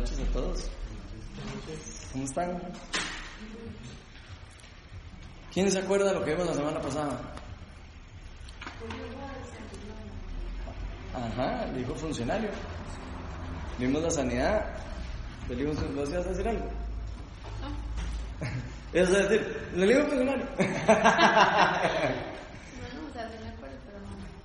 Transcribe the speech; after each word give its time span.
noches 0.00 0.18
a 0.20 0.32
todos. 0.32 0.70
¿Cómo 2.12 2.24
están? 2.24 2.60
¿Quién 5.52 5.70
se 5.70 5.78
acuerda 5.78 6.12
de 6.12 6.14
lo 6.18 6.24
que 6.24 6.32
vimos 6.32 6.46
la 6.46 6.54
semana 6.54 6.80
pasada? 6.80 7.20
Ajá, 11.12 11.64
el 11.64 11.80
hijo 11.80 11.94
funcionario. 11.94 12.50
Vimos 13.78 14.02
la 14.02 14.10
sanidad 14.10 14.64
hijo 15.50 15.72
funcionario. 15.72 16.00
¿Vas 16.02 16.26
a 16.26 16.30
decir 16.30 16.48
algo? 16.48 16.66
Eso 18.92 19.18
es 19.18 19.28
decir, 19.28 19.70
el 19.74 19.90
hijo 19.90 20.02
funcionario. 20.06 20.46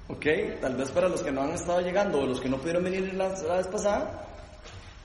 Ok, 0.07 0.25
tal 0.61 0.75
vez 0.75 0.91
para 0.91 1.09
los 1.09 1.21
que 1.23 1.31
no 1.31 1.41
han 1.41 1.51
estado 1.51 1.81
llegando 1.81 2.19
o 2.19 2.25
los 2.25 2.39
que 2.39 2.49
no 2.49 2.57
pudieron 2.57 2.83
venir 2.83 3.13
la, 3.15 3.29
la 3.29 3.57
vez 3.57 3.67
pasada, 3.67 4.24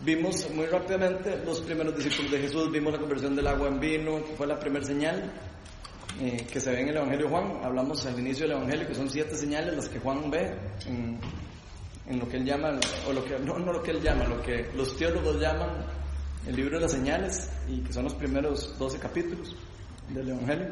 vimos 0.05 0.49
muy 0.55 0.67
rápidamente 0.67 1.43
los 1.45 1.61
primeros 1.61 1.97
discípulos 1.97 2.31
de 2.33 2.39
Jesús, 2.41 2.71
vimos 2.71 2.93
la 2.93 2.99
conversión 2.99 3.37
del 3.37 3.47
agua 3.47 3.69
en 3.69 3.81
vino, 3.81 4.25
que 4.25 4.35
fue 4.35 4.47
la 4.47 4.59
primera 4.59 4.85
señal 4.85 5.31
eh, 6.21 6.47
que 6.51 6.61
se 6.61 6.71
ve 6.71 6.81
en 6.81 6.89
el 6.89 6.97
Evangelio 6.97 7.27
de 7.27 7.31
Juan. 7.33 7.61
Hablamos 7.63 8.05
al 8.07 8.19
inicio 8.19 8.47
del 8.47 8.57
Evangelio 8.57 8.87
que 8.87 8.95
son 8.95 9.11
siete 9.11 9.37
señales 9.37 9.77
las 9.77 9.89
que 9.89 9.99
Juan 10.01 10.31
ve 10.31 10.55
en, 10.87 11.19
en 12.07 12.19
lo 12.19 12.29
que 12.29 12.39
él 12.39 12.45
llama, 12.45 12.79
o 13.07 13.13
lo 13.13 13.25
que, 13.25 13.39
no, 13.39 13.59
no 13.59 13.73
lo 13.73 13.83
que 13.83 13.93
él 13.93 14.01
llama, 14.01 14.25
lo 14.25 14.43
que 14.43 14.71
los 14.75 14.97
teólogos 14.97 15.41
llaman 15.41 15.87
el 16.47 16.57
libro 16.57 16.77
de 16.77 16.83
las 16.83 16.93
señales, 16.93 17.51
y 17.69 17.81
que 17.81 17.93
son 17.93 18.05
los 18.05 18.15
primeros 18.15 18.79
12 18.79 18.99
capítulos 18.99 19.55
del 20.09 20.31
Evangelio. 20.31 20.69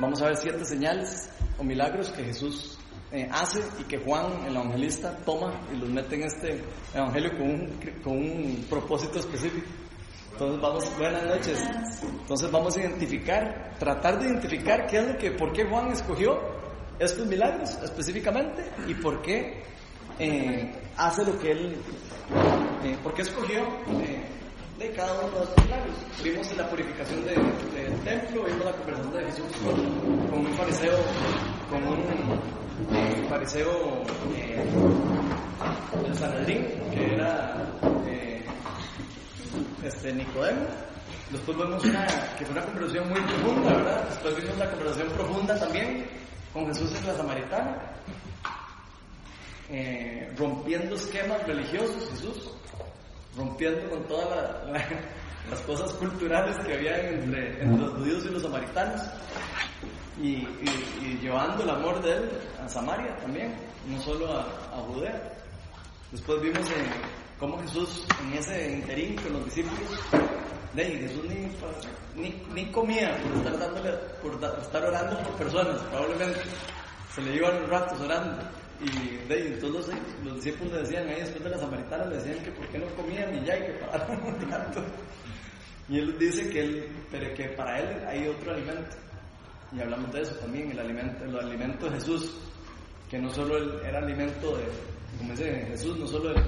Vamos 0.00 0.22
a 0.22 0.26
ver 0.26 0.36
siete 0.36 0.64
señales 0.64 1.28
o 1.58 1.64
milagros 1.64 2.10
que 2.10 2.24
Jesús 2.24 2.78
eh, 3.14 3.28
hace 3.30 3.60
y 3.78 3.84
que 3.84 3.98
Juan, 3.98 4.44
el 4.46 4.56
evangelista, 4.56 5.16
toma 5.24 5.52
y 5.72 5.76
los 5.76 5.88
mete 5.88 6.16
en 6.16 6.24
este 6.24 6.60
evangelio 6.92 7.30
con 7.38 7.48
un, 7.48 7.80
con 8.02 8.12
un 8.12 8.66
propósito 8.68 9.20
específico. 9.20 9.66
Entonces 10.32 10.60
vamos, 10.60 10.98
buenas 10.98 11.24
noches. 11.24 11.64
Entonces 12.02 12.50
vamos 12.50 12.76
a 12.76 12.80
identificar, 12.80 13.76
tratar 13.78 14.18
de 14.18 14.26
identificar 14.26 14.84
qué 14.88 14.98
es 14.98 15.06
lo 15.06 15.16
que, 15.16 15.30
por 15.30 15.52
qué 15.52 15.64
Juan 15.64 15.92
escogió 15.92 16.40
estos 16.98 17.24
milagros 17.26 17.78
específicamente 17.84 18.64
y 18.88 18.94
por 18.94 19.22
qué 19.22 19.62
eh, 20.18 20.72
hace 20.96 21.24
lo 21.24 21.38
que 21.38 21.52
él, 21.52 21.76
eh, 22.82 22.96
por 23.00 23.14
qué 23.14 23.22
escogió 23.22 23.60
eh, 24.00 24.24
de 24.78 24.90
cada 24.90 25.20
uno 25.20 25.38
de 25.38 25.44
los 25.44 25.64
milagros. 25.64 25.96
Vimos 26.24 26.56
la 26.56 26.68
purificación 26.68 27.24
del 27.24 28.00
templo, 28.02 28.42
vimos 28.42 28.64
la 28.64 28.72
conversación 28.72 29.12
de 29.12 29.24
Jesús 29.26 29.46
con 30.30 30.40
un 30.40 30.52
fariseo, 30.54 30.98
con 31.70 31.84
un 31.86 32.63
eh, 32.92 33.26
fariseo 33.28 34.02
eh, 34.34 34.64
Sanedrín, 36.14 36.66
que 36.90 37.14
era 37.14 37.56
eh, 38.06 38.44
este, 39.82 40.12
Nicodemo. 40.12 40.66
Después 41.30 41.58
vemos 41.58 41.84
una, 41.84 42.06
que 42.38 42.44
fue 42.44 42.52
una 42.52 42.64
conversación 42.64 43.08
muy 43.08 43.20
profunda, 43.20 43.72
¿verdad? 43.74 44.08
Después 44.08 44.36
vimos 44.36 44.58
la 44.58 44.70
conversación 44.70 45.08
profunda 45.08 45.58
también 45.58 46.06
con 46.52 46.66
Jesús 46.66 46.94
en 46.96 47.06
la 47.06 47.16
Samaritana, 47.16 47.78
eh, 49.70 50.32
rompiendo 50.36 50.94
esquemas 50.94 51.44
religiosos, 51.46 52.08
Jesús, 52.10 52.50
rompiendo 53.36 53.90
con 53.90 54.04
todas 54.04 54.28
la, 54.30 54.72
la, 54.72 54.84
las 55.50 55.60
cosas 55.60 55.92
culturales 55.94 56.56
que 56.64 56.74
había 56.74 57.10
entre, 57.10 57.66
los 57.66 57.92
judíos 57.94 58.24
y 58.24 58.28
los 58.28 58.42
samaritanos 58.42 59.00
y, 60.20 60.46
llevando 61.20 61.62
el 61.62 61.70
amor 61.70 62.02
de 62.02 62.12
él 62.12 62.30
a 62.62 62.68
Samaria 62.68 63.16
también, 63.16 63.54
no 63.88 64.00
solo 64.00 64.32
a, 64.32 64.42
a 64.72 64.80
Judea. 64.82 65.32
Después 66.12 66.40
vimos 66.42 66.70
eh, 66.70 66.86
cómo 67.38 67.58
Jesús 67.62 68.06
en 68.22 68.38
ese 68.38 68.72
interín 68.72 69.16
con 69.16 69.32
los 69.32 69.44
discípulos, 69.46 70.00
de 70.74 70.84
Jesús 70.84 71.24
ni, 71.28 72.22
ni, 72.22 72.42
ni, 72.52 72.70
comía 72.72 73.16
por 73.22 73.36
estar, 73.36 73.58
dándole, 73.58 73.92
por 74.20 74.60
estar 74.60 74.84
orando 74.84 75.18
por 75.22 75.32
personas, 75.36 75.80
probablemente 75.82 76.40
se 77.14 77.22
le 77.22 77.36
iban 77.36 77.68
ratos 77.68 78.00
orando. 78.00 78.42
Y 78.80 79.16
de 79.28 79.54
entonces 79.54 79.94
los, 79.94 80.24
los, 80.24 80.34
discípulos 80.36 80.72
le 80.74 80.80
decían 80.80 81.08
ahí 81.08 81.20
después 81.20 81.44
de 81.44 81.50
la 81.50 81.58
samaritana, 81.58 82.04
le 82.06 82.16
decían 82.16 82.44
que 82.44 82.50
por 82.50 82.68
qué 82.68 82.78
no 82.78 82.86
comían 82.96 83.34
y 83.36 83.46
ya, 83.46 83.56
y 83.56 83.66
que 83.66 83.72
pararon 83.74 84.20
un 84.26 84.50
rato. 84.50 84.82
Y 85.88 85.98
él 85.98 86.18
dice 86.18 86.48
que, 86.50 86.60
él, 86.60 86.88
pero 87.10 87.32
que 87.34 87.44
para 87.50 87.78
él 87.78 88.04
hay 88.06 88.26
otro 88.26 88.52
alimento. 88.52 88.96
Y 89.76 89.80
hablamos 89.80 90.12
de 90.12 90.22
eso 90.22 90.34
también, 90.36 90.70
el 90.70 90.78
alimento, 90.78 91.24
el 91.24 91.36
alimento 91.38 91.86
de 91.86 91.96
Jesús, 91.96 92.36
que 93.10 93.18
no 93.18 93.28
solo 93.30 93.56
el, 93.56 93.84
era 93.84 93.98
alimento 93.98 94.56
de, 94.56 94.64
como 95.18 95.32
dice 95.32 95.66
Jesús, 95.66 95.98
no 95.98 96.06
solo, 96.06 96.32
del, 96.32 96.44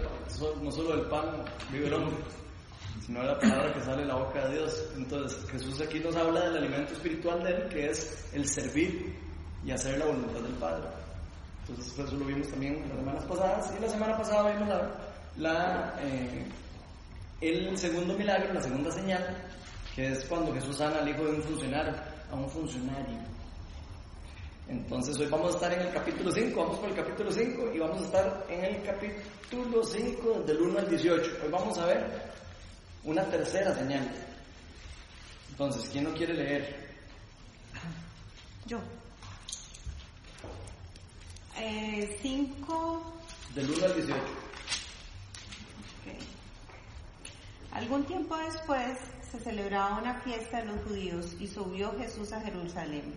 no 0.63 0.71
solo 0.71 0.97
del 0.97 1.07
pan 1.07 1.45
vive 1.73 1.89
el 1.89 1.95
hombre, 1.95 2.17
sino 3.05 3.21
de 3.21 3.27
la 3.27 3.39
palabra 3.39 3.73
que 3.73 3.81
sale 3.81 4.03
de 4.03 4.09
la 4.09 4.15
boca 4.15 4.47
de 4.49 4.55
Dios. 4.55 4.91
Entonces 4.97 5.51
Jesús 5.51 5.81
aquí 5.81 5.99
nos 6.01 6.15
habla 6.17 6.41
del 6.49 6.59
alimento 6.59 6.93
espiritual 6.93 7.43
de 7.43 7.51
él, 7.51 7.69
que 7.69 7.91
es 7.91 8.29
el 8.33 8.49
servir 8.49 9.15
y 9.65 9.73
hacer 9.73 9.99
la 9.99 10.07
voluntad 10.07 10.41
del 10.41 10.55
Padre. 10.55 10.89
Entonces 11.69 11.99
eso 11.99 12.17
lo 12.17 12.25
vimos 12.27 12.49
también 12.49 12.89
las 12.89 12.99
semanas 12.99 13.25
pasadas. 13.25 13.75
Y 13.77 13.83
la 13.83 13.89
semana 13.89 14.17
pasada 14.17 14.53
vimos 14.53 14.69
la, 14.69 14.91
la 15.37 15.95
eh, 16.01 16.47
el 17.41 17.77
segundo 17.77 18.15
milagro, 18.15 18.55
la 18.55 18.61
segunda 18.61 18.91
señal, 18.91 19.37
que 19.95 20.13
es 20.13 20.25
cuando 20.27 20.55
Jesús 20.55 20.77
sana 20.77 20.99
al 20.99 21.09
hijo 21.09 21.25
de 21.25 21.31
un 21.33 21.43
funcionario, 21.43 21.93
a 22.31 22.35
un 22.35 22.49
funcionario. 22.51 23.19
Entonces 24.69 25.17
hoy 25.19 25.27
vamos 25.27 25.53
a 25.53 25.57
estar 25.57 25.73
en 25.73 25.81
el 25.81 25.93
capítulo 25.93 26.33
5, 26.33 26.61
vamos 26.61 26.79
por 26.79 26.89
el 26.89 26.97
capítulo 26.97 27.31
5 27.31 27.73
y 27.73 27.79
vamos 27.79 28.03
a 28.03 28.05
estar 28.05 28.47
en 28.49 28.65
el 28.65 28.83
capítulo 28.83 29.85
5 29.85 30.43
del 30.45 30.61
1 30.61 30.79
al 30.79 30.89
18. 30.89 31.31
Hoy 31.45 31.51
vamos 31.51 31.79
a 31.79 31.87
ver 31.87 32.23
una 33.05 33.25
tercera 33.25 33.73
señal. 33.75 34.11
Entonces, 35.51 35.89
¿quién 35.91 36.05
no 36.05 36.13
quiere 36.15 36.35
leer? 36.35 36.87
Yo. 38.67 38.81
5 41.55 41.59
eh, 41.59 43.55
del 43.55 43.71
1 43.71 43.85
al 43.87 43.95
18. 43.95 44.21
Okay. 46.01 46.19
Algún 47.73 48.05
tiempo 48.05 48.37
después 48.37 48.99
se 49.37 49.45
celebraba 49.45 49.99
una 49.99 50.15
fiesta 50.21 50.59
de 50.59 50.67
los 50.67 50.83
judíos 50.85 51.37
y 51.39 51.47
subió 51.47 51.95
Jesús 51.99 52.33
a 52.33 52.41
Jerusalén. 52.41 53.15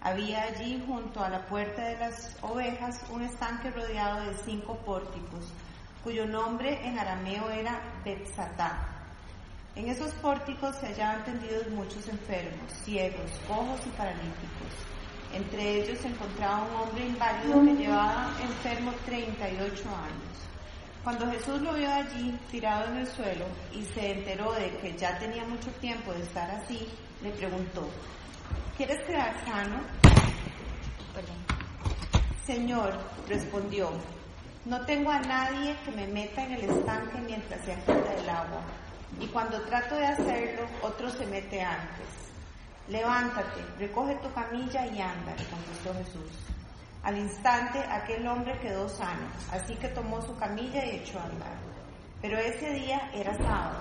Había 0.00 0.44
allí 0.44 0.82
junto 0.86 1.22
a 1.22 1.28
la 1.28 1.44
puerta 1.46 1.84
de 1.84 1.98
las 1.98 2.36
ovejas 2.42 3.00
un 3.10 3.22
estanque 3.22 3.70
rodeado 3.70 4.24
de 4.26 4.36
cinco 4.44 4.76
pórticos, 4.76 5.52
cuyo 6.04 6.26
nombre 6.26 6.86
en 6.86 6.98
arameo 6.98 7.50
era 7.50 7.80
Betzatá. 8.04 8.78
En 9.74 9.88
esos 9.88 10.12
pórticos 10.14 10.76
se 10.76 10.86
hallaban 10.86 11.24
tendidos 11.24 11.68
muchos 11.70 12.08
enfermos, 12.08 12.72
ciegos, 12.84 13.30
cojos 13.46 13.80
y 13.86 13.90
paralíticos. 13.90 14.72
Entre 15.34 15.82
ellos 15.82 15.98
se 15.98 16.08
encontraba 16.08 16.62
un 16.62 16.88
hombre 16.88 17.06
inválido 17.06 17.62
que 17.62 17.82
llevaba 17.82 18.32
enfermo 18.40 18.92
38 19.04 19.88
años. 19.88 20.49
Cuando 21.02 21.30
Jesús 21.30 21.62
lo 21.62 21.72
vio 21.72 21.90
allí, 21.90 22.38
tirado 22.50 22.90
en 22.90 22.98
el 22.98 23.06
suelo, 23.06 23.46
y 23.72 23.82
se 23.94 24.12
enteró 24.12 24.52
de 24.52 24.70
que 24.78 24.96
ya 24.98 25.18
tenía 25.18 25.44
mucho 25.44 25.70
tiempo 25.80 26.12
de 26.12 26.22
estar 26.22 26.50
así, 26.50 26.86
le 27.22 27.30
preguntó, 27.30 27.88
¿quieres 28.76 28.98
quedar 29.06 29.34
sano? 29.46 29.80
Señor, 32.44 32.92
respondió, 33.28 33.90
no 34.66 34.84
tengo 34.84 35.10
a 35.10 35.20
nadie 35.20 35.74
que 35.84 35.90
me 35.92 36.06
meta 36.06 36.44
en 36.44 36.52
el 36.52 36.68
estanque 36.68 37.18
mientras 37.20 37.64
se 37.64 37.72
agita 37.72 38.14
el 38.14 38.28
agua, 38.28 38.62
y 39.18 39.26
cuando 39.28 39.58
trato 39.62 39.94
de 39.94 40.06
hacerlo, 40.06 40.66
otro 40.82 41.08
se 41.10 41.24
mete 41.26 41.62
antes. 41.62 42.08
Levántate, 42.88 43.64
recoge 43.78 44.16
tu 44.16 44.30
camilla 44.34 44.86
y 44.86 45.00
anda, 45.00 45.34
contestó 45.48 45.94
Jesús. 45.94 46.59
Al 47.02 47.16
instante 47.16 47.78
aquel 47.78 48.26
hombre 48.26 48.58
quedó 48.60 48.88
sano, 48.88 49.26
así 49.50 49.74
que 49.76 49.88
tomó 49.88 50.20
su 50.20 50.36
camilla 50.36 50.84
y 50.84 50.96
echó 50.96 51.18
a 51.18 51.24
andar. 51.24 51.56
Pero 52.20 52.38
ese 52.38 52.74
día 52.74 53.10
era 53.14 53.34
sábado. 53.38 53.80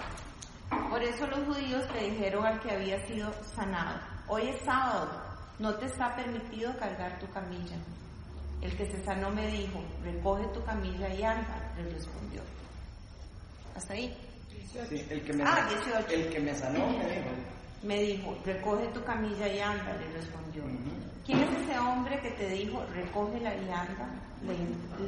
Por 0.89 1.03
eso 1.03 1.27
los 1.27 1.39
judíos 1.45 1.83
le 1.93 2.11
dijeron 2.11 2.45
al 2.45 2.59
que 2.61 2.71
había 2.71 3.05
sido 3.07 3.31
sanado, 3.55 3.99
hoy 4.27 4.47
es 4.49 4.61
sábado, 4.61 5.09
no 5.57 5.75
te 5.75 5.87
está 5.87 6.15
permitido 6.15 6.75
cargar 6.77 7.19
tu 7.19 7.27
camilla. 7.31 7.75
El 8.61 8.75
que 8.77 8.85
se 8.89 9.03
sanó 9.03 9.29
me 9.31 9.47
dijo, 9.47 9.81
recoge 10.03 10.45
tu 10.53 10.63
camilla 10.63 11.13
y 11.13 11.23
anda, 11.23 11.73
le 11.75 11.89
respondió. 11.89 12.41
¿Hasta 13.75 13.93
ahí? 13.93 14.15
Sí, 14.87 15.05
el 15.09 15.23
que 15.23 15.33
me, 15.33 15.43
ah, 15.43 15.67
18. 15.69 16.07
El 16.09 16.29
que 16.29 16.39
me 16.39 16.53
sanó 16.53 16.87
me 16.87 17.05
dijo. 17.05 17.29
Me 17.81 18.01
dijo, 18.01 18.37
recoge 18.45 18.87
tu 18.87 19.03
camilla 19.03 19.47
y 19.47 19.59
anda, 19.59 19.93
le 19.97 20.11
respondió. 20.11 20.63
Uh 20.63 20.67
-huh. 20.67 21.08
¿Quién 21.29 21.43
es 21.43 21.61
ese 21.61 21.77
hombre 21.77 22.19
que 22.21 22.31
te 22.31 22.49
dijo, 22.49 22.83
recógela 22.91 23.53
y 23.53 23.69
anda? 23.69 24.09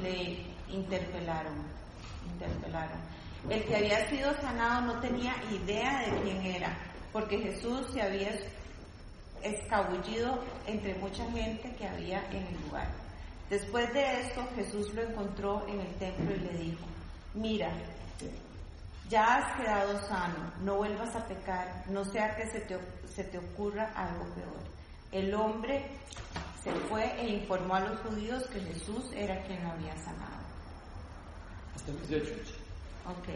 Le, 0.03 0.45
interpelaron, 0.71 1.55
interpelaron. 2.31 2.99
El 3.49 3.63
que 3.65 3.75
había 3.75 4.07
sido 4.07 4.31
sanado 4.35 4.81
no 4.81 4.99
tenía 4.99 5.33
idea 5.51 6.01
de 6.01 6.21
quién 6.21 6.45
era, 6.45 6.77
porque 7.11 7.39
Jesús 7.39 7.87
se 7.91 8.03
había 8.03 8.29
escabullido 9.41 10.43
entre 10.67 10.93
mucha 10.99 11.25
gente 11.31 11.73
que 11.75 11.87
había 11.87 12.23
en 12.29 12.45
el 12.45 12.61
lugar. 12.67 12.89
Después 13.49 13.91
de 13.91 14.21
esto, 14.21 14.47
Jesús 14.55 14.93
lo 14.93 15.01
encontró 15.01 15.67
en 15.67 15.79
el 15.79 15.93
templo 15.95 16.35
y 16.35 16.39
le 16.39 16.53
dijo, 16.53 16.85
mira, 17.33 17.71
ya 19.09 19.37
has 19.37 19.59
quedado 19.59 19.99
sano, 20.07 20.53
no 20.61 20.75
vuelvas 20.75 21.15
a 21.15 21.25
pecar, 21.25 21.83
no 21.87 22.05
sea 22.05 22.35
que 22.35 22.45
se 22.45 23.23
te 23.23 23.39
ocurra 23.39 23.91
algo 23.95 24.25
peor. 24.35 24.80
El 25.11 25.33
hombre 25.33 25.85
se 26.63 26.71
fue 26.89 27.03
e 27.19 27.29
informó 27.29 27.75
a 27.75 27.81
los 27.81 27.99
judíos 28.01 28.43
que 28.47 28.59
Jesús 28.61 29.11
era 29.13 29.41
quien 29.43 29.63
lo 29.63 29.71
había 29.71 29.95
sanado. 29.97 30.41
Hasta 31.75 31.91
el 31.91 32.07
18. 32.07 32.33
Ok. 33.07 33.29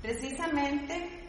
Precisamente 0.00 1.22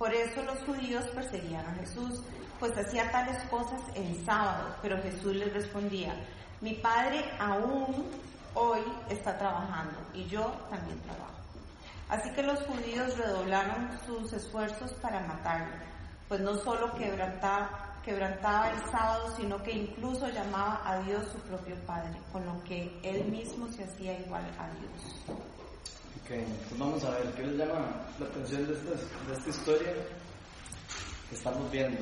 por 0.00 0.14
eso 0.14 0.42
los 0.44 0.58
judíos 0.60 1.04
perseguían 1.08 1.66
a 1.66 1.74
Jesús, 1.74 2.22
pues 2.58 2.72
hacía 2.74 3.10
tales 3.10 3.36
cosas 3.50 3.82
en 3.94 4.24
sábado, 4.24 4.74
pero 4.80 4.96
Jesús 5.02 5.36
les 5.36 5.52
respondía, 5.52 6.14
mi 6.62 6.72
Padre 6.72 7.22
aún 7.38 8.06
hoy 8.54 8.80
está 9.10 9.36
trabajando 9.36 9.98
y 10.14 10.24
yo 10.24 10.52
también 10.70 10.98
trabajo. 11.00 11.34
Así 12.08 12.32
que 12.32 12.42
los 12.42 12.58
judíos 12.62 13.18
redoblaron 13.18 13.90
sus 14.06 14.32
esfuerzos 14.32 14.90
para 15.02 15.20
matarlo, 15.20 15.76
pues 16.28 16.40
no 16.40 16.56
solo 16.56 16.94
quebrantaba, 16.94 17.89
quebrantaba 18.04 18.70
el 18.70 18.80
sábado, 18.90 19.34
sino 19.36 19.62
que 19.62 19.72
incluso 19.72 20.28
llamaba 20.28 20.80
a 20.84 20.98
Dios 21.02 21.24
su 21.32 21.38
propio 21.40 21.74
Padre, 21.86 22.18
con 22.32 22.44
lo 22.46 22.62
que 22.64 22.90
él 23.02 23.24
mismo 23.26 23.68
se 23.72 23.84
hacía 23.84 24.18
igual 24.20 24.44
a 24.58 24.68
Dios. 24.78 25.38
Ok, 26.22 26.28
pues 26.68 26.78
vamos 26.78 27.04
a 27.04 27.10
ver, 27.10 27.32
¿qué 27.34 27.42
les 27.42 27.56
llama 27.56 28.06
la 28.18 28.26
atención 28.26 28.66
de 28.66 28.72
esta, 28.74 28.90
de 28.90 29.36
esta 29.36 29.50
historia 29.50 29.92
que 31.28 31.34
estamos 31.34 31.70
viendo? 31.70 32.00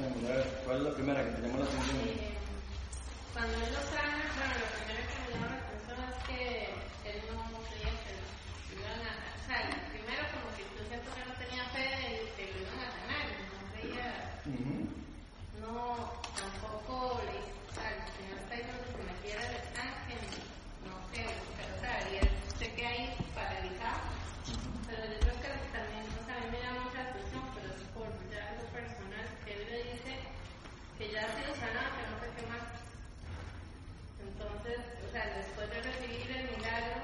Vamos 0.00 0.24
a 0.24 0.34
ver, 0.36 0.62
¿cuál 0.64 0.76
es 0.78 0.82
la 0.84 0.94
primera 0.94 1.24
que 1.24 1.30
te 1.32 1.42
llama 1.42 1.58
la 1.60 1.64
atención? 1.66 1.98
Eh, 2.08 2.34
cuando 3.34 3.54
él 3.54 3.72
lo 3.72 3.80
sana, 3.90 4.24
bueno, 4.36 4.54
lo 4.60 4.68
primero 4.80 5.02
que 5.06 5.16
me 5.20 5.28
llama 5.34 5.46
la 5.50 5.58
atención 5.60 5.98
es 6.08 6.18
que 6.24 6.40
él 7.10 7.18
no 7.28 7.60
creía 7.68 7.92
que 8.00 8.12
lo 8.16 8.80
iban 8.80 9.00
a 9.04 9.12
o 9.20 9.42
sea, 9.46 9.60
primero 9.92 10.22
como 10.32 10.48
que 10.56 10.62
yo 10.62 10.82
siento 10.88 11.08
que 11.10 11.22
no 11.26 11.34
tenía 11.36 11.64
fe 11.74 11.84
de 11.84 12.32
que 12.38 12.42
lo 12.54 12.58
iban 12.64 12.80
a 12.80 12.90
sanar, 12.96 13.26
no 13.50 13.58
creía, 13.74 14.08
Ujú. 14.46 14.74
no, 15.60 15.76
tampoco 16.38 17.20
le 17.26 17.36
o 17.36 17.70
sea, 17.74 17.90
el 17.92 18.02
Señor 18.16 18.38
está 18.40 18.54
diciendo 18.56 18.84
que 18.94 19.02
me 19.04 19.14
quiera 19.20 19.42
el 19.46 19.54
estanque, 19.58 20.16
no 20.88 20.94
sé, 21.12 21.22
pero 21.60 21.70
o 21.76 21.80
sea, 21.82 21.94
y 22.08 22.12
él 22.24 22.28
se 22.58 22.66
queda 22.74 22.88
ahí 22.88 23.04
paralizado, 23.34 24.00
pero 24.88 25.02
yo 25.06 25.18
creo 25.20 25.56
que 25.60 25.70
también, 25.76 26.04
o 26.08 26.22
sea, 26.24 26.34
a 26.34 26.40
mí 26.40 26.48
me 26.50 26.62
llama 26.62 26.88
mucha 26.88 27.02
atención, 27.04 27.44
pero 27.54 27.68
es 27.74 27.82
por 27.94 28.08
ya 28.30 28.40
algo 28.54 28.64
personal, 28.74 29.26
que 29.44 29.50
él 29.54 29.62
le 29.70 29.78
dice 29.98 30.12
que 30.98 31.10
ya 31.10 31.20
ha 31.26 31.30
sido 31.34 31.50
sanado, 31.58 31.90
que 31.98 32.04
no 32.06 32.14
sé 32.22 32.26
qué 32.38 32.44
más. 32.50 32.66
Entonces, 34.20 34.78
o 35.06 35.10
sea, 35.12 35.24
después 35.36 35.66
de 35.70 35.80
recibir 35.80 36.28
el 36.36 36.44
milagro, 36.56 37.00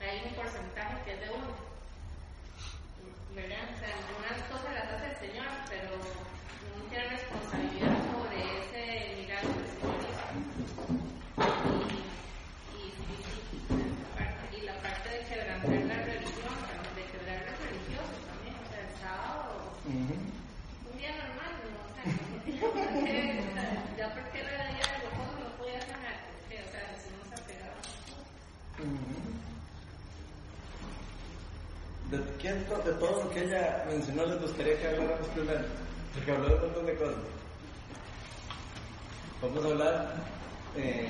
hay 0.00 0.18
un 0.26 0.34
porcentaje 0.34 0.96
que 1.04 1.12
es 1.14 1.20
de 1.20 1.30
uno. 1.30 1.54
¿Verdad? 3.34 3.64
O 3.70 3.78
sea, 3.78 3.94
unas 4.18 4.42
cosas 4.50 4.74
las 4.74 4.88
hace 4.92 5.06
el 5.14 5.16
Señor, 5.30 5.46
pero 5.70 5.88
uno 5.94 6.84
tiene 6.90 7.08
responsabilidad 7.08 7.96
sobre 8.10 8.38
ese 8.66 8.82
milagro 9.22 9.50
que 9.54 9.62
el 9.62 9.70
Señor 9.78 9.98
hizo. 10.02 10.26
Y, 11.38 12.02
y, 12.76 12.82
y, 12.82 13.14
y, 13.14 13.78
esa 13.78 14.10
parte- 14.18 14.50
y 14.58 14.60
la 14.66 14.74
parte 14.82 15.08
de 15.08 15.20
quebrantar 15.24 15.70
la 15.86 15.98
religión, 16.02 16.54
de 16.98 17.04
quebrar 17.14 17.40
los 17.46 17.56
religiosos 17.62 18.18
también, 18.26 18.54
o 18.58 18.66
sea, 18.68 18.80
el 18.82 18.92
sábado 19.00 19.70
Ujú. 19.86 20.14
un 20.92 20.98
día 20.98 21.12
normal, 21.16 21.52
¿no? 21.72 21.78
O 21.88 21.90
sea, 21.94 22.04
no 22.10 22.36
tiene 22.44 22.60
por 22.60 22.74
qué, 23.06 23.48
o 23.48 23.54
sea, 23.54 23.96
ya 23.96 24.06
porque 24.14 24.38
era 24.40 24.66
día 24.76 24.86
de 24.92 24.98
reposo 25.08 25.32
no 25.40 25.48
podía 25.56 25.80
sanar, 25.88 26.16
porque, 26.36 26.60
o 26.60 26.68
sea, 26.70 26.80
Jesús 26.92 27.12
nos 27.16 27.32
apegaba. 27.40 27.80
Ujú. 28.76 29.22
¿De 32.10 32.18
quién 32.36 32.58
de 32.68 32.92
todo 33.00 33.24
lo 33.24 33.30
que 33.30 33.40
ella 33.44 33.81
mencionó 33.92 34.24
les 34.26 34.40
gustaría 34.40 34.78
que 34.78 34.88
habláramos 34.88 35.28
primero? 35.28 35.64
Porque 36.14 36.32
habló 36.32 36.48
de 36.48 36.54
un 36.54 36.60
montón 36.60 36.86
de 36.86 36.96
cosas. 36.96 37.14
Vamos 39.42 39.64
a 39.64 39.68
hablar 39.68 40.14
eh, 40.76 41.08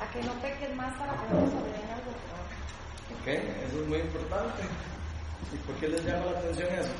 A 0.00 0.12
que 0.12 0.22
no 0.22 0.32
peques 0.40 0.74
más 0.76 0.94
para 0.96 1.12
que 1.12 1.34
no 1.34 1.40
sobrevenga 1.50 1.94
algo. 1.94 2.12
Ok, 3.20 3.28
eso 3.28 3.82
es 3.82 3.88
muy 3.88 3.98
importante. 3.98 4.62
¿Y 5.52 5.56
por 5.66 5.74
qué 5.76 5.88
les 5.88 6.04
llama 6.04 6.26
la 6.26 6.38
atención 6.38 6.68
eso? 6.70 6.92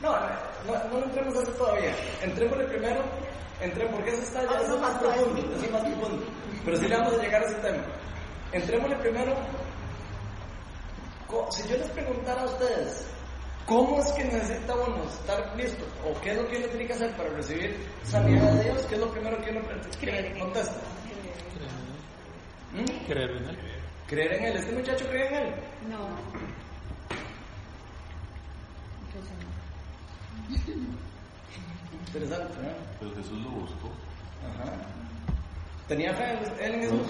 No, 0.00 0.12
no, 0.66 0.98
no 0.98 1.04
entremos 1.04 1.36
a 1.36 1.42
eso 1.42 1.52
todavía. 1.52 1.94
Entrémosle 2.22 2.64
primero, 2.64 3.02
entré, 3.60 3.86
porque 3.86 4.10
eso 4.10 4.22
está 4.22 4.42
ya, 4.44 4.60
eso 4.60 4.74
es 4.74 4.80
más 4.80 4.98
profundo, 4.98 5.40
eso 5.54 5.64
es 5.64 5.72
más 5.72 5.82
profundo. 5.82 6.26
Pero 6.64 6.76
sí 6.76 6.88
le 6.88 6.96
vamos 6.96 7.14
a 7.14 7.22
llegar 7.22 7.42
a 7.42 7.46
ese 7.46 7.54
tema. 7.56 7.82
Entrémosle 8.52 8.96
primero, 8.96 9.34
si 11.50 11.68
yo 11.68 11.76
les 11.76 11.88
preguntara 11.90 12.42
a 12.42 12.46
ustedes, 12.46 13.06
¿cómo 13.66 13.98
es 14.00 14.12
que 14.12 14.24
necesita 14.24 14.74
uno 14.74 15.02
estar 15.04 15.56
listo? 15.56 15.84
¿O 16.04 16.18
qué 16.20 16.30
es 16.32 16.36
lo 16.36 16.48
que 16.48 16.56
uno 16.58 16.66
tiene 16.68 16.86
que 16.86 16.92
hacer 16.92 17.16
para 17.16 17.28
recibir 17.30 17.76
sanidad 18.04 18.52
de 18.52 18.64
Dios? 18.64 18.82
¿Qué 18.86 18.94
es 18.94 19.00
lo 19.00 19.10
primero 19.10 19.40
que 19.42 19.50
uno 19.50 19.60
que 20.00 20.38
contesta? 20.38 20.80
¿Mm? 22.72 23.06
Creer 23.06 23.30
en 23.30 23.48
él. 23.48 23.58
Creer 24.06 24.32
en 24.34 24.44
Él. 24.44 24.56
¿Este 24.58 24.72
muchacho 24.72 25.06
cree 25.08 25.26
en 25.28 25.34
Él? 25.34 25.54
No. 25.90 26.06
Interesante, 32.06 32.54
¿no? 32.62 32.68
Pero 33.00 33.14
Jesús 33.16 33.42
lo 33.42 33.50
buscó. 33.50 33.90
Ajá. 34.46 34.72
¿Tenía 35.88 36.14
fe 36.14 36.24
en- 36.32 36.64
él 36.64 36.74
en 36.74 36.80
Jesús? 36.82 37.06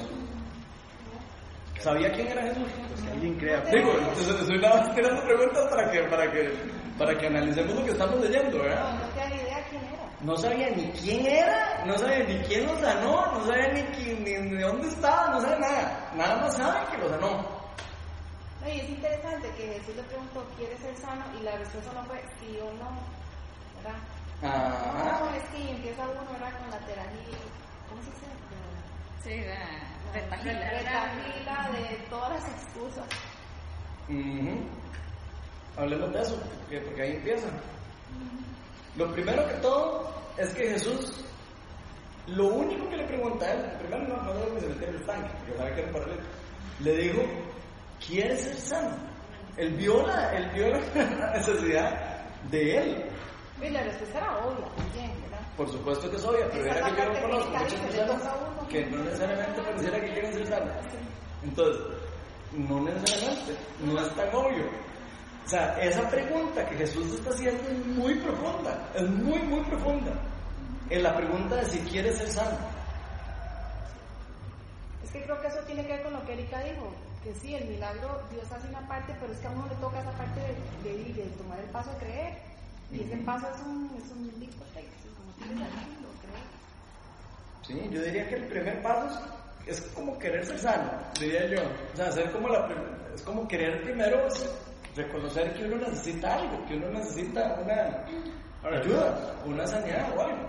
¿Sabía 1.81 2.11
quién 2.13 2.29
era 2.29 2.43
Jesús? 2.43 2.67
Si 3.01 3.09
alguien 3.09 3.35
crea, 3.39 3.61
Digo, 3.73 3.93
entonces 3.99 4.41
estoy 4.41 4.59
nada 4.61 4.77
más 4.83 4.95
tirando 4.95 5.23
preguntas 5.25 5.65
para 5.71 5.91
que, 5.91 6.01
para 6.05 6.31
que, 6.33 6.53
para 6.99 7.19
que 7.19 7.27
analicemos 7.27 7.75
lo 7.75 7.85
que 7.85 7.91
estamos 7.93 8.21
leyendo, 8.21 8.59
No, 8.59 8.65
¿verdad? 8.65 8.95
no 8.95 9.09
te 9.09 9.21
da 9.21 9.27
idea 9.35 9.67
quién 9.71 9.83
era. 9.85 10.03
No 10.23 10.37
sabía 10.37 10.71
ni 10.71 10.91
quién 10.93 11.27
era, 11.27 11.85
no 11.87 11.99
sabía 11.99 12.25
ni 12.25 12.39
quién 12.47 12.67
lo 12.67 12.77
sanó, 12.81 13.27
no 13.33 13.45
sabía 13.47 13.69
ni, 13.73 13.83
quién, 13.95 14.25
ni, 14.25 14.33
ni 14.57 14.63
dónde 14.63 14.89
estaba, 14.89 15.29
no 15.29 15.41
sabía 15.41 15.59
nada. 15.59 16.13
Nada 16.17 16.37
más 16.41 16.57
sabe 16.57 16.79
que 16.91 16.99
lo 16.99 17.09
sanó. 17.11 17.57
No, 18.63 18.69
y 18.73 18.81
es 18.81 18.89
interesante 18.89 19.49
que 19.57 19.67
Jesús 19.79 19.95
le 19.97 20.03
preguntó, 20.05 20.45
¿quieres 20.57 20.81
ser 20.81 20.97
sano? 20.97 21.23
Y 21.39 21.43
la 21.45 21.57
respuesta 21.59 21.93
no 21.93 22.03
fue 22.07 22.19
sí 22.41 22.59
o 22.61 22.73
no, 22.83 22.89
¿verdad? 23.77 24.01
Ajá. 24.43 25.21
No, 25.21 25.35
es 25.37 25.43
que 25.51 25.71
empieza 25.71 26.03
uno, 26.03 26.33
¿verdad? 26.33 26.59
Con 26.59 26.71
la 26.71 26.79
terajila, 26.79 27.39
¿cómo 27.89 28.03
se 28.03 28.11
dice? 28.11 28.27
Sí, 29.23 29.47
La 29.47 29.96
retajila. 30.13 30.71
retajila 30.71 31.71
de 31.73 31.97
todas 32.09 32.31
las 32.33 32.49
excusas. 32.53 33.05
Ujú. 34.09 34.61
Hablemos 35.77 36.13
de 36.13 36.21
eso, 36.23 36.41
porque, 36.61 36.81
porque 36.81 37.03
ahí 37.03 37.13
empieza. 37.17 37.49
Lo 38.97 39.13
primero 39.13 39.47
que 39.47 39.55
todo 39.55 40.11
es 40.39 40.55
que 40.55 40.71
Jesús, 40.71 41.13
lo 42.29 42.47
único 42.47 42.89
que 42.89 42.97
le 42.97 43.05
pregunta 43.05 43.45
a 43.45 43.53
él, 43.53 43.73
primero 43.79 44.09
no, 44.09 44.23
no 44.23 44.35
debe 44.35 44.55
que 44.55 44.61
se 44.61 44.69
metiera 44.69 44.93
el 44.93 45.05
tanque, 45.05 45.29
porque 45.39 45.57
sabe 45.59 45.75
que 45.75 45.81
era 45.83 46.37
le 46.81 46.97
dijo, 46.97 47.23
¿quieres 48.07 48.41
ser 48.43 48.57
sano? 48.57 48.97
Él 49.57 49.75
vio 49.75 50.07
la, 50.07 50.37
él 50.37 50.51
vio 50.55 50.69
la 50.69 51.33
necesidad 51.35 52.21
de 52.51 52.79
él. 52.79 53.05
Y 53.63 53.71
la 53.71 53.83
respuesta 53.83 54.19
era 54.19 54.37
obvia 54.39 54.67
también, 54.77 55.23
¿verdad? 55.23 55.41
Por 55.57 55.71
supuesto 55.71 56.11
que 56.11 56.17
es 56.17 56.25
obvia, 56.25 56.47
pero 56.51 56.67
Esa 56.67 56.79
era 56.79 56.91
que 56.91 57.03
yo 57.03 57.09
no 57.09 57.21
conozco 57.21 57.51
muchas 57.51 57.81
personas. 57.81 58.23
Que 58.69 58.87
no 58.87 59.03
necesariamente 59.05 59.63
pareciera 59.63 60.01
que 60.01 60.13
quieren 60.13 60.33
ser 60.33 60.47
sanas. 60.47 60.77
Entonces, 61.43 61.83
no 62.53 62.81
necesariamente, 62.81 63.57
no 63.85 64.01
es 64.01 64.15
tan 64.15 64.35
obvio. 64.35 64.67
O 65.45 65.49
sea, 65.49 65.79
esa 65.81 66.09
pregunta 66.11 66.69
que 66.69 66.77
Jesús 66.77 67.13
está 67.15 67.31
haciendo 67.31 67.63
es 67.69 67.87
muy 67.87 68.15
profunda, 68.17 68.91
es 68.95 69.09
muy, 69.09 69.39
muy 69.43 69.63
profunda. 69.65 70.13
Es 70.91 71.03
la 71.03 71.17
pregunta 71.17 71.57
de 71.57 71.65
si 71.67 71.79
quieres 71.81 72.17
ser 72.19 72.29
sano. 72.29 72.59
Es 75.05 75.11
que 75.13 75.23
creo 75.23 75.41
que 75.41 75.47
eso 75.47 75.61
tiene 75.67 75.87
que 75.87 75.93
ver 75.93 76.03
con 76.03 76.13
lo 76.15 76.25
que 76.27 76.33
Erika 76.33 76.61
dijo, 76.63 76.93
que 77.23 77.33
sí, 77.35 77.55
el 77.55 77.69
milagro, 77.69 78.23
Dios 78.31 78.51
hace 78.51 78.69
una 78.69 78.87
parte, 78.89 79.15
pero 79.21 79.33
es 79.33 79.39
que 79.39 79.47
a 79.47 79.51
uno 79.51 79.67
le 79.69 79.75
toca 79.77 80.01
esa 80.01 80.13
parte 80.13 80.41
de, 80.41 80.93
de, 80.93 81.13
de 81.13 81.23
tomar 81.37 81.61
el 81.61 81.71
paso 81.71 81.91
de 81.91 81.99
creer. 81.99 82.39
Y 82.91 83.01
ese 83.03 83.17
paso 83.19 83.47
es 83.53 83.61
un, 83.67 83.91
es 83.97 84.11
un 84.11 84.31
step, 84.31 84.55
como 85.17 85.55
creer. 85.57 86.06
Sí, 87.67 87.89
yo 87.91 88.01
diría 88.03 88.29
que 88.29 88.37
el 88.37 88.47
primer 88.47 88.81
paso 88.83 89.21
es, 89.67 89.79
es 89.79 89.81
como 89.93 90.19
querer 90.19 90.45
ser 90.47 90.59
sano, 90.59 90.91
diría 91.21 91.47
yo. 91.47 91.63
O 91.93 91.97
sea, 91.97 92.07
hacer 92.09 92.31
como 92.33 92.49
la, 92.49 92.69
es 93.15 93.23
como 93.23 93.47
querer 93.49 93.83
primero 93.83 94.29
reconocer 94.95 95.53
que 95.55 95.65
uno 95.65 95.77
necesita 95.77 96.35
algo, 96.37 96.65
que 96.67 96.77
uno 96.77 96.89
necesita 96.91 97.59
una 97.63 98.79
ayuda, 98.79 99.35
una 99.45 99.67
sanidad 99.67 100.17
o 100.17 100.21
algo. 100.23 100.49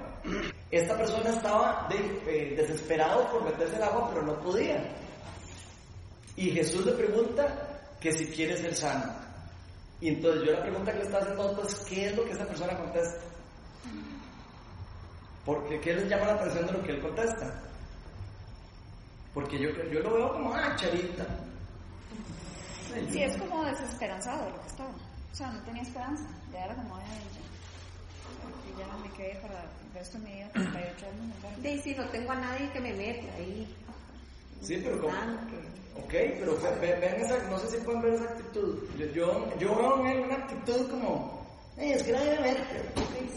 Esta 0.72 0.98
persona 0.98 1.30
estaba 1.30 1.88
de- 1.90 2.22
eh, 2.28 2.56
desesperado 2.56 3.30
por 3.32 3.44
meterse 3.46 3.76
el 3.78 3.84
agua, 3.84 4.10
pero 4.10 4.22
no 4.26 4.40
podía. 4.40 4.84
Y 6.36 6.52
Jesús 6.52 6.86
le 6.86 6.92
pregunta 6.94 7.48
que 8.00 8.12
si 8.12 8.28
quiere 8.28 8.56
ser 8.58 8.76
sano. 8.76 9.12
Y 10.00 10.10
entonces 10.10 10.44
yo 10.46 10.52
la 10.54 10.62
pregunta 10.62 10.92
que 10.92 11.00
le 11.00 11.06
está 11.06 11.18
haciendo 11.20 11.56
pues, 11.56 11.76
¿qué 11.90 12.06
es 12.08 12.16
lo 12.16 12.24
que 12.26 12.32
esa 12.34 12.46
persona 12.46 12.78
contesta? 12.78 13.20
Porque 15.48 15.80
¿qué 15.80 15.94
les 15.96 16.10
llama 16.10 16.26
la 16.28 16.34
atención 16.34 16.66
de 16.68 16.74
lo 16.74 16.84
que 16.84 16.92
él 16.92 17.02
contesta? 17.02 17.54
Porque 19.34 19.58
yo, 19.58 19.70
yo 19.92 20.00
lo 20.02 20.14
veo 20.14 20.34
como, 20.34 20.54
ah, 20.54 20.76
charita. 20.76 21.26
Sí, 23.12 23.24
es 23.24 23.38
como 23.38 23.64
desesperanzado 23.64 24.50
lo 24.50 24.62
que 24.62 24.68
estaba. 24.68 24.90
O 24.90 25.36
sea, 25.36 25.52
no 25.52 25.62
tenía 25.64 25.84
esperanza. 25.84 26.24
Ya 26.52 26.66
era 26.66 26.76
como, 26.76 26.98
ay, 26.98 27.04
ya, 27.34 28.76
y 28.76 28.80
ya 28.80 28.88
no 28.88 29.00
me 29.00 29.10
quedé 29.12 29.36
para 29.42 29.62
el 29.64 29.94
resto 29.94 30.18
de 30.20 30.24
mi 30.26 30.34
vida, 30.36 30.50
38 30.54 31.06
años. 31.06 31.56
Sí, 31.64 31.82
sí, 31.84 31.96
no 31.98 32.06
tengo 32.10 32.32
a 32.32 32.36
nadie 32.36 32.70
que 32.72 32.80
me 32.82 32.94
meta 32.94 33.34
ahí. 33.38 33.76
Sí, 34.62 34.82
pero 34.84 35.00
como... 35.02 35.14
Ok, 35.98 36.10
pero 36.12 36.58
ve- 36.62 36.76
ve- 36.82 37.00
vean 37.00 37.22
esa, 37.22 37.38
no 37.50 37.58
sé 37.60 37.68
si 37.78 37.78
pueden 37.86 38.02
ver 38.02 38.14
esa 38.16 38.26
actitud. 38.26 38.80
Yo, 39.00 39.06
yo, 39.08 39.58
yo 39.60 39.76
veo 39.76 40.00
en 40.02 40.08
él 40.08 40.20
una 40.26 40.36
actitud 40.36 40.90
como, 40.92 41.10
"Ey, 41.14 41.37
es 41.80 42.04
que 42.04 42.12
nadie 42.12 42.32
me 42.32 42.42
mete, 42.42 42.78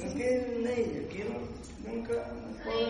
es 0.06 0.14
que 0.14 0.28
ey, 0.28 0.84
yo 0.96 1.08
quiero, 1.12 1.34
nunca, 1.84 2.14
no 2.14 2.64
puedo, 2.64 2.88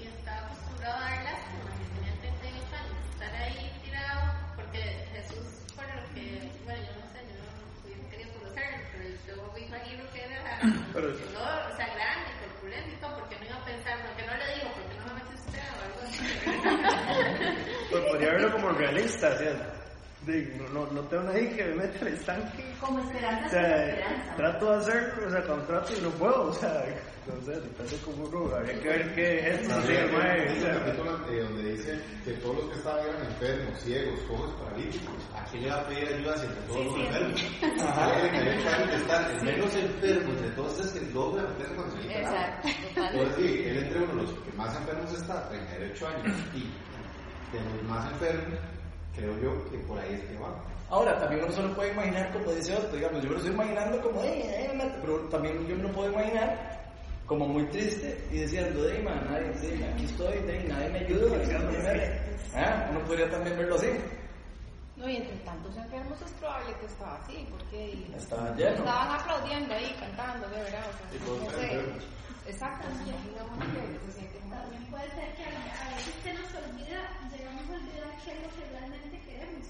Y 0.00 0.06
estaba 0.08 0.46
acostumbrado 0.46 0.96
a 0.96 1.00
dar 1.00 1.24
lástima, 1.24 1.70
que 1.76 1.84
tenía 1.94 2.14
38 2.20 2.76
años, 2.80 2.98
estar 3.12 3.32
ahí 3.34 3.70
tirado, 3.84 4.20
porque 4.56 4.80
Jesús, 5.12 5.46
por 5.76 5.84
lo 5.84 6.00
que, 6.14 6.24
bueno, 6.64 6.80
yo 6.80 6.92
no 6.96 7.04
sé, 7.12 7.18
yo 7.28 7.34
no 7.36 7.44
hubiera 7.84 8.10
querido 8.10 8.30
conocerlo, 8.40 8.78
pero 8.92 9.04
yo 9.28 9.52
me 9.52 9.60
imagino 9.68 10.02
que 10.12 10.20
era, 10.24 10.58
Pero- 10.94 11.08
no, 11.08 11.44
o 11.44 11.72
sea, 11.76 11.86
grande, 11.94 12.30
corpulento 12.40 12.90
y 12.90 13.00
todo, 13.00 13.12
porque 13.20 13.36
no 13.36 13.44
iba 13.46 13.56
a 13.60 13.64
pensar, 13.64 13.94
no, 14.00 14.10
que 14.16 14.24
no 14.26 14.34
le 14.40 14.46
digo, 14.56 14.68
porque 14.74 14.94
no 14.96 15.04
me 15.06 15.12
mete 15.20 15.32
usted 15.36 15.64
o 15.76 15.80
algo 15.84 16.00
así. 16.08 16.24
Pues 17.90 18.02
podría 18.08 18.30
verlo 18.32 18.52
como 18.52 18.68
realista, 18.72 19.28
o 19.28 19.38
sea, 19.38 19.54
de- 20.26 20.54
no, 20.72 20.86
no, 20.86 21.00
tengo 21.08 21.22
nadie 21.24 21.50
que 21.56 21.64
me 21.64 21.74
meta 21.76 21.98
al 22.00 22.08
estanque. 22.08 22.64
Como 22.80 22.98
esperanza, 23.00 23.46
O 23.46 23.50
sea, 23.50 23.86
esperanza. 23.88 24.36
trato 24.36 24.70
de 24.72 24.76
hacerlo, 24.78 25.26
o 25.26 25.30
sea, 25.30 25.42
cuando 25.44 25.64
trato 25.66 25.92
y 25.96 26.00
no 26.02 26.10
puedo, 26.10 26.42
o 26.48 26.52
sea, 26.52 26.84
sé, 27.44 27.52
depende 27.60 27.96
como 28.04 28.24
uno, 28.24 28.54
habría 28.56 28.80
que 28.80 28.88
ver 28.88 29.14
qué 29.14 29.38
es 29.38 29.60
esto, 29.60 29.74
sí, 29.82 29.92
sea, 30.60 30.74
capítulo 30.84 31.18
donde 31.42 31.70
dice 31.72 32.00
que 32.24 32.32
todos 32.34 32.56
los 32.56 32.64
que 32.70 32.74
estaban 32.78 33.06
eran 33.06 33.26
enfermos, 33.26 33.80
ciegos, 33.80 34.20
cojos, 34.28 34.50
paralíticos. 34.62 35.14
¿A 35.34 35.44
quién 35.44 35.62
le 35.62 35.70
va 35.70 35.76
a 35.76 35.86
pedir 35.86 36.08
ayuda 36.08 36.36
si 36.38 36.46
entre 36.46 36.62
todos 36.62 36.78
Sí, 36.80 36.84
los 36.84 36.94
sí. 36.94 37.00
enfermos? 37.02 37.40
Alguien 37.98 38.32
que 38.90 38.96
estar 38.96 39.30
el 39.30 39.42
menos 39.42 39.74
enfermo 39.74 40.30
entre 40.32 40.50
todos 40.50 40.72
ustedes 40.80 40.92
que 41.06 41.12
logra 41.14 41.42
meterse 41.44 41.74
con 41.76 41.90
su 41.90 41.96
Exacto. 41.98 42.68
Entonces, 42.96 43.34
sí, 43.36 43.62
él 43.66 43.78
entre 43.78 43.98
uno 44.02 44.06
de 44.08 44.22
los 44.22 44.32
que 44.32 44.52
más 44.56 44.76
enfermos 44.76 45.12
está, 45.14 45.48
38 45.48 46.08
años, 46.08 46.36
y 46.54 46.74
de 47.56 47.64
los 47.64 47.82
más 47.84 48.12
enfermos, 48.12 48.58
creo 49.14 49.38
yo 49.40 49.70
que 49.70 49.78
por 49.78 49.98
ahí 49.98 50.14
es 50.14 50.20
que 50.24 50.38
va. 50.38 50.54
Ahora, 50.88 51.18
también 51.20 51.44
uno 51.44 51.52
se 51.52 51.62
lo 51.62 51.74
puede 51.74 51.92
imaginar 51.92 52.32
como 52.32 52.50
dice 52.52 52.74
otro, 52.76 52.96
digamos, 52.96 53.22
yo 53.22 53.28
me 53.28 53.34
lo 53.34 53.36
estoy 53.38 53.54
imaginando 53.54 54.00
como, 54.00 54.20
me 54.22 54.28
mete", 54.74 54.94
pero 55.00 55.18
también 55.28 55.66
yo 55.68 55.76
me 55.76 55.82
lo 55.84 55.92
puedo 55.92 56.10
imaginar 56.12 56.80
como 57.26 57.46
muy 57.46 57.64
triste 57.66 58.26
y 58.32 58.38
diciendo, 58.40 58.82
de 58.82 58.98
man, 59.02 59.24
nadie, 59.30 59.54
sí, 59.60 59.82
aquí 59.84 60.04
estoy, 60.04 60.38
de, 60.40 60.64
nadie 60.64 60.88
me 60.90 60.98
ayuda, 61.00 61.36
nadie 61.36 61.78
me 61.78 61.78
mete". 61.92 62.20
Ah, 62.56 62.88
Uno 62.90 63.00
podría 63.04 63.30
también 63.30 63.56
verlo 63.56 63.76
así, 63.76 63.86
No, 64.96 65.08
y 65.08 65.16
entre 65.16 65.36
tantos 65.46 65.76
enfermos 65.76 66.20
es 66.22 66.32
probable 66.32 66.74
que 66.80 66.86
estaba 66.86 67.16
así, 67.22 67.46
porque 67.50 68.06
estaba 68.16 68.54
lleno. 68.56 68.70
estaban 68.78 69.20
aplaudiendo 69.20 69.72
ahí, 69.74 69.94
cantando, 70.00 70.48
de 70.48 70.56
verdad. 70.62 70.84
O 70.90 71.14
Y 71.14 71.18
sea, 71.18 71.44
no 71.44 71.50
sé. 71.52 72.50
Exacto, 72.50 72.88
sí, 73.04 73.12
digamos 73.30 73.58
que 73.62 74.10
se 74.10 74.18
sienten 74.18 74.48
mal. 74.50 74.62
También 74.62 74.84
puede 74.90 75.08
ser 75.14 75.34
que 75.36 75.44
a, 75.44 75.86
a 75.86 75.94
veces 75.94 76.14
se 76.24 76.32
nos 76.34 76.50
olvida, 76.66 77.00
llegamos 77.70 77.78
a 77.78 77.78
olvidar 77.78 78.10
qué 78.24 78.30
es 78.32 78.42
lo 78.42 78.50
que 78.50 78.64
realmente 78.72 79.16
queremos. 79.26 79.66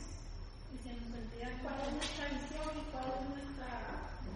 Y 0.72 0.76
se 0.80 0.90
nos 0.96 1.08
olvida 1.12 1.48
cuál 1.62 1.76
es 1.84 1.92
nuestra 1.92 2.24
visión 2.32 2.68
y 2.76 2.84
cuál 2.90 3.08
es 3.12 3.22
nuestra, 3.28 3.68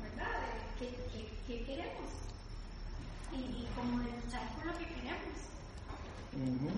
¿verdad? 0.02 0.36
¿Qué, 0.78 0.86
qué, 1.12 1.20
qué 1.46 1.64
queremos? 1.64 2.10
Y, 3.32 3.64
y 3.64 3.68
como 3.74 3.98
de 4.04 4.10
luchar 4.12 4.44
por 4.56 4.66
lo 4.66 4.78
que 4.78 4.86
queremos. 4.86 5.38
Ujú. 6.34 6.70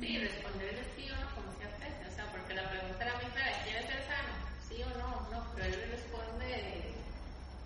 Sí, 0.00 0.18
responderle 0.18 0.84
sí 0.96 1.08
o 1.10 1.16
no, 1.16 1.26
como 1.34 1.48
se 1.56 1.64
hace, 1.64 1.88
o 2.04 2.12
sea, 2.14 2.30
porque 2.30 2.54
la 2.54 2.68
pregunta 2.68 3.00
era 3.04 3.14
muy 3.16 3.30
clara, 3.32 3.64
¿quieres 3.64 3.86
ser 3.86 4.02
sano? 4.04 4.34
Sí 4.68 4.76
o 4.84 4.90
no, 4.98 5.08
no, 5.32 5.46
pero 5.54 5.66
él 5.66 5.72
le 5.80 5.86
responde 5.96 6.94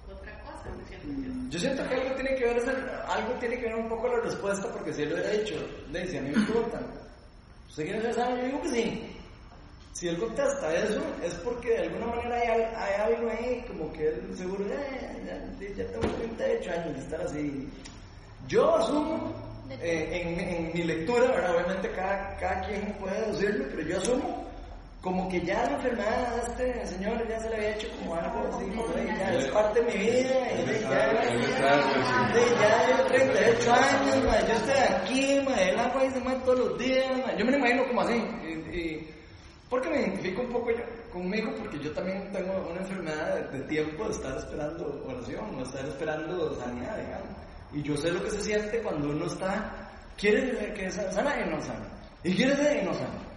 otra 0.06 0.32
cosa, 0.46 0.70
¿no 0.70 0.80
es 0.82 0.88
cierto? 0.88 1.08
Yo 1.50 1.58
siento 1.58 1.82
que 1.88 1.94
algo 1.94 2.14
tiene 2.14 2.34
que 2.36 2.44
ver, 2.44 2.62
algo 3.08 3.32
tiene 3.40 3.56
que 3.58 3.66
ver 3.66 3.74
un 3.74 3.88
poco 3.88 4.08
la 4.08 4.20
respuesta, 4.20 4.70
porque 4.72 4.92
si 4.92 5.02
él 5.02 5.10
lo 5.10 5.14
hubiera 5.16 5.30
dicho, 5.32 5.56
de 5.90 6.06
si 6.06 6.16
a 6.16 6.22
mí 6.22 6.30
me 6.30 6.44
preguntan, 6.46 7.01
¿usted 7.72 7.84
quiere 7.84 8.02
ser 8.02 8.14
sano? 8.14 8.36
Yo 8.36 8.44
digo 8.44 8.62
que 8.62 8.68
sí. 8.68 9.16
Si 9.94 10.08
él 10.08 10.18
contesta 10.18 10.74
eso, 10.74 11.00
es 11.24 11.32
porque 11.36 11.70
de 11.70 11.78
alguna 11.78 12.06
manera 12.06 12.34
hay, 12.36 12.48
hay 12.76 13.14
algo 13.14 13.30
ahí, 13.30 13.64
como 13.66 13.90
que 13.94 14.08
él 14.08 14.22
seguro, 14.36 14.62
"Eh, 14.66 15.22
ya, 15.26 15.68
ya 15.84 15.90
tengo 15.90 16.06
38 16.16 16.70
años 16.70 16.94
de 16.96 17.00
estar 17.00 17.20
así. 17.22 17.68
Yo 18.46 18.76
asumo, 18.76 19.32
eh, 19.70 20.08
en, 20.12 20.40
en 20.40 20.72
mi 20.74 20.82
lectura, 20.84 21.28
¿verdad? 21.28 21.54
obviamente 21.56 21.90
cada, 21.92 22.36
cada 22.38 22.66
quien 22.66 22.92
puede 23.00 23.32
decirlo, 23.32 23.64
pero 23.70 23.82
yo 23.88 23.96
asumo 23.98 24.41
como 25.02 25.28
que 25.28 25.40
ya 25.40 25.64
la 25.64 25.72
enfermedad 25.74 26.38
este 26.48 26.86
señor 26.86 27.28
ya 27.28 27.40
se 27.40 27.50
le 27.50 27.56
había 27.56 27.74
hecho 27.74 27.88
como 27.98 28.14
algo 28.14 28.48
así, 28.54 28.64
de, 28.70 29.06
ya 29.18 29.32
es 29.34 29.46
parte 29.46 29.82
de 29.82 29.92
mi 29.92 29.98
vida, 29.98 30.52
y 30.52 30.64
de, 30.64 30.80
ya, 30.80 31.06
de, 32.32 32.40
ya 32.60 32.86
llevo 32.86 33.02
38 33.08 33.72
años, 33.72 34.24
ma, 34.24 34.40
yo 34.46 34.54
estoy 34.54 34.78
aquí, 34.94 35.40
ma, 35.44 35.54
el 35.60 35.78
agua 35.80 36.02
ahí 36.02 36.10
se 36.10 36.20
mata 36.20 36.44
todos 36.44 36.58
los 36.60 36.78
días, 36.78 37.04
ma. 37.26 37.34
yo 37.36 37.44
me 37.44 37.50
lo 37.50 37.58
imagino 37.58 37.86
como 37.88 38.00
así, 38.02 38.14
y, 38.44 38.76
y- 38.78 39.08
porque 39.68 39.88
me 39.90 40.00
identifico 40.02 40.42
un 40.42 40.48
poco 40.52 40.70
yo 40.70 40.84
conmigo, 41.12 41.50
porque 41.58 41.78
yo 41.80 41.90
también 41.92 42.30
tengo 42.30 42.52
una 42.70 42.80
enfermedad 42.80 43.34
de, 43.50 43.58
de 43.58 43.64
tiempo 43.64 44.04
de 44.04 44.10
estar 44.12 44.36
esperando 44.36 45.02
oración, 45.08 45.44
o 45.58 45.62
estar 45.62 45.84
esperando 45.84 46.54
sanidad, 46.60 46.96
digamos, 46.98 47.28
y 47.72 47.82
yo 47.82 47.96
sé 47.96 48.12
lo 48.12 48.22
que 48.22 48.30
se 48.30 48.40
siente 48.42 48.78
cuando 48.82 49.08
uno 49.08 49.26
está, 49.26 49.90
quiere 50.16 50.72
que 50.74 50.90
sa- 50.92 51.10
sana 51.10 51.34
y 51.44 51.50
no 51.50 51.60
sana, 51.60 51.86
y 52.22 52.36
quiere 52.36 52.54
ser 52.54 52.82
y 52.82 52.86
no 52.86 52.94
sana. 52.94 53.31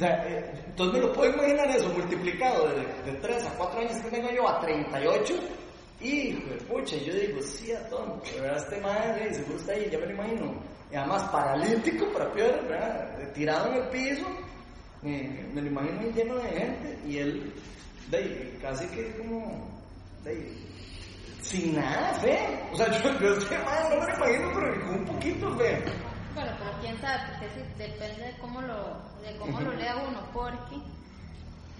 Sea, 0.00 0.26
eh, 0.26 0.50
entonces 0.66 0.94
me 0.94 1.06
lo 1.06 1.12
puedo 1.12 1.30
imaginar 1.34 1.68
eso 1.68 1.90
multiplicado 1.90 2.68
de, 2.68 3.12
de 3.12 3.18
3 3.18 3.44
a 3.44 3.50
4 3.50 3.80
años 3.80 3.96
que 3.98 4.10
tengo 4.10 4.30
yo 4.30 4.48
a 4.48 4.58
38. 4.58 5.34
Hijo 6.00 6.48
de 6.48 6.56
pucha, 6.62 6.96
y 6.96 7.04
yo 7.04 7.12
digo, 7.12 7.42
sí, 7.42 7.70
a 7.72 7.86
tonto, 7.90 8.22
verdad, 8.40 8.56
este 8.56 8.80
madre, 8.80 9.34
seguro 9.34 9.58
está 9.58 9.72
ahí, 9.74 9.90
ya 9.92 9.98
me 9.98 10.06
lo 10.06 10.12
imagino. 10.12 10.54
Y 10.90 10.96
además 10.96 11.24
paralítico 11.24 12.10
para 12.14 12.32
peor, 12.32 12.66
¿verdad? 12.66 13.30
Tirado 13.34 13.72
en 13.72 13.82
el 13.82 13.88
piso, 13.90 14.26
eh, 15.02 15.46
me 15.52 15.60
lo 15.60 15.68
imagino 15.68 16.10
lleno 16.14 16.36
de 16.36 16.48
gente, 16.48 16.98
y 17.06 17.18
él, 17.18 17.52
de 18.10 18.58
casi 18.62 18.86
que 18.86 19.14
como, 19.18 19.68
de 20.24 20.50
sin 21.42 21.76
nada 21.76 22.14
fe. 22.14 22.38
O 22.72 22.76
sea, 22.76 22.90
yo, 22.90 23.20
yo 23.20 23.34
este 23.34 23.58
madre 23.58 23.96
no 23.96 24.00
me 24.00 24.06
lo 24.06 24.16
imagino, 24.16 24.50
pero 24.54 24.90
un 24.92 25.04
poquito 25.04 25.56
fe. 25.58 25.84
Quién 26.80 27.00
sabe, 27.00 27.18
porque 27.30 27.48
sí, 27.54 27.64
depende 27.78 28.22
de 28.24 28.38
cómo 28.38 28.60
lo, 28.62 28.74
de 29.22 29.36
cómo 29.38 29.60
lo 29.60 29.72
lea 29.72 29.96
uno, 29.96 30.20
porque 30.32 30.76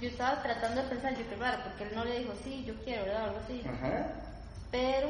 yo 0.01 0.09
estaba 0.09 0.43
tratando 0.43 0.83
de 0.83 0.89
pensar, 0.89 1.15
yo 1.17 1.25
claro, 1.37 1.63
porque 1.65 1.85
él 1.85 1.91
no 1.95 2.05
le 2.05 2.19
dijo, 2.21 2.33
sí, 2.45 2.65
yo 2.65 2.75
quiero, 2.85 3.05
¿verdad? 3.05 3.25
Algo 3.25 3.41
así. 3.45 3.63
Pero 4.71 5.09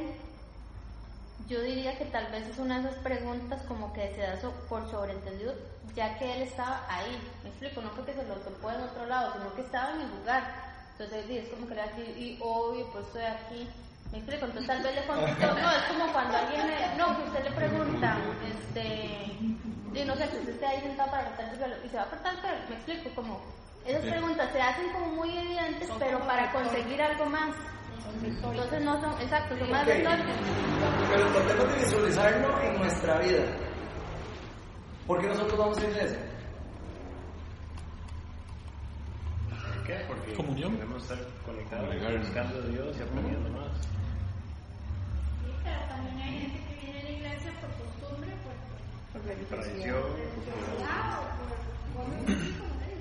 yo 1.49 1.61
diría 1.63 1.99
que 1.99 2.05
tal 2.07 2.31
vez 2.31 2.47
es 2.49 2.59
una 2.59 2.81
de 2.81 2.89
esas 2.89 3.01
preguntas 3.03 3.63
como 3.67 3.93
que 3.93 4.15
se 4.15 4.21
da 4.23 4.41
so- 4.41 4.53
por 4.69 4.89
sobreentendido, 4.91 5.55
ya 5.95 6.19
que 6.19 6.35
él 6.37 6.43
estaba 6.43 6.85
ahí. 6.89 7.21
Me 7.43 7.51
explico, 7.51 7.81
no 7.83 7.91
porque 7.93 8.15
se 8.15 8.25
lo 8.25 8.35
topó 8.37 8.71
en 8.71 8.81
otro 8.83 9.07
lado, 9.07 9.33
sino 9.33 9.55
que 9.55 9.63
estaba 9.63 9.93
en 9.93 10.03
el 10.03 10.11
lugar. 10.19 10.43
Entonces 10.93 11.25
sí, 11.27 11.39
es 11.39 11.49
como 11.49 11.67
que 11.67 11.75
le 11.75 11.81
así, 11.83 12.03
y 12.03 12.39
obvio, 12.43 12.87
pues 12.93 13.07
estoy 13.07 13.23
aquí. 13.23 13.69
Me 14.13 14.19
explico, 14.19 14.45
entonces 14.47 14.67
tal 14.67 14.83
vez 14.83 14.95
le 14.97 15.07
contestó, 15.07 15.55
no, 15.55 15.71
es 15.71 15.83
como 15.85 16.13
cuando 16.13 16.37
alguien, 16.37 16.67
le- 16.67 16.97
no, 16.97 17.17
que 17.17 17.23
usted 17.29 17.45
le 17.45 17.51
pregunta, 17.53 18.17
este, 18.45 19.37
y 19.95 20.05
no 20.05 20.15
sé, 20.17 20.29
que 20.29 20.37
usted 20.39 20.53
esté 20.55 20.67
ahí 20.67 20.81
sentado 20.83 21.11
para 21.11 21.25
cortar 21.27 21.53
el 21.53 21.59
pelo, 21.59 21.77
y 21.85 21.89
se 21.89 21.97
va 21.97 22.03
a 22.05 22.11
cortar 22.11 22.35
el 22.35 22.41
pelo, 22.41 22.57
me 22.69 22.75
explico, 22.77 23.11
como, 23.15 23.41
esas 23.85 24.03
preguntas 24.03 24.53
se 24.53 24.61
hacen 24.61 24.93
como 24.93 25.07
muy 25.07 25.37
evidentes, 25.37 25.89
pero 25.99 26.19
para 26.27 26.53
conseguir 26.53 27.01
algo 27.03 27.27
más. 27.27 27.51
Entonces 28.23 28.83
no 28.85 29.01
son, 29.01 29.13
exacto, 29.21 29.57
son 29.59 29.71
más 29.71 29.83
Ok. 29.83 29.89
retóricas. 29.89 30.37
Pero 31.11 31.27
tratemos 31.33 31.69
de 31.69 31.77
visualizarlo 31.85 32.63
en 32.63 32.79
nuestra 32.79 33.19
vida. 33.19 33.45
¿Por 35.07 35.21
qué 35.21 35.27
nosotros 35.29 35.59
vamos 35.59 35.79
a 35.79 35.85
iglesia? 35.85 36.19
¿Por 39.75 39.85
qué? 39.85 40.05
Porque 40.07 40.35
Comunión. 40.35 40.75
queremos 40.75 41.03
estar 41.03 41.19
conectados, 41.45 41.85
Congregarnos. 41.87 42.27
buscando 42.27 42.59
a 42.59 42.67
Dios 42.69 42.97
y 42.99 43.03
aprendiendo 43.03 43.51
más. 43.51 43.73
Sí, 45.43 45.53
pero 45.65 45.81
también 45.89 46.19
hay 46.19 46.39
gente 46.41 46.59
que 46.69 46.87
viene 46.87 47.01
a 47.01 47.03
la 47.05 47.11
iglesia 47.11 47.51
por 47.61 47.71
costumbre, 47.71 48.00
de, 49.13 49.35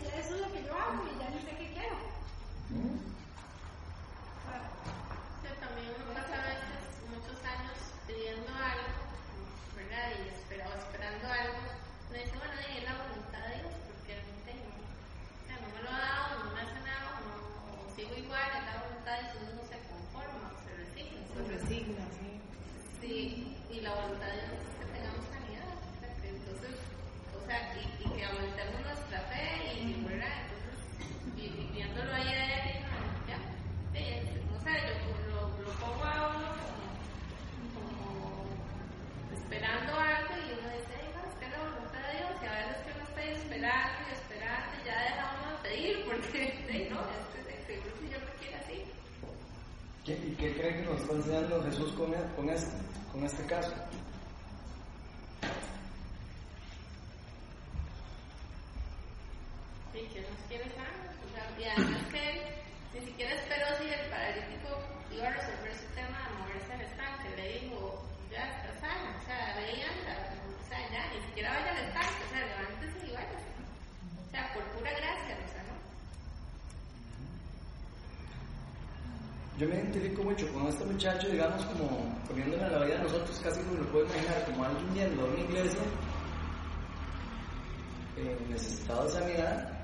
ya 0.03 0.19
eso 0.19 0.35
es 0.35 0.41
lo 0.41 0.51
que 0.51 0.63
yo 0.65 0.73
hago 0.73 1.03
y 1.05 1.19
ya 1.19 1.29
ni 1.29 1.41
sé 1.41 1.51
qué 1.57 1.67
quiero. 1.73 1.95
Yo 5.43 5.51
también 5.61 5.93
uno 5.95 6.13
pasa 6.13 6.33
a 6.33 6.45
veces 6.49 6.81
muchos 7.13 7.37
años 7.45 7.77
pidiendo 8.07 8.49
algo, 8.49 8.89
¿verdad? 9.77 10.09
Y 10.17 10.29
espera- 10.33 10.67
o 10.69 10.73
esperando 10.81 11.27
algo. 11.29 11.61
Me 12.11 12.17
dice, 12.25 12.35
bueno, 12.41 12.53
y 12.57 12.77
es 12.77 12.83
la 12.89 12.95
voluntad 13.05 13.43
de 13.45 13.55
Dios, 13.61 13.73
porque 13.85 14.13
no 14.17 14.33
tengo. 14.49 14.69
O 14.73 15.45
sea, 15.45 15.55
no 15.61 15.67
me 15.69 15.79
lo 15.85 15.89
ha 15.93 15.99
dado, 16.01 16.43
no 16.43 16.49
me 16.57 16.61
ha 16.61 16.67
sanado, 16.73 17.09
no, 17.21 17.37
o 17.85 17.93
sigo 17.95 18.13
igual, 18.17 18.49
es 18.49 18.65
la 18.65 18.75
voluntad 18.81 19.13
de 19.13 19.23
Dios, 19.29 19.45
uno 19.53 19.63
se 19.69 19.77
conforma, 19.85 20.47
se 20.65 20.71
resigna. 20.73 21.21
Se 21.29 21.41
resigna, 21.53 22.03
sí. 22.17 22.29
Sí, 22.99 23.13
y 23.69 23.77
la 23.85 23.93
voluntad 23.93 24.25
de 24.33 24.41
Dios 24.41 24.57
es 24.57 24.73
que 24.73 24.85
tengamos 24.89 25.25
sanidad. 25.29 25.69
o 27.29 27.38
y, 27.49 28.03
y 28.05 28.09
que 28.17 28.25
a 28.25 28.31
voluntad 28.33 28.65
fortalecemos 28.73 28.81
nuestra 28.83 29.19
fe 29.31 29.73
y, 29.73 30.03
¿verdad? 30.05 30.33
Entonces, 30.45 30.77
y, 31.37 31.41
y 31.41 31.69
viéndolo 31.73 32.13
ahí 32.13 32.27
a 32.27 32.45
él, 32.45 32.79
ya, 33.27 33.37
sí, 33.93 34.03
no 34.51 34.55
sé, 34.61 34.71
yo 34.85 34.93
lo, 35.33 35.41
lo 35.65 35.71
pongo 35.81 36.03
a 36.03 36.27
uno 36.29 36.47
como, 37.73 37.89
como 37.97 38.45
esperando 39.33 39.91
algo 39.99 40.33
y 40.37 40.47
uno 40.59 40.67
dice, 40.77 40.93
"Ay, 40.93 41.09
no, 41.15 41.21
es 41.25 41.35
que 41.39 41.47
la 41.49 41.57
voluntad 41.63 42.01
de 42.05 42.13
Dios, 42.17 42.31
y 42.41 42.45
a 42.45 42.53
veces 42.53 42.77
que 42.85 42.91
uno 42.93 43.03
está 43.09 43.19
ahí 43.21 43.33
esperando 43.33 43.97
y 44.05 44.13
esperando 44.13 44.69
y 44.77 44.85
ya 44.85 44.95
deja 45.03 45.23
uno 45.39 45.47
de 45.49 45.57
pedir, 45.69 45.95
porque, 46.05 46.41
sí, 46.69 46.77
no, 46.93 46.99
es 47.01 47.25
que 47.33 47.41
seguro 47.65 47.93
que 47.99 48.09
yo 48.13 48.19
lo 48.21 48.31
quiero 48.39 48.57
así. 48.61 48.77
¿Qué- 50.05 50.21
¿Y 50.27 50.31
qué 50.37 50.53
cree 50.53 50.75
que 50.77 50.83
nos 50.85 51.01
está 51.01 51.13
enseñando 51.13 51.63
Jesús 51.65 51.91
con, 51.93 52.13
e- 52.13 52.29
este, 52.53 52.77
con 53.11 53.23
este 53.25 53.43
caso? 53.45 53.73
Sí, 59.91 60.07
que 60.13 60.21
nos 60.21 60.39
quiere 60.47 60.65
sanos. 61.59 61.59
O 61.59 61.63
sea, 61.63 61.65
y 61.65 61.65
además 61.65 62.03
que 62.11 62.29
él 62.31 62.39
ni 62.93 63.05
siquiera 63.05 63.33
esperó 63.35 63.65
si 63.77 63.89
el 63.89 64.09
paralítico 64.09 64.69
iba 65.11 65.27
a 65.27 65.31
resolver 65.31 65.73
su 65.75 65.87
tema 65.95 66.17
de 66.23 66.35
moverse 66.39 66.73
al 66.73 66.81
estanque. 66.81 67.29
Le 67.35 67.59
dijo, 67.59 68.03
ya 68.31 68.43
está 68.49 68.79
sano. 68.79 69.09
O 69.19 69.25
sea, 69.25 69.55
y 69.59 69.81
anda. 69.81 70.15
O 70.39 70.67
sea, 70.67 70.79
ya, 70.91 71.13
ni 71.13 71.21
siquiera 71.27 71.53
vaya 71.53 71.71
al 71.71 71.85
estanque. 71.87 72.21
O 72.23 72.29
sea, 72.29 72.41
levántese 72.45 73.07
y 73.07 73.11
váyase. 73.11 73.49
O 74.19 74.31
sea, 74.31 74.53
por 74.53 74.63
pura 74.73 74.91
gracia 74.91 75.35
lo 75.35 75.47
sanó. 75.47 75.75
Yo 79.57 79.67
me 79.67 79.75
identifico 79.75 80.23
mucho 80.23 80.53
con 80.53 80.67
este 80.67 80.85
muchacho, 80.85 81.27
digamos, 81.29 81.65
como 81.65 82.15
poniéndole 82.27 82.63
a 82.63 82.69
la 82.69 82.85
vida 82.85 82.97
de 82.97 83.03
nosotros, 83.03 83.39
casi 83.43 83.59
como 83.63 83.79
lo 83.79 83.91
puedo 83.91 84.05
imaginar, 84.05 84.45
como 84.45 84.63
alguien 84.63 84.93
yendo 84.93 85.21
a 85.21 85.29
una 85.29 85.39
iglesia 85.39 85.81
eh, 88.15 88.37
necesitado 88.49 89.03
de 89.03 89.11
sanidad 89.11 89.78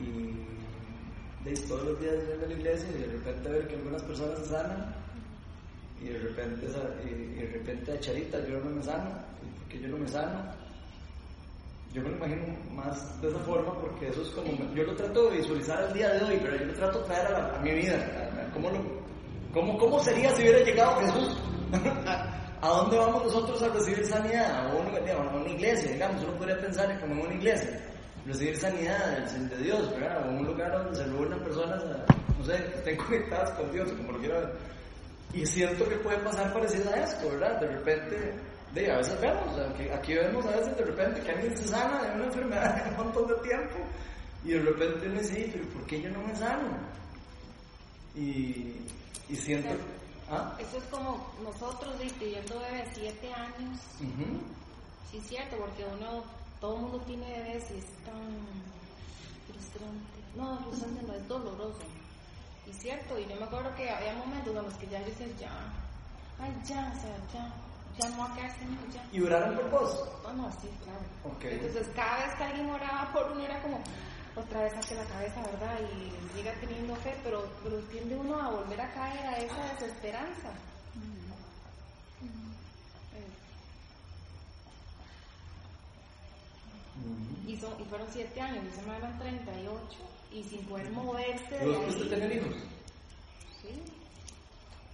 y 0.00 1.48
de, 1.48 1.54
todos 1.66 1.84
los 1.84 2.00
días 2.00 2.14
yendo 2.26 2.46
la 2.46 2.54
iglesia 2.54 2.88
y 2.90 3.00
de 3.00 3.06
repente 3.06 3.48
ver 3.48 3.68
que 3.68 3.76
algunas 3.76 4.02
personas 4.02 4.38
se 4.40 4.46
sanan 4.46 4.94
y 6.00 6.08
de 6.08 6.18
repente, 6.18 6.66
y, 7.04 7.40
de 7.40 7.46
repente 7.46 7.92
a 7.92 8.00
Charita, 8.00 8.38
yo 8.46 8.60
no 8.60 8.70
me 8.70 8.82
sano, 8.82 9.10
¿y 9.42 9.58
por 9.58 9.68
qué 9.68 9.80
yo 9.80 9.88
no 9.88 9.98
me 9.98 10.08
sano? 10.08 10.44
Yo 11.92 12.02
me 12.02 12.10
lo 12.10 12.16
imagino 12.16 12.56
más 12.74 13.20
de 13.20 13.28
esa 13.28 13.38
forma 13.40 13.72
porque 13.80 14.08
eso 14.08 14.22
es 14.22 14.28
como, 14.28 14.52
yo 14.74 14.84
lo 14.84 14.94
trato 14.94 15.30
de 15.30 15.38
visualizar 15.38 15.82
al 15.82 15.92
día 15.92 16.10
de 16.10 16.22
hoy, 16.24 16.38
pero 16.42 16.56
yo 16.56 16.64
lo 16.66 16.74
trato 16.74 17.00
de 17.00 17.04
traer 17.06 17.34
a, 17.34 17.58
mi 17.60 17.72
vida. 17.72 18.50
¿Cómo, 18.52 18.70
lo, 18.70 18.78
cómo, 19.52 19.78
¿Cómo 19.78 19.98
sería 20.00 20.30
si 20.36 20.42
hubiera 20.42 20.60
llegado 20.60 21.00
Jesús? 21.00 21.36
¿A 22.60 22.68
dónde 22.68 22.98
vamos 22.98 23.24
nosotros 23.24 23.62
a 23.62 23.68
recibir 23.68 24.04
sanidad? 24.04 24.66
A 24.66 24.74
una, 24.74 24.98
digamos, 24.98 25.32
a 25.32 25.36
una 25.36 25.48
iglesia, 25.48 25.92
digamos, 25.92 26.22
uno 26.24 26.36
podría 26.36 26.58
pensar 26.58 27.00
como 27.00 27.14
en 27.14 27.20
una 27.20 27.34
iglesia, 27.34 27.80
recibir 28.28 28.56
sanidad 28.56 29.18
del- 29.26 29.48
de 29.48 29.56
Dios, 29.58 29.90
¿verdad? 29.98 30.26
O 30.26 30.30
en 30.30 30.38
un 30.38 30.46
lugar 30.46 30.72
donde 30.72 30.96
se 30.96 31.04
reúnan 31.04 31.40
personas, 31.40 31.82
a- 31.84 32.04
no 32.38 32.44
sé, 32.44 32.56
que 32.64 32.78
estén 32.78 32.96
conectadas 33.04 33.50
con 33.52 33.72
Dios, 33.72 33.90
como 33.92 34.12
lo 34.12 34.18
quiera 34.18 34.38
ver. 34.40 34.52
Y 35.34 35.44
siento 35.46 35.88
que 35.88 35.96
puede 35.96 36.18
pasar 36.18 36.52
parecido 36.52 36.90
a 36.92 36.96
esto, 36.96 37.28
¿verdad? 37.30 37.60
De 37.60 37.66
repente, 37.68 38.34
de, 38.74 38.90
a 38.92 38.96
veces 38.98 39.20
vemos, 39.20 39.44
que 39.76 39.92
aquí 39.92 40.14
vemos 40.14 40.44
a 40.46 40.50
veces 40.56 40.76
de 40.76 40.84
repente 40.84 41.20
que 41.22 41.30
alguien 41.32 41.56
se 41.56 41.68
sana 41.68 42.02
de 42.04 42.14
una 42.14 42.24
enfermedad 42.30 42.86
en 42.86 42.90
un 42.92 42.96
montón 43.04 43.26
de 43.28 43.34
tiempo 43.48 43.76
y 44.44 44.52
de 44.52 44.60
repente 44.60 45.06
uno 45.08 45.20
dice, 45.20 45.34
"Sí, 45.34 45.50
pero 45.52 45.68
¿por 45.70 45.86
qué 45.86 46.00
yo 46.02 46.10
no 46.10 46.20
me 46.22 46.34
sano? 46.36 46.68
Y, 48.14 48.74
y 49.28 49.36
siento... 49.36 49.74
¿Ah? 50.30 50.54
Esto 50.58 50.76
es 50.78 50.84
como 50.84 51.26
nosotros 51.42 51.94
¿sí? 52.00 52.12
pidiendo 52.18 52.58
bebés 52.60 52.88
siete 52.94 53.32
años. 53.32 53.78
Ujú. 54.00 54.38
Sí, 55.10 55.16
es 55.18 55.26
cierto, 55.26 55.56
porque 55.56 55.84
uno, 55.84 56.22
todo 56.60 56.74
el 56.74 56.82
mundo 56.82 56.98
tiene 57.06 57.30
bebés 57.30 57.70
y 57.70 57.78
es 57.78 57.86
tan 58.04 58.20
frustrante. 59.46 60.18
No, 60.34 60.58
frustrante 60.64 61.02
no, 61.06 61.14
es 61.14 61.28
doloroso. 61.28 61.82
Y 62.66 62.72
cierto, 62.72 63.18
y 63.18 63.26
yo 63.26 63.36
me 63.36 63.44
acuerdo 63.44 63.74
que 63.76 63.88
había 63.88 64.14
momentos 64.14 64.54
en 64.54 64.62
los 64.62 64.74
que 64.74 64.86
ya 64.88 65.00
yo 65.00 65.06
decía, 65.06 65.26
ya, 65.40 65.72
ay, 66.38 66.54
ya, 66.64 66.92
o 66.94 67.00
sea, 67.00 67.16
ya, 67.32 67.52
ya 67.98 68.10
no 68.10 68.18
va 68.18 68.32
a 68.32 68.34
quedar 68.34 68.58
sin 68.58 68.92
ya. 68.92 69.04
¿Y 69.10 69.22
oraron 69.22 69.56
por 69.56 69.70
vos? 69.70 70.08
No, 70.24 70.32
no, 70.34 70.52
sí, 70.60 70.68
claro. 70.84 71.00
Ok. 71.24 71.44
Entonces, 71.44 71.88
cada 71.94 72.26
vez 72.26 72.34
que 72.36 72.44
alguien 72.44 72.70
oraba 72.70 73.12
por 73.12 73.32
uno 73.32 73.40
era 73.42 73.62
como, 73.62 73.80
otra 74.36 74.62
vez 74.62 74.72
saque 74.74 74.94
la 74.94 75.04
cabeza, 75.04 75.42
¿verdad? 75.42 75.78
Y 75.80 76.36
siga 76.36 76.52
teniendo 76.60 76.94
fe, 76.96 77.16
pero, 77.24 77.48
pero 77.62 77.78
tiende 77.90 78.16
uno 78.16 78.40
a 78.40 78.50
volver 78.50 78.80
a 78.80 78.92
caer 78.92 79.26
a 79.26 79.38
esa 79.38 79.74
desesperanza. 79.74 80.50
Eh, 83.14 83.24
Y, 87.46 87.56
son, 87.56 87.72
y 87.80 87.84
fueron 87.84 88.06
siete 88.12 88.40
años, 88.40 88.64
y 88.70 88.74
se 88.74 88.82
me 88.86 88.96
eran 88.96 89.18
38, 89.18 89.80
y 90.32 90.42
sin 90.44 90.64
poder 90.66 90.90
moverse 90.92 91.58
de 91.58 91.66
¿Vos 91.66 91.76
ahí. 91.76 91.82
pudiste 91.86 92.06
tener 92.14 92.32
hijos? 92.36 92.54
Sí, 93.62 93.82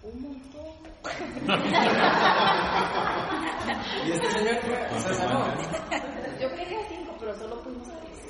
un 0.02 0.22
montón. 0.22 0.74
¿Y 4.06 4.12
este 4.12 4.30
señor 4.30 4.56
fue? 4.62 5.00
¿Se 5.00 5.14
sanó? 5.14 5.46
Yo 6.40 6.48
quería 6.54 6.78
cinco, 6.88 7.14
pero 7.18 7.36
solo 7.38 7.60
pudimos 7.62 7.88
tres. 7.88 8.20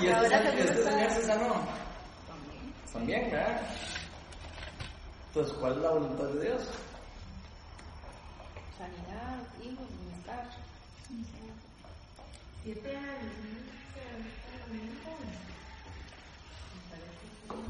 ¿Y 0.00 0.06
este, 0.06 0.28
se- 0.28 0.60
este 0.60 0.82
señor 0.84 1.10
se 1.10 1.22
sanó? 1.22 1.54
También, 2.92 3.30
¿verdad? 3.30 3.60
Entonces, 5.28 5.52
¿cuál 5.58 5.72
es 5.72 5.78
la 5.78 5.90
voluntad 5.90 6.24
de 6.24 6.44
Dios? 6.46 6.62
Sanidad, 8.78 9.38
hijos, 9.62 9.86
bienestar. 10.00 10.48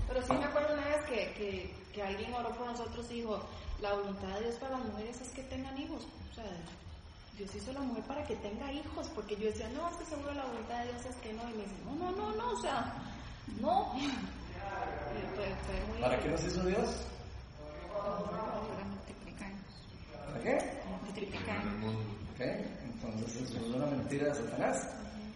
Pero 0.09 0.27
sí 0.27 0.33
me 0.33 0.45
acuerdo 0.45 0.73
una 0.73 0.87
vez 0.87 1.03
que, 1.03 1.35
que, 1.35 1.75
que 1.93 2.03
alguien 2.03 2.33
oró 2.33 2.49
por 2.55 2.67
nosotros 2.67 3.07
y 3.11 3.17
dijo, 3.17 3.43
la 3.83 3.93
voluntad 3.93 4.29
de 4.29 4.45
Dios 4.45 4.55
para 4.57 4.79
las 4.79 4.87
mujeres 4.87 5.21
es 5.21 5.29
que 5.33 5.43
tengan 5.43 5.77
hijos. 5.77 6.07
O 6.31 6.35
sea, 6.35 6.45
Dios 7.37 7.55
hizo 7.55 7.71
a 7.73 7.75
la 7.75 7.81
mujer 7.81 8.05
para 8.05 8.25
que 8.25 8.37
tenga 8.37 8.73
hijos, 8.73 9.11
porque 9.15 9.37
yo 9.37 9.49
decía, 9.49 9.69
no, 9.75 9.91
es 9.91 9.97
que 9.97 10.07
seguro 10.07 10.33
la 10.33 10.47
voluntad 10.47 10.79
de 10.79 10.93
Dios 10.93 11.05
es 11.05 11.17
que 11.17 11.35
no. 11.35 11.43
Y 11.43 11.53
me 11.53 11.65
dice, 11.65 11.77
no, 11.85 11.95
no, 11.97 12.11
no, 12.13 12.35
no, 12.35 12.53
o 12.53 12.63
sea, 12.63 12.95
no. 13.61 13.93
Muy... 13.93 14.11
¿Para 16.01 16.19
qué 16.21 16.29
nos 16.29 16.43
hizo 16.43 16.63
Dios? 16.65 17.05
Para 17.93 18.85
multiplicarnos. 18.85 19.61
¿Para 20.27 20.41
qué? 20.43 20.59
Multiplicarnos. 21.05 21.95
¿Ok? 22.33 22.86
Entonces 23.13 23.43
eso 23.51 23.59
es 23.59 23.75
una 23.75 23.87
mentira 23.87 24.27
de 24.29 24.35
Satanás. 24.35 24.89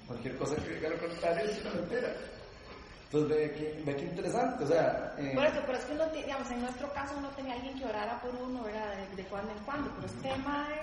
Cualquier 0.06 0.36
cosa 0.36 0.56
que 0.56 0.74
diga 0.74 0.88
lo 0.88 0.98
contrario 0.98 1.50
es 1.50 1.60
una 1.62 1.70
mentira. 1.74 2.08
Entonces 3.12 3.28
ve 3.28 3.52
que, 3.52 3.82
ve 3.84 3.96
que 3.96 4.04
interesante, 4.04 4.64
o 4.64 4.66
sea... 4.68 5.14
eh, 5.18 5.32
Por 5.34 5.44
eso, 5.44 5.60
pero 5.66 5.78
es 5.78 5.84
que 5.84 5.92
uno, 5.94 6.06
digamos, 6.10 6.50
en 6.52 6.60
nuestro 6.60 6.92
caso 6.92 7.14
uno 7.18 7.28
tenía 7.30 7.54
alguien 7.54 7.76
que 7.76 7.84
orara 7.84 8.20
por 8.20 8.32
uno, 8.36 8.62
¿verdad? 8.62 8.94
De, 9.10 9.16
de 9.16 9.28
cuando 9.28 9.50
en 9.50 9.58
cuando, 9.64 9.90
pero 9.96 10.06
es 10.06 10.22
tema 10.22 10.68
de... 10.68 10.76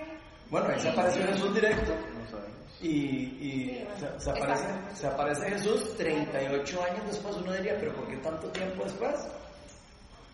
bueno, 0.50 0.68
ahí 0.68 0.78
se 0.80 0.88
apareció. 0.90 1.26
Jesús 1.26 1.54
directo 1.54 1.90
No 1.92 2.30
sabemos. 2.30 2.58
y, 2.82 2.88
y 2.88 3.68
Sí, 3.78 3.84
bueno, 3.84 4.18
se, 4.18 4.24
se 4.24 4.30
aparece, 4.30 4.64
se 4.94 5.06
aparece 5.06 5.50
Jesús 5.50 5.96
38 5.96 6.82
años 6.84 7.06
después. 7.06 7.36
Uno 7.36 7.52
diría, 7.54 7.76
¿pero 7.80 7.94
por 7.94 8.06
qué 8.08 8.16
tanto 8.18 8.46
tiempo 8.48 8.84
después? 8.84 9.14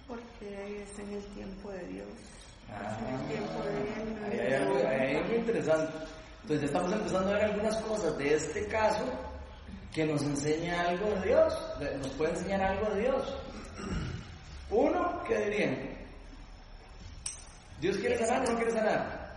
Porque 0.09 0.83
es 0.83 0.99
en 0.99 1.13
el 1.15 1.25
tiempo 1.35 1.71
de 1.71 1.85
Dios. 1.87 2.09
Ah, 2.71 2.97
En 3.09 3.15
el 3.21 3.27
tiempo 3.29 3.63
de 3.63 3.79
Él. 3.79 4.33
ahí 4.33 4.41
hay 4.47 4.53
algo, 4.63 4.77
ahí 4.79 5.01
hay 5.11 5.17
algo 5.17 5.35
interesante. 5.37 5.93
Entonces 6.45 6.61
ya 6.61 6.67
estamos 6.67 6.93
empezando 6.93 7.31
a 7.31 7.33
ver 7.33 7.45
algunas 7.45 7.77
cosas 7.79 8.19
de 8.19 8.35
este 8.35 8.67
caso 8.67 9.03
que 9.95 10.05
nos 10.05 10.21
enseña 10.23 10.79
algo 10.83 11.07
de 11.07 11.29
Dios, 11.29 11.55
nos 12.03 12.09
puede 12.11 12.33
enseñar 12.33 12.61
algo 12.61 12.95
de 12.95 13.01
Dios. 13.01 13.35
Uno, 14.69 15.23
¿qué 15.27 15.39
dirían? 15.39 15.79
¿Dios 17.81 17.97
quiere 17.97 18.19
sanar 18.19 18.47
o 18.47 18.53
no 18.53 18.57
quiere 18.59 18.73
sanar? 18.73 19.37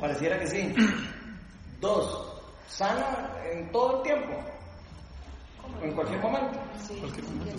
Pareciera 0.00 0.38
que 0.38 0.46
sí. 0.46 0.74
Dos, 1.82 2.42
sana 2.66 3.30
en 3.52 3.70
todo 3.70 3.98
el 3.98 4.02
tiempo, 4.04 4.32
en 5.82 5.92
cualquier 5.92 6.20
momento. 6.20 6.58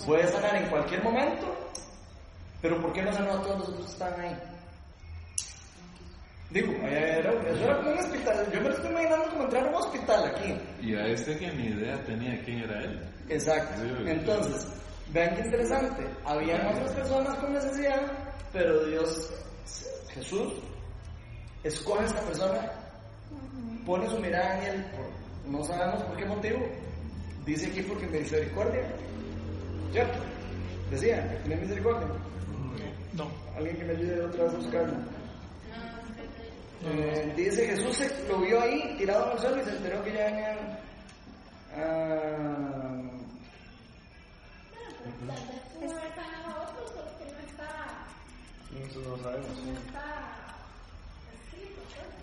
Puede 0.03 0.27
sanar 0.29 0.55
en 0.55 0.67
cualquier 0.71 1.03
momento, 1.03 1.55
pero 2.59 2.81
¿por 2.81 2.91
qué 2.91 3.03
no 3.03 3.13
sanó 3.13 3.33
a 3.33 3.41
todos 3.43 3.59
los 3.59 3.69
otros 3.69 3.85
que 3.85 3.91
están 3.91 4.19
ahí? 4.19 4.52
Digo, 6.49 6.71
era- 6.87 7.31
eso 7.49 7.63
era 7.63 7.77
como 7.77 7.91
un 7.91 7.97
hospital. 7.99 8.51
Yo 8.53 8.61
me 8.61 8.69
lo 8.69 8.75
estoy 8.75 8.91
imaginando 8.91 9.29
como 9.29 9.43
entrar 9.43 9.65
a 9.65 9.69
un 9.69 9.75
hospital 9.75 10.25
aquí. 10.35 10.55
Y 10.81 10.95
a 10.95 11.07
este 11.07 11.37
que 11.37 11.51
ni 11.51 11.67
idea 11.67 12.03
tenía 12.03 12.39
quién 12.43 12.59
era 12.59 12.83
él. 12.83 12.99
Exacto. 13.29 13.81
Sí, 13.81 13.89
sí. 13.89 14.03
Entonces, 14.09 14.67
vean 15.11 15.35
qué 15.35 15.41
interesante. 15.41 16.03
Habían 16.25 16.67
otras 16.67 16.91
personas 16.91 17.35
con 17.39 17.53
necesidad, 17.53 18.01
pero 18.51 18.85
Dios, 18.85 19.33
Jesús, 20.13 20.53
escoge 21.63 22.03
a 22.03 22.05
esta 22.05 22.21
persona, 22.21 22.71
pone 23.85 24.07
su 24.09 24.19
mirada 24.19 24.59
en 24.67 24.75
él, 24.75 24.85
por- 24.95 25.51
no 25.51 25.63
sabemos 25.63 26.03
por 26.03 26.17
qué 26.17 26.25
motivo. 26.25 26.59
Dice 27.45 27.67
aquí 27.67 27.81
porque 27.81 28.05
misericordia. 28.07 28.83
¿Cierto? 29.91 30.19
Decía, 30.91 31.27
que 31.29 31.35
tiene 31.47 31.61
misericordia. 31.61 32.07
No. 33.13 33.27
Alguien 33.57 33.75
que 33.77 33.83
me 33.85 33.91
ayude 33.93 34.21
otra 34.21 34.43
vez 34.45 34.53
a 34.53 34.57
buscarlo. 34.57 34.93
Eh, 36.85 37.33
dice 37.37 37.65
Jesús 37.67 37.95
se, 37.95 38.27
lo 38.27 38.39
vio 38.39 38.61
ahí 38.61 38.95
tirado 38.97 39.27
en 39.27 39.31
el 39.33 39.39
suelo 39.39 39.61
y 39.61 39.65
se 39.65 39.71
enteró 39.77 40.03
que 40.03 40.13
ya 40.13 40.25
venía. 40.25 40.79
ah, 41.77 43.01
Tal 45.27 45.47
vez 45.47 45.61
pudo 45.79 45.97
haber 45.97 46.15
sanado 46.15 46.51
a 46.51 46.69
otros 46.69 46.91
porque 46.91 47.31
no 47.31 47.39
está, 47.39 48.05
Nosotros 48.71 49.17
no 49.17 49.23
sabemos. 49.23 49.57
sí. 49.57 49.73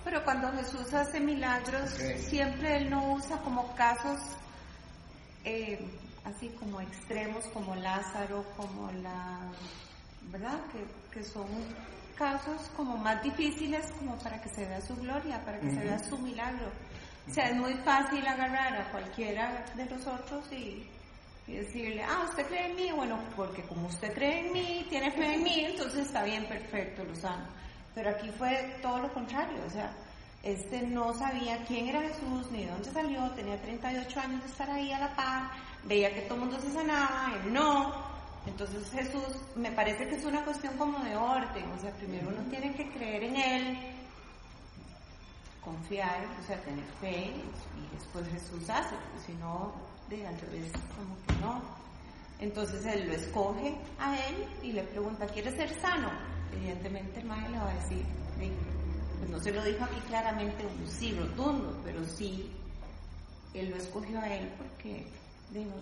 Pero 0.05 0.25
cuando 0.25 0.53
Jesús 0.53 0.92
hace 0.94 1.20
milagros, 1.20 1.90
siempre 2.18 2.77
Él 2.79 2.90
no 2.90 3.12
usa 3.14 3.38
como 3.38 3.75
casos 3.75 4.18
eh, 5.44 5.79
así 6.25 6.49
como 6.59 6.81
extremos, 6.81 7.44
como 7.46 7.75
Lázaro, 7.77 8.44
como 8.57 8.90
la... 9.03 9.40
¿Verdad? 10.31 10.61
Que, 10.73 11.18
que 11.18 11.25
son 11.25 11.46
casos 12.20 12.70
como 12.76 12.98
más 12.98 13.22
difíciles 13.22 13.90
como 13.98 14.14
para 14.18 14.38
que 14.42 14.50
se 14.50 14.66
vea 14.66 14.80
su 14.83 14.94
gloria, 14.96 15.42
para 15.42 15.59
que 15.59 15.70
se 15.70 15.80
vea 15.80 15.98
su 15.98 16.18
milagro. 16.18 16.70
O 17.26 17.33
sea, 17.33 17.48
es 17.48 17.56
muy 17.56 17.72
fácil 17.76 18.26
agarrar 18.26 18.76
a 18.76 18.90
cualquiera 18.90 19.64
de 19.74 19.87
nosotros 19.87 20.44
y, 20.52 20.87
y 21.46 21.52
decirle, 21.52 22.02
ah, 22.02 22.26
usted 22.28 22.46
cree 22.46 22.66
en 22.66 22.76
mí, 22.76 22.92
bueno, 22.92 23.18
porque 23.35 23.62
como 23.62 23.88
usted 23.88 24.12
cree 24.12 24.46
en 24.46 24.52
mí, 24.52 24.87
tiene 24.90 25.11
fe 25.12 25.35
en 25.35 25.42
mí, 25.42 25.64
entonces 25.64 26.06
está 26.06 26.22
bien, 26.22 26.46
perfecto, 26.46 27.04
lo 27.04 27.14
sano. 27.14 27.46
Pero 27.94 28.11
aquí 28.11 28.30
fue 28.37 28.78
todo 28.83 28.98
lo 28.98 29.11
contrario, 29.14 29.59
o 29.66 29.70
sea, 29.70 29.90
este 30.42 30.83
no 30.83 31.14
sabía 31.14 31.64
quién 31.64 31.88
era 31.88 32.02
Jesús, 32.02 32.50
ni 32.52 32.64
de 32.64 32.70
dónde 32.70 32.90
salió, 32.90 33.30
tenía 33.30 33.59
38 33.62 34.20
años 34.20 34.42
de 34.42 34.48
estar 34.50 34.70
ahí 34.70 34.92
a 34.92 34.98
la 34.98 35.16
par, 35.16 35.50
veía 35.85 36.14
que 36.14 36.20
todo 36.22 36.35
el 36.35 36.40
mundo 36.40 36.61
se 36.61 36.70
sanaba, 36.70 37.33
él 37.35 37.50
no. 37.50 38.10
Entonces 38.46 38.90
Jesús, 38.90 39.37
me 39.55 39.70
parece 39.72 40.09
que 40.09 40.16
es 40.16 40.24
una 40.24 40.44
cuestión 40.44 40.76
como 40.76 40.98
de 41.00 41.16
orden, 41.16 41.70
o 41.72 41.81
sea, 41.81 41.90
primero 41.92 42.29
uno 42.29 42.42
tiene 42.50 42.74
que 42.74 42.90
creer 42.90 43.24
en 43.24 43.37
Él, 43.37 43.79
confiar, 45.62 46.26
o 46.42 46.46
sea, 46.46 46.61
tener 46.62 46.85
fe, 47.00 47.33
y 47.76 47.96
después 47.96 48.26
Jesús 48.29 48.68
hace, 48.70 48.96
si 49.26 49.33
no, 49.35 49.72
de 50.09 50.26
al 50.26 50.38
revés, 50.40 50.72
como 50.96 51.16
que 51.26 51.44
no. 51.44 51.81
Entonces 52.40 52.85
él 52.87 53.07
lo 53.07 53.12
escoge 53.12 53.76
a 53.98 54.16
él 54.16 54.46
y 54.62 54.72
le 54.72 54.83
pregunta, 54.85 55.26
¿quieres 55.26 55.55
ser 55.55 55.68
sano? 55.79 56.11
Evidentemente 56.53 57.20
el 57.20 57.26
maestro 57.26 57.53
le 57.53 57.59
va 57.59 57.70
a 57.70 57.74
decir, 57.74 58.05
"Sí". 58.38 58.50
pues 59.18 59.31
no 59.31 59.38
se 59.38 59.53
lo 59.53 59.62
dijo 59.62 59.85
aquí 59.85 60.00
claramente 60.09 60.64
un 60.64 60.88
sí 60.88 61.12
rotundo, 61.12 61.79
pero 61.85 62.03
sí, 62.07 62.50
él 63.53 63.68
lo 63.68 63.76
escogió 63.76 64.18
a 64.18 64.29
él 64.29 64.50
porque 64.57 65.07
digo, 65.50 65.72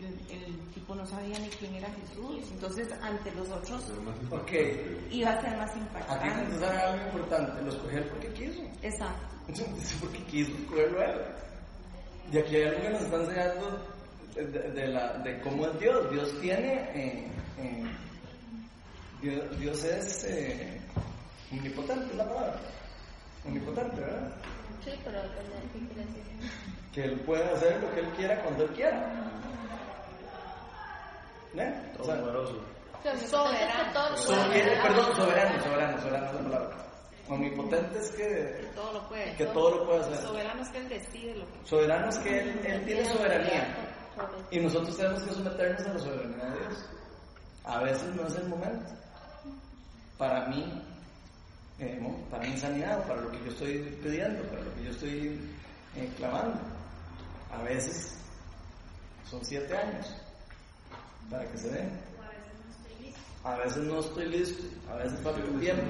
el, 0.00 0.36
el 0.36 0.58
tipo 0.74 0.94
no 0.94 1.06
sabía 1.06 1.38
ni 1.38 1.48
quién 1.48 1.74
era 1.74 1.88
Jesús, 1.90 2.50
entonces 2.52 2.88
ante 3.02 3.30
los 3.32 3.48
otros 3.50 3.82
iba 5.10 5.30
a 5.30 5.40
ser 5.40 5.56
más 5.56 5.70
aquí 5.70 5.78
impactante. 5.80 6.48
nos 6.48 6.60
da 6.60 6.90
algo 6.90 7.04
importante. 7.06 7.62
Lo 7.62 7.70
escogió 7.70 7.98
él 7.98 8.04
porque 8.04 8.28
quiso. 8.32 8.62
Exacto. 8.82 9.36
Entonces, 9.48 9.96
porque 10.00 10.18
quiso 10.24 10.52
escogerlo 10.52 11.00
a 11.00 11.04
él. 11.04 11.20
Y 12.32 12.38
aquí 12.38 12.56
hay 12.56 12.62
algo 12.64 12.80
que 12.82 12.90
nos 12.90 13.02
está 13.02 13.16
enseñando 13.16 13.86
de, 14.34 14.44
de 14.70 14.88
la, 14.88 15.12
de 15.18 15.40
cómo 15.40 15.66
es 15.66 15.78
Dios. 15.80 16.10
Dios 16.10 16.40
tiene. 16.40 16.72
eh, 16.94 17.26
eh, 17.58 17.84
Dios, 19.20 19.58
Dios 19.60 19.84
es 19.84 20.24
eh, 20.24 20.80
omnipotente, 21.52 22.06
es 22.10 22.16
la 22.16 22.28
palabra. 22.28 22.60
Omnipotente, 23.46 24.00
¿verdad? 24.00 24.32
Sí, 24.84 24.90
pero 25.04 25.22
depende 25.22 25.54
de 25.54 25.62
qué 25.72 25.78
quiere 25.94 26.06
decir. 26.08 26.50
Que 26.92 27.04
Él 27.04 27.20
puede 27.20 27.44
hacer 27.44 27.80
lo 27.80 27.92
que 27.94 28.00
Él 28.00 28.08
quiera 28.16 28.42
cuando 28.42 28.64
Él 28.64 28.70
quiera. 28.70 29.12
¿Eh? 31.54 31.92
Todopoderoso. 31.96 32.56
Soberano. 33.28 33.92
Todo 33.92 34.10
lo 34.10 34.16
so- 34.16 34.26
puede. 34.46 34.58
eh, 34.74 34.78
perdón, 34.82 35.16
soberano, 35.16 35.62
soberano, 35.62 35.98
soberano 36.00 36.26
es 36.26 36.32
la 36.34 36.40
palabra. 36.42 36.76
Omnipotente 37.28 37.98
es 37.98 38.10
que, 38.12 38.70
Todo 38.74 38.92
lo 38.92 39.08
puede. 39.08 39.34
que 39.36 39.46
todo 39.46 39.70
lo 39.76 39.86
puede 39.86 40.00
hacer. 40.00 40.16
Soberano 40.18 40.62
es 40.62 40.68
que 40.68 40.78
él 40.78 40.88
decide 40.88 41.34
lo 41.36 41.46
que. 41.46 41.66
Soberano 41.68 42.08
es 42.08 42.18
que 42.18 42.38
él, 42.40 42.60
él 42.64 42.84
tiene 42.84 43.04
soberanía. 43.06 43.76
Y 44.50 44.60
nosotros 44.60 44.96
tenemos 44.96 45.22
que 45.22 45.32
someternos 45.34 45.86
a 45.86 45.92
la 45.94 45.98
soberanía 45.98 46.44
de 46.44 46.58
Dios. 46.60 46.90
A 47.64 47.78
veces 47.82 48.14
no 48.14 48.26
es 48.26 48.34
el 48.36 48.48
momento. 48.48 48.90
Para 50.18 50.46
mí, 50.48 50.82
eh, 51.78 51.98
¿no? 52.00 52.16
para 52.30 52.44
mi 52.46 52.56
sanidad, 52.56 53.06
para 53.06 53.20
lo 53.22 53.30
que 53.30 53.38
yo 53.44 53.50
estoy 53.50 53.78
pidiendo, 54.02 54.42
para 54.50 54.62
lo 54.62 54.74
que 54.74 54.84
yo 54.84 54.90
estoy 54.90 55.50
eh, 55.96 56.12
clamando. 56.16 56.60
A 57.50 57.62
veces 57.62 58.16
son 59.24 59.44
siete 59.44 59.76
años 59.76 60.14
para 61.32 61.46
que 61.46 61.58
se 61.58 61.70
den. 61.70 61.90
A 63.42 63.56
veces 63.56 63.78
no 63.78 63.98
estoy 63.98 64.28
listo, 64.28 64.62
a 64.88 64.96
veces 64.96 65.18
falta 65.20 65.40
un 65.40 65.58
tiempo, 65.58 65.82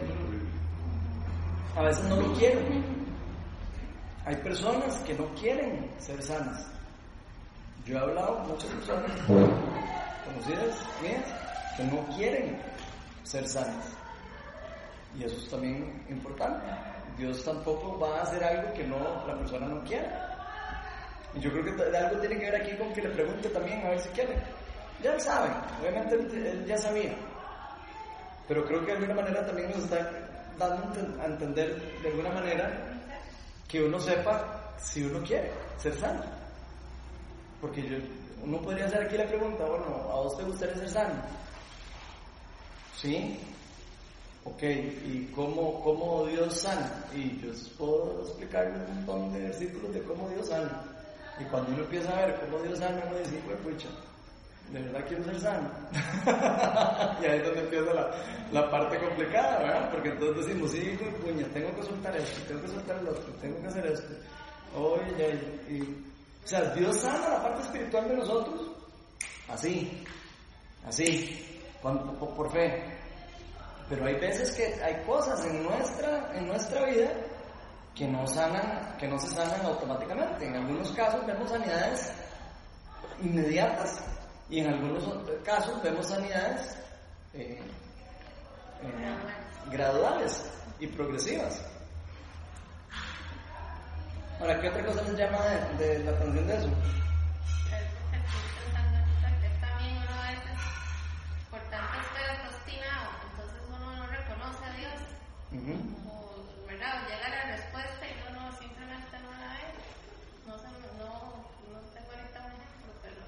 a 1.77 1.83
veces 1.83 2.05
no 2.05 2.17
lo 2.17 2.33
quiero. 2.35 2.61
Hay 4.25 4.37
personas 4.37 4.97
que 5.01 5.15
no 5.15 5.27
quieren 5.35 5.91
ser 5.99 6.23
sanas. 6.23 6.67
Yo 7.85 7.97
he 7.97 7.99
hablado 7.99 8.39
con 8.39 8.53
muchas 8.53 8.71
personas 8.71 9.11
conocidas 10.25 10.87
mías 11.03 11.25
que 11.77 11.85
no 11.85 12.07
quieren 12.17 12.59
ser 13.25 13.47
sanas. 13.49 13.85
Y 15.19 15.25
eso 15.25 15.37
es 15.37 15.49
también 15.51 16.07
importante. 16.09 16.65
Dios 17.19 17.45
tampoco 17.45 17.99
va 17.99 18.21
a 18.21 18.23
hacer 18.23 18.43
algo 18.43 18.73
que 18.73 18.87
no 18.87 18.99
la 19.27 19.37
persona 19.37 19.67
no 19.67 19.83
quiera. 19.85 20.29
Y 21.35 21.41
yo 21.41 21.51
creo 21.51 21.65
que 21.65 21.97
algo 21.97 22.21
tiene 22.21 22.39
que 22.39 22.51
ver 22.51 22.63
aquí 22.63 22.77
con 22.77 22.93
que 22.95 23.03
le 23.03 23.11
pregunte 23.11 23.49
también 23.51 23.85
a 23.85 23.91
ver 23.91 24.01
si 24.01 24.09
quiere. 24.11 24.62
Ya 25.03 25.15
él 25.15 25.21
sabe, 25.21 25.51
obviamente 25.81 26.15
él, 26.15 26.65
ya 26.67 26.79
sabía. 26.79 27.15
Pero 28.49 28.65
creo 28.65 28.81
que 28.81 28.87
de 28.87 28.99
alguna 28.99 29.15
manera 29.15 29.47
también 29.47 29.71
nos 29.71 29.85
está 29.85 30.11
dando 30.59 30.83
a 30.85 30.87
enten- 30.95 31.21
a 31.21 31.25
entender 31.27 32.01
de 32.03 32.09
alguna 32.09 32.31
manera 32.31 32.71
que 33.69 33.83
uno 33.83 33.99
sepa 33.99 34.75
si 34.79 35.05
uno 35.05 35.25
quiere 35.27 35.51
ser 35.79 35.95
sano. 35.99 36.23
Porque 37.61 37.83
yo, 37.83 37.97
uno 38.45 38.61
podría 38.61 38.87
hacer 38.87 39.03
aquí 39.07 39.17
la 39.17 39.27
pregunta, 39.27 39.65
bueno, 39.65 39.87
¿a 40.11 40.15
vos 40.17 40.37
te 40.37 40.45
gustaría 40.45 40.75
ser 40.77 40.89
sano? 40.91 41.15
¿Sí? 43.01 43.41
Ok, 44.45 44.63
¿y 44.63 45.31
cómo, 45.35 45.81
cómo 45.83 46.27
Dios 46.27 46.53
sana? 46.61 47.05
Y 47.15 47.41
yo 47.41 47.53
puedo 47.79 48.23
explicarle 48.27 48.73
un 48.77 48.95
montón 49.07 49.33
de 49.33 49.41
versículos 49.41 49.95
de 49.95 50.03
cómo 50.03 50.29
Dios 50.31 50.49
sana. 50.49 50.83
Y 51.41 51.45
cuando 51.45 51.71
uno 51.73 51.83
empieza 51.85 52.11
a 52.17 52.27
ver 52.27 52.41
cómo 52.41 52.59
Dios 52.63 52.79
sana, 52.79 53.03
uno 53.09 53.19
dice, 53.19 53.41
pues 53.47 53.57
pucha, 53.61 53.89
de 54.71 54.81
verdad 54.81 55.05
quiero 55.07 55.25
ser 55.25 55.41
sano. 55.41 55.71
y 57.23 57.27
ahí 57.27 57.39
es 57.39 57.45
donde 57.45 57.61
empieza 57.61 57.93
la, 57.93 58.11
la 58.53 58.71
parte 58.71 58.99
complicada, 58.99 59.59
¿verdad? 59.59 59.91
Porque 59.91 60.09
entonces 60.11 60.47
decimos, 60.47 60.71
sí, 60.71 60.99
puña, 61.23 61.47
tengo 61.53 61.75
que 61.77 61.83
soltar 61.83 62.17
esto, 62.17 62.41
tengo 62.49 62.63
que 62.63 62.69
soltar 62.69 62.99
el 62.99 63.09
otro, 63.09 63.33
tengo 63.41 63.61
que 63.61 63.67
hacer 63.67 63.87
esto. 63.87 64.15
Oye, 64.75 65.63
y, 65.69 65.83
o 65.83 66.47
sea, 66.47 66.63
Dios 66.75 66.97
sana 66.97 67.29
la 67.29 67.43
parte 67.43 67.63
espiritual 67.63 68.09
de 68.09 68.17
nosotros, 68.17 68.71
así, 69.49 70.05
así, 70.87 71.61
por, 71.83 72.19
por 72.35 72.51
fe. 72.51 72.83
Pero 73.89 74.07
hay 74.07 74.15
veces 74.15 74.53
que 74.55 74.83
hay 74.83 75.05
cosas 75.05 75.45
en 75.45 75.65
nuestra, 75.65 76.31
en 76.35 76.47
nuestra 76.47 76.87
vida 76.87 77.11
que 77.95 78.09
no 78.09 78.27
sanan, 78.27 78.97
que 78.99 79.07
no 79.07 79.19
se 79.19 79.29
sanan 79.29 79.67
automáticamente. 79.67 80.47
En 80.47 80.57
algunos 80.57 80.91
casos 80.93 81.27
vemos 81.27 81.51
sanidades 81.51 82.11
inmediatas 83.21 84.03
y 84.51 84.61
en 84.61 84.69
algunos 84.75 85.05
casos 85.45 85.83
vemos 85.83 86.07
sanidades 86.07 86.77
eh, 87.35 87.59
eh, 88.83 89.17
graduales 89.71 90.51
y 90.81 90.87
progresivas. 90.89 91.63
Ahora, 94.41 94.61
¿qué 94.61 94.69
otra 94.69 94.85
cosa 94.85 95.03
les 95.03 95.17
llama 95.17 95.39
la 95.39 95.55
atención 96.11 96.47
de 96.49 96.57
eso? 96.57 96.67
Es 96.67 96.73
también 99.61 99.97
uno 99.99 100.11
a 100.11 100.31
veces, 100.31 100.59
por 101.49 101.61
tanto 101.71 101.95
estar 102.03 102.27
obstinado, 102.51 103.07
entonces 103.31 103.61
uno 103.69 103.79
no 103.97 104.03
reconoce 104.09 104.65
a 104.65 104.73
Dios, 104.75 104.99
Ujú. 105.53 105.75
o, 106.11 106.43
¿verdad? 106.67 106.93
O 106.99 107.01
llega 107.09 107.29
la 107.29 107.43
respuesta 107.57 108.03
y 108.03 108.19
uno 108.31 108.51
simplemente 108.59 109.15
no 109.23 109.31
la 109.31 109.49
ve. 109.55 109.71
No, 110.47 110.59
sé, 110.59 110.67
no, 110.99 111.11
no 111.71 111.79
tengo 111.95 112.11
ahorita 112.11 112.39
un 112.43 112.51
ejemplo, 112.59 112.91
pero 113.01 113.23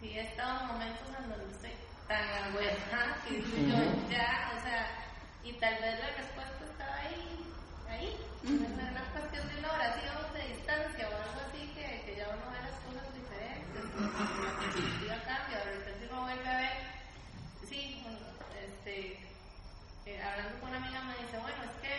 sí 0.00 0.06
he 0.18 0.24
estado 0.24 0.56
en 0.60 0.66
momentos 0.68 1.04
en 1.20 1.28
donde 1.28 1.52
estoy 1.52 1.74
tan 2.08 2.24
abuela 2.48 2.80
que 3.24 3.34
digo 3.34 3.56
yo 3.68 4.10
ya, 4.10 4.52
o 4.56 4.62
sea, 4.62 4.86
y 5.42 5.52
tal 5.54 5.74
vez 5.80 5.98
la 6.00 6.10
respuesta 6.16 6.64
estaba 6.70 6.96
ahí, 6.96 7.44
ahí. 7.88 8.16
Es 8.44 8.50
una 8.50 9.04
cuestión 9.12 9.48
de 9.48 9.58
una 9.58 9.72
oración 9.72 10.16
de 10.34 10.48
distancia 10.48 11.08
o 11.08 11.16
algo 11.16 11.40
así 11.48 11.72
que, 11.74 12.02
que 12.04 12.16
ya 12.16 12.28
uno 12.28 12.50
ve 12.52 12.60
las 12.60 12.78
cosas 12.84 13.08
diferentes. 13.14 13.84
La 13.96 14.52
perspectiva 14.60 15.16
cambia, 15.24 15.58
de 15.64 15.72
repente 15.72 16.08
uno 16.10 16.22
vuelve 16.22 16.48
a 16.48 16.56
ver. 16.58 16.76
Sí, 17.68 18.00
bueno, 18.02 18.18
este, 18.60 19.18
eh, 20.06 20.22
hablando 20.22 20.60
con 20.60 20.68
una 20.68 20.78
amiga 20.78 21.00
me 21.04 21.16
dice, 21.16 21.38
bueno, 21.38 21.64
es 21.64 21.76
que 21.80 21.94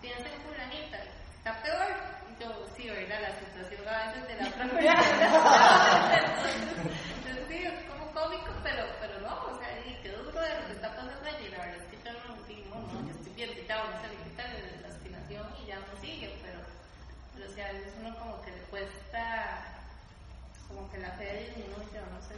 piensa 0.00 0.28
en 0.30 0.40
fulanita, 0.42 0.98
está 1.38 1.62
peor. 1.62 1.90
Y 2.30 2.42
yo, 2.42 2.66
sí, 2.76 2.88
¿verdad? 2.88 3.20
La 3.22 3.34
situación 3.38 3.88
a 3.88 4.06
veces 4.06 4.28
de 4.28 4.34
la 4.38 4.48
otra 4.54 4.66
persona. 4.70 5.14
Entonces, 7.18 7.44
sí, 7.48 7.58
es 7.66 7.90
como 7.90 8.06
cómico, 8.12 8.50
pero, 8.62 8.86
pero 9.00 9.20
no, 9.20 9.34
o 9.50 9.58
sea, 9.58 9.68
y 9.86 9.94
qué 10.02 10.10
duro 10.10 10.40
de 10.40 10.54
lo 10.60 10.66
que 10.66 10.72
está 10.72 10.88
pasando 10.94 11.26
allí. 11.26 11.48
La 11.48 11.58
verdad 11.58 11.82
es 11.82 11.88
que 11.90 11.98
yo 12.04 12.12
no, 12.12 12.46
sí, 12.46 12.64
no, 12.70 12.76
no, 12.78 13.06
yo 13.06 13.10
estoy 13.10 13.32
bien, 13.34 13.50
ya, 13.66 13.76
no 13.82 14.00
se 14.00 14.08
le 14.08 14.16
quita 14.22 14.42
la 14.44 14.88
espinación 14.88 15.44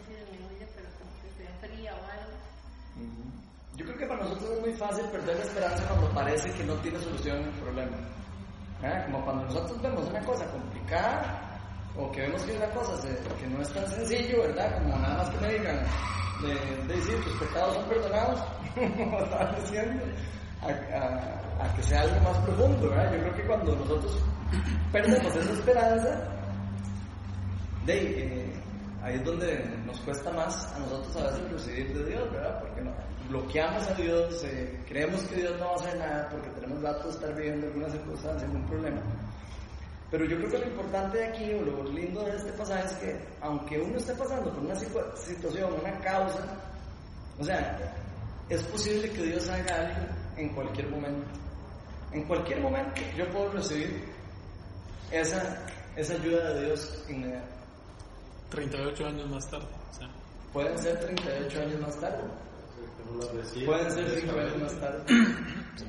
disminuye, 0.08 0.66
pero 0.74 0.88
como 0.98 1.10
que 1.22 1.30
se 1.36 1.44
enfría 1.50 1.92
o 1.94 2.02
algo. 2.04 2.36
Yo 3.76 3.84
creo 3.84 3.98
que 3.98 4.06
para 4.06 4.22
nosotros 4.24 4.50
es 4.52 4.60
muy 4.60 4.72
fácil 4.74 5.04
perder 5.06 5.36
la 5.36 5.42
esperanza 5.44 5.88
cuando 5.88 6.08
parece 6.14 6.50
que 6.52 6.64
no 6.64 6.74
tiene 6.76 6.98
solución 7.00 7.36
el 7.42 7.50
problema. 7.60 7.96
¿Eh? 8.82 9.02
Como 9.06 9.24
cuando 9.24 9.44
nosotros 9.44 9.82
vemos 9.82 10.08
una 10.08 10.20
cosa 10.24 10.46
complicada 10.50 11.58
o 11.96 12.10
que 12.12 12.20
vemos 12.22 12.42
que 12.42 12.56
una 12.56 12.68
cosa 12.70 12.96
se- 12.98 13.22
que 13.40 13.46
no 13.46 13.60
es 13.62 13.72
tan 13.72 13.86
sencillo, 13.88 14.42
¿verdad? 14.42 14.78
Como 14.82 14.96
nada 14.98 15.16
más 15.18 15.30
que 15.30 15.38
me 15.46 15.52
digan 15.58 15.78
de, 16.42 16.54
de 16.86 16.94
decir 16.94 17.22
tus 17.24 17.32
pecados 17.38 17.74
son 17.74 17.88
perdonados, 17.88 18.40
como 18.74 19.18
estaban 19.20 19.54
diciendo, 19.62 20.04
a, 20.62 20.66
a- 20.96 21.64
a 21.64 21.74
que 21.74 21.82
sea 21.82 22.02
algo 22.02 22.20
más 22.20 22.36
profundo, 22.44 22.90
¿verdad? 22.90 23.12
Yo 23.12 23.18
creo 23.20 23.34
que 23.34 23.46
cuando 23.46 23.76
nosotros 23.76 24.22
perdemos 24.92 25.34
esa 25.36 25.52
esperanza, 25.52 26.35
de, 27.86 27.92
ahí, 27.92 28.14
eh, 28.18 28.52
ahí 29.02 29.14
es 29.16 29.24
donde 29.24 29.64
nos 29.86 29.98
cuesta 30.00 30.30
más 30.32 30.72
a 30.74 30.78
nosotros 30.80 31.16
a 31.16 31.30
veces 31.30 31.52
recibir 31.52 31.96
de 31.96 32.10
Dios, 32.10 32.30
¿verdad? 32.32 32.60
Porque 32.60 32.80
no, 32.82 32.92
bloqueamos 33.28 33.86
a 33.88 33.94
Dios, 33.94 34.44
eh, 34.44 34.80
creemos 34.88 35.20
que 35.22 35.36
Dios 35.36 35.58
no 35.58 35.66
va 35.66 35.72
a 35.72 35.74
hacer 35.76 35.96
nada 35.98 36.28
porque 36.30 36.48
tenemos 36.50 36.82
datos 36.82 37.04
de 37.04 37.10
estar 37.10 37.34
viviendo 37.36 37.66
alguna 37.66 37.88
circunstancia, 37.90 38.46
algún 38.46 38.66
problema. 38.66 39.00
Pero 40.10 40.24
yo 40.24 40.36
creo 40.36 40.50
que 40.50 40.58
lo 40.58 40.66
importante 40.66 41.18
de 41.18 41.26
aquí, 41.26 41.52
o 41.54 41.62
lo 41.62 41.82
lindo 41.90 42.22
de 42.22 42.36
este 42.36 42.52
pasaje 42.52 42.84
es 42.86 42.92
que, 42.94 43.18
aunque 43.40 43.78
uno 43.80 43.96
esté 43.96 44.14
pasando 44.14 44.50
por 44.52 44.62
una 44.62 44.74
situa- 44.74 45.16
situación, 45.16 45.72
una 45.80 45.98
causa, 45.98 46.44
o 47.38 47.44
sea, 47.44 47.76
es 48.48 48.62
posible 48.64 49.10
que 49.10 49.22
Dios 49.24 49.48
haga 49.48 49.74
algo 49.74 50.06
en 50.36 50.48
cualquier 50.54 50.88
momento. 50.90 51.26
En 52.12 52.22
cualquier 52.22 52.60
momento 52.60 53.00
yo 53.16 53.28
puedo 53.30 53.50
recibir 53.50 54.04
esa, 55.10 55.66
esa 55.96 56.14
ayuda 56.14 56.54
de 56.54 56.66
Dios 56.66 57.04
inmediata. 57.08 57.48
38 58.50 59.06
años 59.06 59.30
más 59.30 59.50
tarde. 59.50 59.66
o 59.90 59.94
sea, 59.94 60.08
Pueden 60.52 60.78
ser 60.78 61.00
38 61.00 61.60
años 61.60 61.80
más 61.80 62.00
tarde. 62.00 62.22
Que 62.96 63.12
no 63.12 63.24
la 63.24 63.32
recibe. 63.32 63.66
Pueden 63.66 63.90
ser 63.90 64.20
5 64.20 64.38
años 64.38 64.58
más 64.62 64.80
tarde. 64.80 65.04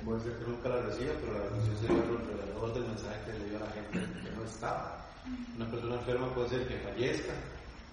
Puede 0.03 0.19
ser 0.21 0.33
que 0.33 0.45
nunca 0.45 0.69
la 0.69 0.81
reciba, 0.81 1.13
pero 1.21 1.33
la 1.33 1.49
bendición 1.49 1.77
sería 1.79 2.03
el 2.03 2.27
revelador 2.27 2.73
del 2.73 2.87
mensaje 2.87 3.19
que 3.25 3.39
le 3.39 3.45
dio 3.49 3.57
a 3.57 3.61
la 3.61 3.71
gente 3.71 3.99
que 4.23 4.35
no 4.35 4.43
estaba. 4.43 5.05
Una 5.55 5.69
persona 5.69 5.95
enferma 5.95 6.33
puede 6.33 6.49
ser 6.49 6.67
que 6.67 6.79
fallezca, 6.79 7.33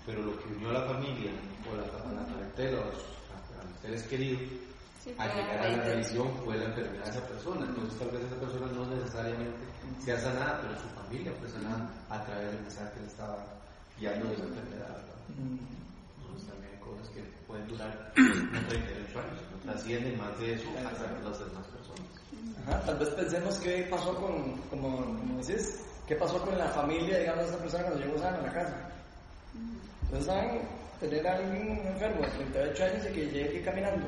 pero 0.07 0.23
lo 0.23 0.39
que 0.39 0.55
unió 0.55 0.71
a 0.71 0.73
la 0.75 0.83
familia 0.83 1.33
o 1.71 1.77
la, 1.77 1.83
a 1.83 2.13
la 2.13 2.27
parentela 2.27 2.79
o 2.79 2.83
a, 2.83 2.87
los 2.87 3.81
seres 3.83 4.03
queridos 4.05 4.43
Sí, 5.05 5.13
a 5.19 5.29
fue 5.29 5.43
llegar 5.43 5.59
a 5.59 5.69
la 5.69 5.85
religión 5.85 6.33
fue 6.45 6.57
la 6.57 6.65
enfermedad 6.65 7.05
de 7.05 7.11
esa 7.11 7.27
persona. 7.29 7.67
Entonces, 7.67 7.99
tal 7.99 8.09
vez 8.09 8.25
esa 8.25 8.41
persona 8.41 8.67
no 8.73 8.87
necesariamente 8.87 9.65
sea 10.03 10.19
sanada, 10.19 10.61
pero 10.63 10.81
su 10.81 10.89
familia 10.89 11.33
fue 11.39 11.49
sanada 11.51 11.91
a 12.09 12.25
través 12.25 12.47
del 12.53 12.63
mensaje 12.63 12.95
que 12.95 13.01
le 13.01 13.07
estaba 13.07 13.45
guiando 13.99 14.29
de 14.29 14.35
esa 14.35 14.45
enfermedad. 14.45 14.89
¿verdad? 14.89 15.21
Entonces, 16.19 16.49
también 16.49 16.73
hay 16.73 16.81
cosas 16.81 17.09
que 17.11 17.23
pueden 17.47 17.69
durar 17.69 18.13
no 18.17 18.69
38 18.69 19.19
años, 19.19 19.41
no 19.53 19.73
trascienden 19.73 20.19
más 20.19 20.39
de 20.39 20.55
eso 20.55 20.69
hasta 20.79 21.11
las 21.23 21.39
demás 21.39 21.67
personas. 21.69 22.15
Ajá, 22.67 22.81
tal 22.87 22.99
vez 22.99 23.09
pensemos 23.11 23.59
qué 23.59 23.87
pasó 23.91 24.15
con, 24.15 24.57
como, 24.71 24.97
como 24.97 25.39
decís, 25.45 25.85
qué 26.07 26.17
pasó 26.17 26.41
con 26.41 26.57
la 26.59 26.69
familia, 26.69 27.19
digamos, 27.19 27.45
de 27.45 27.51
esta 27.51 27.63
persona 27.63 27.85
cuando 27.85 28.05
llegó 28.05 28.19
sana 28.19 28.39
a 28.39 28.43
la 28.43 28.53
casa. 28.53 28.91
Entonces, 30.05 30.27
¿saben? 30.27 30.61
Tener 31.01 31.27
a 31.27 31.37
alguien 31.37 31.87
enfermo 31.87 32.23
de 32.23 32.29
38 32.29 32.85
años 32.85 33.07
y 33.07 33.13
que 33.13 33.27
llegue 33.27 33.49
aquí 33.49 33.61
caminando 33.61 34.07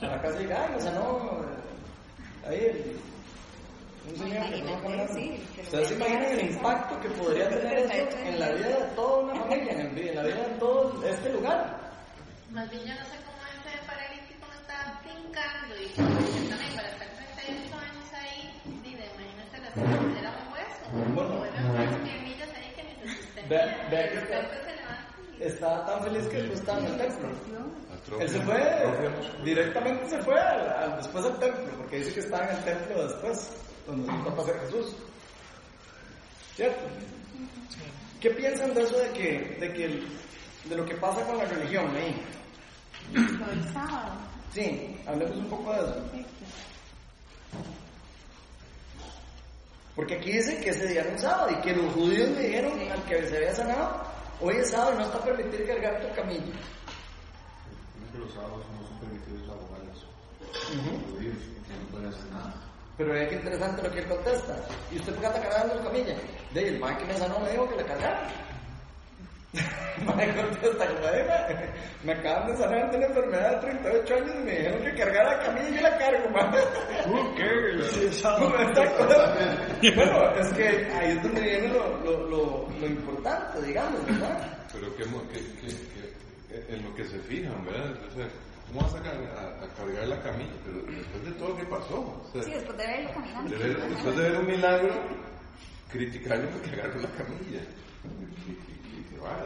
a 0.00 0.06
la 0.06 0.22
casa 0.22 0.40
y 0.40 0.42
diga, 0.44 0.66
ay, 0.68 0.74
o 0.76 0.80
sea, 0.80 0.92
no, 0.92 1.40
ahí 2.46 2.96
Ustedes 5.62 5.88
se 5.88 5.94
imaginan 5.94 6.24
el 6.24 6.50
impacto 6.50 7.00
que 7.00 7.08
podría 7.10 7.48
tener 7.48 7.78
eso 7.78 8.16
en 8.18 8.38
la 8.40 8.50
vida 8.50 8.68
de 8.68 8.84
toda 8.94 9.18
una 9.24 9.34
familia, 9.42 9.72
en, 9.72 10.14
la 10.14 10.22
vida 10.22 10.42
de 10.48 10.54
todo 10.58 11.04
este 11.06 11.32
lugar. 11.32 11.76
Más 12.52 12.70
bien 12.70 12.82
yo 12.84 12.94
no 12.94 13.04
sé 13.04 13.16
cómo 13.26 13.38
ese 13.50 13.86
paralítico 13.86 14.46
no 14.46 14.54
estaba 14.60 15.00
brincando 15.02 15.74
y 15.76 15.88
también 16.48 16.74
para 16.76 16.88
estar 16.88 17.08
38 17.34 17.78
años 17.78 18.12
ahí, 18.14 18.62
imagínate 18.64 19.58
la 19.60 19.70
salud, 19.74 20.16
era 20.16 20.30
un 20.30 20.52
hueso. 20.52 21.14
Bueno. 21.14 21.36
Bueno, 21.38 21.40
unas 21.40 22.54
ahí 22.54 22.72
que 22.76 22.82
ni 22.84 23.10
se 23.12 23.22
sostenían. 23.22 23.90
Estaba 25.40 25.84
tan 25.84 26.02
feliz 26.04 26.26
que 26.28 26.38
estaba 26.54 26.78
en 26.78 26.86
el 26.86 26.96
templo. 26.96 27.28
Él 28.20 28.28
se 28.28 28.40
fue, 28.40 29.42
directamente 29.44 30.08
se 30.08 30.18
fue 30.22 30.40
al, 30.40 30.68
al- 30.70 30.96
después 30.96 31.24
al 31.24 31.38
templo, 31.40 31.72
porque 31.78 31.96
dice 31.98 32.14
que 32.14 32.20
estaba 32.20 32.44
en 32.48 32.56
el 32.56 32.64
templo 32.64 33.02
después, 33.08 33.50
donde 33.86 34.10
se 34.10 34.18
fue 34.18 34.30
a 34.32 34.36
pasar 34.36 34.60
Jesús. 34.60 34.94
¿Cierto? 36.56 36.80
¿Qué 38.20 38.30
piensan 38.30 38.74
de 38.74 38.82
eso 38.82 38.96
de 38.98 39.10
que, 39.10 39.56
de 39.60 39.72
que, 39.72 39.84
el- 39.84 40.06
de 40.68 40.76
lo 40.76 40.84
que 40.86 40.94
pasa 40.96 41.24
con 41.26 41.36
la 41.38 41.44
religión 41.44 41.94
ahí? 41.94 42.22
Del 43.12 43.72
sábado. 43.72 44.12
Sí, 44.52 44.96
hablemos 45.06 45.36
un 45.36 45.48
poco 45.50 45.72
de 45.74 45.80
eso. 45.80 46.02
Porque 49.94 50.14
aquí 50.16 50.32
dice 50.32 50.60
que 50.60 50.70
ese 50.70 50.88
día 50.88 51.02
era 51.02 51.10
un 51.12 51.18
sábado 51.18 51.50
y 51.50 51.60
que 51.62 51.74
los 51.74 51.92
judíos 51.94 52.28
le 52.30 52.42
dijeron 52.48 52.72
al 52.90 53.02
que 53.04 53.26
se 53.28 53.36
había 53.36 53.54
sanado, 53.54 54.02
hoy 54.40 54.56
es 54.56 54.70
sábado 54.70 54.94
y 54.94 54.98
no 54.98 55.04
está 55.04 55.22
permitido 55.24 55.66
cargar 55.66 56.00
tu 56.06 56.14
camilla. 56.14 56.42
Creo 57.94 58.12
que 58.12 58.18
los 58.18 58.32
sábados 58.34 58.64
no 58.78 58.86
son 58.88 58.98
permitidos 59.00 59.46
laborar 59.48 59.82
eso. 59.94 60.06
Los 60.74 61.12
judíos 61.12 61.36
que 61.66 61.74
no 61.78 61.86
pueden 61.90 62.08
hacer 62.08 62.26
nada. 62.30 62.54
Pero 62.96 63.12
vea 63.12 63.28
qué 63.28 63.34
interesante 63.34 63.82
lo 63.82 63.90
que 63.92 63.98
él 64.00 64.06
contesta. 64.06 64.56
¿Y 64.90 64.96
usted 64.98 65.12
por 65.12 65.20
qué 65.22 65.26
está 65.28 65.40
cargando 65.48 65.74
la 65.74 65.82
camilla? 65.84 66.14
De 66.54 66.60
ahí, 66.60 66.66
el 66.68 66.78
man 66.80 66.96
que 66.96 67.04
me 67.04 67.14
sanó 67.14 67.38
me 67.40 67.50
dijo 67.50 67.68
que 67.68 67.76
la 67.76 67.84
cargara. 67.84 68.28
El 69.96 70.04
man 70.04 70.18
contesta, 70.36 70.86
como 70.86 71.06
"Ay, 71.06 71.22
ma, 71.26 71.56
me 72.04 72.12
acaban 72.12 72.48
de 72.48 72.56
sanar 72.58 72.90
de 72.90 72.96
una 72.98 73.06
enfermedad 73.06 73.50
de 73.62 73.68
38 73.70 74.14
años 74.14 74.30
y 74.34 74.44
me 74.44 74.50
dijeron 74.52 74.82
que 74.84 74.94
cargara 74.94 75.36
la 75.38 75.42
camilla 75.46 75.68
y 75.70 75.74
yo 75.76 75.80
la 75.80 75.96
cargo, 75.98 76.28
man. 76.30 76.50
No, 78.50 78.60
exacto. 78.60 79.06
Bueno, 79.94 80.34
es 80.38 80.48
que 80.52 80.68
ahí 80.92 81.10
es 81.16 81.22
donde 81.22 81.40
viene 81.40 81.68
lo, 81.68 81.96
lo, 82.04 82.28
lo, 82.28 82.68
lo 82.78 82.86
importante, 82.86 83.62
digamos, 83.62 84.04
¿verdad? 84.04 84.58
Pero 84.74 84.94
que, 84.96 85.04
mo- 85.06 85.26
que, 85.28 85.38
que, 85.38 85.66
que- 85.68 86.74
en 86.74 86.84
lo 86.84 86.94
que 86.94 87.04
se 87.04 87.18
fijan, 87.20 87.64
¿verdad? 87.64 87.92
O 88.08 88.14
sea, 88.14 88.26
¿cómo 88.68 88.80
vas 88.82 88.94
a, 88.94 89.02
car- 89.02 89.14
a- 89.14 89.64
a 89.64 89.68
cargar 89.76 90.06
la 90.08 90.22
camilla? 90.22 90.52
Pero 90.64 90.82
después 90.96 91.24
de 91.24 91.30
todo 91.32 91.48
lo 91.50 91.56
que 91.56 91.64
pasó, 91.64 91.98
o 92.00 92.28
sea, 92.32 92.42
Sí, 92.42 92.50
después 92.52 92.76
de 92.78 92.86
verlo 92.86 93.10
caminando. 93.14 93.50
de 93.50 93.56
ver- 93.56 93.88
después 93.88 94.16
de 94.16 94.22
ver 94.22 94.38
un 94.40 94.46
milagro, 94.46 94.94
criticarlo 95.90 96.48
porque 96.50 96.70
agarró 96.70 97.00
la 97.00 97.10
camilla. 97.10 97.60
Y, 98.46 98.50
y- 98.50 99.00
y 99.00 99.02
que 99.10 99.18
va, 99.18 99.36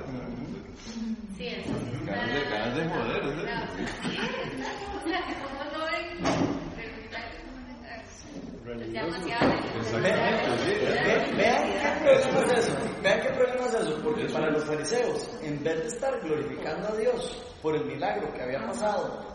Sí, 1.37 1.47
eso 1.47 1.69
sí 1.69 1.97
está. 2.01 2.13
Ganas 2.17 2.33
de- 2.35 2.45
ganas 2.45 2.75
de 2.77 2.89
joder, 2.89 3.25
¿no? 3.25 3.43
Claro. 3.43 3.67
Sí, 3.77 3.83
exacto. 3.83 4.99
O 5.01 5.09
sea, 5.09 5.27
que 5.27 5.35
como 5.35 5.65
no 5.65 6.60
Vean 8.77 9.11
qué 11.73 12.21
problema 12.31 12.53
es 12.55 12.59
eso. 12.59 12.73
Vean 13.03 13.21
qué 13.21 13.29
problema 13.31 13.67
es. 13.67 13.89
Porque 14.03 14.25
para 14.27 14.51
los 14.51 14.65
fariseos, 14.65 15.29
en 15.43 15.63
vez 15.65 15.81
de 15.81 15.87
estar 15.89 16.21
glorificando 16.21 16.89
a 16.89 16.97
Dios 16.97 17.43
por 17.63 17.75
el 17.75 17.85
milagro 17.85 18.33
que 18.33 18.43
había 18.43 18.67
pasado, 18.67 19.27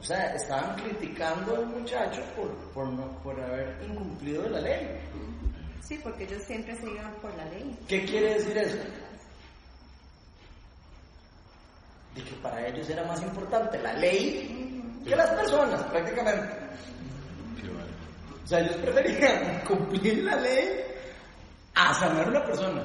o 0.00 0.02
sea, 0.02 0.34
estaban 0.34 0.76
criticando 0.76 1.56
al 1.56 1.66
muchacho 1.66 2.22
por, 2.36 2.54
por, 2.72 2.88
no, 2.88 3.10
por 3.22 3.40
haber 3.40 3.76
incumplido 3.88 4.48
la 4.48 4.60
ley. 4.60 5.00
Sí, 5.80 5.98
porque 6.02 6.24
ellos 6.24 6.42
siempre 6.42 6.74
se 6.76 6.90
iban 6.90 7.12
por 7.22 7.34
la 7.36 7.44
ley. 7.46 7.78
¿Qué 7.88 8.04
quiere 8.04 8.34
decir 8.34 8.56
eso? 8.58 8.76
De 12.14 12.22
que 12.22 12.34
para 12.36 12.66
ellos 12.66 12.88
era 12.88 13.04
más 13.04 13.22
importante 13.22 13.78
la 13.82 13.92
ley 13.94 14.82
que 15.06 15.14
las 15.14 15.30
personas, 15.30 15.82
prácticamente. 15.84 16.48
O 18.46 18.48
sea, 18.48 18.60
ellos 18.60 18.76
preferían 18.76 19.60
cumplir 19.66 20.22
la 20.22 20.36
ley 20.36 20.80
a 21.74 21.92
sanar 21.94 22.26
a 22.26 22.28
una 22.28 22.44
persona. 22.44 22.84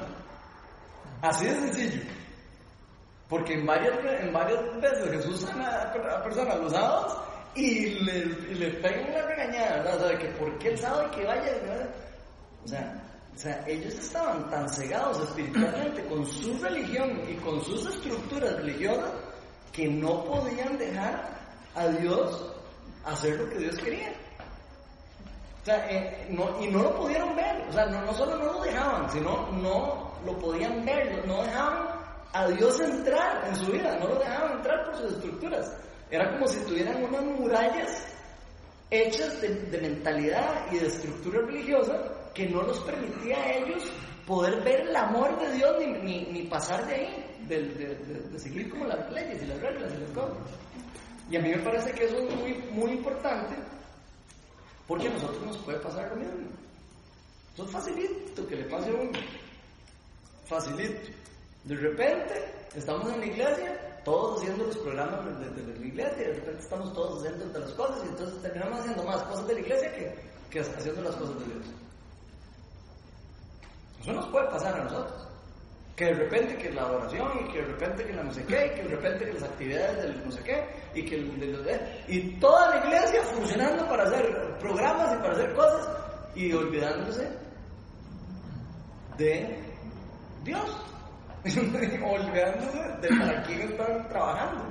Así 1.20 1.46
de 1.46 1.54
sencillo. 1.54 2.02
Porque 3.28 3.54
en 3.54 3.64
varias, 3.64 3.96
en 4.20 4.32
varias 4.32 4.60
veces 4.80 5.10
Jesús 5.10 5.40
sana 5.42 5.82
a 5.82 6.22
personas 6.24 6.58
los 6.58 6.72
sábados 6.72 7.16
y 7.54 7.90
le, 8.00 8.18
y 8.50 8.54
le 8.56 8.70
pegan 8.70 9.08
una 9.08 9.22
regañada, 9.22 9.76
¿verdad? 9.76 10.02
O 10.02 10.08
sea, 10.08 10.18
que 10.18 10.28
por 10.30 10.58
qué 10.58 10.70
el 10.70 10.78
sábado 10.78 11.06
y 11.06 11.16
que 11.16 11.24
vaya, 11.26 11.52
¿verdad? 11.62 11.90
O 12.64 12.68
sea, 12.68 13.02
o 13.32 13.38
sea, 13.38 13.64
ellos 13.68 13.94
estaban 13.94 14.50
tan 14.50 14.68
cegados 14.68 15.20
espiritualmente 15.28 16.04
con 16.06 16.26
su 16.26 16.58
religión 16.58 17.22
y 17.30 17.34
con 17.36 17.64
sus 17.64 17.86
estructuras 17.86 18.56
religiosas 18.56 19.12
que 19.72 19.86
no 19.86 20.24
podían 20.24 20.76
dejar 20.76 21.40
a 21.76 21.86
Dios 21.86 22.52
hacer 23.04 23.38
lo 23.38 23.48
que 23.48 23.58
Dios 23.58 23.78
quería. 23.78 24.12
O 25.62 25.64
sea, 25.64 25.86
eh, 25.90 26.26
no, 26.30 26.60
y 26.62 26.66
no 26.68 26.82
lo 26.82 26.96
pudieron 26.96 27.36
ver. 27.36 27.68
O 27.68 27.72
sea, 27.72 27.86
no, 27.86 28.02
no 28.02 28.12
solo 28.14 28.36
no 28.36 28.52
lo 28.52 28.60
dejaban, 28.62 29.08
sino 29.10 29.48
no 29.52 30.10
lo 30.26 30.38
podían 30.38 30.84
ver. 30.84 31.24
No 31.26 31.42
dejaban 31.42 31.88
a 32.32 32.48
Dios 32.48 32.80
entrar 32.80 33.46
en 33.48 33.54
su 33.56 33.70
vida. 33.70 33.96
No 34.00 34.08
lo 34.08 34.16
dejaban 34.18 34.56
entrar 34.58 34.84
por 34.86 34.96
sus 34.96 35.12
estructuras. 35.12 35.72
Era 36.10 36.30
como 36.32 36.46
si 36.48 36.58
tuvieran 36.66 37.02
unas 37.04 37.22
murallas 37.22 38.06
hechas 38.90 39.40
de, 39.40 39.48
de 39.54 39.78
mentalidad 39.80 40.66
y 40.72 40.78
de 40.78 40.86
estructura 40.88 41.40
religiosa 41.46 41.96
que 42.34 42.48
no 42.48 42.62
los 42.62 42.80
permitía 42.80 43.36
a 43.38 43.52
ellos 43.52 43.82
poder 44.26 44.62
ver 44.62 44.80
el 44.82 44.96
amor 44.96 45.38
de 45.40 45.52
Dios 45.52 45.76
ni, 45.78 45.86
ni, 46.02 46.24
ni 46.32 46.42
pasar 46.42 46.86
de 46.86 46.94
ahí, 46.94 47.36
de, 47.48 47.62
de- 47.62 47.94
de- 47.96 48.38
seguir 48.38 48.68
como 48.70 48.84
las 48.86 49.10
leyes 49.10 49.42
y 49.42 49.46
las 49.46 49.60
reglas 49.60 49.92
y 49.96 50.00
las 50.00 50.10
cosas. 50.10 50.36
Y 51.30 51.36
a 51.36 51.40
mí 51.40 51.48
me 51.50 51.58
parece 51.62 51.92
que 51.92 52.04
eso 52.04 52.16
es 52.18 52.34
muy, 52.36 52.52
muy 52.72 52.90
importante 52.92 53.54
porque 54.86 55.08
a 55.08 55.10
nosotros 55.12 55.42
nos 55.46 55.56
puede 55.58 55.78
pasar 55.80 56.08
lo 56.10 56.16
mismo. 56.16 56.48
Eso 57.54 57.64
es 57.64 57.70
facilito 57.70 58.46
que 58.46 58.56
le 58.56 58.64
pase 58.64 58.90
a 58.90 58.94
uno. 58.94 59.18
Facilito. 60.46 61.10
De 61.64 61.76
repente 61.76 62.54
estamos 62.74 63.12
en 63.12 63.20
la 63.20 63.26
iglesia, 63.26 64.00
todos 64.04 64.40
haciendo 64.40 64.64
los 64.64 64.76
programas 64.78 65.24
de, 65.38 65.50
de- 65.50 65.62
de 65.72 65.78
la 65.78 65.86
iglesia, 65.86 66.16
y 66.22 66.26
de 66.26 66.34
repente 66.34 66.62
estamos 66.62 66.92
todos 66.92 67.18
haciendo 67.22 67.46
de 67.52 67.58
las 67.60 67.70
cosas, 67.72 67.98
y 68.04 68.08
entonces 68.08 68.42
terminamos 68.42 68.80
haciendo 68.80 69.02
más 69.04 69.22
cosas 69.22 69.46
de 69.46 69.54
la 69.54 69.60
iglesia 69.60 69.94
que, 69.94 70.14
que 70.50 70.60
haciendo 70.60 71.02
las 71.02 71.14
cosas 71.16 71.38
de 71.38 71.44
Dios. 71.44 71.64
Eso 74.02 74.12
nos 74.12 74.26
puede 74.28 74.48
pasar 74.48 74.80
a 74.80 74.84
nosotros. 74.84 75.28
Que 75.96 76.06
de 76.06 76.14
repente 76.14 76.56
que 76.56 76.70
la 76.72 76.82
adoración, 76.82 77.28
y 77.44 77.52
que 77.52 77.60
de 77.60 77.66
repente 77.66 78.04
que 78.04 78.12
la 78.14 78.22
no 78.22 78.32
sé 78.32 78.44
qué, 78.46 78.66
y 78.66 78.70
que 78.76 78.82
de 78.88 78.88
repente 78.96 79.24
que 79.26 79.32
las 79.34 79.42
actividades 79.42 79.96
del 80.02 80.24
no 80.24 80.30
sé 80.32 80.42
qué, 80.42 80.64
y 80.94 81.04
que 81.04 81.14
el 81.16 81.38
de 81.40 81.46
los 81.48 81.64
de- 81.64 82.04
y 82.08 82.20
toda 82.40 82.70
la 82.70 82.86
iglesia 82.86 83.22
funcionando 83.24 83.86
para 83.88 84.04
hacer 84.04 84.56
programas 84.58 85.12
y 85.14 85.16
para 85.18 85.32
hacer 85.34 85.52
cosas, 85.54 85.88
y 86.34 86.52
olvidándose 86.52 87.28
de 89.18 89.58
Dios. 90.44 90.76
olvidándose 91.44 92.78
de 93.00 93.08
para 93.18 93.42
quién 93.42 93.60
están 93.62 94.08
trabajando. 94.08 94.64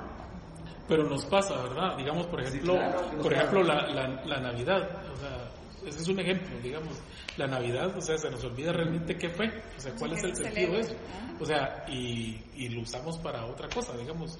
Pero 0.88 1.04
nos 1.04 1.24
pasa, 1.26 1.54
¿verdad? 1.62 1.96
Digamos, 1.96 2.26
por 2.26 2.40
ejemplo, 2.40 2.74
claro, 2.74 3.00
por 3.22 3.32
ejemplo 3.32 3.62
la, 3.62 3.86
la, 3.88 4.08
la 4.24 4.40
Navidad, 4.40 4.88
o 5.12 5.16
sea, 5.16 5.41
ese 5.86 6.00
es 6.00 6.08
un 6.08 6.20
ejemplo, 6.20 6.58
digamos, 6.62 6.96
la 7.36 7.46
Navidad, 7.46 7.96
o 7.96 8.00
sea, 8.00 8.16
se 8.18 8.30
nos 8.30 8.42
olvida 8.44 8.72
realmente 8.72 9.16
qué 9.16 9.28
fue, 9.30 9.48
o 9.76 9.80
sea, 9.80 9.92
cuál 9.98 10.10
Sí, 10.12 10.16
es 10.18 10.24
el 10.24 10.36
se 10.36 10.42
sentido 10.44 10.72
de 10.74 10.80
eso, 10.80 10.94
o 11.40 11.44
sea, 11.46 11.84
y, 11.88 12.40
y 12.54 12.68
lo 12.68 12.82
usamos 12.82 13.18
para 13.18 13.44
otra 13.46 13.68
cosa, 13.68 13.96
digamos, 13.96 14.38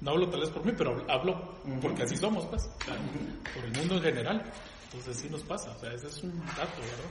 no 0.00 0.10
hablo 0.12 0.28
tal 0.30 0.40
vez 0.40 0.50
por 0.50 0.64
mí, 0.64 0.72
pero 0.76 1.04
hablo 1.08 1.54
porque 1.80 2.02
así 2.04 2.16
somos, 2.16 2.46
pues, 2.46 2.68
por 3.54 3.64
el 3.64 3.72
mundo 3.72 3.96
en 3.96 4.02
general, 4.02 4.42
entonces 4.84 5.16
sí 5.16 5.28
nos 5.28 5.42
pasa, 5.42 5.70
o 5.76 5.78
sea, 5.78 5.92
ese 5.92 6.06
es 6.06 6.22
un 6.22 6.38
dato, 6.56 6.80
¿verdad? 6.80 7.10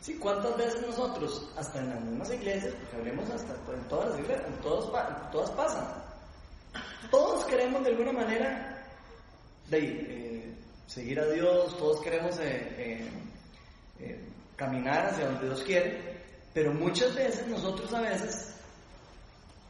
Sí, 0.00 0.14
¿cuántas 0.18 0.56
veces 0.56 0.86
nosotros, 0.86 1.50
hasta 1.56 1.78
en 1.80 1.88
las 1.90 2.04
mismas 2.04 2.30
iglesias, 2.32 2.74
porque 2.78 2.96
hablemos 2.96 3.30
hasta 3.30 3.54
en 3.72 3.88
todas 3.88 4.10
las 4.10 4.18
iglesias, 4.20 4.46
en 4.48 4.60
todos, 4.60 4.90
pa- 4.90 5.22
en 5.24 5.30
todas 5.30 5.50
pasan, 5.52 5.86
todos 7.10 7.44
queremos 7.46 7.82
de 7.84 7.90
alguna 7.90 8.12
manera 8.12 8.86
de, 9.70 9.78
eh, 9.78 10.33
seguir 10.86 11.20
a 11.20 11.26
Dios, 11.26 11.76
todos 11.78 12.00
queremos 12.00 12.38
eh, 12.38 12.74
eh, 12.78 13.08
eh, 14.00 14.20
caminar 14.56 15.06
hacia 15.06 15.26
donde 15.26 15.46
Dios 15.46 15.62
quiere, 15.62 16.22
pero 16.52 16.72
muchas 16.72 17.14
veces 17.14 17.46
nosotros 17.48 17.92
a 17.94 18.00
veces 18.00 18.54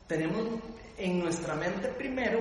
tenemos 0.06 0.60
en 0.98 1.18
nuestra 1.20 1.54
mente 1.54 1.88
primero 1.88 2.40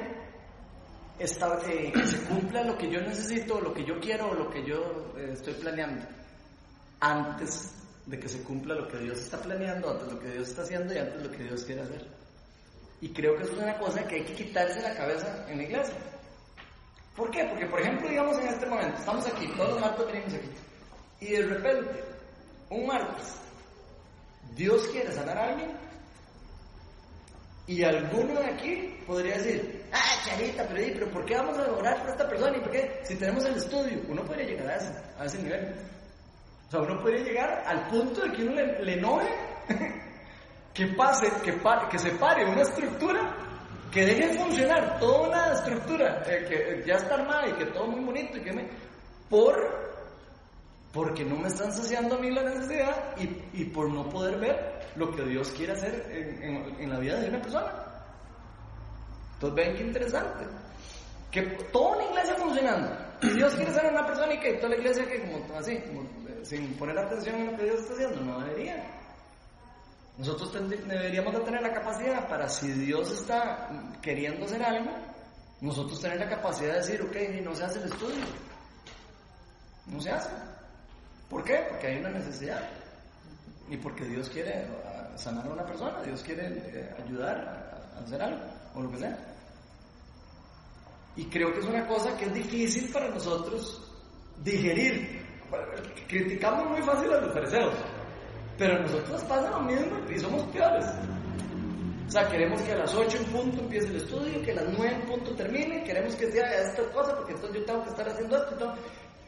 que 1.17 1.27
se 1.27 2.19
cumpla 2.27 2.63
lo 2.63 2.77
que 2.77 2.91
yo 2.91 2.99
necesito, 2.99 3.61
lo 3.61 3.73
que 3.73 3.85
yo 3.85 3.99
quiero 3.99 4.33
lo 4.33 4.49
que 4.49 4.65
yo 4.65 5.13
estoy 5.17 5.53
planeando 5.53 6.05
antes 6.99 7.71
de 8.05 8.19
que 8.19 8.27
se 8.27 8.43
cumpla 8.43 8.75
lo 8.75 8.87
que 8.87 8.97
Dios 8.97 9.19
está 9.19 9.41
planeando, 9.41 9.91
antes 9.91 10.07
de 10.07 10.13
lo 10.13 10.19
que 10.19 10.31
Dios 10.31 10.49
está 10.49 10.63
haciendo 10.63 10.93
y 10.93 10.97
antes 10.97 11.17
de 11.17 11.23
lo 11.23 11.31
que 11.31 11.43
Dios 11.43 11.63
quiere 11.63 11.81
hacer. 11.81 12.05
Y 13.01 13.09
creo 13.09 13.35
que 13.35 13.43
eso 13.43 13.53
es 13.53 13.59
una 13.59 13.77
cosa 13.77 14.07
que 14.07 14.15
hay 14.15 14.23
que 14.23 14.33
quitarse 14.33 14.81
la 14.81 14.95
cabeza 14.95 15.45
en 15.49 15.57
la 15.57 15.63
iglesia. 15.63 15.95
¿Por 17.15 17.29
qué? 17.31 17.45
Porque, 17.45 17.65
por 17.67 17.79
ejemplo, 17.81 18.09
digamos 18.09 18.39
en 18.39 18.47
este 18.47 18.65
momento, 18.65 18.97
estamos 18.97 19.27
aquí, 19.27 19.47
todos 19.55 19.69
los 19.71 19.81
martes 19.81 20.05
venimos 20.07 20.33
aquí, 20.33 20.49
y 21.21 21.27
de 21.33 21.41
repente, 21.45 22.03
un 22.69 22.87
martes, 22.87 23.35
Dios 24.55 24.87
quiere 24.91 25.11
sanar 25.11 25.37
a 25.37 25.43
alguien, 25.51 25.71
y 27.67 27.83
alguno 27.83 28.39
de 28.41 28.45
aquí 28.47 28.99
podría 29.07 29.37
decir, 29.37 29.85
ah, 29.93 29.99
Charita, 30.25 30.65
pero, 30.67 30.81
pero 30.93 31.11
¿por 31.11 31.25
qué 31.25 31.35
vamos 31.35 31.57
a 31.57 31.71
orar 31.71 32.01
por 32.01 32.09
esta 32.09 32.27
persona? 32.27 32.57
¿Y 32.57 32.61
por 32.61 32.71
qué? 32.71 32.99
Si 33.03 33.15
tenemos 33.15 33.45
el 33.45 33.55
estudio, 33.55 34.01
uno 34.09 34.23
podría 34.25 34.45
llegar 34.47 34.67
a 34.69 34.75
ese, 34.77 34.93
a 35.19 35.25
ese 35.25 35.41
nivel. 35.43 35.73
O 36.67 36.71
sea, 36.71 36.81
uno 36.81 36.99
podría 36.99 37.23
llegar 37.23 37.63
al 37.65 37.87
punto 37.87 38.21
de 38.21 38.31
que 38.33 38.43
uno 38.43 38.55
le, 38.55 38.83
le 38.83 38.93
enoje 38.95 39.29
que 40.73 40.87
pase, 40.87 41.31
que, 41.43 41.53
pa- 41.53 41.87
que 41.87 41.97
se 41.99 42.11
pare 42.11 42.43
una 42.45 42.63
estructura, 42.63 43.33
que 43.93 44.05
deje 44.05 44.27
de 44.29 44.39
funcionar 44.39 44.99
toda 44.99 45.27
una 45.29 45.53
estructura 45.53 46.23
eh, 46.25 46.45
que 46.49 46.83
ya 46.87 46.95
está 46.95 47.15
armada 47.15 47.47
y 47.49 47.53
que 47.53 47.65
todo 47.67 47.87
muy 47.87 48.03
bonito 48.03 48.37
y 48.37 48.41
que 48.41 48.51
me, 48.53 48.67
por 49.29 49.83
porque 50.91 51.23
no 51.25 51.35
me 51.37 51.47
están 51.47 51.71
saciando 51.71 52.15
a 52.15 52.19
mí 52.19 52.29
la 52.29 52.43
necesidad 52.43 53.15
y, 53.17 53.61
y 53.61 53.65
por 53.65 53.89
no 53.89 54.07
poder 54.09 54.37
ver 54.39 54.79
lo 54.95 55.09
que 55.11 55.23
Dios 55.23 55.49
quiere 55.51 55.73
hacer 55.73 56.05
en, 56.11 56.75
en- 56.79 56.89
la 56.89 56.99
vida 56.99 57.19
de 57.19 57.29
una 57.29 57.41
persona. 57.41 57.71
Entonces 59.33 59.55
ven 59.55 59.75
qué 59.75 59.83
interesante. 59.83 60.45
Que 61.31 61.41
toda 61.71 61.97
una 61.97 62.05
iglesia 62.11 62.35
funcionando. 62.35 62.95
Dios 63.35 63.55
quiere 63.55 63.73
ser 63.73 63.91
una 63.91 64.05
persona 64.05 64.33
y 64.35 64.39
que 64.39 64.53
toda 64.53 64.69
la 64.69 64.75
iglesia 64.75 65.05
que 65.07 65.21
como 65.21 65.57
así, 65.57 65.71
eh, 65.71 66.39
sin 66.43 66.73
poner 66.75 66.97
atención 66.99 67.35
en 67.37 67.45
lo 67.51 67.57
que 67.57 67.63
Dios 67.63 67.79
está 67.79 67.93
haciendo, 67.93 68.21
no 68.21 68.39
debería. 68.41 68.85
Nosotros 70.17 70.53
deberíamos 70.53 71.33
de 71.33 71.39
tener 71.39 71.61
la 71.61 71.73
capacidad 71.73 72.27
para 72.29 72.47
si 72.47 72.71
Dios 72.71 73.11
está 73.11 73.69
queriendo 74.01 74.45
hacer 74.45 74.61
algo, 74.61 74.91
nosotros 75.61 75.99
tener 75.99 76.19
la 76.19 76.29
capacidad 76.29 76.73
de 76.73 76.79
decir, 76.79 77.01
ok, 77.01 77.15
no 77.43 77.55
se 77.55 77.63
hace 77.63 77.79
el 77.79 77.85
estudio. 77.85 78.23
No 79.87 79.99
se 79.99 80.11
hace. 80.11 80.29
¿Por 81.29 81.43
qué? 81.43 81.65
Porque 81.69 81.87
hay 81.87 81.97
una 81.97 82.11
necesidad. 82.11 82.69
Y 83.69 83.77
porque 83.77 84.05
Dios 84.05 84.29
quiere 84.29 84.67
ah, 84.85 85.17
sanar 85.17 85.47
a 85.47 85.53
una 85.53 85.65
persona, 85.65 86.01
Dios 86.03 86.21
quiere 86.21 86.47
eh, 86.47 86.95
ayudar 87.03 87.37
a 87.97 88.03
hacer 88.03 88.21
algo, 88.21 88.39
o 88.75 88.81
lo 88.81 88.91
que 88.91 88.97
sea. 88.97 89.17
Y 91.15 91.25
creo 91.25 91.51
que 91.53 91.59
es 91.59 91.65
una 91.65 91.87
cosa 91.87 92.15
que 92.17 92.25
es 92.25 92.33
difícil 92.33 92.91
para 92.91 93.09
nosotros 93.09 93.81
digerir. 94.43 95.23
Criticamos 96.07 96.69
muy 96.71 96.81
fácil 96.81 97.13
a 97.13 97.21
los 97.21 97.33
fariseos, 97.33 97.73
pero 98.57 98.79
nosotros 98.81 99.23
pasa 99.23 99.49
lo 99.49 99.61
mismo 99.61 99.97
y 100.09 100.19
somos 100.19 100.43
peores. 100.43 100.85
O 102.07 102.11
sea, 102.11 102.27
queremos 102.29 102.61
que 102.61 102.73
a 102.73 102.77
las 102.77 102.93
8 102.93 103.17
en 103.17 103.25
punto 103.25 103.61
empiece 103.61 103.87
el 103.87 103.95
estudio, 103.95 104.41
que 104.43 104.51
a 104.51 104.55
las 104.55 104.77
9 104.77 104.93
en 104.93 105.01
punto 105.07 105.31
termine, 105.35 105.83
queremos 105.83 106.15
que 106.15 106.31
sea 106.31 106.61
esta 106.61 106.83
cosa, 106.91 107.15
porque 107.15 107.33
entonces 107.33 107.59
yo 107.59 107.65
tengo 107.65 107.83
que 107.83 107.89
estar 107.89 108.07
haciendo 108.07 108.37
esto. 108.37 108.55
todo. 108.55 108.73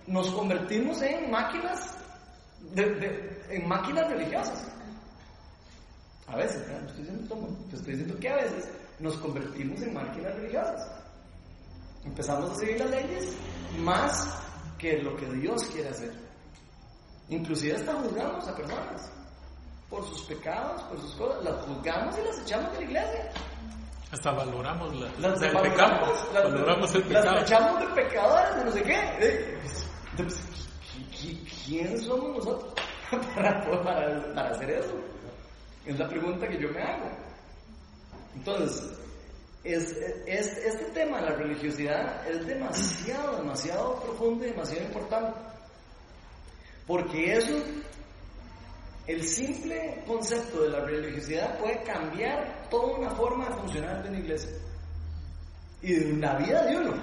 Nos 0.07 0.29
convertimos 0.31 1.01
en 1.01 1.31
máquinas, 1.31 1.97
en 2.75 3.67
máquinas 3.67 4.09
religiosas. 4.11 4.71
A 6.27 6.35
veces, 6.37 6.61
estoy 6.61 7.03
diciendo 7.03 7.57
te 7.69 7.75
estoy 7.75 7.93
diciendo 7.93 8.19
que 8.19 8.29
a 8.29 8.35
veces 8.35 8.69
nos 8.99 9.17
convertimos 9.17 9.81
en 9.81 9.93
máquinas 9.93 10.35
religiosas. 10.35 10.91
Empezamos 12.03 12.51
a 12.51 12.55
seguir 12.55 12.79
las 12.79 12.91
leyes 12.91 13.35
más 13.79 14.29
que 14.77 15.01
lo 15.01 15.15
que 15.15 15.25
Dios 15.33 15.63
quiere 15.65 15.89
hacer. 15.89 16.24
Inclusive 17.29 17.75
hasta 17.75 17.93
juzgamos 17.93 18.47
a 18.47 18.55
personas 18.55 19.11
por 19.89 20.05
sus 20.07 20.21
pecados, 20.23 20.81
por 20.83 20.99
sus 21.01 21.15
cosas. 21.15 21.43
Las 21.43 21.55
juzgamos 21.65 22.17
y 22.17 22.21
las 22.23 22.39
echamos 22.39 22.71
de 22.73 22.77
la 22.79 22.83
iglesia. 22.85 23.31
Hasta 24.11 24.31
valoramos 24.31 24.95
la, 24.95 25.09
Las 25.19 25.41
el 25.41 25.53
valoramos, 25.53 25.61
pecado, 25.69 26.33
las- 26.33 26.43
valoramos 26.43 26.95
el 26.95 27.13
las 27.13 27.23
pecado. 27.25 27.41
echamos 27.41 27.79
de 27.79 27.87
pecadores, 28.03 28.55
de 28.57 28.65
no 28.65 28.71
sé 28.71 28.83
qué. 28.83 28.99
Eh, 29.19 29.59
¿qui- 30.17 31.09
qui- 31.11 31.65
¿Quién 31.65 31.99
somos 31.99 32.37
nosotros 32.37 32.73
para, 33.35 33.61
para, 33.83 34.33
para 34.33 34.49
hacer 34.51 34.69
eso? 34.69 34.93
Es 35.85 35.97
la 35.99 36.07
pregunta 36.07 36.47
que 36.47 36.59
yo 36.59 36.69
me 36.69 36.81
hago. 36.81 37.09
Entonces, 38.35 38.83
es, 39.63 39.91
es- 40.27 40.57
este 40.57 40.85
tema 40.93 41.19
de 41.21 41.29
la 41.31 41.35
religiosidad 41.35 42.27
es 42.27 42.45
demasiado, 42.45 43.37
demasiado 43.37 43.95
profundo 44.01 44.45
y 44.45 44.49
demasiado 44.51 44.85
importante. 44.85 45.39
Porque 46.87 47.37
eso, 47.37 47.57
el 49.07 49.23
simple 49.23 50.03
concepto 50.05 50.63
de 50.63 50.69
la 50.69 50.79
religiosidad 50.81 51.57
puede 51.59 51.81
cambiar 51.83 52.67
toda 52.69 52.97
una 52.97 53.09
forma 53.11 53.49
de 53.49 53.55
funcionar 53.55 54.03
de 54.03 54.09
una 54.09 54.19
iglesia. 54.19 54.51
Y 55.81 55.93
de 55.93 56.13
la 56.17 56.35
vida 56.35 56.63
de 56.65 56.77
uno. 56.77 56.93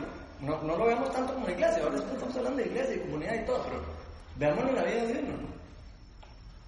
No, 0.40 0.60
no 0.62 0.76
lo 0.76 0.86
vemos 0.86 1.12
tanto 1.12 1.34
como 1.34 1.48
iglesia, 1.48 1.84
ahora 1.84 1.98
estamos 1.98 2.36
hablando 2.36 2.58
de 2.58 2.66
iglesia 2.66 2.96
y 2.96 3.00
comunidad 3.00 3.34
y 3.34 3.46
todo, 3.46 3.62
pero 3.64 3.82
veámoslo 4.36 4.70
en 4.70 4.76
la 4.76 4.84
vida 4.84 5.06
de 5.06 5.18
uno. 5.20 5.36
¿no? 5.36 5.52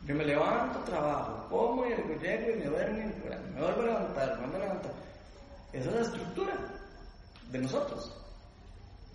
Yo 0.07 0.15
me 0.15 0.25
levanto, 0.25 0.79
trabajo, 0.81 1.49
como 1.49 1.87
y 1.87 1.89
llego 1.89 2.51
y 2.51 2.59
me 2.59 2.67
duermo, 2.67 2.99
me 3.55 3.61
vuelvo 3.61 3.81
a 3.81 3.85
levantar, 3.85 4.39
me 4.39 4.47
vuelvo 4.47 4.57
a 4.57 4.61
levantar. 4.61 4.93
Esa 5.73 5.89
es 5.89 5.95
la 5.95 6.03
estructura 6.03 6.55
de 7.51 7.59
nosotros. 7.59 8.15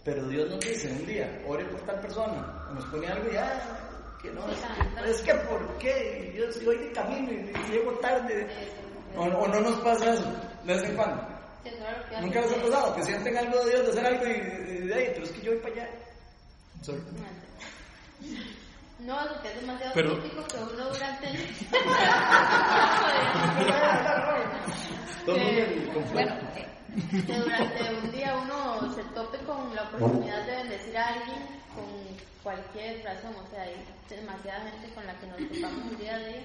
Pero 0.04 0.28
Dios 0.28 0.50
nos 0.50 0.60
dice 0.60 0.92
un 0.92 1.06
día, 1.06 1.42
ore 1.48 1.66
por 1.66 1.82
tal 1.82 2.02
persona, 2.02 2.68
nos 2.74 2.84
pone 2.86 3.08
algo 3.08 3.32
y 3.32 3.36
ah, 3.38 3.89
que 4.22 4.32
no, 4.32 4.48
es 4.50 4.60
que, 4.60 5.10
es 5.12 5.22
que 5.22 5.34
¿por 5.48 5.78
qué? 5.78 6.34
Yo 6.38 6.52
si 6.52 6.66
voy 6.66 6.78
de 6.78 6.92
camino 6.92 7.32
y, 7.32 7.36
y 7.36 7.72
llego 7.72 7.92
tarde. 8.00 8.48
O, 9.16 9.24
o 9.24 9.48
no 9.48 9.60
nos 9.62 9.80
pasa 9.80 10.14
eso, 10.14 10.24
de 10.64 10.74
vez 10.74 10.84
en 10.90 10.96
cuando. 10.96 11.28
Nunca 12.22 12.42
les 12.42 12.52
ha 12.54 12.62
pasado 12.62 12.96
que 12.96 13.04
sienten 13.04 13.38
algo 13.38 13.64
de 13.66 13.72
Dios, 13.72 13.86
de 13.86 13.92
hacer 13.92 14.06
algo 14.06 14.26
y, 14.26 14.30
y 14.30 14.88
de 14.88 14.94
ahí, 14.94 15.12
pero 15.14 15.26
es 15.26 15.32
que 15.32 15.42
yo 15.42 15.52
voy 15.52 15.60
para 15.62 15.74
allá. 15.76 15.90
Sorry. 16.82 17.02
No, 19.00 19.22
es 19.26 19.38
que 19.42 19.48
es 19.48 19.62
demasiado 19.62 19.94
Pero- 19.94 20.20
típico 20.22 20.44
que 20.48 20.58
uno 20.58 20.90
durante 20.90 21.28
el... 21.30 21.38
Bueno, 26.14 26.34
eh, 26.56 26.68
que 27.26 27.34
durante 27.40 27.94
un 27.96 28.12
día 28.12 28.36
uno 28.38 28.94
se 28.96 29.04
tope 29.16 29.38
con 29.40 29.74
la 29.76 29.84
oportunidad 29.84 30.46
de 30.46 30.52
bendecir 30.56 30.98
a 30.98 31.08
alguien 31.08 31.59
con 31.80 32.18
cualquier 32.44 33.04
razón, 33.04 33.34
o 33.36 33.50
sea, 33.50 33.64
hay 33.64 33.76
demasiada 34.10 34.70
gente 34.72 34.94
con 34.94 35.06
la 35.06 35.14
que 35.20 35.28
nos 35.28 35.38
topamos 35.38 35.92
el 35.92 35.98
día 35.98 36.16
a 36.16 36.20
día 36.20 36.44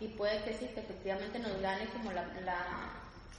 y 0.00 0.08
puede 0.08 0.42
que 0.44 0.54
sí, 0.54 0.66
que 0.74 0.80
efectivamente 0.80 1.38
nos 1.38 1.60
gane 1.60 1.86
como 1.88 2.12
la, 2.12 2.26
la, 2.44 2.60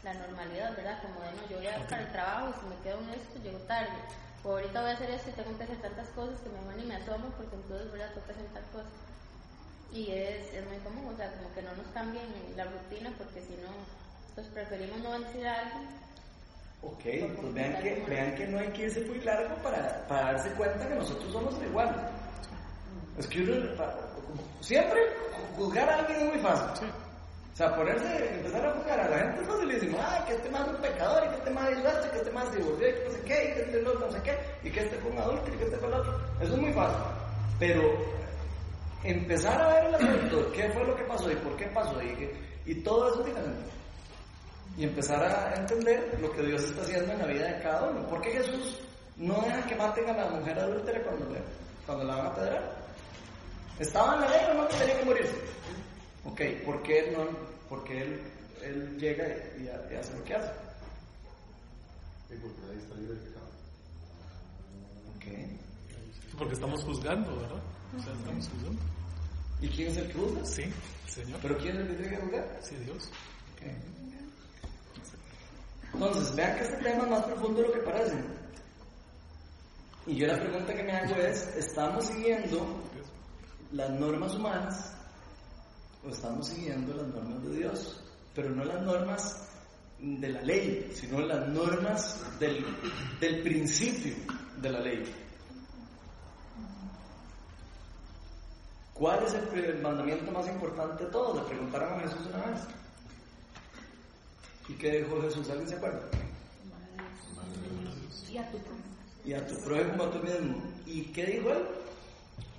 la 0.03 0.13
normalidad, 0.13 0.75
¿verdad? 0.75 1.01
Como 1.01 1.21
de 1.21 1.31
no, 1.33 1.49
yo 1.49 1.57
voy 1.57 1.67
a 1.67 1.87
para 1.87 2.01
el 2.01 2.11
trabajo 2.11 2.49
y 2.49 2.59
si 2.59 2.65
me 2.67 2.81
quedo 2.83 2.99
en 3.01 3.09
esto, 3.09 3.43
llego 3.43 3.59
tarde. 3.65 3.97
O 4.43 4.51
ahorita 4.51 4.81
voy 4.81 4.91
a 4.91 4.93
hacer 4.93 5.09
esto 5.09 5.29
y 5.29 5.33
tengo 5.33 5.57
que 5.57 5.63
hacer 5.63 5.81
tantas 5.81 6.07
cosas 6.09 6.39
que 6.41 6.49
mejor 6.49 6.75
ni 6.75 6.85
me 6.85 6.95
asomo 6.95 7.29
porque 7.35 7.55
entonces 7.55 7.89
voy 7.89 8.01
a 8.01 8.13
tocar 8.13 8.35
hacer 8.35 8.47
tal 8.53 8.63
cosa. 8.71 8.89
Y 9.91 10.11
es, 10.11 10.53
es 10.53 10.65
muy 10.67 10.77
común, 10.77 11.13
o 11.13 11.17
sea, 11.17 11.31
como 11.33 11.53
que 11.53 11.61
no 11.61 11.73
nos 11.75 11.87
cambien 11.93 12.25
la 12.55 12.65
rutina 12.65 13.11
porque 13.17 13.41
si 13.41 13.57
no, 13.57 13.71
pues 14.35 14.47
preferimos 14.47 14.99
no 14.99 15.11
bendecir 15.11 15.47
a 15.47 15.59
alguien 15.59 16.04
Ok, 16.81 17.01
pues 17.01 17.53
vean 17.53 17.81
que, 17.81 18.05
vean 18.07 18.35
que 18.35 18.47
no 18.47 18.59
hay 18.59 18.67
que 18.67 18.83
irse 18.83 19.01
muy 19.01 19.19
largo 19.21 19.55
para, 19.63 20.05
para 20.07 20.33
darse 20.33 20.49
cuenta 20.51 20.87
que 20.87 20.95
nosotros 20.95 21.31
somos 21.31 21.55
iguales. 21.63 21.95
Es 23.17 23.27
que 23.27 23.41
uno, 23.41 23.55
siempre, 24.61 24.99
juzgar 25.55 25.89
a 25.89 25.99
alguien 25.99 26.19
es 26.19 26.33
muy 26.33 26.39
fácil. 26.39 26.87
O 27.53 27.57
sea, 27.57 27.73
ponerse, 27.75 28.35
empezar 28.35 28.65
a 28.65 28.73
juzgar 28.73 28.99
a 28.99 29.09
la 29.09 29.17
gente 29.17 29.41
es 29.41 29.47
facilísimo. 29.47 29.97
Ah, 30.01 30.25
que 30.27 30.33
este 30.33 30.49
más 30.49 30.67
es 30.67 30.73
un 30.75 30.81
pecador, 30.81 31.23
y 31.25 31.29
que 31.29 31.35
este 31.35 31.49
más 31.51 31.69
es 31.69 31.77
y 31.77 32.09
que 32.09 32.17
este 32.17 32.31
más 32.31 32.49
se 32.49 32.57
divorció, 32.57 32.89
y 32.89 32.93
que 32.93 33.05
no 33.05 33.11
sé 33.11 33.21
qué, 33.21 33.33
y 33.33 33.53
que 33.53 33.61
este 33.61 33.81
no, 33.81 33.93
no 33.93 34.11
sé 34.11 34.21
qué, 34.21 34.37
y 34.63 34.71
que 34.71 34.79
este 34.81 34.97
fue 34.97 35.11
un 35.11 35.17
adulto, 35.19 35.53
y 35.53 35.57
que 35.57 35.63
este 35.63 35.77
fue 35.77 35.87
el 35.87 35.93
otro. 35.93 36.19
Eso 36.41 36.53
es 36.53 36.59
muy 36.59 36.73
fácil. 36.73 37.03
Pero 37.57 37.81
empezar 39.03 39.61
a 39.61 39.67
ver 39.73 39.85
el 39.85 39.95
asunto, 39.95 40.51
qué 40.51 40.69
fue 40.69 40.83
lo 40.83 40.95
que 40.95 41.03
pasó 41.03 41.31
y 41.31 41.35
por 41.35 41.55
qué 41.55 41.65
pasó, 41.67 42.01
y, 42.03 42.29
y 42.65 42.75
todo 42.81 43.07
eso 43.07 43.21
es 43.21 43.27
diferente 43.27 43.75
y 44.77 44.83
empezar 44.83 45.23
a 45.23 45.55
entender 45.55 46.17
lo 46.21 46.31
que 46.31 46.41
Dios 46.43 46.63
está 46.63 46.81
haciendo 46.81 47.13
en 47.13 47.19
la 47.19 47.25
vida 47.27 47.47
de 47.53 47.61
cada 47.63 47.89
uno. 47.89 48.05
¿Por 48.07 48.21
qué 48.21 48.31
Jesús 48.31 48.79
no 49.17 49.41
deja 49.41 49.65
que 49.67 49.75
maten 49.75 50.09
a 50.09 50.13
la 50.13 50.29
mujer 50.29 50.59
adúltera 50.59 51.01
cuando, 51.03 51.29
le- 51.29 51.43
cuando 51.85 52.03
la 52.03 52.15
van 52.17 52.27
a 52.27 52.35
pedrar? 52.35 52.75
¿Estaba 53.79 54.15
en 54.15 54.21
la 54.21 54.29
ley 54.29 54.39
o 54.51 54.53
no 54.55 54.67
que 54.67 54.75
tenía 54.77 54.99
que 54.99 55.05
morirse? 55.05 55.35
Ok, 56.25 56.41
¿por 56.65 56.81
qué, 56.83 56.99
él 56.99 57.13
no, 57.17 57.25
porque 57.69 58.01
él, 58.01 58.21
él 58.63 58.97
llega 58.97 59.25
y, 59.57 59.63
y 59.63 59.95
hace 59.97 60.13
lo 60.17 60.23
que 60.23 60.33
hace? 60.35 60.51
Porque 62.27 62.61
nadie 62.65 62.79
está 62.79 62.95
libre 62.95 63.15
de 63.15 63.21
pecado. 63.21 63.45
Ok. 65.15 66.37
Porque 66.37 66.53
estamos 66.53 66.83
juzgando, 66.83 67.35
¿verdad? 67.39 67.61
O 67.97 68.03
sea, 68.03 68.13
estamos 68.13 68.49
juzgando. 68.49 68.81
¿Y 69.61 69.69
quién 69.69 69.87
es 69.91 69.97
el 69.97 70.07
que 70.07 70.13
juzga? 70.19 70.45
Sí, 70.45 70.63
Señor. 71.07 71.39
¿Pero 71.41 71.57
quién 71.57 71.75
es 71.77 71.81
el 71.83 71.87
que 71.89 71.93
tiene 72.03 72.15
que 72.17 72.21
juzgar? 72.23 72.59
Sí, 72.61 72.75
Dios. 72.83 73.09
Ok. 73.53 73.61
Entonces, 75.95 76.35
vean 76.35 76.57
que 76.57 76.63
este 76.65 76.77
tema 76.83 77.03
es 77.03 77.09
más 77.09 77.23
profundo 77.23 77.61
de 77.61 77.67
lo 77.69 77.73
que 77.73 77.79
parece. 77.79 78.15
Y 80.07 80.15
yo 80.17 80.27
la 80.27 80.37
pregunta 80.37 80.73
que 80.73 80.83
me 80.83 80.91
hago 80.91 81.15
es, 81.15 81.55
¿estamos 81.55 82.05
siguiendo 82.05 82.67
las 83.71 83.89
normas 83.91 84.35
humanas 84.35 84.93
o 86.05 86.09
estamos 86.09 86.47
siguiendo 86.47 86.93
las 86.95 87.07
normas 87.07 87.43
de 87.43 87.55
Dios? 87.55 88.03
Pero 88.35 88.49
no 88.49 88.65
las 88.65 88.81
normas 88.81 89.47
de 89.99 90.29
la 90.29 90.41
ley, 90.41 90.91
sino 90.93 91.21
las 91.21 91.47
normas 91.47 92.21
del, 92.39 92.65
del 93.21 93.41
principio 93.41 94.15
de 94.57 94.69
la 94.69 94.79
ley. 94.81 95.15
¿Cuál 98.93 99.23
es 99.23 99.33
el, 99.33 99.63
el 99.63 99.81
mandamiento 99.81 100.29
más 100.33 100.45
importante 100.47 101.05
de 101.05 101.09
todos? 101.09 101.37
Le 101.37 101.47
preguntaron 101.47 101.93
a 101.93 102.01
Jesús 102.01 102.27
una 102.33 102.47
vez. 102.47 102.59
¿Y 104.67 104.73
qué 104.73 104.99
dijo 104.99 105.21
Jesús? 105.21 105.49
¿Alguien 105.49 105.69
se 105.69 105.75
acuerda? 105.75 106.01
Y 108.31 108.37
a 108.37 108.51
tu 108.51 108.57
prójimo. 108.57 108.85
Y 109.25 109.33
a 109.33 109.47
tu 109.47 109.55
prójimo 109.57 109.91
como 109.91 110.03
a 110.03 110.11
tú 110.11 110.19
mismo. 110.19 110.63
¿Y 110.85 111.01
qué 111.13 111.25
dijo 111.25 111.49
él? 111.51 111.65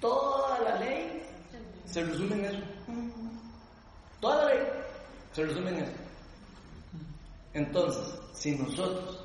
Toda 0.00 0.60
la 0.60 0.78
ley 0.78 1.22
se 1.84 2.04
resume 2.04 2.34
en 2.36 2.44
eso. 2.44 2.64
Toda 4.20 4.44
la 4.44 4.54
ley 4.54 4.66
se 5.32 5.44
resume 5.44 5.70
en 5.70 5.76
eso. 5.76 5.92
Entonces, 7.54 8.18
si 8.34 8.56
nosotros 8.56 9.24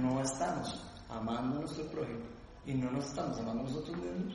no 0.00 0.20
estamos 0.22 0.84
amando 1.08 1.56
a 1.56 1.60
nuestro 1.60 1.84
prójimo 1.86 2.24
y 2.66 2.74
no 2.74 2.90
nos 2.90 3.06
estamos 3.06 3.38
amando 3.38 3.62
a 3.62 3.66
nosotros 3.66 3.96
mismos, 3.96 4.34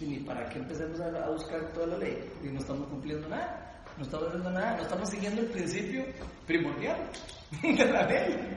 ni 0.00 0.18
para 0.20 0.48
qué 0.48 0.58
empecemos 0.58 1.00
a 1.00 1.30
buscar 1.30 1.72
toda 1.72 1.86
la 1.86 1.98
ley 1.98 2.32
y 2.42 2.48
no 2.48 2.60
estamos 2.60 2.88
cumpliendo 2.88 3.28
nada. 3.28 3.67
No 3.98 4.04
estamos 4.04 4.28
haciendo 4.28 4.50
nada, 4.50 4.76
no 4.76 4.82
estamos 4.82 5.08
siguiendo 5.10 5.40
el 5.42 5.48
principio 5.48 6.04
primordial 6.46 6.96
de 7.62 7.84
la 7.84 8.06
ley. 8.06 8.56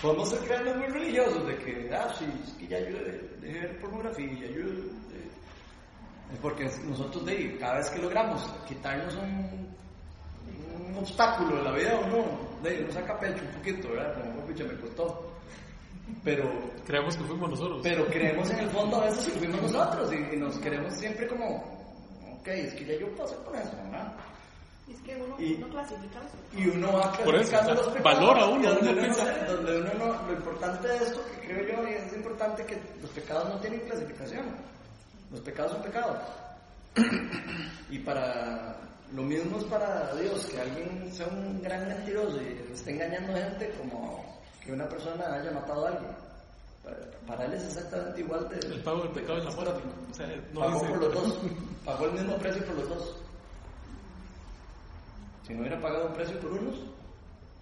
Podemos 0.00 0.30
ser 0.30 0.38
creernos 0.40 0.76
muy 0.76 0.86
religiosos 0.86 1.46
de 1.46 1.56
que, 1.58 1.90
ah, 1.94 2.08
sí, 2.18 2.24
es 2.44 2.52
que 2.54 2.68
ya 2.68 2.78
yo 2.80 2.96
de- 2.98 3.28
ver 3.40 3.80
pornografía, 3.80 4.32
ya 4.32 4.46
yo. 4.46 4.62
eh, 4.64 5.28
porque 6.40 6.64
nosotros, 6.88 7.24
de, 7.26 7.56
cada 7.58 7.78
vez 7.78 7.90
que 7.90 7.98
logramos 8.00 8.42
quitarnos 8.66 9.14
un, 9.16 9.68
un 10.88 10.96
obstáculo 10.98 11.56
de 11.56 11.62
la 11.62 11.72
vida 11.72 11.98
o 11.98 12.06
no, 12.06 12.24
de, 12.62 12.82
uno 12.84 12.92
saca 12.92 13.18
pecho 13.18 13.42
un 13.44 13.52
poquito, 13.58 13.88
¿verdad? 13.90 14.22
Como, 14.22 14.40
pucha, 14.46 14.64
me 14.64 14.76
costó. 14.80 15.32
Pero 16.24 16.48
Creemos 16.86 17.16
que 17.16 17.24
fuimos 17.24 17.50
nosotros. 17.50 17.80
pero 17.82 18.06
creemos 18.06 18.48
en 18.50 18.60
el 18.60 18.70
fondo 18.70 18.96
a 19.00 19.04
veces 19.06 19.24
que 19.26 19.38
fuimos 19.40 19.60
nosotros 19.62 20.10
y, 20.12 20.34
y 20.34 20.38
nos 20.38 20.58
queremos 20.58 20.94
siempre 20.94 21.26
como, 21.26 21.77
ok, 22.40 22.48
es 22.48 22.74
que 22.74 22.84
ya 22.86 22.94
yo 22.98 23.14
pasé 23.16 23.34
por 23.36 23.54
eso. 23.56 23.72
Y 24.86 24.92
es 24.94 25.00
que 25.02 25.16
uno, 25.16 25.36
Y- 25.38 25.54
uno 25.54 25.68
clasifica 25.68 26.18
los 26.20 26.32
Y 26.64 26.68
uno 26.68 26.92
va 26.94 27.12
Por 27.12 27.34
eso, 27.36 27.52
los 27.74 27.88
pecados. 27.88 28.02
valora 28.02 28.46
uno, 28.46 28.68
donde 28.72 28.80
uno 28.80 28.92
uno, 28.92 29.00
piensa- 29.02 29.36
no- 29.46 29.52
donde 29.54 29.78
uno 29.80 29.94
no, 29.94 30.22
lo 30.26 30.32
importante 30.32 30.88
de 30.88 30.96
esto 30.96 31.20
que 31.26 31.46
creo 31.46 31.76
yo, 31.82 31.88
y 31.88 31.92
es 31.92 32.12
importante 32.14 32.64
que 32.64 32.78
los 33.02 33.10
pecados 33.10 33.48
no 33.50 33.60
tienen 33.60 33.80
clasificación. 33.80 34.46
Los 35.30 35.40
pecados 35.40 35.72
son 35.72 35.82
pecados. 35.82 36.16
Y 37.90 37.98
para 38.00 38.76
lo 39.12 39.22
mismo 39.22 39.58
es 39.58 39.64
para 39.64 40.14
Dios, 40.14 40.46
que 40.46 40.60
alguien 40.60 41.12
sea 41.12 41.26
un 41.28 41.62
gran 41.62 41.86
mentiroso 41.88 42.40
y 42.42 42.72
esté 42.72 42.90
engañando 42.92 43.34
gente 43.34 43.70
como 43.78 44.24
que 44.64 44.72
una 44.72 44.88
persona 44.88 45.34
haya 45.34 45.50
matado 45.52 45.86
a 45.86 45.88
alguien. 45.90 46.16
Para, 47.26 47.44
él 47.44 47.52
es 47.54 47.64
exactamente 47.64 48.20
igual 48.20 48.48
de... 48.48 48.58
El 48.58 48.82
pago 48.82 49.02
del 49.02 49.10
pecado 49.12 49.38
es 49.38 49.44
la 49.44 49.50
muerte. 49.52 49.82
O 50.10 50.14
sea, 50.14 50.26
no 50.52 50.60
Pagó 50.60 50.74
dice- 50.80 50.86
por 50.88 50.98
los 51.02 51.14
dos. 51.14 51.38
Pagó 51.84 52.04
el 52.06 52.12
mismo 52.12 52.36
precio 52.38 52.64
por 52.66 52.74
los 52.76 52.88
dos. 52.88 53.16
Si 55.46 55.52
no 55.54 55.60
hubiera 55.60 55.80
pagado 55.80 56.06
un 56.08 56.14
precio 56.14 56.38
por 56.40 56.52
unos 56.52 56.74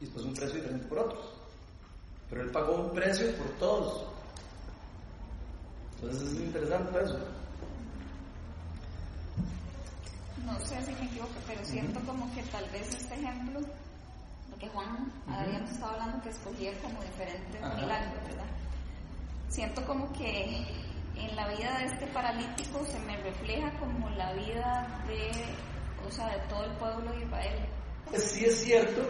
y 0.01 0.05
después 0.05 0.25
un 0.25 0.35
precio 0.35 0.55
diferente 0.57 0.87
por 0.87 0.99
otros. 0.99 1.25
Pero 2.31 2.43
él 2.43 2.51
pagó 2.51 2.75
un 2.75 2.91
precio 2.93 3.33
por 3.37 3.47
todos. 3.59 4.05
Entonces 5.97 6.23
es 6.33 6.41
interesante 6.41 7.03
eso. 7.05 7.19
no 10.45 10.59
sé 10.61 10.81
si 10.85 10.93
me 10.93 11.07
equivoco, 11.07 11.33
pero 11.47 11.65
siento 11.65 11.99
como 12.01 12.33
que 12.35 12.43
tal 12.45 12.65
vez 12.71 12.89
este 12.95 13.15
ejemplo, 13.15 13.61
lo 13.61 14.57
que 14.59 14.69
Juan 14.69 15.13
habíamos 15.29 15.71
estado 15.71 15.93
hablando, 15.93 16.23
que 16.23 16.29
escogía 16.29 16.73
como 16.83 17.03
diferentes 17.03 17.61
milagros, 17.61 18.23
¿verdad? 18.29 18.45
Siento 19.49 19.85
como 19.87 20.13
que 20.13 20.67
en 21.17 21.37
la 21.37 21.49
vida 21.49 21.79
de 21.79 21.87
este 21.87 22.07
paralítico 22.09 22.85
se 22.85 22.99
me 23.01 23.17
refleja 23.19 23.71
como 23.79 24.11
la 24.11 24.33
vida 24.35 25.05
de, 25.07 25.31
o 26.07 26.11
sea, 26.11 26.29
de 26.29 26.39
todo 26.49 26.65
el 26.65 26.73
pueblo 26.77 27.13
de 27.13 27.25
Israel. 27.25 27.67
Pues 28.11 28.23
sí 28.31 28.45
es 28.45 28.61
cierto 28.61 29.03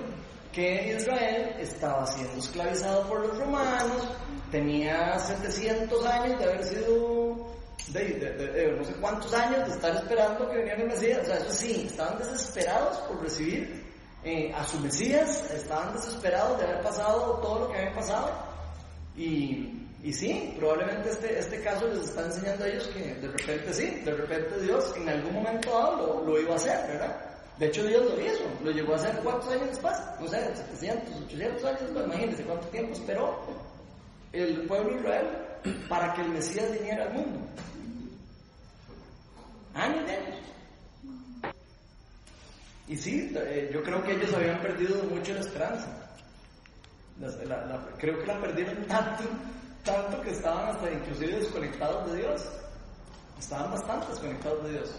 que 0.53 0.97
Israel 0.97 1.55
estaba 1.59 2.07
siendo 2.07 2.39
esclavizado 2.39 3.07
por 3.09 3.26
los 3.26 3.39
romanos, 3.39 4.09
tenía 4.51 5.18
700 5.18 6.07
años 6.07 6.39
de 6.39 6.45
haber 6.45 6.64
sido, 6.64 7.53
de, 7.89 8.74
no 8.78 8.84
sé 8.84 8.95
cuántos 8.95 9.34
años 9.34 9.68
de 9.68 9.74
estar 9.74 9.95
esperando 9.97 10.49
que 10.49 10.57
viniera 10.57 10.80
el 10.80 10.89
Mesías, 10.89 11.20
o 11.22 11.26
sea, 11.26 11.37
eso 11.37 11.53
sí, 11.53 11.87
estaban 11.91 12.18
desesperados 12.18 12.97
por 13.01 13.22
recibir 13.22 13.84
eh, 14.24 14.51
a 14.55 14.64
su 14.64 14.80
Mesías, 14.80 15.51
estaban 15.51 15.93
desesperados 15.93 16.59
de 16.59 16.64
haber 16.64 16.82
pasado 16.82 17.39
todo 17.43 17.61
lo 17.61 17.70
que 17.70 17.78
había 17.78 17.95
pasado, 17.95 18.32
y, 19.14 19.86
y 20.07 20.12
sí, 20.12 20.54
probablemente 20.57 21.11
este, 21.11 21.36
este 21.36 21.61
caso 21.62 21.88
les 21.88 22.04
está 22.04 22.24
enseñando 22.24 22.64
a 22.64 22.68
ellos 22.68 22.86
que 22.94 23.16
de 23.16 23.26
repente 23.26 23.74
sí, 23.74 23.86
de 24.04 24.14
repente 24.14 24.61
Dios 24.61 24.94
en 24.96 25.09
algún 25.09 25.32
momento 25.32 25.68
dado 25.68 25.96
lo, 25.96 26.24
lo 26.24 26.40
iba 26.40 26.52
a 26.52 26.57
hacer, 26.57 26.86
¿verdad? 26.86 27.16
De 27.59 27.66
hecho 27.66 27.84
Dios 27.84 28.04
lo 28.04 28.20
hizo, 28.24 28.44
lo 28.62 28.70
llegó 28.70 28.92
a 28.92 28.96
hacer 28.98 29.16
cuántos 29.24 29.50
años 29.50 29.66
después, 29.70 29.96
no 30.20 30.28
sé, 30.28 30.54
700, 30.54 31.22
800 31.22 31.64
años 31.64 31.82
imagínense 31.90 32.44
cuánto 32.44 32.68
tiempo 32.68 32.92
esperó 32.92 33.46
el 34.32 34.61
pueblo 34.68 34.96
Israel 34.96 35.26
para 35.88 36.14
que 36.14 36.20
el 36.20 36.28
Mesías 36.28 36.72
viniera 36.72 37.07
al 37.07 37.12
mundo. 37.12 37.40
Años 39.74 40.07
de 40.07 40.12
años. 40.12 40.36
Y 42.86 42.96
sí, 42.96 43.32
eh, 43.34 43.70
yo 43.74 43.82
creo 43.82 44.04
que 44.04 44.12
ellos 44.12 44.32
habían 44.34 44.62
perdido 44.62 45.02
mucho 45.02 45.34
la 45.34 45.40
esperanza. 45.40 46.07
Creo 47.98 48.20
que 48.20 48.26
la 48.26 48.40
perdieron 48.40 48.84
tanto, 48.84 49.24
tanto 49.87 50.20
que 50.20 50.30
estaban 50.30 50.68
hasta 50.68 50.91
inclusive 50.91 51.39
desconectados 51.39 52.11
de 52.11 52.18
Dios. 52.18 52.43
estaban 53.39 53.70
bastante 53.70 54.09
desconectados 54.09 54.64
de 54.64 54.70
Dios. 54.72 54.91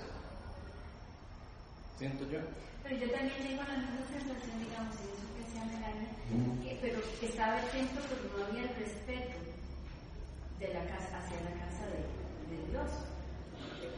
Siento 1.97 2.23
yo. 2.29 2.39
Pero 2.83 2.95
yo 2.95 3.11
también 3.11 3.37
tengo 3.43 3.63
la 3.63 3.77
misma 3.77 4.05
sensación, 4.07 4.59
digamos, 4.63 4.95
y 4.95 5.11
eso 5.11 5.27
que 5.35 5.43
decía 5.43 5.65
Melania, 5.65 6.09
que, 6.63 6.79
pero 6.81 6.99
que 7.19 7.25
estaba 7.25 7.59
el 7.59 7.69
templo, 7.69 8.01
pero 8.07 8.37
no 8.37 8.45
había 8.45 8.63
el 8.63 8.75
respeto 8.75 9.37
de 10.59 10.73
la 10.73 10.83
casa, 10.85 11.17
hacia 11.19 11.37
la 11.41 11.65
casa 11.65 11.83
de, 11.91 12.55
de 12.55 12.71
Dios. 12.71 12.91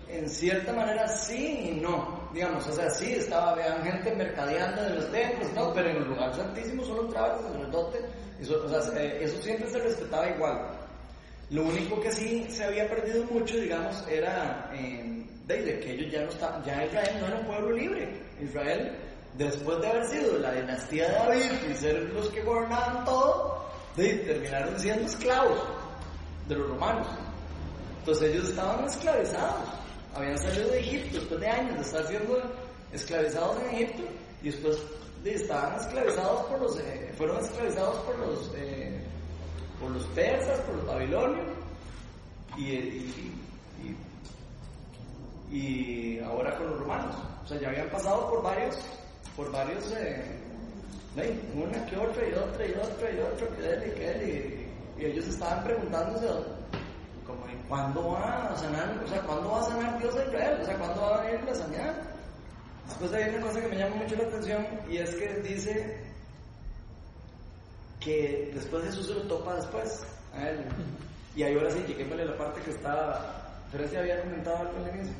En 0.07 0.27
cierta 0.27 0.73
manera 0.73 1.07
sí 1.07 1.69
y 1.69 1.81
no. 1.81 2.27
Digamos, 2.33 2.65
o 2.67 2.73
sea, 2.73 2.89
sí, 2.89 3.13
estaba, 3.13 3.53
vean 3.53 3.83
gente 3.83 4.15
mercadeando 4.15 4.87
en 4.87 4.95
los 4.95 5.11
templos, 5.11 5.53
no, 5.53 5.71
pero 5.73 5.89
en 5.89 5.97
el 5.97 6.07
lugar 6.07 6.33
santísimo 6.33 6.83
solo 6.83 7.05
entraba 7.05 7.35
el 7.35 7.43
sacerdote. 7.43 7.99
Eso, 8.39 8.63
o 8.65 8.69
sea, 8.69 9.01
eh, 9.01 9.19
eso 9.23 9.39
siempre 9.41 9.69
se 9.69 9.79
respetaba 9.79 10.29
igual. 10.29 10.78
Lo 11.49 11.63
único 11.63 11.99
que 11.99 12.11
sí 12.11 12.45
se 12.49 12.63
había 12.63 12.87
perdido 12.87 13.23
mucho, 13.25 13.57
digamos, 13.57 14.05
era 14.07 14.69
eh, 14.73 15.25
de, 15.47 15.79
que 15.79 15.93
ellos 15.93 16.11
ya 16.11 16.21
no 16.21 16.29
estaban, 16.29 16.63
ya 16.63 16.85
Israel 16.85 17.17
no 17.19 17.27
era 17.27 17.39
un 17.39 17.45
pueblo 17.47 17.71
libre. 17.71 18.21
Israel, 18.39 18.95
después 19.35 19.81
de 19.81 19.87
haber 19.87 20.05
sido 20.05 20.37
la 20.37 20.53
dinastía 20.53 21.07
de 21.07 21.13
David 21.13 21.51
y 21.71 21.73
ser 21.75 22.03
los 22.13 22.29
que 22.29 22.43
gobernaban 22.43 23.03
todo, 23.03 23.65
de, 23.95 24.13
terminaron 24.19 24.79
siendo 24.79 25.05
esclavos 25.07 25.59
de 26.47 26.55
los 26.55 26.69
romanos. 26.69 27.07
Entonces 27.99 28.31
ellos 28.31 28.49
estaban 28.49 28.85
esclavizados. 28.85 29.69
Habían 30.13 30.37
salido 30.37 30.69
de 30.69 30.79
Egipto 30.79 31.19
después 31.19 31.39
de 31.39 31.47
años 31.47 31.75
de 31.75 31.81
estar 31.81 32.07
siendo 32.07 32.41
esclavizados 32.91 33.57
en 33.61 33.75
Egipto 33.75 34.03
y 34.43 34.51
después 34.51 34.77
de, 35.23 35.33
estaban 35.33 35.79
esclavizados 35.79 36.45
por 36.45 36.61
los, 36.61 36.79
eh, 36.79 37.11
fueron 37.17 37.43
esclavizados 37.43 37.97
por 37.99 38.19
los, 38.19 38.51
eh, 38.55 38.98
por 39.79 39.91
los 39.91 40.05
persas, 40.07 40.59
por 40.61 40.75
los 40.75 40.85
babilonios 40.85 41.45
y, 42.57 42.63
y, 42.71 43.33
y, 45.51 45.55
y 45.55 46.19
ahora 46.19 46.55
con 46.57 46.69
los 46.69 46.79
romanos. 46.79 47.15
O 47.43 47.47
sea, 47.47 47.59
ya 47.59 47.69
habían 47.69 47.89
pasado 47.89 48.29
por 48.29 48.43
varios, 48.43 48.77
por 49.35 49.51
varios, 49.51 49.91
eh, 49.97 50.39
una 51.55 51.85
que 51.85 51.97
otra 51.97 52.27
y 52.27 52.33
otra 52.33 52.67
y 52.67 52.71
otra 52.71 53.11
y 53.11 53.19
otra, 53.19 53.47
que 53.57 53.69
él 53.69 53.83
y 53.87 53.91
que 53.95 54.11
él 54.11 54.65
y, 54.97 55.05
ellos 55.05 55.27
estaban 55.27 55.63
preguntándose 55.63 56.27
como 57.25 57.45
cuándo 57.69 58.09
va 58.11 58.51
a 58.51 58.57
sanar, 58.57 59.01
o 59.03 59.07
sea, 59.07 59.21
cuándo 59.21 59.51
va 59.51 59.59
a 59.61 59.63
sanar 59.63 59.99
Dios 59.99 60.13
de 60.13 60.25
Israel, 60.25 60.59
o 60.61 60.65
sea, 60.65 60.77
cuándo 60.77 61.01
va 61.01 61.17
a 61.17 61.25
venir 61.25 61.43
la 61.45 61.55
sanidad. 61.55 61.95
Después 62.87 63.13
hay 63.13 63.29
una 63.29 63.45
cosa 63.45 63.61
que 63.61 63.67
me 63.69 63.77
llama 63.77 63.95
mucho 63.95 64.15
la 64.17 64.23
atención 64.23 64.67
y 64.89 64.97
es 64.97 65.15
que 65.15 65.33
dice 65.35 66.08
que 67.99 68.51
después 68.53 68.83
Jesús 68.85 69.07
se 69.07 69.13
lo 69.13 69.21
topa 69.23 69.55
después 69.55 70.03
a 70.33 70.49
él. 70.49 70.65
Y 71.35 71.43
ahí 71.43 71.53
ahora 71.55 71.71
sí, 71.71 71.83
lleguémosle 71.87 72.25
la 72.25 72.37
parte 72.37 72.61
que 72.61 72.71
estaba, 72.71 73.61
Teresa 73.71 73.99
había 73.99 74.21
comentado 74.21 74.57
algo 74.57 74.77
al 74.85 74.95
inicio. 74.95 75.13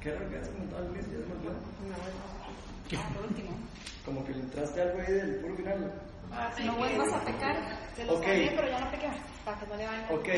¿Qué 0.00 0.10
era 0.10 0.20
lo 0.20 0.28
que 0.28 0.36
habías 0.36 0.48
comentado 0.50 0.84
al 0.84 0.90
inicio? 0.94 1.12
Ya 1.12 1.18
se 1.20 1.26
me 1.26 1.34
olvidó. 1.34 1.54
Al 3.18 3.24
último. 3.28 3.50
Como 4.04 4.24
que 4.26 4.32
le 4.32 4.40
entraste 4.40 4.82
algo 4.82 4.98
ahí 5.00 5.12
del 5.14 5.36
puro 5.36 5.56
final. 5.56 5.92
Ah, 6.32 6.50
si 6.56 6.64
no 6.64 6.76
vuelvas 6.76 7.12
a 7.12 7.24
pecar, 7.24 7.56
te 7.96 8.04
lo 8.04 8.14
Ok. 8.14 8.24
sabía, 8.24 8.52
pero 8.56 8.68
ya 8.68 8.80
no 8.80 8.90
pequé, 8.90 9.08
para 9.44 9.58
que 9.60 9.66
no 9.66 9.76
le 9.76 9.86
vayan. 9.86 10.12
Ok, 10.12 10.28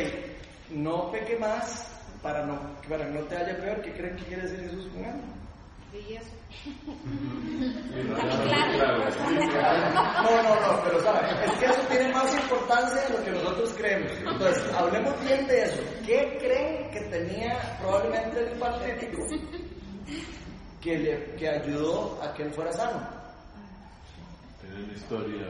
no 0.70 1.10
peque 1.10 1.36
más 1.38 1.90
para, 2.22 2.44
no, 2.46 2.58
para 2.88 3.06
que 3.06 3.12
no 3.12 3.20
te 3.22 3.36
haya 3.36 3.56
peor. 3.58 3.82
¿Qué 3.82 3.92
creen 3.92 4.16
que 4.16 4.24
quiere 4.24 4.42
decir 4.42 4.60
Jesús 4.60 4.86
con 4.92 5.04
él? 5.04 5.14
Y 5.96 6.14
eso. 6.14 6.30
No, 10.22 10.42
no, 10.42 10.54
no, 10.60 10.82
pero 10.84 11.02
¿sabes? 11.02 11.32
Es 11.44 11.52
que 11.58 11.64
eso 11.66 11.80
tiene 11.88 12.12
más 12.12 12.34
importancia 12.34 13.00
de 13.02 13.18
lo 13.18 13.24
que 13.24 13.30
nosotros 13.30 13.74
creemos. 13.76 14.12
Entonces, 14.18 14.72
hablemos 14.74 15.24
bien 15.24 15.46
de 15.46 15.62
eso. 15.62 15.82
¿Qué 16.04 16.36
creen 16.40 16.90
que 16.90 17.00
tenía 17.10 17.78
probablemente 17.80 18.40
el 18.40 18.58
paralítico 18.58 19.22
que, 20.80 20.98
le, 20.98 21.34
que 21.36 21.48
ayudó 21.48 22.20
a 22.22 22.34
que 22.34 22.42
él 22.44 22.52
fuera 22.52 22.72
sano? 22.72 23.08
Tiene 24.60 24.84
una 24.84 24.92
historia. 24.92 25.46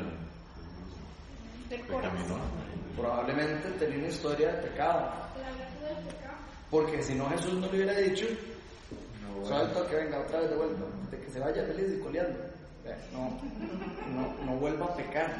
Probablemente 2.96 3.70
tenía 3.72 3.98
una 3.98 4.08
historia 4.08 4.52
de 4.52 4.68
pecado. 4.68 5.12
Porque 6.70 7.02
si 7.02 7.14
no, 7.14 7.28
Jesús 7.30 7.54
no 7.54 7.66
le 7.68 7.76
hubiera 7.76 7.94
dicho, 7.94 8.26
salta 9.44 9.86
que 9.88 9.96
venga 9.96 10.20
otra 10.20 10.40
vez 10.40 10.50
de 10.50 10.56
vuelta, 10.56 10.82
de 11.10 11.18
que 11.20 11.30
se 11.30 11.40
vaya 11.40 11.64
feliz 11.66 11.92
y 11.96 12.00
coleando. 12.00 12.38
No, 13.12 13.36
no, 14.14 14.44
no 14.44 14.52
vuelva 14.60 14.86
a 14.86 14.94
pecar. 14.94 15.34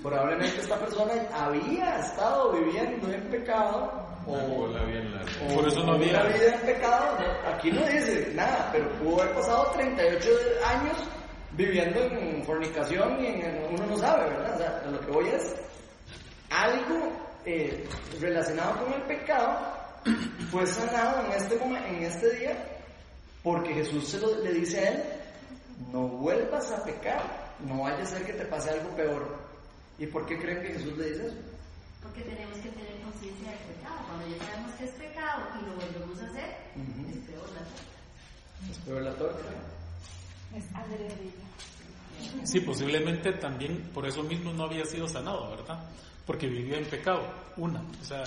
Probablemente 0.00 0.60
esta 0.60 0.78
persona 0.78 1.12
había 1.34 1.98
estado 1.98 2.52
viviendo 2.52 3.12
en 3.12 3.20
pecado 3.30 4.06
Una 4.26 4.44
o, 4.44 4.48
bola 4.48 4.84
bien 4.84 5.12
larga. 5.12 5.30
o 5.50 5.54
Por 5.56 5.66
eso 5.66 5.80
no 5.82 5.96
una 5.96 6.20
había- 6.20 6.22
vida 6.22 6.54
en 6.54 6.60
pecado. 6.60 7.18
No, 7.18 7.50
Aquí 7.52 7.72
no 7.72 7.80
dice 7.84 8.30
nada, 8.34 8.68
pero 8.72 8.88
pudo 9.00 9.22
haber 9.22 9.34
pasado 9.34 9.72
38 9.72 10.28
años 10.66 10.96
viviendo 11.52 12.00
en 12.00 12.44
fornicación 12.44 13.20
y 13.24 13.26
en, 13.26 13.64
uno 13.72 13.84
no 13.86 13.96
sabe, 13.96 14.28
¿verdad? 14.30 14.54
O 14.54 14.58
sea, 14.58 14.82
lo 14.88 15.00
que 15.00 15.10
voy 15.10 15.28
es 15.30 15.56
algo 16.50 17.12
eh, 17.44 17.88
relacionado 18.20 18.84
con 18.84 18.92
el 18.92 19.02
pecado 19.02 19.58
fue 20.52 20.64
sanado 20.66 21.26
en 21.26 21.32
este 21.32 21.56
momento, 21.56 21.88
en 21.88 22.02
este 22.04 22.30
día, 22.36 22.56
porque 23.42 23.74
Jesús 23.74 24.08
se 24.08 24.20
lo, 24.20 24.42
le 24.42 24.52
dice 24.52 24.78
a 24.80 24.90
él, 24.90 25.02
no 25.92 26.08
vuelvas 26.08 26.70
a 26.72 26.84
pecar, 26.84 27.54
no 27.60 27.82
vaya 27.82 28.02
a 28.02 28.06
ser 28.06 28.24
que 28.24 28.32
te 28.32 28.44
pase 28.46 28.70
algo 28.70 28.94
peor. 28.96 29.38
¿Y 29.98 30.06
por 30.06 30.26
qué 30.26 30.38
creen 30.38 30.62
que 30.62 30.74
Jesús 30.74 30.96
le 30.96 31.10
dice 31.10 31.26
eso? 31.26 31.36
Porque 32.02 32.22
tenemos 32.22 32.58
que 32.58 32.68
tener 32.70 33.00
conciencia 33.02 33.50
del 33.50 33.58
pecado. 33.58 33.98
Cuando 34.06 34.28
ya 34.28 34.44
sabemos 34.44 34.72
que 34.74 34.84
es 34.84 34.90
pecado 34.92 35.42
y 35.60 35.66
lo 35.66 35.74
volvemos 35.74 36.22
a 36.22 36.26
hacer, 36.26 36.56
es 37.10 37.16
peor 37.26 37.48
la 37.50 37.60
cosa. 37.60 38.70
Es 38.70 38.78
peor 38.78 39.02
la 39.02 39.14
torta. 39.16 39.48
Es 40.54 40.64
adrede. 40.74 41.32
Sí, 42.44 42.60
posiblemente 42.60 43.32
también 43.34 43.90
por 43.94 44.06
eso 44.06 44.22
mismo 44.22 44.52
no 44.52 44.64
había 44.64 44.84
sido 44.84 45.08
sanado, 45.08 45.50
¿verdad? 45.50 45.88
Porque 46.26 46.48
vivió 46.48 46.76
en 46.76 46.84
pecado, 46.84 47.22
una. 47.56 47.80
O 47.80 48.04
sea, 48.04 48.24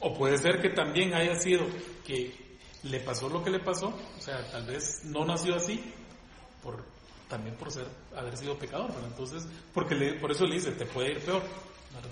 o 0.00 0.14
puede 0.16 0.38
ser 0.38 0.60
que 0.60 0.70
también 0.70 1.14
haya 1.14 1.34
sido 1.34 1.66
que 2.04 2.45
le 2.90 3.00
pasó 3.00 3.28
lo 3.28 3.42
que 3.42 3.50
le 3.50 3.60
pasó, 3.60 3.88
o 3.88 4.20
sea, 4.20 4.48
tal 4.50 4.66
vez 4.66 5.04
no 5.04 5.24
nació 5.24 5.56
así, 5.56 5.92
por, 6.62 6.84
también 7.28 7.56
por 7.56 7.70
ser, 7.72 7.86
haber 8.16 8.36
sido 8.36 8.58
pecador, 8.58 8.88
¿verdad? 8.88 9.08
Entonces, 9.08 9.46
porque 9.72 9.94
le, 9.94 10.18
por 10.20 10.30
eso 10.30 10.44
le 10.46 10.54
dice, 10.54 10.72
te 10.72 10.86
puede 10.86 11.12
ir 11.12 11.20
peor, 11.20 11.42
¿verdad? 11.94 12.10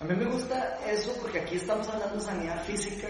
A 0.00 0.04
mí 0.04 0.14
me 0.16 0.24
gusta 0.24 0.78
eso 0.86 1.12
porque 1.20 1.40
aquí 1.40 1.56
estamos 1.56 1.86
hablando 1.88 2.16
de 2.16 2.22
sanidad 2.22 2.64
física 2.64 3.08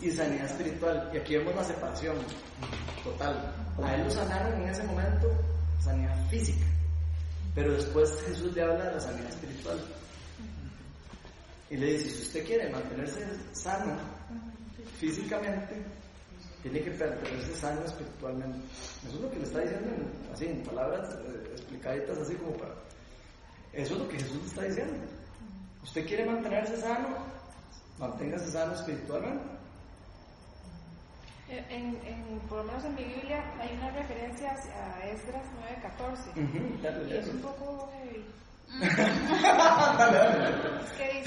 y 0.00 0.10
sanidad 0.10 0.46
espiritual. 0.46 1.10
Y 1.12 1.18
aquí 1.18 1.36
vemos 1.36 1.54
la 1.54 1.64
separación 1.64 2.16
total. 3.04 3.54
A 3.82 3.94
él 3.94 4.04
lo 4.04 4.10
sanaron 4.10 4.62
en 4.62 4.68
ese 4.70 4.82
momento, 4.84 5.28
sanidad 5.80 6.16
física. 6.28 6.64
Pero 7.54 7.72
después 7.74 8.10
Jesús 8.26 8.54
le 8.54 8.62
habla 8.62 8.84
de 8.86 8.94
la 8.94 9.00
sanidad 9.00 9.28
espiritual. 9.28 9.78
Y 11.70 11.76
le 11.76 11.86
dice, 11.98 12.10
si 12.10 12.22
usted 12.22 12.46
quiere 12.46 12.70
mantenerse 12.70 13.24
sano 13.52 13.96
físicamente, 14.98 15.74
tiene 16.62 16.80
que 16.80 16.90
mantenerse 16.90 17.54
sano 17.56 17.84
espiritualmente. 17.84 18.58
Eso 19.06 19.16
es 19.16 19.20
lo 19.22 19.30
que 19.30 19.36
le 19.38 19.44
está 19.44 19.60
diciendo, 19.60 19.88
en- 19.94 20.32
así, 20.32 20.46
en 20.46 20.62
palabras 20.64 21.08
eh, 21.14 21.48
explicaditas, 21.52 22.18
así 22.18 22.34
como 22.36 22.52
para... 22.56 22.74
Eso 23.72 23.94
es 23.94 24.00
lo 24.00 24.08
que 24.08 24.18
Jesús 24.18 24.40
le 24.42 24.46
está 24.48 24.62
diciendo. 24.62 24.94
Usted 25.84 26.06
quiere 26.06 26.24
mantenerse 26.26 26.76
sano, 26.80 27.08
manténgase 27.98 28.50
sano 28.50 28.74
espiritualmente. 28.74 29.44
En, 31.48 31.96
en, 32.04 32.40
por 32.48 32.58
lo 32.58 32.64
menos 32.64 32.84
en 32.84 32.94
mi 32.94 33.04
Biblia 33.04 33.42
hay 33.58 33.74
una 33.76 33.90
referencia 33.92 34.50
a 34.52 35.06
Esdras 35.08 35.44
9:14. 36.36 36.44
Ujú, 36.44 36.82
dale, 36.82 37.08
Y 37.08 37.16
es 37.18 37.26
un 37.28 37.40
poco 37.40 37.90
heavy. 37.94 38.24
Dale, 39.98 40.18
dale. 40.18 40.80
Es 40.84 40.90
que 40.92 41.22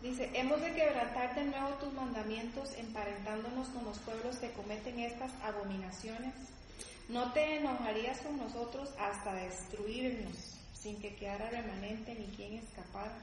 dice, 0.00 0.30
hemos 0.34 0.60
de 0.60 0.72
quebrantar 0.74 1.34
de 1.34 1.44
nuevo 1.44 1.68
tus 1.80 1.92
mandamientos 1.92 2.72
emparentándonos 2.76 3.68
con 3.68 3.84
los 3.84 3.98
pueblos 4.00 4.36
que 4.36 4.50
cometen 4.52 4.98
estas 5.00 5.32
abominaciones. 5.42 6.34
No 7.08 7.32
te 7.32 7.56
enojarías 7.56 8.20
con 8.20 8.36
nosotros 8.38 8.90
hasta 8.98 9.32
destruirnos, 9.34 10.36
sin 10.74 11.00
que 11.00 11.14
quedara 11.16 11.50
remanente 11.50 12.14
ni 12.14 12.26
quien 12.36 12.54
escapara. 12.54 13.18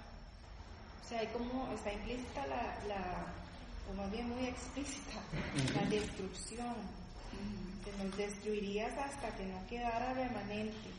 O 1.04 1.08
sea, 1.08 1.20
hay 1.20 1.28
como 1.28 1.72
está 1.74 1.94
implícita 1.94 2.48
la, 2.48 2.78
la 2.88 3.28
o 3.90 3.94
más 3.94 4.12
bien 4.12 4.30
muy 4.30 4.46
explícita, 4.48 5.20
la 5.76 5.90
destrucción. 5.90 6.76
Que 7.84 7.92
nos 8.04 8.18
destruirías 8.18 8.98
hasta 8.98 9.30
que 9.36 9.46
no 9.46 9.68
quedara 9.68 10.14
remanente. 10.14 10.90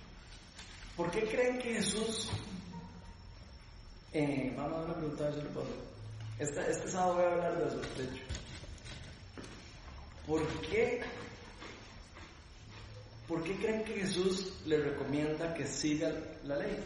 ¿Por 0.96 1.10
qué 1.10 1.24
creen 1.24 1.58
que 1.58 1.74
Jesús... 1.74 2.30
Eh, 4.12 4.54
vamos 4.56 4.72
a 4.72 4.76
dar 4.76 4.84
una 4.86 4.94
pregunta 4.94 5.24
a 5.24 5.30
ver 5.30 5.42
si 5.42 6.42
este, 6.42 6.70
este 6.70 6.88
sábado 6.90 7.14
voy 7.14 7.24
a 7.24 7.32
hablar 7.32 7.58
de 7.58 7.66
eso, 7.66 7.80
de 7.80 8.04
hecho. 8.04 8.24
¿Por 10.26 10.46
qué, 10.62 11.02
¿Por 13.28 13.44
qué 13.44 13.56
creen 13.56 13.84
que 13.84 14.00
Jesús 14.00 14.52
le 14.66 14.78
recomienda 14.78 15.52
que 15.54 15.66
siga 15.66 16.10
la 16.44 16.56
ley? 16.56 16.84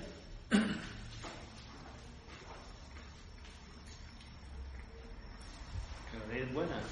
La 6.12 6.32
ley 6.32 6.42
es 6.42 6.52
buena. 6.52 6.82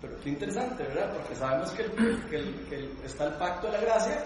Pero 0.00 0.14
qué 0.22 0.28
interesante, 0.30 0.82
¿verdad? 0.84 1.12
Porque 1.14 1.34
sabemos 1.36 1.70
que, 1.72 1.82
el- 1.82 2.24
que 2.28 2.36
el- 2.36 2.66
que 2.68 2.76
el- 2.76 2.96
está 3.04 3.26
el 3.26 3.34
pacto 3.34 3.66
de 3.66 3.72
la 3.74 3.80
gracia 3.80 4.24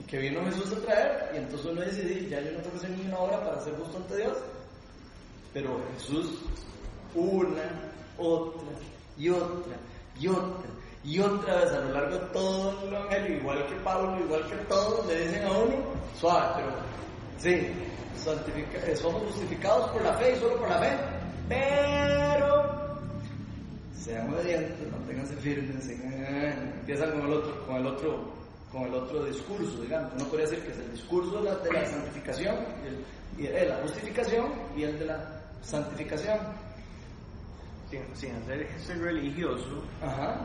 y 0.00 0.02
que 0.04 0.18
vino 0.18 0.44
Jesús 0.46 0.72
a 0.72 0.80
traer, 0.86 1.30
y 1.34 1.36
entonces 1.38 1.66
uno 1.70 1.82
dice, 1.82 2.02
"Sí, 2.08 2.28
ya 2.28 2.40
yo 2.40 2.50
no 2.52 2.58
tengo 2.58 2.70
que 2.72 2.76
hacer 2.78 2.90
ninguna 2.90 3.18
obra 3.18 3.40
para 3.44 3.60
ser 3.60 3.74
justo 3.76 3.96
ante 3.98 4.16
Dios. 4.16 4.36
Pero 5.52 5.80
Jesús, 5.96 6.40
una, 7.14 7.62
otra, 8.18 8.62
y 9.16 9.28
otra, 9.30 9.76
y 10.18 10.26
otra, 10.28 10.70
y 11.04 11.20
otra 11.20 11.56
vez 11.60 11.72
a 11.72 11.78
lo 11.80 11.92
largo 11.92 12.18
de 12.18 12.26
todo 12.32 12.82
el 12.82 12.94
evangelio, 12.94 13.36
igual 13.38 13.66
que 13.68 13.74
Pablo, 13.76 14.18
igual 14.24 14.48
que 14.48 14.56
todos, 14.68 15.06
le 15.06 15.26
dicen 15.28 15.44
a 15.44 15.52
uno, 15.52 15.74
suave, 16.20 16.54
pero 16.56 16.72
sí, 17.38 17.50
eh, 18.86 18.96
somos 18.96 19.22
justificados 19.24 19.90
por 19.90 20.02
la 20.02 20.14
fe 20.14 20.32
y 20.32 20.40
solo 20.40 20.56
por 20.56 20.68
la 20.70 20.78
fe, 20.80 20.96
pero 21.48 22.33
sean 24.04 24.32
obedientes, 24.34 24.92
manténganse 24.92 25.34
firmes, 25.36 25.88
empiezan 25.88 27.10
con 27.12 27.22
el 27.22 27.32
otro, 27.32 27.66
con 27.66 27.76
el 27.76 27.86
otro, 27.86 28.32
con 28.70 28.82
el 28.82 28.94
otro 28.94 29.24
discurso, 29.24 29.80
digamos. 29.80 30.12
Uno 30.16 30.24
podría 30.26 30.46
decir 30.46 30.62
que 30.62 30.72
es 30.72 30.78
el 30.78 30.92
discurso 30.92 31.38
de 31.38 31.44
la, 31.44 31.56
de 31.56 31.72
la 31.72 31.86
santificación, 31.86 32.56
y 33.38 33.46
el, 33.46 33.46
el 33.46 33.52
de 33.54 33.66
la 33.66 33.76
justificación 33.76 34.52
y 34.76 34.82
el 34.82 34.98
de 34.98 35.06
la 35.06 35.40
santificación. 35.62 36.38
Sin, 37.90 38.02
sin 38.16 38.34
hacer 38.36 38.62
ese 38.62 38.94
religioso, 38.94 39.82
Ajá. 40.02 40.38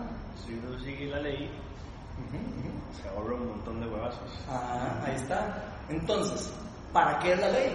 si 0.45 0.53
uno 0.53 0.79
sigue 0.79 1.07
la 1.07 1.19
ley, 1.19 1.49
se 3.01 3.09
ahorra 3.09 3.33
un 3.33 3.47
montón 3.47 3.81
de 3.81 3.87
huevazos. 3.87 4.39
Ah, 4.47 5.03
ahí 5.05 5.15
está. 5.15 5.65
Entonces, 5.89 6.53
¿para 6.93 7.19
qué 7.19 7.33
es 7.33 7.39
la 7.39 7.49
ley? 7.49 7.71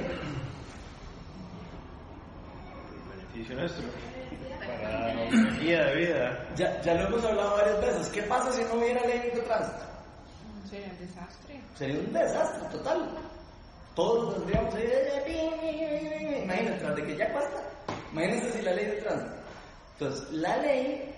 Beneficio 3.35 3.57
nuestro. 3.57 3.85
Para 4.59 5.15
la 5.15 5.25
de 5.85 5.95
vida. 5.97 6.49
Ya, 6.57 6.81
ya 6.83 6.95
lo 6.95 7.09
hemos 7.09 7.25
hablado 7.25 7.57
varias 7.57 7.81
veces. 7.81 8.09
¿Qué 8.09 8.23
pasa 8.23 8.53
si 8.53 8.63
no 8.65 8.75
hubiera 8.75 9.01
ley 9.07 9.19
de 9.19 9.41
tránsito? 9.43 9.85
Sería 10.69 10.89
un 10.89 10.99
desastre. 10.99 11.61
Sería 11.77 12.01
un 12.01 12.13
desastre 12.13 12.69
total. 12.71 13.11
Todos 13.95 14.35
tendríamos 14.35 14.75
imagínate, 16.43 16.79
tras 16.79 16.97
de 16.97 17.05
que 17.05 17.17
ya 17.17 17.33
cuesta. 17.33 17.63
Imagínense 18.13 18.53
si 18.53 18.63
la 18.63 18.73
ley 18.73 18.87
de 18.87 19.03
tránsito. 19.03 19.35
Entonces, 19.93 20.33
la 20.33 20.57
ley 20.59 21.15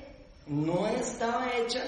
no 0.47 0.87
estaba 0.87 1.51
hecha 1.57 1.83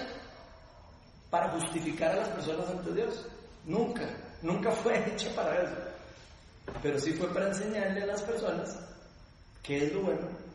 para 1.30 1.50
justificar 1.50 2.12
a 2.12 2.16
las 2.16 2.28
personas 2.28 2.68
ante 2.70 2.92
Dios. 2.92 3.26
Nunca, 3.64 4.08
nunca 4.42 4.70
fue 4.70 4.98
hecha 5.12 5.30
para 5.34 5.62
eso. 5.62 5.76
Pero 6.82 6.98
sí 6.98 7.12
fue 7.12 7.32
para 7.32 7.48
enseñarle 7.48 8.02
a 8.02 8.06
las 8.06 8.22
personas 8.22 8.78
qué 9.62 9.86
es 9.86 9.92
lo 9.92 10.02
bueno 10.02 10.47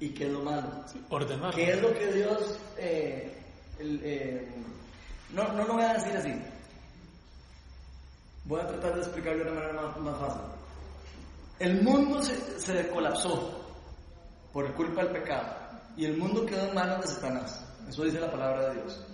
y 0.00 0.08
qué 0.10 0.26
es 0.26 0.32
lo 0.32 0.40
malo. 0.40 0.68
Ordenar. 1.10 1.54
¿Qué 1.54 1.72
es 1.72 1.82
lo 1.82 1.92
que 1.94 2.12
Dios... 2.12 2.58
eh, 2.78 3.38
el, 3.78 4.00
eh, 4.04 4.48
no, 5.32 5.52
no 5.52 5.64
lo 5.64 5.74
voy 5.74 5.84
a 5.84 5.94
decir 5.94 6.16
así. 6.16 6.32
Voy 8.44 8.60
a 8.60 8.68
tratar 8.68 8.94
de 8.94 9.00
explicarlo 9.00 9.44
de 9.44 9.50
una 9.50 9.60
manera 9.60 9.82
más, 9.82 9.96
más 9.98 10.18
fácil. 10.18 10.42
El 11.58 11.82
mundo 11.82 12.22
se, 12.22 12.60
se 12.60 12.88
colapsó 12.88 13.64
por 14.52 14.72
culpa 14.74 15.02
del 15.02 15.12
pecado 15.12 15.56
y 15.96 16.04
el 16.04 16.16
mundo 16.16 16.44
quedó 16.46 16.68
en 16.68 16.74
manos 16.74 17.00
de 17.00 17.06
Satanás. 17.08 17.64
Eso 17.88 18.04
dice 18.04 18.20
la 18.20 18.30
palabra 18.30 18.68
de 18.68 18.80
Dios. 18.80 19.04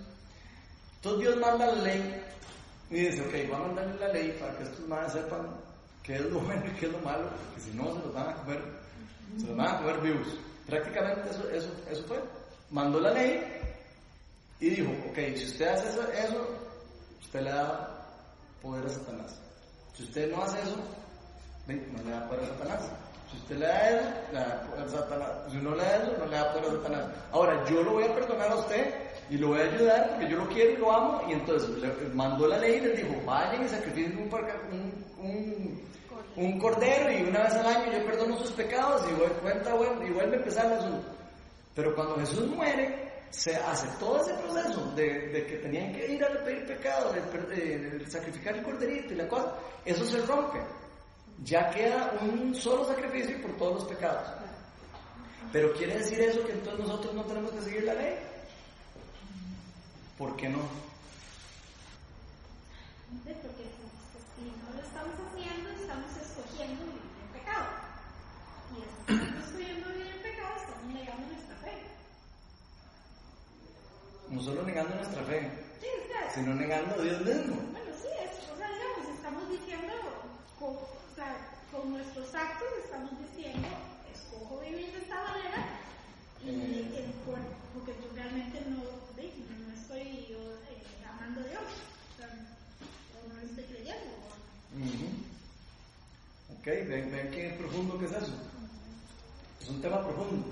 Entonces 0.95 1.21
Dios 1.21 1.37
manda 1.39 1.65
la 1.67 1.81
ley 1.81 2.23
y 2.89 2.95
dice, 2.95 3.21
ok, 3.21 3.47
voy 3.47 3.55
a 3.55 3.67
mandarle 3.67 3.99
la 3.99 4.13
ley 4.13 4.37
para 4.39 4.57
que 4.57 4.63
estos 4.63 4.87
madres 4.87 5.13
sepan 5.13 5.47
qué 6.03 6.15
es 6.15 6.21
lo 6.25 6.39
bueno 6.39 6.63
y 6.67 6.79
qué 6.79 6.85
es 6.87 6.91
lo 6.91 6.99
malo, 6.99 7.29
porque 7.29 7.61
si 7.61 7.75
no 7.75 7.85
se 7.93 7.99
los 7.99 8.13
van 8.13 8.29
a 8.29 8.33
comer, 8.35 8.61
se 9.37 9.47
los 9.47 9.57
van 9.57 9.67
a 9.67 9.77
comer 9.79 10.01
vivos. 10.01 10.27
Prácticamente 10.71 11.29
eso, 11.29 11.49
eso, 11.49 11.69
eso 11.91 12.03
fue. 12.05 12.17
Mandó 12.69 13.01
la 13.01 13.11
ley 13.11 13.43
y 14.61 14.69
dijo, 14.69 14.89
ok, 15.09 15.17
si 15.35 15.43
usted 15.43 15.67
hace 15.67 15.89
eso, 15.89 16.47
usted 17.19 17.41
le 17.41 17.51
da 17.51 18.07
poder 18.61 18.85
a 18.85 18.89
Satanás. 18.89 19.37
Si 19.93 20.03
usted 20.03 20.31
no 20.31 20.41
hace 20.41 20.61
eso, 20.61 20.77
no 21.67 22.03
le 22.03 22.11
da 22.11 22.25
poder 22.29 22.45
a 22.45 22.47
Satanás. 22.47 22.89
Si 23.29 23.37
usted 23.37 23.57
le 23.57 23.67
da 23.67 23.89
eso, 23.89 24.09
le 24.31 24.39
da 24.39 24.61
poder 24.61 24.85
a 24.85 24.89
Satanás. 24.89 25.29
Si 25.51 25.57
no 25.57 25.75
le 25.75 25.83
da 25.83 25.95
eso, 25.97 26.17
no 26.17 26.25
le 26.25 26.35
da 26.37 26.53
poder 26.53 26.65
a 26.65 26.71
Satanás. 26.71 27.05
Ahora, 27.33 27.65
yo 27.69 27.83
lo 27.83 27.91
voy 27.91 28.03
a 28.05 28.15
perdonar 28.15 28.51
a 28.51 28.55
usted 28.55 28.93
y 29.29 29.37
lo 29.37 29.47
voy 29.49 29.59
a 29.59 29.63
ayudar 29.63 30.09
porque 30.11 30.29
yo 30.29 30.37
lo 30.37 30.47
quiero 30.47 30.71
y 30.71 30.77
lo 30.77 30.91
amo. 30.93 31.21
Y 31.27 31.33
entonces 31.33 31.69
le 31.79 31.91
mandó 32.13 32.47
la 32.47 32.57
ley 32.59 32.77
y 32.77 32.79
les 32.79 32.97
dijo, 32.97 33.21
vayan 33.25 33.65
y 33.65 33.67
sacrifiquen 33.67 34.17
un, 34.19 34.33
un, 34.71 35.27
un, 35.27 35.81
un 36.35 36.59
cordero 36.59 37.11
y 37.11 37.23
una 37.23 37.43
vez 37.43 37.53
al 37.53 37.65
año 37.65 37.91
yo 37.91 38.05
perdono 38.05 38.37
sus 38.37 38.51
pecados 38.51 39.03
y 39.09 39.13
voy 39.13 39.29
cuenta 39.41 39.73
vuelve 39.73 40.21
a 40.21 40.39
empezar 40.39 40.65
el 40.67 40.73
asunto. 40.73 41.07
Pero 41.75 41.95
cuando 41.95 42.15
Jesús 42.17 42.47
muere, 42.47 43.11
se 43.29 43.55
hace 43.55 43.87
todo 43.97 44.21
ese 44.21 44.33
proceso 44.33 44.91
de, 44.91 45.45
que 45.47 45.57
tenían 45.57 45.93
que 45.93 46.13
ir 46.13 46.23
a 46.23 46.43
pedir 46.43 46.65
pecado, 46.67 47.13
de, 47.13 48.05
sacrificar 48.07 48.55
el 48.55 48.63
corderito 48.63 49.13
y 49.13 49.17
la 49.17 49.27
cosa, 49.27 49.53
eso 49.85 50.05
se 50.05 50.21
rompe. 50.25 50.59
Ya 51.43 51.69
queda 51.71 52.13
un 52.21 52.53
solo 52.53 52.85
sacrificio 52.85 53.41
por 53.41 53.57
todos 53.57 53.73
los 53.75 53.85
pecados. 53.85 54.27
Pero 55.51 55.73
quiere 55.73 55.97
decir 55.97 56.19
eso 56.19 56.45
que 56.45 56.51
entonces 56.51 56.85
nosotros 56.85 57.13
no 57.13 57.23
tenemos 57.23 57.51
que 57.51 57.61
seguir 57.61 57.83
la 57.85 57.93
ley. 57.93 58.15
¿Por 60.17 60.35
qué 60.35 60.49
no? 60.49 60.59
Si 64.41 64.57
no 64.57 64.73
lo 64.73 64.81
estamos 64.81 65.13
haciendo, 65.21 65.69
estamos 65.69 66.11
escogiendo 66.17 66.81
vivir 66.85 67.13
en 67.21 67.29
pecado. 67.29 67.67
Y 68.73 68.81
estamos 68.81 69.45
escogiendo 69.45 69.87
vivir 69.93 70.07
en 70.17 70.21
pecado, 70.25 70.53
estamos 70.57 70.85
negando 70.93 71.27
nuestra 71.29 71.55
fe. 71.61 71.73
No 74.29 74.41
solo 74.41 74.63
negando 74.63 74.95
nuestra 74.95 75.23
fe, 75.23 75.39
Sí, 75.81 75.87
sino 76.33 76.55
negando 76.55 76.95
a 76.95 77.03
Dios 77.03 77.21
mismo. 77.21 77.55
Bueno, 77.71 77.91
sí, 78.01 78.09
es, 78.17 78.33
o 78.49 78.57
sea, 78.57 78.69
digamos, 78.73 79.05
estamos 79.13 79.49
diciendo, 79.49 79.93
con, 80.57 80.69
o 80.77 81.15
sea, 81.15 81.37
con 81.71 81.91
nuestros 81.91 82.33
actos 82.33 82.67
estamos 82.85 83.11
diciendo, 83.19 83.67
escojo 84.09 84.59
vivir 84.61 84.91
de 84.93 84.99
esta 85.05 85.15
manera 85.21 85.61
y 86.41 86.49
Eh. 86.49 87.13
por- 87.25 87.37
porque 87.73 87.93
yo 88.01 88.09
realmente 88.15 88.61
no, 88.69 88.81
no 88.81 89.73
estoy 89.73 90.25
yo, 90.31 90.39
eh, 90.71 90.81
amando 91.07 91.41
a 91.41 91.43
Dios, 91.43 91.61
o 91.61 92.17
sea, 92.17 92.29
o 92.31 93.33
no 93.33 93.41
estoy 93.41 93.63
creyendo. 93.65 94.20
Ok, 96.59 96.65
ven, 96.65 97.11
ven 97.11 97.31
qué 97.31 97.55
profundo 97.59 97.97
que 97.99 98.05
es 98.05 98.11
eso. 98.11 98.33
Es 99.61 99.69
un 99.69 99.81
tema 99.81 100.01
profundo. 100.03 100.45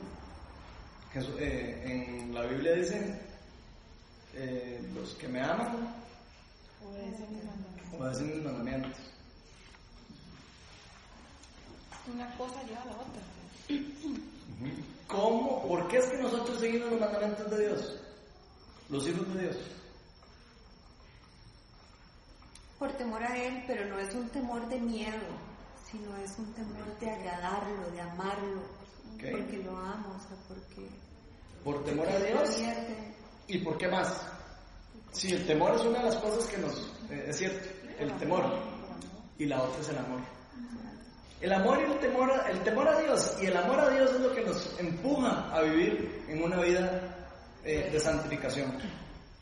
Jesús- 1.14 1.36
eh, 1.40 1.82
en 1.86 2.34
la 2.34 2.44
Biblia 2.44 2.74
dice, 2.74 3.20
eh, 4.36 4.82
los 4.94 5.14
que 5.16 5.28
me 5.28 5.42
aman 5.42 5.96
Obedecen 6.86 7.34
mis 7.36 7.44
mandamientos. 7.44 8.00
obedecen 8.00 8.36
mis 8.36 8.44
mandamientos. 8.46 8.92
Una 12.14 12.36
cosa 12.38 12.64
lleva 12.64 12.82
a 12.82 12.86
la 12.86 12.92
otra. 12.94 13.22
¿Cómo? 15.08 15.68
¿Por 15.68 15.88
qué 15.88 15.98
es 15.98 16.06
que 16.06 16.18
nosotros 16.18 16.60
seguimos 16.60 16.92
los 16.92 17.00
mandamientos 17.00 17.50
de 17.52 17.68
Dios? 17.68 17.96
Los 18.90 19.08
hijos 19.08 19.34
de 19.34 19.42
Dios. 19.44 19.58
Por 22.80 22.92
temor 22.94 23.22
a 23.24 23.36
Él, 23.38 23.64
pero 23.68 23.86
no 23.88 24.00
es 24.00 24.14
un 24.16 24.30
temor 24.30 24.68
de 24.70 24.80
miedo, 24.80 25.18
sino 25.92 26.16
es 26.18 26.38
un 26.40 26.54
temor 26.54 26.98
de 27.00 27.10
agradarlo, 27.10 27.92
de 27.92 28.02
amarlo, 28.02 28.62
porque 29.32 29.58
lo 29.64 29.78
amo, 29.78 30.16
o 30.16 30.20
sea, 30.28 30.38
porque... 30.48 30.90
Por 31.64 31.84
temor 31.84 32.08
a 32.08 32.18
Dios. 32.20 32.58
¿Y 33.48 33.58
por 33.60 33.78
qué 33.78 33.88
más? 33.90 34.26
Sí, 35.12 35.34
el 35.34 35.46
temor 35.46 35.76
es 35.76 35.82
una 35.82 36.00
de 36.00 36.06
las 36.06 36.16
cosas 36.18 36.46
que 36.48 36.58
nos... 36.58 36.78
eh, 37.10 37.26
es 37.28 37.38
cierto, 37.38 37.68
el 38.00 38.16
temor. 38.18 38.46
Y 39.38 39.46
la 39.46 39.62
otra 39.62 39.82
es 39.82 39.90
el 39.90 39.98
amor. 39.98 40.20
El 41.42 41.54
amor 41.54 41.80
y 41.82 41.92
el 41.92 42.00
temor, 42.00 42.32
a- 42.32 42.50
el 42.50 42.60
temor 42.64 42.88
a 42.88 43.00
Dios 43.02 43.38
y 43.42 43.46
el 43.48 43.56
amor 43.58 43.80
a 43.80 43.90
Dios 43.90 44.12
es 44.14 44.20
lo 44.22 44.34
que 44.34 44.44
nos 44.44 44.80
empuja 44.80 45.50
a 45.54 45.62
vivir 45.62 46.24
en 46.28 46.44
una 46.44 46.60
vida 46.62 47.16
eh, 47.64 47.90
de 47.92 48.00
santificación. 48.00 48.72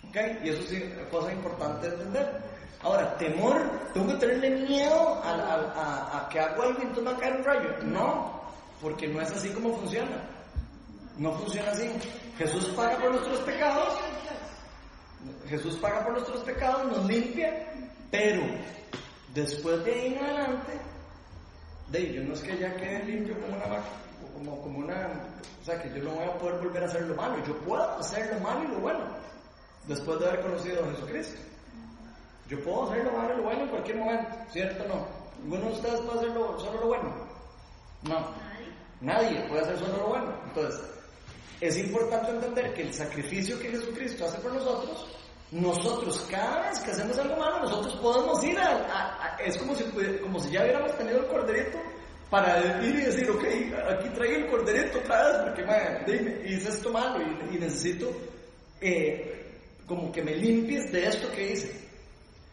¿Ok? 0.08 0.16
Y 0.44 0.50
eso 0.50 0.62
es 0.74 1.08
cosa 1.10 1.32
importante 1.34 1.88
de 1.90 1.96
entender. 1.96 2.47
Ahora, 2.84 3.18
temor, 3.18 3.60
tengo 3.94 4.08
que 4.14 4.20
tenerle 4.20 4.50
miedo 4.68 5.22
a, 5.24 6.28
que 6.32 6.40
hago 6.40 6.62
algo 6.62 6.80
y 6.80 6.84
entonces 6.84 7.04
me 7.04 7.12
va 7.12 7.18
a 7.18 7.20
caer 7.20 7.36
un 7.38 7.44
rayo. 7.44 7.70
No, 7.84 8.42
porque 8.82 9.08
no 9.08 9.22
es 9.22 9.32
así 9.32 9.50
como 9.50 9.76
funciona. 9.78 10.22
No 11.18 11.34
funciona 11.34 11.72
así. 11.72 11.90
Jesús 12.38 12.66
paga 12.76 12.98
por 12.98 13.12
nuestros 13.12 13.40
pecados. 13.40 14.00
Jesús 15.48 15.76
paga 15.78 16.04
por 16.04 16.14
nuestros 16.14 16.42
pecados, 16.44 16.86
nos 16.92 17.06
limpia, 17.06 17.66
pero 18.12 18.44
después 19.34 19.84
de 19.84 19.94
ahí 19.94 20.14
en 20.14 20.24
adelante, 20.24 20.74
de 21.90 22.14
yo 22.14 22.24
no 22.24 22.34
es 22.34 22.42
que 22.42 22.58
ya 22.58 22.76
quede 22.76 23.04
limpio 23.04 23.40
como 23.40 23.56
una 23.56 23.66
vaca, 23.66 23.90
como, 24.34 24.62
como 24.62 24.80
una, 24.80 25.10
o 25.62 25.66
sea, 25.66 25.82
que 25.82 25.90
yo 25.90 26.04
no 26.04 26.12
voy 26.12 26.26
a 26.26 26.38
poder 26.38 26.60
volver 26.60 26.84
a 26.84 26.86
hacer 26.86 27.02
lo 27.04 27.16
malo, 27.16 27.44
yo 27.46 27.58
puedo 27.60 27.84
hacer 27.98 28.34
lo 28.34 28.40
malo 28.42 28.64
y 28.64 28.68
lo 28.68 28.80
bueno, 28.80 29.06
después 29.88 30.20
de 30.20 30.28
haber 30.28 30.42
conocido 30.42 30.86
a 30.86 30.90
Jesucristo. 30.92 31.42
Yo 32.48 32.60
puedo 32.64 32.90
hacer 32.90 33.04
lo 33.04 33.12
malo 33.12 33.34
y 33.34 33.38
lo 33.38 33.44
bueno 33.44 33.62
en 33.64 33.70
cualquier 33.70 33.98
momento, 33.98 34.30
¿cierto 34.52 34.84
o 34.84 34.88
no? 34.88 35.08
¿Ninguno 35.44 35.66
de 35.70 35.74
ustedes 35.74 36.00
puede 36.02 36.18
hacer 36.20 36.30
lo- 36.32 36.60
solo 36.60 36.80
lo 36.82 36.88
bueno? 36.88 37.14
No. 38.04 38.28
Nadie 39.02 39.42
puede 39.50 39.62
hacer 39.62 39.78
solo 39.80 39.98
lo 39.98 40.08
bueno. 40.08 40.34
Entonces, 40.48 40.82
es 41.62 41.78
importante 41.78 42.32
entender 42.32 42.74
que 42.74 42.82
el 42.84 42.94
sacrificio 42.94 43.60
que 43.60 43.70
Jesucristo 43.72 44.26
hace 44.26 44.38
por 44.40 44.54
nosotros, 44.54 45.08
nosotros 45.52 46.26
cada 46.30 46.70
vez 46.70 46.80
que 46.80 46.92
hacemos 46.92 47.18
algo 47.20 47.36
malo, 47.38 47.60
nosotros 47.62 47.96
podemos 47.98 48.44
ir 48.44 48.58
a... 48.60 48.68
a- 48.70 49.36
a- 49.36 49.38
es 49.44 49.58
como 49.58 49.76
si, 49.76 49.84
como 50.22 50.40
si 50.40 50.52
ya 50.52 50.62
hubiéramos 50.62 50.98
tenido 50.98 51.20
el 51.20 51.28
corderito 51.28 51.78
para 52.30 52.60
ir 52.84 52.96
y 52.96 53.02
decir, 53.04 53.30
ok, 53.30 53.44
aquí 53.90 54.10
traigo 54.10 54.38
el 54.46 54.48
corderito 54.48 55.00
otra 55.00 55.28
vez 55.28 55.38
porque 55.46 55.66
man, 55.66 56.04
dime, 56.06 56.42
hice 56.46 56.70
esto 56.70 56.92
malo 56.92 57.20
y, 57.24 57.56
y 57.56 57.60
necesito 57.60 58.12
eh, 58.82 59.46
como 59.88 60.12
que 60.12 60.22
me 60.22 60.36
limpies 60.36 60.92
de 60.92 61.08
esto 61.08 61.32
que 61.32 61.52
hice. 61.54 61.87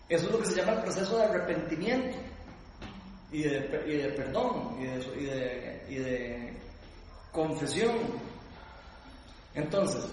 Eso 0.08 0.26
es 0.26 0.32
lo 0.32 0.38
que 0.40 0.46
se 0.46 0.56
llama 0.56 0.72
el 0.72 0.82
proceso 0.82 1.16
de 1.18 1.24
arrepentimiento 1.24 2.18
y 3.32 3.42
de, 3.42 3.84
y 3.86 3.96
de 3.96 4.08
perdón 4.10 4.76
y 4.80 4.84
de, 4.84 4.98
y 5.20 5.24
de- 5.24 5.84
y 5.88 5.94
de 5.96 6.52
confesión. 7.32 7.96
Entonces, 9.54 10.04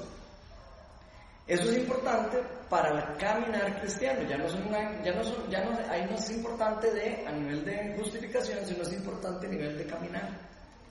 eso 1.48 1.70
es 1.72 1.78
importante 1.78 2.38
para 2.70 2.90
el 2.98 3.18
caminar 3.18 3.80
cristiano. 3.82 4.22
Ya 4.30 4.38
no, 4.38 4.48
son 4.48 4.66
una- 4.68 5.04
ya 5.04 5.14
no, 5.14 5.24
son- 5.24 5.50
ya 5.50 5.64
no, 5.64 5.78
ahí 5.90 6.06
no 6.10 6.16
es 6.16 6.32
importante 6.32 6.92
de, 6.92 7.26
a 7.28 7.32
nivel 7.32 7.66
de 7.66 7.96
justificación, 7.98 8.66
sino 8.66 8.84
es 8.84 8.94
importante 8.94 9.48
a 9.48 9.50
nivel 9.50 9.78
de 9.78 9.86
caminar 9.86 10.30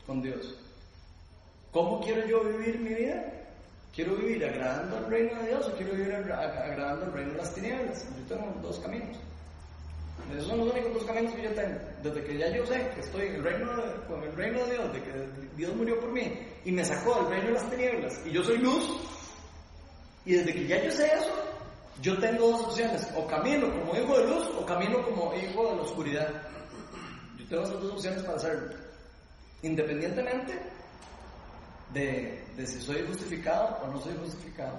con 0.06 0.20
Dios. 0.20 0.54
¿Cómo 1.72 2.00
quiero 2.00 2.26
yo 2.26 2.42
vivir 2.44 2.78
mi 2.80 2.92
vida? 2.94 3.24
¿Quiero 3.94 4.14
vivir 4.16 4.44
agradando 4.44 4.96
al 4.98 5.06
reino 5.10 5.40
de 5.42 5.48
Dios 5.48 5.66
o 5.68 5.72
quiero 5.76 5.92
vivir 5.94 6.14
agra- 6.14 6.38
agradando 6.64 7.06
al 7.06 7.12
reino 7.12 7.32
de 7.32 7.38
las 7.38 7.54
tinieblas? 7.54 8.04
Yo 8.28 8.36
tengo 8.36 8.54
dos 8.62 8.78
caminos. 8.78 9.16
Esos 10.32 10.46
son 10.46 10.58
los 10.58 10.72
únicos 10.72 10.94
dos 10.94 11.04
caminos 11.04 11.34
que 11.34 11.42
yo 11.42 11.50
tengo. 11.50 11.78
Desde 12.02 12.24
que 12.24 12.38
ya 12.38 12.48
yo 12.50 12.64
sé 12.66 12.88
que 12.94 13.00
estoy 13.00 13.26
en 13.26 13.34
el 13.36 13.42
reino 13.44 13.76
de- 13.76 13.94
con 14.06 14.22
el 14.22 14.32
reino 14.36 14.64
de 14.66 14.72
Dios, 14.72 14.92
de 14.92 15.02
que 15.02 15.10
Dios 15.56 15.74
murió 15.74 15.98
por 15.98 16.12
mí 16.12 16.32
y 16.64 16.70
me 16.72 16.84
sacó 16.84 17.14
del 17.16 17.30
reino 17.30 17.46
de 17.48 17.52
las 17.54 17.70
tinieblas 17.70 18.20
y 18.24 18.30
yo 18.30 18.44
soy 18.44 18.58
luz, 18.58 19.00
y 20.24 20.34
desde 20.34 20.52
que 20.54 20.66
ya 20.68 20.82
yo 20.84 20.90
sé 20.92 21.06
eso, 21.06 21.32
yo 22.00 22.16
tengo 22.20 22.48
dos 22.50 22.62
opciones, 22.66 23.08
o 23.16 23.26
camino 23.26 23.68
como 23.72 23.96
hijo 23.96 24.18
de 24.18 24.26
luz 24.28 24.46
o 24.58 24.64
camino 24.64 25.02
como 25.02 25.34
hijo 25.34 25.70
de 25.70 25.76
la 25.76 25.82
oscuridad. 25.82 26.28
Yo 27.36 27.46
tengo 27.48 27.62
esas 27.64 27.80
dos 27.82 27.92
opciones 27.94 28.22
para 28.22 28.36
hacerlo. 28.36 28.76
Independientemente 29.62 30.58
de, 31.92 32.44
de 32.56 32.66
si 32.66 32.80
soy 32.80 33.04
justificado 33.06 33.78
o 33.82 33.88
no 33.88 34.00
soy 34.00 34.14
justificado. 34.18 34.78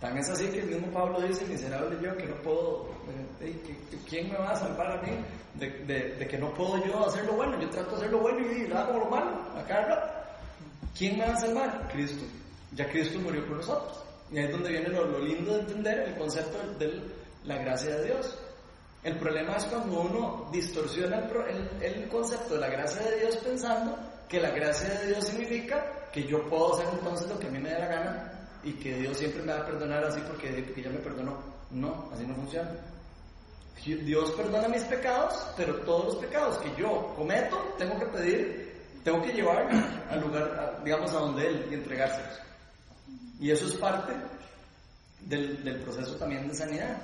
Tan 0.00 0.16
es 0.16 0.30
así 0.30 0.46
que 0.48 0.60
el 0.60 0.66
mismo 0.68 0.90
Pablo 0.92 1.20
dice, 1.20 1.44
miserable 1.44 1.98
yo, 2.02 2.16
que 2.16 2.24
no 2.24 2.34
puedo, 2.36 2.88
eh, 3.40 3.60
que- 3.66 3.76
que- 3.96 4.02
¿quién 4.08 4.30
me 4.32 4.38
va 4.38 4.52
a 4.52 4.56
salvar 4.56 4.98
a 4.98 5.02
mí 5.02 5.10
de, 5.54 5.68
de- 5.84 6.14
de 6.16 6.26
que 6.26 6.38
no 6.38 6.54
puedo 6.54 6.82
yo 6.86 7.06
hacer 7.06 7.24
lo 7.26 7.34
bueno? 7.34 7.60
Yo 7.60 7.68
trato 7.68 7.90
de 7.90 7.96
hacer 7.96 8.10
lo 8.10 8.18
bueno 8.20 8.38
y 8.50 8.72
hago 8.72 8.98
lo 8.98 9.06
malo, 9.10 9.30
a 9.58 9.62
cada 9.66 9.86
rato. 9.88 10.12
¿Quién 10.96 11.18
me 11.18 11.26
va 11.26 11.34
a 11.34 11.40
salvar? 11.40 11.88
Cristo. 11.92 12.24
Ya 12.74 12.88
Cristo 12.88 13.18
murió 13.18 13.44
por 13.46 13.58
nosotros. 13.58 14.02
Y 14.32 14.38
ahí 14.38 14.44
es 14.46 14.52
donde 14.52 14.70
viene 14.70 14.88
lo, 14.88 15.04
lo 15.04 15.18
lindo 15.18 15.52
de 15.54 15.60
entender 15.60 15.98
el 16.08 16.16
concepto 16.16 16.58
de 16.78 17.02
la 17.44 17.56
gracia 17.58 17.94
de 17.96 18.04
Dios. 18.06 18.38
El 19.02 19.16
problema 19.18 19.56
es 19.56 19.64
cuando 19.64 20.00
uno 20.00 20.48
distorsiona 20.50 21.18
el, 21.18 21.30
el- 21.50 21.82
el 21.82 22.08
concepto 22.08 22.54
de 22.54 22.60
la 22.60 22.68
gracia 22.68 23.02
de 23.02 23.18
Dios 23.20 23.36
pensando 23.36 23.98
que 24.30 24.40
la 24.40 24.50
gracia 24.50 24.88
de 24.88 25.08
Dios 25.08 25.26
significa 25.26 25.84
que 26.12 26.22
yo 26.22 26.48
puedo 26.48 26.74
hacer 26.74 26.86
entonces 26.92 27.28
lo 27.28 27.38
que 27.38 27.48
a 27.48 27.50
mí 27.50 27.58
me 27.58 27.70
dé 27.70 27.80
la 27.80 27.86
gana 27.86 28.32
y 28.62 28.72
que 28.74 28.94
Dios 28.94 29.18
siempre 29.18 29.42
me 29.42 29.52
va 29.52 29.60
a 29.60 29.66
perdonar 29.66 30.04
así 30.04 30.20
porque, 30.20 30.72
ya 30.76 30.90
me 30.90 30.98
perdonó. 30.98 31.36
No, 31.72 32.08
así 32.12 32.24
no 32.24 32.34
funciona. 32.34 32.70
Dios 33.84 34.32
perdona 34.32 34.68
mis 34.68 34.84
pecados, 34.84 35.34
pero 35.56 35.76
todos 35.80 36.06
los 36.06 36.16
pecados 36.16 36.58
que 36.58 36.70
yo 36.80 37.12
cometo 37.16 37.56
tengo 37.78 37.98
que 37.98 38.06
pedir, 38.06 38.80
tengo 39.02 39.22
que 39.22 39.32
llevar 39.32 39.68
al 40.10 40.20
lugar, 40.20 40.80
digamos, 40.84 41.10
a 41.10 41.18
donde 41.18 41.46
Él 41.46 41.66
y 41.70 41.74
entregárselos. 41.74 42.38
Y 43.40 43.50
eso 43.50 43.66
es 43.66 43.74
parte 43.76 44.12
del, 45.20 45.64
del 45.64 45.80
proceso 45.80 46.14
también 46.16 46.46
de 46.46 46.54
sanidad 46.54 46.98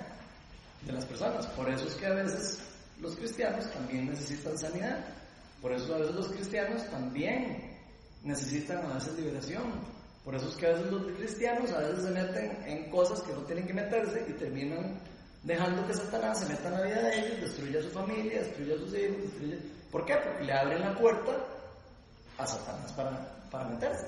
de 0.83 0.93
las 0.93 1.07
personas. 1.07 1.47
Por 1.49 1.69
eso 1.71 1.89
es 1.89 1.95
que 1.95 2.07
a 2.07 2.15
veces 2.15 2.61
los 3.01 3.17
cristianos 3.17 3.69
también 3.73 4.11
necesitan 4.11 4.57
sanidad. 4.59 5.05
Por 5.61 5.73
eso 5.73 5.95
a 5.95 5.99
veces 5.99 6.15
los 6.15 6.29
cristianos 6.29 6.89
también 6.91 7.77
necesitan 8.23 8.85
a 8.91 8.95
veces 8.95 9.15
liberación. 9.15 9.65
Por 10.25 10.35
eso 10.35 10.49
es 10.49 10.57
que 10.57 10.67
a 10.67 10.71
veces 10.71 10.91
los 10.91 11.13
cristianos 11.13 11.71
a 11.71 11.79
veces 11.79 12.05
se 12.05 12.11
meten 12.11 12.63
en 12.67 12.91
cosas 12.91 13.21
que 13.23 13.33
no 13.33 13.41
tienen 13.43 13.67
que 13.67 13.75
meterse 13.75 14.27
y 14.29 14.33
terminan 14.33 14.99
dejando 15.43 15.87
que 15.87 15.95
Satanás 15.95 16.41
se 16.41 16.47
meta 16.47 16.69
en 16.69 16.75
la 16.75 16.83
vida 16.83 17.03
de 17.03 17.19
ellos, 17.19 17.41
destruya 17.43 17.79
a 17.79 17.83
su 17.83 17.91
familia, 17.91 18.41
destruya 18.41 18.75
a 18.75 18.79
sus 18.79 18.95
hijos. 18.95 19.17
¿Por 19.93 20.05
qué? 20.05 20.17
Porque 20.17 20.45
le 20.45 20.53
abren 20.53 20.81
la 20.81 20.95
puerta 20.97 21.33
a 22.39 22.47
Satanás 22.47 22.93
para, 22.93 23.49
para 23.51 23.69
meterse. 23.69 24.07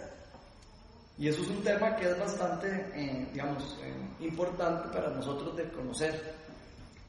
Y 1.19 1.29
eso 1.29 1.43
es 1.43 1.49
un 1.49 1.63
tema 1.63 1.97
que 1.97 2.09
es 2.09 2.19
bastante, 2.19 2.69
eh, 2.95 3.29
digamos, 3.33 3.77
eh, 3.83 4.25
importante 4.25 4.89
para 4.89 5.11
nosotros 5.11 5.57
de 5.57 5.69
conocer. 5.71 6.35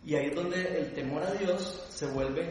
Y 0.04 0.16
ahí 0.16 0.28
es 0.28 0.36
donde 0.36 0.80
el 0.80 0.94
temor 0.94 1.24
a 1.24 1.32
Dios 1.34 1.86
se 1.90 2.08
vuelve 2.08 2.50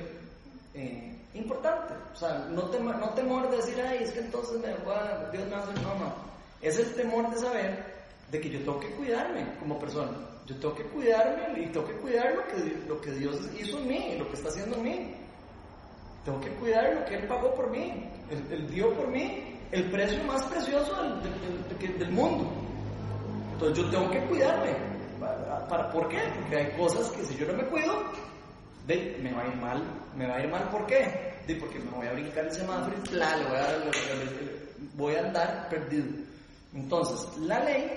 eh, 0.74 1.17
importante. 1.34 1.94
O 2.12 2.16
sea, 2.16 2.46
no, 2.50 2.62
tema- 2.70 2.94
no 2.94 3.10
temor 3.10 3.48
de 3.50 3.56
decir, 3.58 3.80
ay, 3.86 3.98
es 4.02 4.12
que 4.12 4.20
entonces 4.20 4.58
me 4.60 4.74
voy 4.84 4.94
a- 4.94 5.28
Dios 5.30 5.46
me 5.48 5.54
hacer. 5.56 5.74
No, 5.82 5.94
no. 5.94 6.12
Es 6.60 6.78
el 6.78 6.94
temor 6.94 7.30
de 7.30 7.38
saber 7.38 7.84
de 8.30 8.40
que 8.40 8.50
yo 8.50 8.58
tengo 8.60 8.80
que 8.80 8.90
cuidarme 8.92 9.46
como 9.60 9.78
persona. 9.78 10.10
Yo 10.46 10.56
tengo 10.56 10.74
que 10.74 10.84
cuidarme 10.84 11.62
y 11.62 11.66
tengo 11.66 11.86
que 11.86 11.92
cuidar 11.94 12.34
lo 12.34 12.46
que, 12.46 12.82
lo 12.88 13.00
que 13.00 13.12
Dios 13.12 13.38
hizo 13.58 13.78
en 13.78 13.86
mí, 13.88 14.16
lo 14.18 14.26
que 14.28 14.34
está 14.34 14.48
haciendo 14.48 14.76
en 14.76 14.82
mí. 14.82 15.14
Tengo 16.24 16.40
que 16.40 16.50
cuidar 16.54 16.92
lo 16.94 17.04
que 17.04 17.14
Él 17.16 17.26
pagó 17.28 17.54
por 17.54 17.70
mí. 17.70 18.10
Él, 18.30 18.46
Él 18.50 18.70
dio 18.70 18.92
por 18.94 19.08
mí 19.08 19.58
el 19.72 19.90
precio 19.90 20.22
más 20.24 20.42
precioso 20.44 20.94
del- 21.02 21.22
del- 21.22 21.78
del- 21.78 21.98
del 21.98 22.10
mundo. 22.10 22.50
Entonces 23.52 23.78
yo 23.84 23.90
tengo 23.90 24.10
que 24.10 24.20
cuidarme. 24.26 24.74
¿Para, 25.20 25.68
para- 25.68 25.90
¿Por 25.90 26.08
qué? 26.08 26.18
Porque 26.40 26.56
hay 26.56 26.76
cosas 26.76 27.08
que 27.10 27.24
si 27.24 27.36
yo 27.36 27.46
no 27.46 27.54
me 27.54 27.64
cuido, 27.64 27.92
me 28.96 29.32
va 29.32 29.42
a 29.42 29.48
ir 29.48 29.56
mal. 29.56 29.82
¿Me 30.16 30.26
va 30.26 30.36
a 30.36 30.42
ir 30.42 30.48
mal 30.48 30.68
por 30.70 30.86
qué? 30.86 31.34
De, 31.46 31.54
porque 31.56 31.78
me 31.78 31.90
voy 31.90 32.06
a 32.06 32.12
brincar 32.12 32.44
el 32.44 32.52
semáforo 32.52 32.96
y 32.96 33.10
voy 33.10 33.20
a, 33.20 33.90
voy 34.94 35.14
a 35.14 35.20
andar 35.20 35.68
perdido. 35.68 36.06
Entonces, 36.74 37.38
la 37.38 37.60
ley 37.64 37.90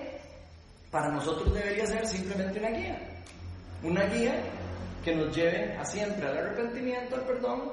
para 0.89 1.09
nosotros 1.09 1.53
debería 1.53 1.85
ser 1.85 2.05
simplemente 2.05 2.59
una 2.59 2.69
guía. 2.69 2.99
Una 3.83 4.03
guía 4.05 4.43
que 5.03 5.15
nos 5.15 5.35
lleve 5.35 5.75
a 5.77 5.85
siempre 5.85 6.27
al 6.27 6.37
arrepentimiento, 6.37 7.15
al 7.15 7.25
perdón 7.25 7.71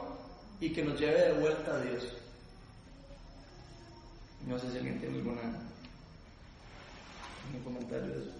y 0.61 0.73
que 0.73 0.83
nos 0.83 0.99
lleve 0.99 1.21
de 1.21 1.33
vuelta 1.35 1.75
a 1.75 1.81
Dios. 1.81 2.17
No 4.47 4.59
sé 4.59 4.71
si 4.71 4.79
alguien 4.79 4.99
tiene 4.99 5.17
alguna 5.19 5.43
algún 7.47 7.63
comentario 7.65 8.15
de 8.15 8.23
eso. 8.23 8.38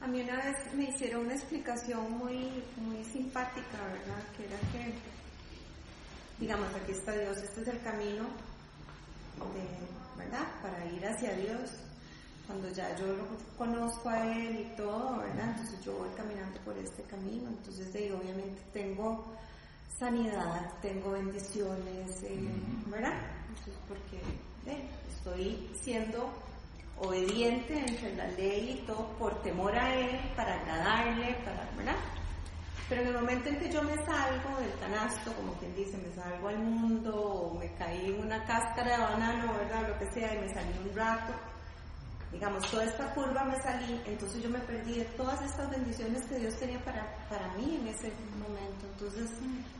A 0.00 0.06
mí 0.06 0.20
una 0.20 0.36
vez 0.36 0.56
me 0.74 0.84
hicieron 0.84 1.26
una 1.26 1.34
explicación 1.34 2.12
muy, 2.18 2.62
muy 2.76 3.04
simpática, 3.04 3.78
¿verdad? 3.84 4.22
Que 4.36 4.44
era 4.46 4.58
que, 4.72 4.94
digamos, 6.38 6.68
aquí 6.74 6.92
está 6.92 7.12
Dios, 7.12 7.36
este 7.38 7.62
es 7.62 7.68
el 7.68 7.82
camino, 7.82 8.24
de, 9.54 10.22
¿verdad? 10.24 10.46
Para 10.62 10.86
ir 10.86 11.04
hacia 11.04 11.34
Dios. 11.34 11.70
Cuando 12.46 12.70
ya 12.70 12.96
yo 12.96 13.06
lo 13.08 13.24
conozco 13.58 14.08
a 14.08 14.24
Él 14.34 14.60
y 14.60 14.76
todo, 14.76 15.18
¿verdad? 15.18 15.50
Entonces 15.50 15.84
yo 15.84 15.98
voy 15.98 16.08
caminando 16.16 16.58
por 16.60 16.78
este 16.78 17.02
camino. 17.02 17.48
Entonces, 17.48 17.92
de 17.92 17.98
ahí, 17.98 18.10
obviamente, 18.10 18.62
tengo 18.72 19.34
sanidad, 19.98 20.72
tengo 20.80 21.10
bendiciones, 21.10 22.22
eh, 22.22 22.48
¿verdad? 22.86 23.20
Entonces, 23.48 23.74
porque 23.86 24.22
estoy 25.10 25.68
siendo 25.82 26.32
obediente 27.00 27.78
entre 27.78 28.14
la 28.16 28.26
ley 28.28 28.80
y 28.80 28.86
todo 28.86 29.06
por 29.18 29.42
temor 29.42 29.76
a 29.76 29.94
Él, 29.94 30.18
para 30.36 30.54
agradarle, 30.54 31.34
para, 31.44 31.68
¿verdad? 31.76 31.96
Pero 32.88 33.02
en 33.02 33.08
el 33.08 33.14
momento 33.14 33.48
en 33.50 33.58
que 33.58 33.70
yo 33.70 33.82
me 33.82 33.94
salgo 33.96 34.58
del 34.58 34.72
canasto, 34.80 35.32
como 35.34 35.52
quien 35.54 35.74
dice, 35.74 35.98
me 35.98 36.10
salgo 36.14 36.48
al 36.48 36.58
mundo 36.58 37.14
o 37.14 37.58
me 37.58 37.70
caí 37.74 38.06
en 38.06 38.20
una 38.20 38.44
cáscara 38.44 38.96
de 38.96 39.02
banano, 39.02 39.52
¿verdad? 39.54 39.88
Lo 39.88 39.98
que 39.98 40.10
sea, 40.12 40.34
y 40.34 40.38
me 40.38 40.54
salí 40.54 40.72
un 40.88 40.96
rato, 40.96 41.34
digamos, 42.32 42.70
toda 42.70 42.84
esta 42.84 43.14
curva 43.14 43.44
me 43.44 43.60
salí, 43.62 44.00
entonces 44.04 44.42
yo 44.42 44.50
me 44.50 44.58
perdí 44.60 44.98
de 44.98 45.04
todas 45.16 45.40
estas 45.42 45.70
bendiciones 45.70 46.24
que 46.26 46.38
Dios 46.38 46.54
tenía 46.56 46.78
para, 46.84 47.06
para 47.28 47.48
mí 47.54 47.78
en 47.80 47.88
ese 47.88 48.12
momento. 48.38 48.86
Entonces, 48.92 49.30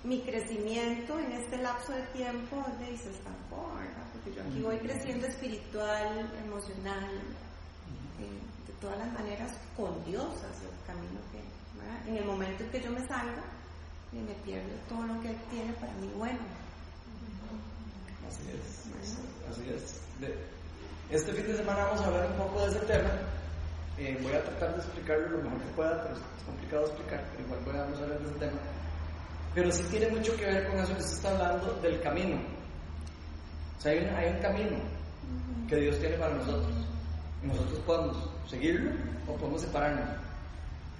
mi 0.05 0.23
crecimiento 0.23 1.19
en 1.19 1.33
este 1.33 1.59
lapso 1.59 1.93
de 1.93 2.03
tiempo 2.15 2.65
de, 2.79 2.97
se 2.97 3.11
estancó, 3.11 3.73
¿verdad? 3.79 4.07
Porque 4.13 4.35
yo 4.35 4.43
aquí 4.43 4.61
voy 4.63 4.79
creciendo 4.79 5.27
espiritual, 5.27 6.33
emocional, 6.45 7.11
eh, 8.19 8.41
de 8.67 8.73
todas 8.81 8.99
las 8.99 9.13
maneras 9.13 9.53
con 9.77 10.03
Dios 10.07 10.25
hacia 10.37 10.69
el 10.69 10.85
camino 10.87 11.21
que, 11.31 11.43
¿verdad? 11.79 12.09
En 12.09 12.17
el 12.17 12.25
momento 12.25 12.65
en 12.65 12.71
que 12.71 12.81
yo 12.81 12.91
me 12.91 13.07
salga, 13.07 13.45
eh, 14.15 14.23
me 14.27 14.35
pierdo 14.43 14.75
todo 14.89 15.03
lo 15.07 15.21
que 15.21 15.31
Él 15.31 15.39
tiene 15.51 15.73
para 15.75 15.93
mí 15.95 16.11
bueno. 16.17 16.39
Así 18.27 18.43
es. 18.51 19.51
Así 19.51 19.69
es. 19.71 20.01
De- 20.21 20.58
este 21.11 21.33
fin 21.33 21.47
de 21.47 21.57
semana 21.57 21.85
vamos 21.85 22.01
a 22.03 22.07
hablar 22.07 22.27
un 22.27 22.37
poco 22.37 22.61
de 22.61 22.69
ese 22.69 22.81
tema. 22.81 23.11
Eh, 23.97 24.19
voy 24.23 24.33
a 24.33 24.45
tratar 24.45 24.75
de 24.75 24.83
explicarlo 24.83 25.29
lo 25.29 25.43
mejor 25.43 25.59
que 25.59 25.75
pueda, 25.75 26.03
pero 26.03 26.15
es 26.15 26.45
complicado 26.45 26.87
explicar, 26.87 27.25
pero 27.33 27.45
igual 27.45 27.61
voy 27.65 27.77
a 27.77 27.83
hablar 27.85 28.19
de 28.21 28.29
ese 28.29 28.39
tema. 28.39 28.61
Pero 29.55 29.73
sí 29.73 29.83
tiene 29.91 30.09
mucho 30.09 30.37
que 30.37 30.45
ver 30.45 30.69
con 30.69 30.79
eso 30.79 30.95
que 30.95 31.03
se 31.03 31.15
está 31.15 31.31
hablando 31.31 31.73
del 31.83 32.01
camino. 32.01 32.37
O 33.79 33.81
sea, 33.81 33.93
hay 33.93 33.99
un, 33.99 34.15
hay 34.15 34.29
un 34.31 34.39
camino 34.41 34.77
que 35.69 35.77
Dios 35.77 35.99
tiene 35.99 36.17
para 36.17 36.35
nosotros. 36.35 36.87
Y 37.43 37.47
nosotros 37.47 37.79
podemos 37.81 38.31
seguirlo 38.47 38.91
o 39.27 39.35
podemos 39.35 39.63
separarnos. 39.63 40.09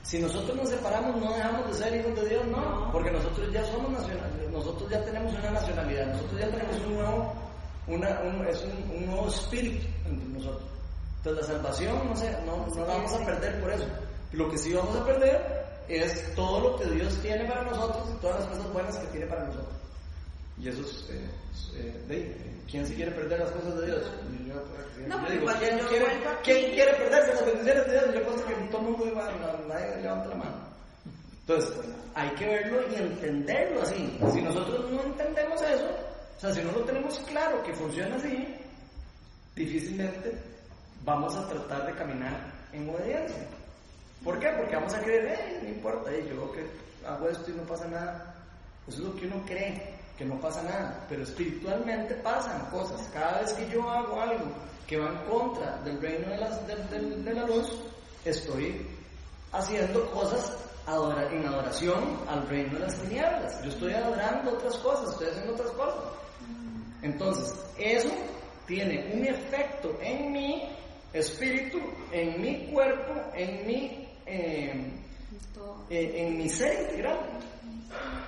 Si 0.03 0.19
nosotros 0.19 0.57
nos 0.57 0.71
separamos, 0.71 1.17
no 1.21 1.35
dejamos 1.35 1.69
de 1.69 1.75
ser 1.75 2.01
hijos 2.01 2.15
de 2.17 2.29
Dios, 2.31 2.47
no, 2.47 2.91
porque 2.93 3.11
nosotros 3.11 3.53
ya 3.53 3.63
somos 3.65 3.91
nacionales, 3.91 4.51
nosotros 4.51 4.89
ya 4.89 5.05
tenemos 5.05 5.35
una 5.35 5.51
nacionalidad, 5.51 6.07
nosotros 6.07 6.41
ya 6.41 6.49
tenemos 6.49 6.77
un 6.87 6.95
nuevo, 6.95 7.35
una, 7.89 8.21
un, 8.21 8.47
es 8.47 8.63
un, 8.65 8.97
un 8.97 9.07
nuevo 9.07 9.29
espíritu 9.29 9.87
entre 10.07 10.29
nosotros. 10.29 10.69
Entonces 11.19 11.49
la 11.49 11.55
salvación 11.55 12.09
no, 12.09 12.17
se, 12.17 12.31
no, 12.45 12.67
no 12.67 12.87
la 12.87 12.95
vamos 12.95 13.13
a 13.15 13.25
perder 13.27 13.61
por 13.61 13.73
eso. 13.73 13.85
Lo 14.33 14.49
que 14.51 14.59
sí 14.59 14.73
vamos 14.73 14.95
a 14.97 15.05
perder 15.05 15.67
es 15.89 16.35
todo 16.35 16.61
lo 16.61 16.79
que 16.79 16.87
Dios 16.91 17.15
tiene 17.23 17.45
para 17.47 17.63
nosotros 17.65 18.09
y 18.15 18.21
todas 18.21 18.41
las 18.41 18.49
cosas 18.49 18.73
buenas 18.73 18.97
que 18.99 19.07
tiene 19.09 19.27
para 19.27 19.45
nosotros. 19.45 19.75
Y 20.61 20.69
eso 20.69 20.81
es, 20.83 21.07
eh, 21.11 21.31
eh, 21.77 22.05
de, 22.09 22.37
¿quién 22.71 22.87
se 22.87 22.95
quiere 22.95 23.13
perder 23.13 23.39
las 23.41 23.51
cosas 23.53 23.79
de 23.81 23.87
Dios? 23.87 24.03
Yo, 24.47 24.55
yo- 24.55 25.07
No, 25.09 25.17
yo 25.21 25.27
pero 25.29 25.41
digo, 25.41 25.53
¿quién, 25.61 25.79
quiere, 25.89 26.07
quién 26.43 26.73
quiere 26.75 26.93
perderse 26.95 27.35
las 27.35 27.47
bendiciones 27.47 27.87
de 27.87 27.93
Dios? 27.93 28.05
Yo 28.15 28.23
pienso 28.23 28.47
que 28.47 28.55
todo 28.71 28.81
el 28.81 28.87
mundo 28.89 29.07
iba, 29.07 29.31
nadie 29.69 30.03
levanta 30.03 30.29
la 30.31 30.35
mano. 30.35 30.57
Entonces, 31.47 31.73
hay 32.15 32.29
que 32.31 32.47
verlo 32.47 32.81
y 32.91 32.95
entenderlo 32.97 33.83
así. 33.83 34.19
Si 34.33 34.43
nosotros 34.43 34.91
no 34.91 35.03
entendemos 35.05 35.63
eso, 35.63 35.89
o 36.39 36.41
sea, 36.41 36.55
si 36.55 36.63
no 36.63 36.71
lo 36.71 36.85
tenemos 36.85 37.19
claro 37.27 37.61
que 37.65 37.75
funciona 37.75 38.15
así, 38.15 38.47
difícilmente 39.57 40.41
vamos 41.05 41.35
a 41.35 41.49
tratar 41.49 41.87
de 41.87 41.95
caminar 41.95 42.53
en 42.73 42.89
obediencia. 42.89 43.45
¿Por 44.23 44.39
qué? 44.39 44.49
Porque 44.57 44.77
vamos 44.77 44.95
a 44.95 45.01
creer, 45.01 45.27
eh, 45.27 45.61
no 45.65 45.69
importa, 45.69 46.13
eh, 46.13 46.25
yo 46.31 46.53
que 46.53 46.65
hago 47.05 47.29
esto 47.29 47.51
y 47.51 47.55
no 47.55 47.65
pasa 47.65 47.89
nada. 47.89 48.37
Eso 48.87 48.99
es 48.99 49.05
lo 49.09 49.17
que 49.17 49.27
uno 49.27 49.43
cree, 49.47 49.95
que 50.17 50.25
no 50.25 50.39
pasa 50.39 50.63
nada. 50.63 51.05
Pero 51.09 51.25
espiritualmente 51.25 52.15
pasan 52.17 52.71
cosas. 52.71 53.09
Cada 53.13 53.41
vez 53.41 53.53
que 53.55 53.69
yo 53.69 53.91
hago 53.91 54.21
algo 54.21 54.47
que 54.87 54.97
va 54.97 55.09
en 55.09 55.29
contra 55.29 55.77
del 55.79 56.01
reino 56.01 56.31
de, 56.31 57.35
la 57.35 57.47
luz, 57.47 57.69
estoy 58.25 58.87
haciendo 59.51 60.09
cosas 60.13 60.57
en 60.87 61.47
adoración 61.47 62.21
al 62.29 62.49
reino 62.49 62.75
de 62.75 62.81
las 62.87 62.95
tinieblas. 63.01 63.61
Yo 63.63 63.71
estoy 63.71 63.93
adorando 63.93 64.53
otras 64.53 64.77
cosas, 64.77 65.11
estoy 65.11 65.29
haciendo 65.29 65.53
otras 65.55 65.71
cosas. 65.73 66.05
Entonces, 67.03 67.55
eso 67.79 68.11
tiene 68.67 69.13
un 69.15 69.25
efecto 69.27 69.97
en 70.03 70.33
mi 70.33 70.69
espíritu, 71.13 71.79
en 72.13 72.41
mi 72.41 72.67
cuerpo, 72.73 73.15
en 73.35 73.67
mi, 73.67 74.09
eh, 74.27 74.93
eh, 75.91 76.13
en 76.17 76.39
mi 76.39 76.49
ser 76.49 76.83
integral. 76.83 77.19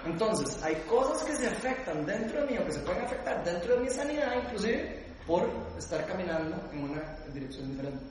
Entonces, 0.06 0.62
hay 0.62 0.74
cosas 0.88 1.22
que 1.24 1.36
se 1.36 1.46
afectan 1.48 2.06
dentro 2.06 2.40
de 2.40 2.52
mí 2.52 2.58
o 2.58 2.64
que 2.64 2.72
se 2.72 2.80
pueden 2.80 3.02
afectar 3.04 3.44
dentro 3.44 3.74
de 3.76 3.80
mi 3.82 3.90
sanidad, 3.90 4.34
inclusive 4.44 5.04
por 5.26 5.48
estar 5.78 6.06
caminando 6.06 6.56
en 6.72 6.84
una 6.90 7.02
dirección 7.34 7.68
diferente. 7.70 8.02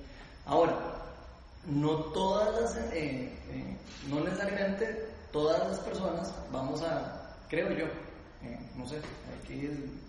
Ahora, 0.45 0.77
no 1.65 1.95
todas 2.13 2.61
las, 2.61 2.77
eh, 2.93 3.31
no 4.07 4.19
necesariamente 4.21 5.07
todas 5.31 5.67
las 5.67 5.79
personas 5.79 6.33
vamos 6.51 6.81
a, 6.83 7.35
creo 7.49 7.69
yo, 7.71 7.85
no 8.75 8.87
sé, 8.87 8.97
aquí 9.43 9.65
es- 9.65 10.08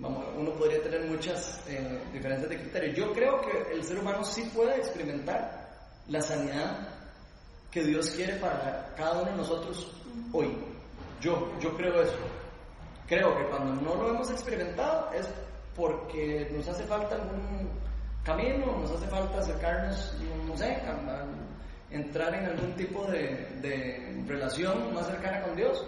uno 0.00 0.52
podría 0.52 0.82
tener 0.82 1.04
muchas 1.06 1.60
eh, 1.68 2.00
diferencias 2.12 2.48
de 2.48 2.58
criterios. 2.58 2.96
Yo 2.96 3.12
creo 3.12 3.40
que 3.40 3.74
el 3.74 3.82
ser 3.82 3.98
humano 3.98 4.24
sí 4.24 4.48
puede 4.54 4.76
experimentar 4.76 5.68
la 6.08 6.20
sanidad 6.20 6.88
que 7.70 7.82
Dios 7.82 8.10
quiere 8.10 8.36
para 8.36 8.94
cada 8.96 9.22
uno 9.22 9.30
de 9.30 9.36
nosotros 9.36 9.90
hoy. 10.32 10.56
Yo, 11.20 11.52
yo 11.60 11.76
creo 11.76 12.00
eso. 12.00 12.16
Creo 13.06 13.36
que 13.36 13.44
cuando 13.46 13.82
no 13.82 13.94
lo 13.96 14.10
hemos 14.10 14.30
experimentado 14.30 15.10
es 15.12 15.28
porque 15.74 16.48
nos 16.52 16.68
hace 16.68 16.84
falta 16.84 17.16
algún 17.16 17.70
camino, 18.22 18.78
nos 18.78 18.90
hace 18.90 19.06
falta 19.08 19.38
acercarnos, 19.38 20.14
no, 20.46 20.56
sé, 20.56 20.78
entrar 21.90 22.34
en 22.34 22.46
algún 22.46 22.74
tipo 22.74 23.04
de, 23.06 23.48
de 23.62 24.22
relación 24.26 24.92
más 24.94 25.06
cercana 25.06 25.42
con 25.42 25.56
Dios. 25.56 25.84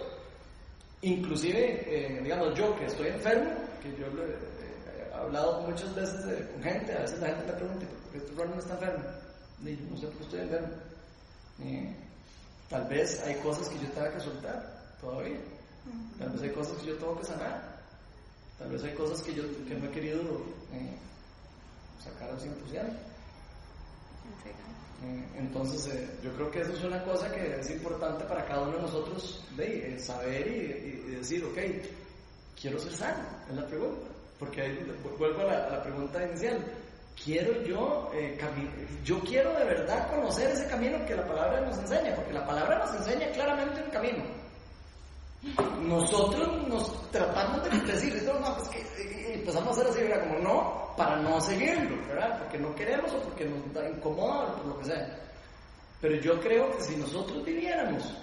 Inclusive, 1.03 1.83
eh, 1.87 2.21
digamos, 2.23 2.53
yo 2.55 2.75
que 2.77 2.85
estoy 2.85 3.07
enfermo, 3.07 3.51
que 3.81 3.95
yo 3.97 4.07
lo 4.09 4.23
he, 4.25 5.13
hablado 5.13 5.61
muchas 5.67 5.93
veces 5.95 6.25
eh, 6.25 6.47
con 6.53 6.63
gente, 6.63 6.93
a 6.93 7.01
veces 7.01 7.19
la 7.19 7.27
gente 7.27 7.45
me 7.47 7.53
pregunta, 7.53 7.85
¿por 7.85 8.11
qué 8.11 8.17
este 8.17 8.45
no 8.45 8.59
está 8.59 8.73
enfermo? 8.73 9.03
Y 9.63 9.75
yo 9.75 9.85
no 9.91 9.97
sé 9.97 10.07
por 10.07 10.17
qué 10.17 10.23
estoy 10.23 10.39
enfermo. 10.41 10.67
Eh, 11.63 11.95
tal 12.69 12.87
vez 12.87 13.21
hay 13.23 13.35
cosas 13.35 13.67
que 13.69 13.79
yo 13.79 13.91
tenga 13.91 14.11
que 14.13 14.19
soltar 14.19 14.95
todavía. 14.99 15.37
Tal 16.17 16.29
vez 16.29 16.41
hay 16.43 16.49
cosas 16.51 16.77
que 16.77 16.87
yo 16.87 16.95
tengo 16.97 17.17
que 17.19 17.25
sanar. 17.25 17.81
Tal 18.57 18.69
vez 18.69 18.83
hay 18.83 18.93
cosas 18.93 19.21
que 19.21 19.33
yo 19.33 19.43
que 19.67 19.75
no 19.75 19.85
he 19.87 19.91
querido 19.91 20.21
eh, 20.71 20.95
sacar 22.03 22.29
al 22.29 22.39
100%. 22.39 22.47
Eh, 25.03 25.25
Entonces, 25.37 25.87
eh, 25.93 26.07
yo 26.23 26.31
creo 26.35 26.51
que 26.51 26.61
eso 26.61 26.73
es 26.73 26.83
una 26.83 27.03
cosa 27.03 27.31
que 27.31 27.59
es 27.59 27.69
importante 27.71 28.23
para 28.25 28.45
cada 28.45 28.61
uno 28.61 28.75
de 28.77 28.81
nosotros 28.83 29.43
de, 29.57 29.95
eh, 29.95 29.99
saber 29.99 30.47
y, 30.47 30.51
y- 30.51 31.11
y 31.11 31.15
decir, 31.15 31.43
ok, 31.43 31.57
quiero 32.61 32.79
ser 32.79 32.93
sano, 32.93 33.23
es 33.49 33.55
la 33.55 33.65
pregunta. 33.65 34.07
Porque 34.39 34.61
ahí 34.61 34.87
vu- 35.03 35.17
vuelvo 35.17 35.41
a 35.41 35.45
la, 35.45 35.83
pregunta 35.83 36.23
inicial. 36.25 36.63
Quiero 37.23 37.61
yo, 37.63 38.09
eh, 38.13 38.37
yo 39.03 39.19
quiero 39.19 39.51
de 39.53 39.65
verdad 39.65 40.09
conocer 40.09 40.49
ese 40.51 40.65
camino 40.67 41.03
que 41.05 41.15
la 41.15 41.27
palabra 41.27 41.61
nos 41.61 41.77
enseña, 41.77 42.15
porque 42.15 42.33
la 42.33 42.45
palabra 42.45 42.79
nos 42.79 42.95
enseña 42.95 43.29
claramente 43.31 43.83
un 43.83 43.89
camino. 43.91 44.23
Nosotros 45.81 46.67
nos 46.67 47.11
tratamos 47.11 47.63
de 47.63 47.79
decir, 47.91 48.15
esto 48.15 48.39
no, 48.39 48.55
pues 48.57 48.69
que 48.69 49.33
empezamos 49.33 49.69
a 49.69 49.81
hacer 49.81 49.87
así, 49.91 50.01
¿verdad? 50.03 50.27
Como 50.27 50.39
no, 50.39 50.93
para 50.95 51.15
no 51.17 51.41
seguirlo, 51.41 51.97
¿verdad? 52.07 52.39
Porque 52.39 52.59
no 52.59 52.75
queremos 52.75 53.11
o 53.13 53.19
porque 53.21 53.45
nos 53.45 53.73
da 53.73 53.89
incomoda 53.89 54.51
o 54.51 54.55
por 54.57 54.65
lo 54.67 54.79
que 54.79 54.85
sea. 54.85 55.19
Pero 55.99 56.15
yo 56.21 56.39
creo 56.39 56.71
que 56.77 56.81
si 56.83 56.95
nosotros 56.95 57.43
viviéramos 57.43 58.15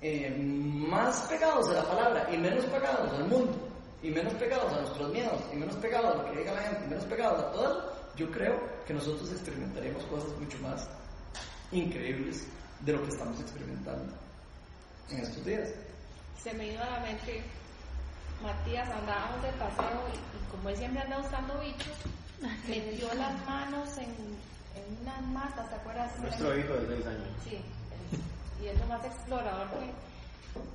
eh, 0.00 0.30
más 0.38 1.22
pegados 1.28 1.68
a 1.68 1.74
la 1.74 1.84
palabra 1.84 2.26
y 2.32 2.38
menos 2.38 2.64
pegados 2.66 3.12
al 3.12 3.28
mundo, 3.28 3.63
y 4.04 4.10
menos 4.10 4.34
pegados 4.34 4.70
a 4.70 4.80
nuestros 4.82 5.10
miedos, 5.12 5.40
y 5.50 5.56
menos 5.56 5.76
pegados 5.76 6.14
a 6.14 6.22
lo 6.22 6.30
que 6.30 6.38
diga 6.38 6.52
la 6.52 6.60
gente, 6.60 6.84
y 6.84 6.88
menos 6.88 7.04
pegados 7.06 7.42
a 7.42 7.52
todo 7.52 7.64
eso, 7.64 7.92
yo 8.16 8.30
creo 8.30 8.60
que 8.86 8.92
nosotros 8.92 9.32
experimentaríamos 9.32 10.04
cosas 10.04 10.28
mucho 10.38 10.58
más 10.58 10.86
increíbles 11.72 12.46
de 12.80 12.92
lo 12.92 13.02
que 13.02 13.08
estamos 13.08 13.40
experimentando 13.40 14.12
en 15.08 15.18
estos 15.20 15.42
días. 15.46 15.70
se 16.36 16.52
me 16.52 16.72
iba 16.72 16.84
a 16.84 16.90
la 16.90 17.00
mente, 17.00 17.42
Matías, 18.42 18.90
andábamos 18.90 19.42
de 19.42 19.52
paseo 19.52 20.04
y, 20.12 20.16
y 20.16 20.50
como 20.50 20.68
él 20.68 20.76
siempre 20.76 21.00
anda 21.00 21.20
usando 21.20 21.58
bichos, 21.60 21.96
metió 22.68 23.08
las 23.14 23.46
manos 23.46 23.88
en, 23.96 24.10
en 24.76 24.98
unas 25.00 25.22
matas, 25.28 25.70
¿te 25.70 25.76
acuerdas? 25.76 26.18
Nuestro 26.20 26.58
hijo 26.58 26.74
de 26.74 26.96
6 26.96 27.06
años. 27.06 27.28
Sí, 27.42 27.58
y 28.62 28.66
es 28.66 28.78
lo 28.78 28.86
más 28.86 29.02
explorador 29.02 29.66
que 29.70 29.76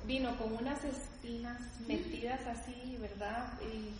vino 0.06 0.36
con 0.38 0.52
unas 0.54 0.82
espinas 0.84 1.60
metidas 1.86 2.40
así, 2.46 2.96
¿verdad? 3.00 3.52
Y, 3.62 3.94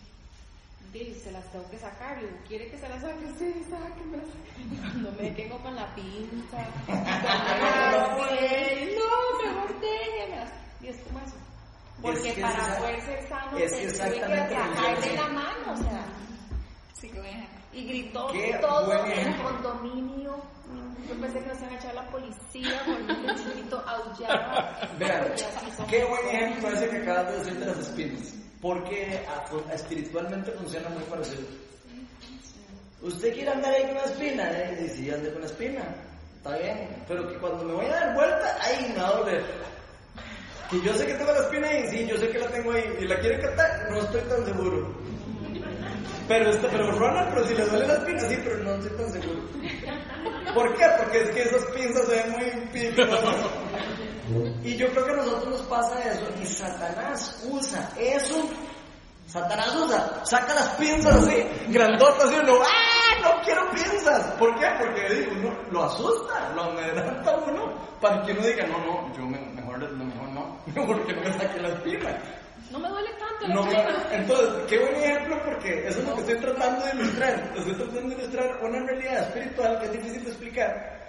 y 0.98 1.14
se 1.14 1.30
las 1.30 1.44
tengo 1.52 1.68
que 1.70 1.78
sacar. 1.78 2.18
Y 2.18 2.26
digo, 2.26 2.36
¿quiere 2.48 2.70
que 2.70 2.78
se 2.78 2.88
las 2.88 3.00
saque? 3.00 3.26
Sí, 3.38 3.52
sáquemelas. 3.70 4.26
Cuando 4.80 5.12
me 5.12 5.34
quedo 5.34 5.58
con 5.58 5.76
la 5.76 5.94
pinza, 5.94 6.66
no, 6.88 8.18
mejor 9.44 9.80
déjemelas. 9.80 10.52
Y 10.82 10.88
es 10.88 10.96
como 11.02 11.20
eso. 11.20 11.36
Porque 12.02 12.28
Es 12.30 12.34
que 12.34 12.42
para 12.42 12.78
poder 12.78 13.00
ser 13.02 13.28
sano, 13.28 13.58
es 13.58 13.72
que 13.72 13.76
tuve 13.76 13.80
que 13.80 13.88
exactamente 13.90 14.48
que 14.48 14.54
sacarle 14.54 15.08
yo 15.08 15.22
la 15.22 15.28
mano, 15.28 15.72
o 15.72 15.76
sea. 15.76 16.04
Sí, 16.94 17.08
que 17.08 17.20
voy 17.20 17.28
a 17.28 17.76
Y 17.76 17.84
gritó 17.86 18.28
Qué 18.32 18.58
todo 18.60 18.86
buen 18.86 19.10
el 19.10 19.36
condominio. 19.42 20.40
Yo 21.08 21.20
pensé 21.20 21.40
que 21.40 21.46
nos 21.46 21.58
iban 21.58 21.72
a 21.72 21.76
echar 21.76 21.94
la 21.94 22.08
policía 22.10 22.82
porque 22.86 23.12
el 23.12 23.36
chiquito 23.36 23.79
Vean, 24.98 25.32
qué 25.88 26.04
buen 26.04 26.28
ejemplo 26.28 26.68
ese 26.70 26.88
que 26.88 26.96
acabas 26.98 27.32
de 27.32 27.38
decir 27.38 27.54
de 27.58 27.66
las 27.66 27.78
espinas. 27.78 28.34
Porque 28.60 29.24
ah, 29.28 29.44
fu- 29.48 29.62
espiritualmente 29.72 30.50
funciona 30.52 30.88
muy 30.90 31.02
parecido. 31.04 31.42
¿Usted 33.02 33.32
quiere 33.32 33.50
andar 33.50 33.72
ahí 33.72 33.82
con 33.84 33.92
una 33.92 34.04
espina? 34.04 34.50
Eh, 34.52 34.84
y 34.86 34.88
sí, 34.90 35.10
ande 35.10 35.28
con 35.30 35.38
una 35.38 35.46
espina. 35.46 35.82
Está 36.36 36.56
bien. 36.58 36.88
Pero 37.08 37.26
que 37.28 37.38
cuando 37.38 37.64
me 37.64 37.72
voy 37.74 37.86
a 37.86 37.90
dar 37.90 38.14
vuelta, 38.14 38.56
ahí 38.62 38.92
me 38.94 39.00
va 39.02 39.08
a 39.08 39.12
doler. 39.12 39.44
Que 40.70 40.80
yo 40.82 40.92
sé 40.94 41.06
que 41.06 41.14
tengo 41.14 41.32
la 41.32 41.40
espina 41.40 41.68
ahí, 41.68 41.88
sí, 41.90 42.06
yo 42.06 42.16
sé 42.18 42.28
que 42.28 42.38
la 42.38 42.48
tengo 42.48 42.72
ahí. 42.72 42.84
¿Y 43.00 43.04
la 43.06 43.18
quiere 43.20 43.40
cortar? 43.40 43.90
No 43.90 43.98
estoy 44.00 44.20
tan 44.22 44.44
seguro. 44.44 44.94
Pero, 46.28 46.50
este, 46.50 46.68
pero 46.68 46.92
Ronald, 46.92 47.30
pero 47.34 47.44
si 47.46 47.54
le 47.54 47.64
duele 47.64 47.86
la 47.88 47.94
espina, 47.94 48.20
sí, 48.20 48.38
pero 48.44 48.58
no 48.58 48.74
estoy 48.74 48.96
tan 48.98 49.12
seguro. 49.12 49.40
¿Por 50.54 50.76
qué? 50.76 50.84
Porque 50.98 51.22
es 51.22 51.30
que 51.30 51.42
esas 51.42 51.64
pinzas 51.74 52.04
se 52.06 52.12
ven 52.12 52.30
muy 52.32 52.50
picosas. 52.72 53.36
Y 54.64 54.76
yo 54.76 54.88
creo 54.90 55.04
que 55.04 55.10
a 55.12 55.16
nosotros 55.16 55.48
nos 55.48 55.62
pasa 55.62 55.98
eso. 56.10 56.26
Y 56.42 56.46
Satanás 56.46 57.42
usa 57.50 57.90
eso. 57.98 58.48
Satanás 59.26 59.76
usa, 59.76 60.24
saca 60.24 60.54
las 60.54 60.68
pinzas 60.70 61.14
así, 61.22 61.46
grandotas 61.68 62.32
y 62.32 62.34
uno, 62.34 62.54
¡ah! 62.64 63.20
no 63.22 63.42
quiero 63.44 63.70
pinzas. 63.70 64.26
¿Por 64.38 64.58
qué? 64.58 64.66
Porque 64.76 65.14
digo, 65.14 65.32
uno 65.38 65.56
lo 65.70 65.84
asusta, 65.84 66.50
lo 66.56 66.64
amedrenta 66.64 67.30
a 67.30 67.36
uno 67.36 67.72
para 68.00 68.22
que 68.22 68.32
uno 68.32 68.42
diga, 68.42 68.66
no, 68.66 68.78
no, 68.78 69.16
yo 69.16 69.22
me- 69.26 69.38
mejor, 69.54 69.78
mejor 69.92 70.28
no, 70.30 70.58
mejor 70.74 71.06
que 71.06 71.12
no 71.12 71.20
me 71.22 71.32
saque 71.34 71.60
la 71.60 71.68
espina. 71.68 72.18
No 72.72 72.78
me 72.80 72.88
duele 72.88 73.10
tanto 73.20 73.46
la 73.48 73.54
No, 73.54 73.60
espina. 73.62 74.06
entonces, 74.10 74.48
qué 74.68 74.78
buen 74.80 74.96
ejemplo 74.96 75.42
porque 75.44 75.86
eso 75.86 76.00
es 76.00 76.08
lo 76.08 76.14
que 76.16 76.20
estoy 76.22 76.36
tratando 76.40 76.84
de 76.86 76.92
ilustrar. 76.92 77.52
Estoy 77.56 77.74
tratando 77.74 78.00
de 78.16 78.22
ilustrar 78.22 78.64
una 78.64 78.78
realidad 78.84 79.18
espiritual 79.28 79.78
que 79.78 79.86
es 79.86 79.92
difícil 79.92 80.24
de 80.24 80.30
explicar 80.30 80.99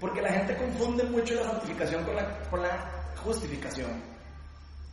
porque 0.00 0.22
la 0.22 0.32
gente 0.32 0.56
confunde 0.56 1.04
mucho 1.04 1.34
la 1.34 1.44
santificación 1.44 2.04
con 2.04 2.16
la, 2.16 2.38
con 2.50 2.62
la 2.62 2.90
justificación. 3.22 3.90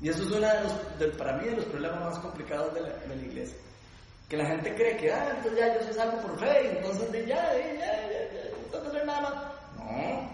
Y 0.02 0.10
eso 0.10 0.24
es 0.24 0.32
uno 0.32 0.48
de 0.48 0.62
los, 0.64 1.00
del- 1.00 1.12
para 1.14 1.34
mí, 1.38 1.46
de 1.46 1.56
los 1.58 1.66
problemas 1.66 2.00
más 2.02 2.20
complicados 2.20 2.74
de 2.74 2.82
la, 2.82 2.90
de 2.90 3.16
la 3.16 3.22
iglesia. 3.22 3.58
Que 4.30 4.38
la 4.38 4.46
gente 4.48 4.74
cree 4.76 4.98
que, 4.98 5.12
ah, 5.14 5.30
entonces 5.38 5.60
ya 5.60 5.74
yo 5.76 5.84
soy 5.86 5.94
salvo 5.94 6.22
por 6.22 6.40
fe, 6.40 6.78
entonces 6.78 7.12
de 7.12 7.26
ya, 7.26 7.54
ya, 7.54 7.74
ya, 7.74 8.10
ya, 8.10 8.82
ya, 8.84 9.00
no 9.00 9.06
nada 9.06 9.22
más. 9.22 9.34
No. 9.78 10.34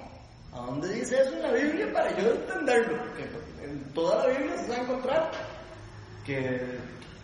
¿A 0.57 0.65
dónde 0.65 0.87
dice 0.93 1.21
eso 1.21 1.33
en 1.33 1.41
la 1.43 1.51
Biblia 1.51 1.91
para 1.93 2.15
yo 2.17 2.31
entenderlo? 2.31 2.97
Porque 3.03 3.23
en 3.63 3.93
toda 3.93 4.25
la 4.27 4.33
Biblia 4.37 4.57
se 4.57 4.69
va 4.69 4.75
a 4.75 4.81
encontrar 4.81 5.31
que, 6.25 6.79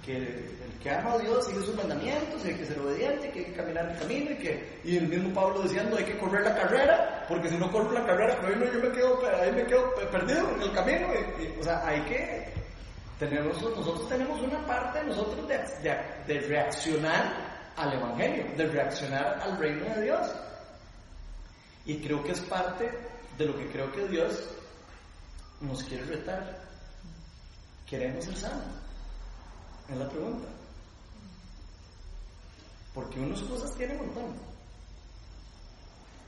que 0.06 0.56
que 0.86 0.92
ama 0.92 1.14
a 1.14 1.18
Dios 1.18 1.44
sigue 1.48 1.66
sus 1.66 1.74
mandamientos, 1.74 2.46
y 2.46 2.50
hay 2.50 2.54
que 2.58 2.66
ser 2.68 2.78
obediente, 2.78 3.32
que 3.32 3.40
hay 3.40 3.46
que 3.46 3.54
caminar 3.54 3.90
el 3.90 3.98
camino, 3.98 4.30
y 4.30 4.38
que 4.38 4.80
y 4.84 4.98
el 4.98 5.08
mismo 5.08 5.34
Pablo 5.34 5.64
diciendo 5.64 5.98
hay 5.98 6.04
que 6.04 6.16
correr 6.20 6.44
la 6.44 6.54
carrera, 6.54 7.26
porque 7.28 7.50
si 7.50 7.58
no 7.58 7.72
corro 7.72 7.92
la 7.92 8.06
carrera, 8.06 8.38
pues 8.40 8.54
yo 8.54 8.80
me 8.80 8.92
quedo, 8.92 9.20
ahí 9.42 9.52
me 9.52 9.66
quedo 9.66 9.96
perdido 10.12 10.48
en 10.52 10.62
el 10.62 10.72
camino. 10.74 11.08
o 11.60 11.64
sea, 11.64 11.88
hay 11.88 12.02
que 12.02 12.54
tenemos, 13.18 13.60
nosotros 13.64 14.08
tenemos 14.08 14.40
una 14.40 14.64
parte 14.68 15.00
de 15.00 15.06
nosotros 15.06 15.48
de, 15.48 15.58
de, 15.58 15.98
de 16.28 16.40
reaccionar 16.42 17.72
al 17.78 17.92
Evangelio, 17.92 18.46
de 18.56 18.68
reaccionar 18.68 19.40
al 19.42 19.58
reino 19.58 19.86
de 19.96 20.04
Dios. 20.04 20.36
Y 21.86 21.98
creo 21.98 22.24
que 22.24 22.34
es 22.34 22.42
parte 22.42 22.92
de 23.40 23.46
lo 23.48 23.58
que 23.58 23.72
creo 23.72 23.92
que 23.92 24.08
Dios 24.08 24.52
nos 25.62 25.84
quiere 25.84 26.06
retar. 26.06 26.62
¿Queremos 27.88 28.24
ser 28.24 28.36
sanos? 28.36 28.68
Es 29.90 29.98
la 29.98 30.08
pregunta. 30.08 30.55
Porque 32.96 33.20
unos 33.20 33.42
cosas 33.44 33.76
tienen 33.76 34.00
un 34.00 34.06
montón. 34.08 34.34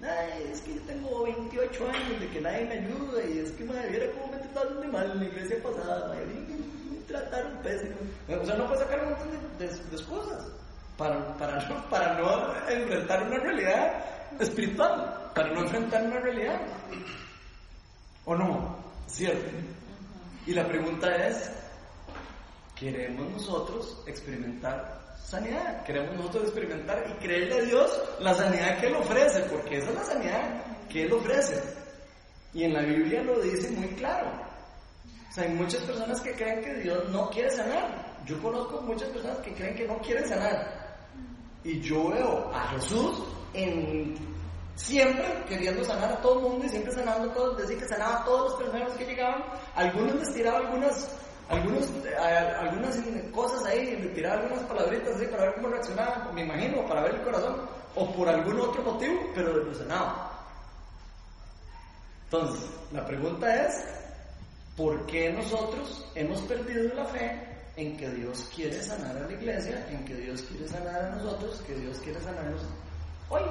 Ay, 0.04 0.50
es 0.52 0.62
que 0.62 0.76
yo 0.76 0.82
tengo 0.82 1.24
28 1.24 1.90
años 1.90 2.20
de 2.20 2.30
que 2.30 2.42
nadie 2.42 2.66
me 2.66 2.74
ayuda 2.76 3.24
y 3.26 3.40
es 3.40 3.52
que 3.54 3.64
madre, 3.64 3.90
viera 3.90 4.12
cómo 4.12 4.28
me 4.34 4.38
trataron 4.38 4.82
de 4.82 4.88
mal 4.90 5.12
en 5.12 5.20
la 5.20 5.26
iglesia 5.26 5.64
pasada, 5.64 6.08
madre, 6.10 6.26
me 6.28 6.98
trataron 7.08 7.58
pésimo. 7.64 7.96
O 8.40 8.46
sea, 8.46 8.56
no 8.58 8.68
puede 8.68 8.80
sacar 8.82 9.04
un 9.04 9.10
montón 9.10 9.30
de, 9.58 9.66
de- 9.68 9.74
excusas 9.74 10.46
para, 10.98 11.36
para, 11.38 11.68
no, 11.68 11.90
para 11.90 12.14
no 12.20 12.70
enfrentar 12.70 13.24
una 13.24 13.40
realidad 13.40 14.06
espiritual, 14.40 15.32
para 15.34 15.50
no 15.52 15.62
enfrentar 15.62 16.04
una 16.04 16.20
realidad. 16.20 16.62
¿O 18.26 18.36
no? 18.36 18.76
¿Cierto? 19.08 19.50
Y 20.46 20.54
la 20.54 20.68
pregunta 20.68 21.16
es, 21.28 21.50
¿queremos 22.76 23.32
nosotros 23.32 24.04
experimentar 24.06 24.97
sanidad? 25.28 25.84
¿Queremos 25.84 26.16
nosotros 26.16 26.46
experimentar 26.46 27.06
y 27.10 27.14
creerle 27.24 27.56
a 27.56 27.62
Dios 27.62 28.02
la 28.20 28.34
sanidad 28.34 28.80
que 28.80 28.88
Él 28.88 28.96
ofrece? 28.96 29.42
Porque 29.42 29.78
esa 29.78 29.90
es 29.90 29.96
la 29.96 30.04
sanidad 30.04 30.66
que 30.90 31.04
Él 31.04 31.14
ofrece. 31.14 31.62
Y 32.54 32.64
en 32.64 32.74
la 32.74 32.82
Biblia 32.82 33.22
lo 33.24 33.40
dice 33.42 33.70
muy 33.72 33.90
claro. 33.90 34.32
O 35.30 35.34
sea, 35.34 35.44
hay 35.44 35.54
muchas 35.54 35.82
personas 35.82 36.22
que 36.22 36.32
creen 36.34 36.64
que 36.64 36.76
Dios 36.76 37.10
no 37.10 37.30
quiere 37.30 37.52
sanar. 37.52 38.18
Yo 38.26 38.42
conozco 38.42 38.82
muchas 38.82 39.10
personas 39.10 39.38
que 39.40 39.54
creen 39.54 39.76
que 39.76 39.88
no 39.88 39.98
quieren 40.00 40.28
sanar. 40.28 40.98
Y 41.64 41.82
yo 41.82 42.10
veo 42.10 42.50
a 42.54 42.68
Jesús 42.70 43.24
en 43.54 44.16
siempre 44.78 45.26
queriendo 45.50 45.84
sanar 45.84 46.12
a 46.12 46.22
todo 46.22 46.36
el 46.36 46.44
mundo 46.44 46.66
y 46.66 46.70
siempre 46.70 46.94
sanando 46.94 47.32
a 47.32 47.34
todos, 47.34 47.58
decía 47.58 47.80
que 47.80 47.88
sanaba 47.88 48.22
a 48.22 48.26
todos 48.26 48.52
los 48.52 48.62
personas 48.62 48.98
que 48.98 49.06
llegaban, 49.06 49.44
algunos 49.76 50.16
les 50.16 50.34
tiraba 50.34 50.60
algunas, 50.60 51.10
algunos, 51.50 51.90
eh, 52.06 52.16
algunas 52.18 52.98
cosas 53.34 53.66
ahí, 53.66 53.96
le 53.96 54.10
tiraba 54.10 54.42
algunas 54.42 54.64
palabritas 54.64 55.16
así 55.16 55.26
para 55.28 55.44
ver 55.44 55.56
cómo 55.56 55.68
reaccionaban, 55.70 56.36
me 56.36 56.42
imagino, 56.42 56.86
para 56.86 57.04
ver 57.04 57.16
el 57.16 57.22
corazón, 57.22 57.56
o 57.96 58.12
por 58.14 58.28
algún 58.28 58.60
otro 58.60 58.84
motivo, 58.84 59.32
pero 59.34 59.74
sanaba. 59.74 60.32
Entonces, 62.26 62.70
la 62.92 63.06
pregunta 63.06 63.66
es, 63.66 63.86
¿por 64.76 65.06
qué 65.06 65.32
nosotros 65.32 66.06
hemos 66.14 66.42
perdido 66.42 66.94
la 66.94 67.06
fe 67.06 67.42
en 67.78 67.96
que 67.96 68.10
Dios 68.10 68.50
quiere 68.54 68.84
sanar 68.84 69.16
a 69.16 69.28
la 69.28 69.32
iglesia, 69.32 69.88
en 69.90 70.04
que 70.04 70.16
Dios 70.16 70.42
quiere 70.42 70.68
sanar 70.68 71.06
a 71.06 71.16
nosotros, 71.16 71.62
que 71.66 71.76
Dios 71.76 71.98
quiere 72.00 72.20
sanarnos 72.20 72.62
hoy? 73.30 73.44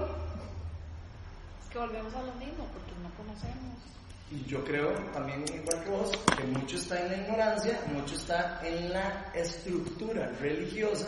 Es 1.64 1.70
que 1.70 1.78
volvemos 1.78 2.14
a 2.14 2.22
lo 2.22 2.32
mismo, 2.34 2.66
porque 2.74 2.92
no 3.02 3.10
conocemos. 3.16 3.95
Y 4.30 4.44
yo 4.44 4.64
creo 4.64 4.92
también, 5.12 5.44
igual 5.54 5.84
que 5.84 5.90
vos, 5.90 6.10
que 6.36 6.44
mucho 6.44 6.76
está 6.76 7.00
en 7.00 7.12
la 7.12 7.16
ignorancia, 7.18 7.80
mucho 7.92 8.16
está 8.16 8.60
en 8.66 8.92
la 8.92 9.30
estructura 9.34 10.26
religiosa 10.40 11.06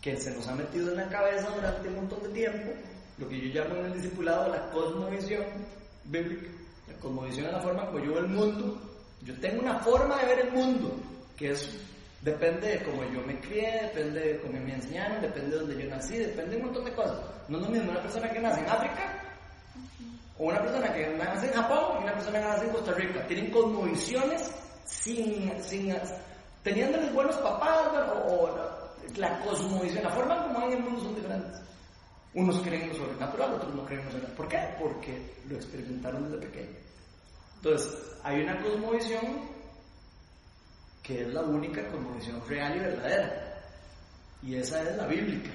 que 0.00 0.16
se 0.16 0.32
nos 0.32 0.46
ha 0.48 0.54
metido 0.54 0.90
en 0.90 0.96
la 0.96 1.08
cabeza 1.08 1.48
durante 1.54 1.88
un 1.88 1.94
montón 1.94 2.22
de 2.24 2.28
tiempo, 2.30 2.72
lo 3.18 3.28
que 3.28 3.40
yo 3.40 3.60
llamo 3.60 3.76
en 3.76 3.86
el 3.86 3.92
discipulado 3.94 4.48
la 4.48 4.68
cosmovisión 4.70 5.44
bíblica. 6.04 6.50
La 6.88 6.94
cosmovisión 6.94 7.46
es 7.46 7.52
la 7.52 7.60
forma 7.60 7.86
como 7.86 7.98
yo 8.00 8.12
veo 8.12 8.20
el 8.20 8.28
mundo. 8.28 8.80
Yo 9.22 9.38
tengo 9.40 9.62
una 9.62 9.78
forma 9.80 10.18
de 10.18 10.26
ver 10.26 10.40
el 10.46 10.52
mundo, 10.52 10.96
que 11.36 11.50
es 11.50 11.70
depende 12.22 12.66
de 12.66 12.82
cómo 12.82 13.04
yo 13.12 13.20
me 13.26 13.38
crié, 13.40 13.82
depende 13.82 14.20
de 14.20 14.40
cómo 14.40 14.58
me 14.58 14.74
enseñaron, 14.74 15.20
depende 15.20 15.50
de 15.50 15.60
donde 15.60 15.84
yo 15.84 15.88
nací, 15.88 16.16
depende 16.18 16.50
de 16.50 16.56
un 16.56 16.64
montón 16.64 16.84
de 16.84 16.94
cosas. 16.94 17.20
No 17.48 17.58
es 17.58 17.64
lo 17.64 17.70
mismo 17.70 17.90
una 17.92 18.02
persona 18.02 18.30
que 18.30 18.40
nace 18.40 18.60
en 18.60 18.68
África 18.68 19.27
o 20.38 20.44
una 20.44 20.60
persona 20.60 20.92
que 20.92 21.06
nace 21.16 21.46
en 21.46 21.52
Japón 21.52 21.96
y 21.98 22.02
una 22.04 22.14
persona 22.14 22.38
que 22.40 22.44
nace 22.46 22.64
en 22.66 22.72
Costa 22.72 22.92
Rica. 22.92 23.26
Tienen 23.26 23.50
cosmovisiones 23.50 24.50
sin, 24.84 25.62
sin 25.62 25.96
teniéndoles 26.62 27.12
buenos 27.12 27.36
papás 27.36 27.88
o, 28.26 28.32
o 28.32 28.58
la, 29.16 29.40
cosmovisión, 29.40 30.04
la 30.04 30.10
forma 30.10 30.42
como 30.44 30.60
ven 30.60 30.78
el 30.78 30.84
mundo 30.84 31.00
son 31.00 31.14
diferentes. 31.14 31.60
Unos 32.34 32.60
creen 32.60 32.82
en 32.82 32.88
lo 32.90 32.94
sobrenatural, 32.94 33.54
otros 33.54 33.74
no 33.74 33.84
creen 33.84 34.00
en 34.00 34.06
lo 34.06 34.12
sobrenatural. 34.12 34.36
¿Por 34.36 34.48
qué? 34.48 34.76
Porque 34.78 35.34
lo 35.48 35.56
experimentaron 35.56 36.30
desde 36.30 36.46
pequeño. 36.46 36.76
Entonces, 37.56 37.98
hay 38.22 38.42
una 38.42 38.62
cosmovisión 38.62 39.48
que 41.02 41.22
es 41.22 41.34
la 41.34 41.40
única 41.40 41.88
cosmovisión 41.88 42.40
real 42.46 42.76
y 42.76 42.80
verdadera. 42.80 43.62
Y 44.42 44.54
esa 44.54 44.82
es 44.82 44.96
la 44.96 45.06
bíblica. 45.06 45.50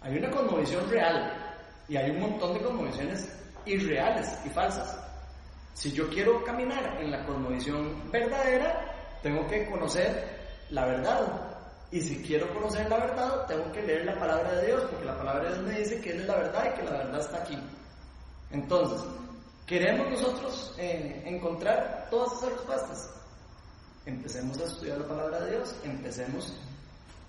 Hay 0.00 0.16
una 0.18 0.30
cosmovisión 0.30 0.90
real 0.90 1.56
y 1.88 1.96
hay 1.96 2.10
un 2.10 2.20
montón 2.20 2.54
de 2.54 2.60
cosmovisiones 2.60 3.28
irreales 3.66 4.28
y 4.44 4.48
falsas. 4.50 4.96
Si 5.74 5.92
yo 5.92 6.08
quiero 6.08 6.44
caminar 6.44 7.00
en 7.00 7.10
la 7.10 7.24
cosmovisión 7.24 8.10
verdadera, 8.10 9.18
tengo 9.22 9.46
que 9.48 9.68
conocer 9.68 10.64
la 10.70 10.86
verdad. 10.86 11.50
Y 11.90 12.00
si 12.00 12.22
quiero 12.22 12.52
conocer 12.52 12.88
la 12.88 12.98
verdad, 12.98 13.46
tengo 13.46 13.70
que 13.72 13.82
leer 13.82 14.04
la 14.04 14.18
palabra 14.18 14.52
de 14.52 14.66
Dios, 14.66 14.82
porque 14.90 15.04
la 15.04 15.16
palabra 15.16 15.44
de 15.44 15.48
Dios 15.50 15.62
me 15.62 15.78
dice 15.78 16.00
que 16.00 16.10
Él 16.10 16.20
es 16.20 16.26
la 16.26 16.36
verdad 16.36 16.72
y 16.72 16.76
que 16.76 16.82
la 16.84 16.98
verdad 16.98 17.20
está 17.20 17.38
aquí. 17.38 17.58
Entonces, 18.50 19.04
¿queremos 19.66 20.10
nosotros 20.10 20.74
eh, 20.78 21.22
encontrar 21.26 22.08
todas 22.10 22.32
esas 22.38 22.52
respuestas? 22.52 23.10
Empecemos 24.06 24.60
a 24.60 24.64
estudiar 24.64 24.98
la 24.98 25.08
palabra 25.08 25.40
de 25.40 25.52
Dios, 25.52 25.74
empecemos 25.82 26.52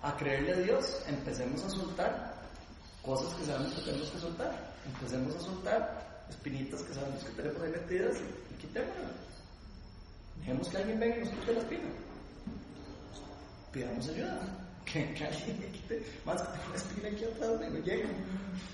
a 0.01 0.15
creerle 0.17 0.53
a 0.53 0.57
Dios, 0.57 1.03
empecemos 1.07 1.63
a 1.63 1.69
soltar 1.69 2.35
cosas 3.01 3.33
que 3.35 3.45
sabemos 3.45 3.73
que 3.73 3.81
tenemos 3.81 4.09
que 4.11 4.19
soltar, 4.19 4.73
empecemos 4.85 5.35
a 5.35 5.39
soltar 5.39 6.04
espinitas 6.29 6.81
que 6.83 6.93
sabemos 6.93 7.23
que 7.23 7.31
tenemos 7.31 7.61
ahí 7.61 7.69
metidas 7.71 8.17
y, 8.17 8.53
y 8.53 8.57
quitémoslas. 8.57 9.11
Dejemos 10.39 10.67
que 10.69 10.77
alguien 10.77 10.99
venga 10.99 11.17
y 11.17 11.19
nos 11.21 11.29
quite 11.29 11.53
la 11.53 11.59
espina. 11.59 11.89
Pidamos 13.71 14.09
ayuda. 14.09 14.39
Que, 14.85 14.99
alguien 15.01 15.59
me 15.59 15.65
quite. 15.71 16.05
Más 16.25 16.39
que 16.43 16.47
tengo 16.49 16.65
una 16.67 16.75
espina 16.75 17.09
aquí 17.09 17.23
atrás, 17.25 17.59
me 17.59 17.69
no 17.71 17.79
llego. 17.83 18.07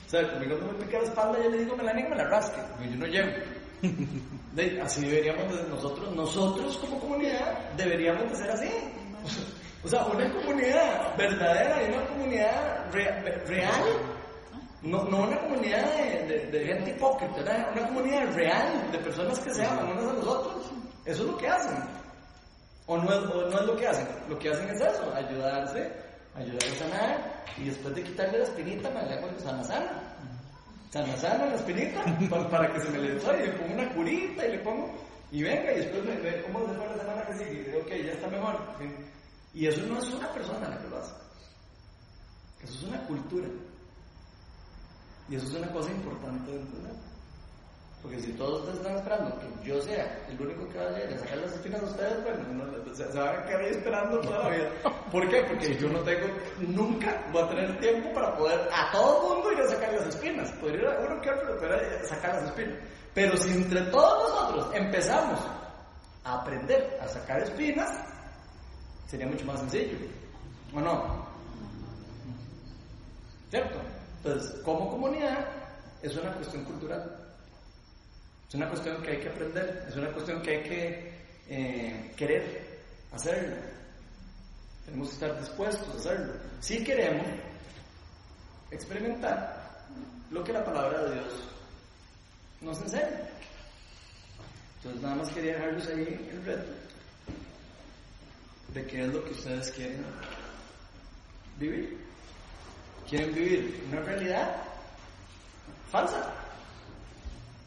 O 0.05 0.09
sea, 0.09 0.29
conmigo 0.29 0.57
no 0.57 0.67
me 0.73 0.83
pica 0.83 0.97
la 0.99 1.03
espalda, 1.05 1.41
yo 1.41 1.49
le 1.49 1.57
digo, 1.59 1.77
me 1.77 1.83
la 1.83 1.93
niego, 1.93 2.09
me 2.09 2.15
la 2.17 2.25
rasque. 2.25 2.61
Porque 2.69 2.89
yo 2.89 2.95
no 2.97 3.05
llego. 3.07 3.31
Así 4.83 5.01
deberíamos 5.05 5.55
de 5.55 5.63
nosotros, 5.69 6.13
nosotros 6.13 6.77
como 6.79 6.99
comunidad, 6.99 7.71
deberíamos 7.77 8.29
de 8.29 8.35
ser 8.35 8.51
así. 8.51 8.69
O 9.83 9.87
sea, 9.87 10.05
una 10.05 10.31
comunidad 10.31 11.17
verdadera 11.17 11.81
y 11.81 11.91
una 11.91 12.05
comunidad 12.07 12.91
re- 12.91 13.45
real. 13.47 13.83
No, 14.84 15.03
no 15.03 15.23
una 15.27 15.39
comunidad 15.41 15.95
de, 16.27 16.65
gente 16.65 16.91
hipócrita, 16.91 17.69
una 17.71 17.88
comunidad 17.88 18.34
real 18.34 18.91
de 18.91 18.97
personas 18.97 19.39
que 19.39 19.53
se 19.53 19.63
aman 19.63 19.91
unos 19.91 20.11
a 20.11 20.13
los 20.13 20.27
otros. 20.27 20.71
Eso 21.05 21.23
es 21.23 21.29
lo 21.29 21.38
que 21.38 21.47
hacen. 21.47 21.77
O 22.88 22.97
no, 22.97 23.13
es, 23.13 23.19
o 23.29 23.49
no 23.49 23.59
es 23.59 23.65
lo 23.65 23.75
que 23.75 23.88
hacen. 23.88 24.07
Lo 24.27 24.39
que 24.39 24.49
hacen 24.49 24.69
es 24.69 24.82
eso, 24.82 25.13
ayudarse, 25.13 25.91
ayudar 26.36 26.63
a 26.63 26.75
sanar 26.75 27.43
y 27.57 27.65
después 27.65 27.93
de 27.93 28.03
quitarle 28.03 28.39
la 28.39 28.43
espinita, 28.45 28.89
me 28.89 29.03
le 29.03 29.13
hago 29.15 29.39
sana 29.39 29.63
sana. 29.63 30.15
Sana 30.89 31.15
sana 31.15 31.45
la 31.45 31.55
espinita 31.55 32.03
para, 32.49 32.73
que 32.73 32.82
se 32.82 32.89
me 32.89 32.99
le 32.99 33.13
desarrolle. 33.13 33.47
Le 33.47 33.53
pongo 33.53 33.73
una 33.73 33.93
curita 33.93 34.45
y 34.47 34.51
le 34.51 34.59
pongo. 34.59 34.91
Y 35.32 35.43
venga, 35.43 35.71
y 35.73 35.77
después 35.77 36.03
me 36.03 36.17
ve 36.17 36.43
cómo 36.43 36.67
se 36.67 36.73
fue 36.73 36.88
la 36.88 36.97
semana 36.97 37.25
que 37.27 37.34
sigue. 37.38 37.51
Y 37.51 37.63
digo, 37.65 37.79
ok, 37.79 37.89
ya 37.89 38.11
está 38.13 38.27
mejor. 38.27 38.59
Y 39.53 39.67
eso 39.67 39.86
no 39.86 39.99
es 39.99 40.09
una 40.09 40.34
persona 40.34 40.69
la 40.69 40.77
que 40.79 40.88
lo 40.88 40.97
hace. 40.97 41.13
Eso 42.63 42.73
es 42.73 42.84
una 42.84 43.05
cultura. 43.05 43.47
Y 45.32 45.36
eso 45.38 45.47
es 45.47 45.53
una 45.53 45.71
cosa 45.71 45.89
importante 45.91 46.51
de 46.51 46.59
entender. 46.59 46.91
Porque 48.01 48.19
si 48.19 48.34
todos 48.34 48.59
ustedes 48.59 48.79
están 48.79 48.97
esperando 48.97 49.39
que 49.39 49.69
yo 49.69 49.82
sea 49.82 50.25
el 50.27 50.41
único 50.41 50.67
que 50.67 50.77
vaya 50.77 51.07
a 51.07 51.19
sacar 51.19 51.38
las 51.38 51.53
espinas 51.53 51.82
a 51.82 51.86
ustedes, 51.86 52.23
bueno, 52.23 52.65
no, 52.65 52.95
se, 52.95 53.05
van 53.17 53.36
a 53.38 53.45
quedar 53.45 53.61
ahí 53.61 53.69
esperando 53.69 54.19
toda 54.19 54.39
la 54.39 54.49
vida. 54.49 54.69
¿Por 55.09 55.29
qué? 55.29 55.43
Porque 55.47 55.77
yo 55.77 55.88
no 55.88 55.99
tengo, 55.99 56.27
nunca 56.59 57.23
voy 57.32 57.43
a 57.43 57.47
tener 57.47 57.79
tiempo 57.79 58.11
para 58.11 58.36
poder 58.36 58.59
a 58.73 58.91
todo 58.91 59.36
mundo 59.36 59.53
ir 59.53 59.59
a 59.59 59.69
sacar 59.69 59.93
las 59.93 60.07
espinas. 60.07 60.51
Podría 60.53 60.82
ir 60.82 60.88
a 60.88 60.99
uno 60.99 61.21
que 61.21 61.29
otro, 61.29 61.57
pero 61.61 61.77
sacar 62.05 62.36
las 62.36 62.43
espinas. 62.45 62.77
Pero 63.13 63.38
si 63.38 63.51
entre 63.51 63.82
todos 63.84 64.34
nosotros 64.34 64.75
empezamos 64.75 65.39
a 66.25 66.41
aprender 66.41 66.99
a 67.01 67.07
sacar 67.07 67.41
espinas, 67.41 67.89
sería 69.07 69.27
mucho 69.27 69.45
más 69.45 69.59
sencillo. 69.61 69.97
¿O 70.73 70.82
no? 70.82 71.25
¿Cierto? 73.49 73.79
Entonces, 74.24 74.61
como 74.61 74.91
comunidad, 74.91 75.47
es 76.03 76.15
una 76.15 76.32
cuestión 76.34 76.63
cultural. 76.63 77.17
Es 78.47 78.55
una 78.55 78.69
cuestión 78.69 79.01
que 79.01 79.11
hay 79.11 79.19
que 79.19 79.30
aprender, 79.30 79.86
es 79.88 79.95
una 79.95 80.11
cuestión 80.11 80.41
que 80.41 80.51
hay 80.51 80.63
que 80.63 81.13
eh, 81.49 82.11
querer 82.15 82.82
hacerlo. 83.11 83.55
Tenemos 84.86 85.07
que 85.07 85.13
estar 85.13 85.39
dispuestos 85.39 85.88
a 85.88 85.97
hacerlo. 85.97 86.34
Si 86.59 86.84
queremos 86.84 87.26
experimentar 88.69 89.86
lo 90.30 90.43
que 90.43 90.53
la 90.53 90.63
palabra 90.63 91.03
de 91.03 91.13
Dios 91.15 91.34
nos 92.61 92.82
enseña. 92.82 93.28
Entonces 94.78 95.01
nada 95.01 95.15
más 95.15 95.30
quería 95.30 95.53
dejarlos 95.53 95.88
ahí 95.88 96.30
el 96.32 96.45
reto 96.45 96.72
de 98.74 98.86
qué 98.86 99.01
es 99.01 99.13
lo 99.13 99.24
que 99.24 99.32
ustedes 99.32 99.72
quieren 99.72 100.05
vivir. 101.57 102.11
¿Quieren 103.12 103.36
vivir 103.36 103.84
una 103.89 103.99
realidad 104.03 104.55
falsa? 105.91 106.34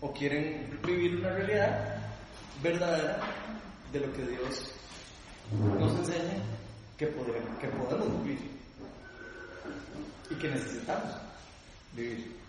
¿O 0.01 0.11
quieren 0.11 0.81
vivir 0.83 1.17
una 1.17 1.29
realidad 1.35 1.99
verdadera 2.63 3.21
de 3.93 4.01
lo 4.01 4.13
que 4.15 4.23
Dios 4.23 4.73
nos 5.79 5.99
enseña 5.99 6.43
que 6.97 7.09
podemos, 7.09 7.59
que 7.59 7.69
podemos 7.69 8.25
vivir 8.25 8.59
y 10.31 10.35
que 10.37 10.49
necesitamos 10.49 11.13
vivir? 11.93 12.41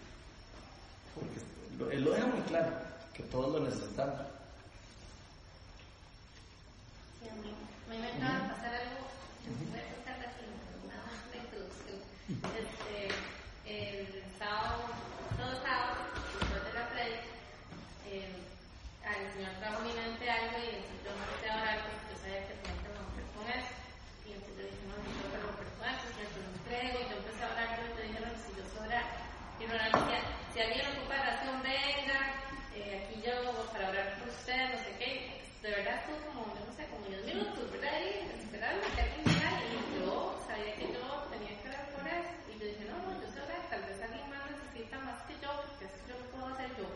Porque 1.16 1.98
Él 1.98 2.02
lo 2.02 2.12
deja 2.12 2.28
muy 2.28 2.41
claro, 2.43 2.72
que 3.14 3.24
todos 3.24 3.60
lo 3.60 3.68
necesitamos. 3.68 4.22
Sí, 7.22 7.28
a 7.28 7.36
mí, 7.41 7.54
a 7.88 7.91
mí 7.91 7.98
me 8.00 8.08
acaba 8.08 8.39
de 8.39 8.54
pasar 8.54 8.74
algo, 8.74 9.06
voy 9.70 9.80
a 9.82 9.96
contar 9.96 10.30
así, 10.30 10.46
una, 10.86 10.96
una 11.28 11.43
introducción. 11.43 12.14
Este, 12.26 13.13
el 13.65 14.23
sábado, 14.39 14.89
todo 15.38 15.61
sábado, 15.61 16.09
después 16.39 16.63
de 16.65 16.73
la 16.73 16.89
play, 16.89 17.13
eh, 18.09 18.34
al 19.05 19.21
Señor 19.34 19.53
trajo 19.61 19.82
mi 19.86 19.93
mente 19.93 20.26
algo 20.30 20.57
y 20.57 20.82
yo 21.05 21.13
me 21.13 21.21
empecé 21.21 21.49
a 21.49 21.61
orar 21.61 21.78
porque 21.86 22.05
yo 22.09 22.15
sabía 22.17 22.41
que 22.49 22.53
tenía 22.65 22.82
que 22.82 22.89
romper 22.97 23.26
con 23.38 23.45
eso. 23.45 23.73
Y 24.26 24.34
entonces 24.34 24.57
yo 24.57 24.63
dije, 24.73 24.86
no, 24.89 24.95
yo 24.97 25.11
tengo 25.13 25.30
que 25.30 25.41
romper 25.45 25.69
con 25.78 25.86
eso, 25.86 26.05
Señor, 26.09 26.30
te 26.34 26.39
lo 26.41 26.49
entrego. 26.49 26.97
Y 26.97 27.05
yo 27.09 27.15
empecé 27.21 27.41
a 27.45 27.53
orar, 27.53 27.67
yo 27.78 27.93
te 27.93 28.01
dije, 28.01 28.19
no, 28.26 28.30
si 28.41 28.49
yo 28.57 28.63
sé 28.65 28.78
orar. 28.82 29.05
Y 29.55 29.63
Ronald 29.69 29.93
decía, 29.95 30.19
si 30.49 30.57
alguien 30.65 30.86
ocupa 30.97 31.15
razón, 31.15 31.57
venga, 31.61 32.19
eh, 32.73 33.05
aquí 33.05 33.21
yo 33.21 33.34
para 33.71 33.89
orar 33.89 34.07
por 34.19 34.30
usted, 34.34 34.59
no 34.73 34.78
sé 34.82 34.91
qué. 34.97 35.11
De 35.61 35.69
verdad 35.71 36.01
estuvo 36.01 36.17
como, 36.30 36.41
yo 36.57 36.61
no 36.65 36.73
sé, 36.73 36.89
como 36.89 37.05
10 37.05 37.26
minutos, 37.26 37.69
¿verdad? 37.71 37.93
Ahí, 37.93 38.34
esperando 38.41 38.82
que 38.93 39.01
alguien 39.01 39.23
llegara 39.26 39.61
y 39.61 39.78
yo 39.97 40.41
sabía 40.45 40.73
que 40.76 40.89
yo 40.93 41.05
tenía 41.32 41.53
que 41.61 41.69
orar 41.69 41.86
por 41.95 42.05
eso. 42.05 42.34
Y 42.51 42.59
yo 42.59 42.65
dije, 42.67 42.86
no, 42.86 42.97
no, 43.01 43.09
yo 43.17 43.28
sé 43.32 43.41
orar, 43.41 43.61
tal 43.69 43.82
vez 43.82 43.97
alguien 44.03 44.30
más 44.30 44.43
necesita 44.51 44.99
más 44.99 45.19
que 45.26 45.34
yo, 45.41 45.49
porque 45.65 45.86
eso 45.86 45.99
yo 46.05 46.15
lo 46.19 46.26
puedo 46.32 46.45
hacer 46.53 46.69
yo. 46.78 46.88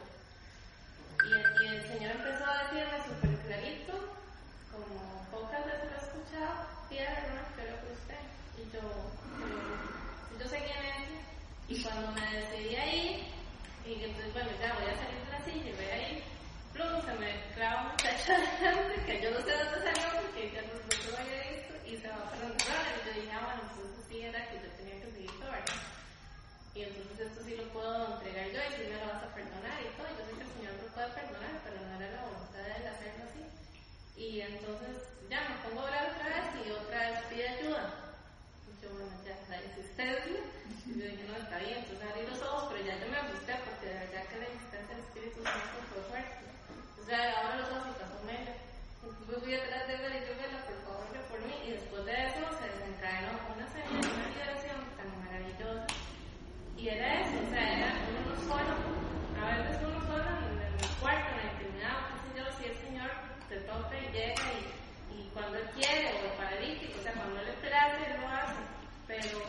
Y, 1.26 1.32
y 1.34 1.68
el 1.68 1.82
Señor 1.88 2.12
empezó 2.12 2.44
a 2.46 2.64
decirme 2.64 2.98
súper 3.08 3.34
clarito, 3.48 3.94
como 4.72 4.96
pocas 5.32 5.66
veces 5.66 5.90
lo 5.90 5.96
he 5.96 6.04
escuchado, 6.06 6.56
pida 6.88 7.08
hermano 7.10 7.50
que 7.56 7.62
oro 7.66 7.76
por 7.82 7.92
usted. 7.98 8.22
Y 8.80 10.40
yo, 10.40 10.40
yo, 10.40 10.50
seguía 10.50 10.80
en 10.80 11.04
eso. 11.04 11.18
Y 11.68 11.84
cuando 11.84 12.12
me 12.12 12.22
decidí 12.22 12.76
a 12.76 12.96
ir, 12.96 13.28
y 13.86 13.94
entonces, 13.94 14.34
bueno, 14.34 14.50
ya 14.60 14.74
voy 14.74 14.88
a 14.88 14.96
salir 14.96 15.20
de 15.20 15.32
la 15.32 15.42
silla 15.44 15.70
y 15.70 15.76
voy 15.76 15.86
a 15.86 16.10
ir, 16.10 16.24
plum, 16.74 17.02
se 17.04 17.14
me 17.20 17.30
clava 17.56 17.82
un 17.84 17.92
muchacho 17.92 18.34
adelante, 18.34 19.06
que 19.06 19.22
yo 19.22 19.32
no 19.32 19.40
sé 19.42 19.52
dónde 19.52 19.80
salió, 19.84 20.22
porque 20.22 20.52
ya 20.54 20.62
no, 20.64 20.74
lo 20.80 21.18
había 21.18 21.42
visto, 21.52 21.74
y 21.86 21.98
se 21.98 22.08
va 22.08 22.24
para 22.30 22.42
donde 22.42 22.64
Y 22.64 23.06
yo 23.06 23.12
dije, 23.22 23.34
ah, 23.34 23.44
bueno, 23.46 23.62
entonces 23.68 24.06
sí 24.08 24.22
era 24.22 24.50
que 24.50 24.56
yo 24.56 24.70
tenía 24.78 24.96
que 25.02 25.12
seguir 25.12 25.32
todo. 25.40 25.50
Y 26.76 26.84
entonces 26.84 27.20
esto 27.20 27.44
sí 27.44 27.56
lo 27.58 27.66
puedo 27.74 28.16
entregar 28.16 28.48
yo 28.56 28.62
y 28.64 28.72
sí 28.78 28.84
me 28.88 28.96
lo 28.96 29.12
vas 29.12 29.24
a 29.24 29.34
perdonar 29.36 29.78
y 29.84 29.90
todo. 30.00 30.08
Yo 30.16 30.24
sé 30.24 30.32
el 30.40 30.52
Señor 30.56 30.74
lo 30.80 30.88
puede 30.96 31.10
perdonar, 31.12 31.54
pero 31.66 31.76
no 31.84 31.92
era 32.00 32.08
la 32.16 32.24
voluntad 32.24 32.62
de 32.64 32.72
él 32.80 32.88
hacerlo 32.88 33.24
así. 33.28 33.44
Y 34.16 34.42
entonces 34.42 34.96
ya 35.30 35.44
me 35.50 35.56
pongo 35.66 35.82
a 35.82 35.90
orar 35.90 36.14
otra 36.14 36.30
vez 36.30 36.46
y 36.66 36.72
otra 36.72 37.00
vez 37.10 37.20
pide 37.30 37.50
ayuda. 37.50 38.09
Yo, 38.82 38.90
bueno, 38.90 39.12
ya 39.26 39.36
la 39.50 39.62
insistencia. 39.64 40.40
Y 40.86 41.00
yo 41.00 41.06
dije, 41.06 41.24
no, 41.28 41.36
está 41.38 41.58
bien. 41.60 41.78
Entonces 41.80 42.10
abrí 42.10 42.26
los 42.28 42.42
ojos, 42.42 42.72
pero 42.72 42.86
ya 42.86 42.96
yo 43.00 43.08
me 43.12 43.18
asusté 43.18 43.54
porque 43.66 43.86
de 43.88 44.00
verdad 44.00 44.24
que 44.30 44.38
la 44.40 44.50
insistencia 44.50 44.96
del 44.96 45.06
Espíritu 45.06 45.44
Santo 45.44 45.78
fue 45.90 46.02
fuerte. 46.10 46.50
Sea, 47.10 47.42
ahora 47.42 47.58
los 47.58 47.70
ojos 47.74 47.90
y 47.90 48.00
pasó 48.00 48.18
medio. 48.22 48.54
Entonces 49.02 49.44
fui 49.44 49.56
atrás 49.56 49.88
de 49.88 49.94
él 49.98 50.14
y 50.14 50.22
yo, 50.30 50.34
vela, 50.38 50.62
por 50.62 50.78
favor, 50.86 51.06
ve 51.10 51.20
por 51.26 51.42
mí. 51.42 51.56
Y 51.66 51.72
después 51.74 52.06
de 52.06 52.14
eso 52.14 52.42
se 52.54 52.66
desencadenó 52.70 53.34
una 53.50 53.66
señal, 53.74 53.98
una 53.98 54.28
liberación 54.30 54.78
tan 54.94 55.10
maravillosa. 55.26 55.88
Y 56.78 56.88
era 56.88 57.22
eso, 57.26 57.36
o 57.42 57.50
sea, 57.50 57.66
era 57.66 57.90
uno 58.14 58.34
solo. 58.46 58.74
A 59.42 59.58
veces 59.58 59.82
uno 59.82 60.00
solo 60.06 60.30
en 60.30 60.62
el 60.62 60.94
cuarto, 61.02 61.28
en 61.34 61.38
la 61.42 61.52
intimidad, 61.54 61.98
qué 62.14 62.18
sé 62.22 62.30
yo, 62.38 62.46
si 62.58 62.64
el 62.70 62.78
Señor 62.78 63.10
te 63.50 63.58
toca 63.66 63.98
y 63.98 64.08
llega 64.14 64.46
y, 64.54 65.18
y 65.18 65.30
cuando 65.34 65.58
Él 65.58 65.68
quiere, 65.74 66.14
o 66.14 66.26
el 66.30 66.38
paralítico, 66.38 66.94
o 67.00 67.04
sea, 67.04 67.14
cuando 67.14 67.40
Él 67.42 67.48
le 67.48 67.54
place, 67.58 68.18
lo 68.22 68.28
hace. 68.30 68.69
Pero 69.10 69.42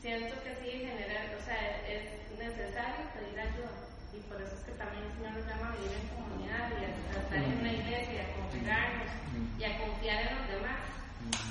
siento 0.00 0.38
que 0.46 0.54
sí, 0.62 0.86
generar, 0.86 1.34
o 1.34 1.42
sea, 1.42 1.82
es 1.82 2.14
necesario 2.38 3.10
pedir 3.10 3.42
ayuda. 3.42 3.74
Y 4.14 4.22
por 4.30 4.38
eso 4.38 4.54
es 4.54 4.62
que 4.62 4.78
también 4.78 5.02
el 5.02 5.12
Señor 5.18 5.34
nos 5.34 5.50
llama 5.50 5.66
a 5.66 5.74
vivir 5.74 5.98
en 5.98 6.06
comunidad 6.14 6.70
y 6.78 6.86
a, 6.86 6.94
estar 6.94 7.42
en 7.42 7.58
una 7.58 7.72
iglesia 7.74 8.22
a 8.22 8.32
congregarnos 8.38 9.10
y 9.58 9.62
a 9.66 9.78
confiar 9.82 10.30
en 10.30 10.38
los 10.38 10.46
demás. 10.46 10.78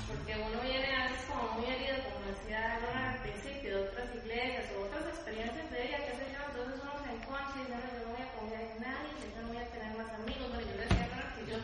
Porque 0.08 0.40
uno 0.40 0.56
viene 0.64 0.88
a 0.88 1.12
veces 1.12 1.20
como 1.28 1.60
muy 1.60 1.68
herido, 1.68 2.00
como 2.00 2.32
decía 2.32 2.80
Lorna 2.80 3.12
al 3.12 3.20
principio, 3.20 3.76
de 3.76 3.82
otras 3.92 4.08
iglesias 4.16 4.64
o 4.72 4.88
otras 4.88 5.04
experiencias 5.12 5.68
de 5.68 5.76
ella, 5.76 6.00
qué 6.00 6.12
sé 6.16 6.24
yo, 6.32 6.40
entonces 6.48 6.80
uno 6.80 6.96
se 7.04 7.12
enconcha 7.12 7.60
y 7.60 7.68
dice, 7.68 7.76
no, 7.76 7.92
yo 7.92 8.00
no 8.08 8.12
voy 8.16 8.24
a 8.24 8.34
confiar 8.40 8.64
en 8.72 8.80
nadie, 8.80 9.12
yo 9.20 9.40
no 9.44 9.52
voy 9.52 9.60
a 9.60 9.68
tener 9.68 9.92
más 10.00 10.10
amigos. 10.16 10.48
Bueno, 10.48 10.64
yo 10.64 10.80
le 10.80 10.88
decía 10.88 11.04
a 11.04 11.12
Lorna 11.12 11.28
que 11.36 11.44
yo 11.44 11.56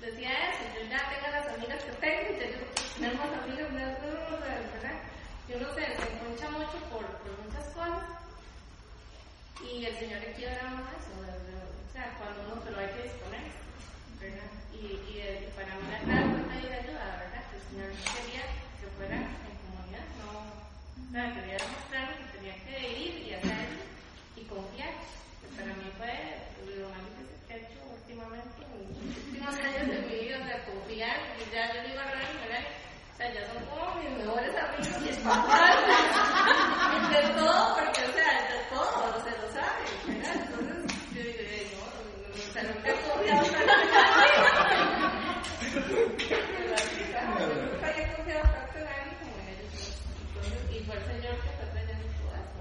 decía 0.00 0.32
eso, 0.48 0.64
yo 0.64 0.76
ya 0.90 0.98
tengo 1.10 1.28
las 1.30 1.46
amigas 1.54 1.82
que 1.84 1.92
tengo, 1.92 2.28
ya 2.38 2.46
yo 2.50 2.58
tener 2.94 3.14
más 3.16 3.30
amigas, 3.42 3.70
no, 3.70 3.78
¿verdad? 4.38 4.98
Yo 5.48 5.54
no 5.60 5.68
sé, 5.74 5.82
se 5.86 6.04
enconcha 6.12 6.50
mucho 6.50 6.78
por, 6.92 7.04
por 7.24 7.32
muchas 7.44 7.66
cosas 7.74 8.04
y 9.64 9.84
el 9.84 9.96
Señor 9.98 10.20
le 10.20 10.32
quiere 10.32 10.54
dar 10.54 10.70
más 10.72 10.84
eso, 10.96 11.10
¿verdad? 11.20 11.38
o 11.38 11.40
sea, 11.92 12.04
cuando 12.18 12.38
uno 12.52 12.62
se 12.64 12.70
lo 12.70 12.78
hay 12.78 12.88
que 12.94 13.02
disponer, 13.02 13.44
¿verdad? 14.20 14.50
Y, 14.72 14.76
y, 15.10 15.12
y 15.18 15.20
para 15.56 15.74
mí 15.74 15.82
la 15.90 15.98
clave 16.04 16.26
fue 16.30 16.42
pedir 16.54 16.72
ayuda, 16.72 17.04
¿verdad? 17.18 17.42
Que 17.50 17.56
el 17.56 17.62
Señor 17.68 17.88
quería 18.14 18.44
que 18.78 18.86
fuera 18.96 19.16
en 19.18 19.56
comunidad, 19.66 20.06
no, 20.22 20.30
o 20.46 20.48
sea, 21.10 21.24
quería 21.34 21.58
demostrarme 21.58 22.14
que 22.18 22.26
tenía 22.38 22.54
que 22.64 22.74
ir 22.98 23.12
y 23.26 23.28
hacerlo 23.34 23.82
y 24.36 24.38
confiar. 24.44 24.92
Que 25.42 25.46
para 25.58 25.72
mí 25.74 25.86
fue 25.98 26.14
lo 26.78 26.86
más 26.90 27.02
difícil 27.08 27.38
que 27.48 27.54
he 27.54 27.56
hecho 27.58 27.80
últimamente, 27.90 28.62
en 28.62 28.78
los 28.86 28.94
últimos 29.26 29.54
años 29.58 29.86
de 29.90 29.98
mi 30.06 30.14
vida, 30.22 30.36
o 30.38 30.44
sea, 30.46 30.58
confiar, 30.70 31.16
y 31.34 31.42
ya 31.50 31.62
yo 31.74 31.82
digo 31.88 31.98
a 31.98 32.06
Ronald, 32.14 32.38
¿verdad? 32.46 32.62
O 32.68 33.16
sea, 33.18 33.26
ya 33.34 33.42
son 33.50 33.58
como 33.66 33.90
mis 33.98 34.14
mejores 34.22 34.54
amigos 34.54 35.02
y 35.02 35.10
espirituales. 35.10 35.82
de 37.10 37.20
todo, 37.34 37.58
porque, 37.74 38.00
o 38.06 38.12
sea, 38.14 38.30
de 38.46 38.62
todo, 38.70 39.18
se 39.26 39.32
lo 39.34 39.46
sabe, 39.50 39.82
¿verdad? 40.06 40.38
Entonces, 40.38 40.78
yo 41.14 41.20
digo, 41.26 41.42
"Ey, 41.42 41.66
no, 41.74 41.82
no, 41.82 42.22
no, 42.22 42.30
o 42.30 42.46
sea, 42.52 42.62
nunca 42.62 42.86
he 42.88 42.94
confiado 43.02 43.42
tanto 43.50 43.74
en 43.74 43.82
Nunca 46.88 47.88
había 47.88 48.14
confiado 48.16 48.42
tanto 48.42 48.78
en 48.78 48.86
alguien 48.86 49.16
como 49.18 49.34
en 49.38 49.48
ellos. 49.48 49.74
Entonces, 50.28 50.58
y 50.70 50.72
fue 50.84 50.94
el 50.96 51.04
Señor 51.06 51.34
que 51.42 51.50
fue 51.58 51.66
trayendo 51.72 52.04
todo 52.18 52.32
esto, 52.38 52.58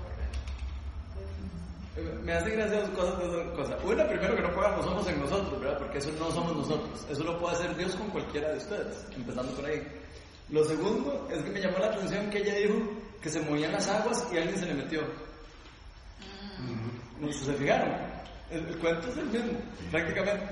¿verdad? 1.96 2.20
Me 2.24 2.34
hace 2.34 2.50
gracia 2.52 2.82
dos 2.82 2.90
cosas, 2.92 3.18
dos 3.20 3.48
cosas. 3.56 3.84
Una, 3.84 4.08
primero 4.08 4.36
que 4.36 4.42
no 4.42 4.54
pongamos 4.54 4.86
somos 4.86 5.08
en 5.08 5.20
nosotros, 5.20 5.60
¿verdad? 5.62 5.78
Porque 5.80 5.98
eso 6.00 6.12
no 6.20 6.32
somos 6.32 6.56
nosotros. 6.56 7.06
Eso 7.10 7.24
lo 7.24 7.40
puede 7.40 7.56
hacer 7.56 7.76
Dios 7.76 7.96
con 7.96 8.10
cualquiera 8.10 8.50
de 8.52 8.58
ustedes, 8.58 9.06
empezando 9.16 9.54
por 9.56 9.66
ahí. 9.66 9.82
Lo 10.50 10.64
segundo 10.64 11.28
es 11.32 11.44
que 11.44 11.50
me 11.52 11.60
llamó 11.62 11.78
la 11.80 11.88
atención 11.88 12.30
que 12.30 12.38
ella 12.40 12.54
dijo 12.56 12.76
que 13.22 13.30
se 13.30 13.42
movían 13.42 13.72
las 13.74 13.88
aguas 13.90 14.26
y 14.32 14.38
alguien 14.38 14.58
se 14.58 14.66
le 14.66 14.74
metió. 14.76 15.02
¿No 17.20 17.32
se 17.34 17.54
fijaron? 17.54 17.92
El, 18.52 18.66
el 18.68 18.78
cuento 18.80 19.10
es 19.10 19.18
el 19.18 19.26
mismo, 19.26 19.60
prácticamente. 19.92 20.46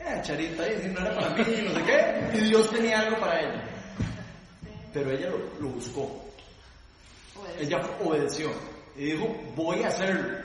Eh, 0.00 0.20
Charita 0.22 0.62
ahí, 0.62 0.92
no 0.94 1.00
era 1.00 1.14
para 1.14 1.30
mí, 1.30 1.44
no 1.64 1.74
sé 1.74 1.82
qué. 1.84 2.30
Y 2.38 2.40
Dios 2.48 2.70
tenía 2.70 3.00
algo 3.00 3.18
para 3.20 3.40
ella. 3.40 3.64
Pero 4.92 5.10
ella 5.10 5.28
lo, 5.30 5.38
lo 5.60 5.68
buscó. 5.68 6.24
Ella 7.58 7.80
obedeció. 8.02 8.50
y 8.96 9.12
dijo, 9.12 9.26
voy 9.54 9.82
a 9.82 9.88
hacerlo. 9.88 10.38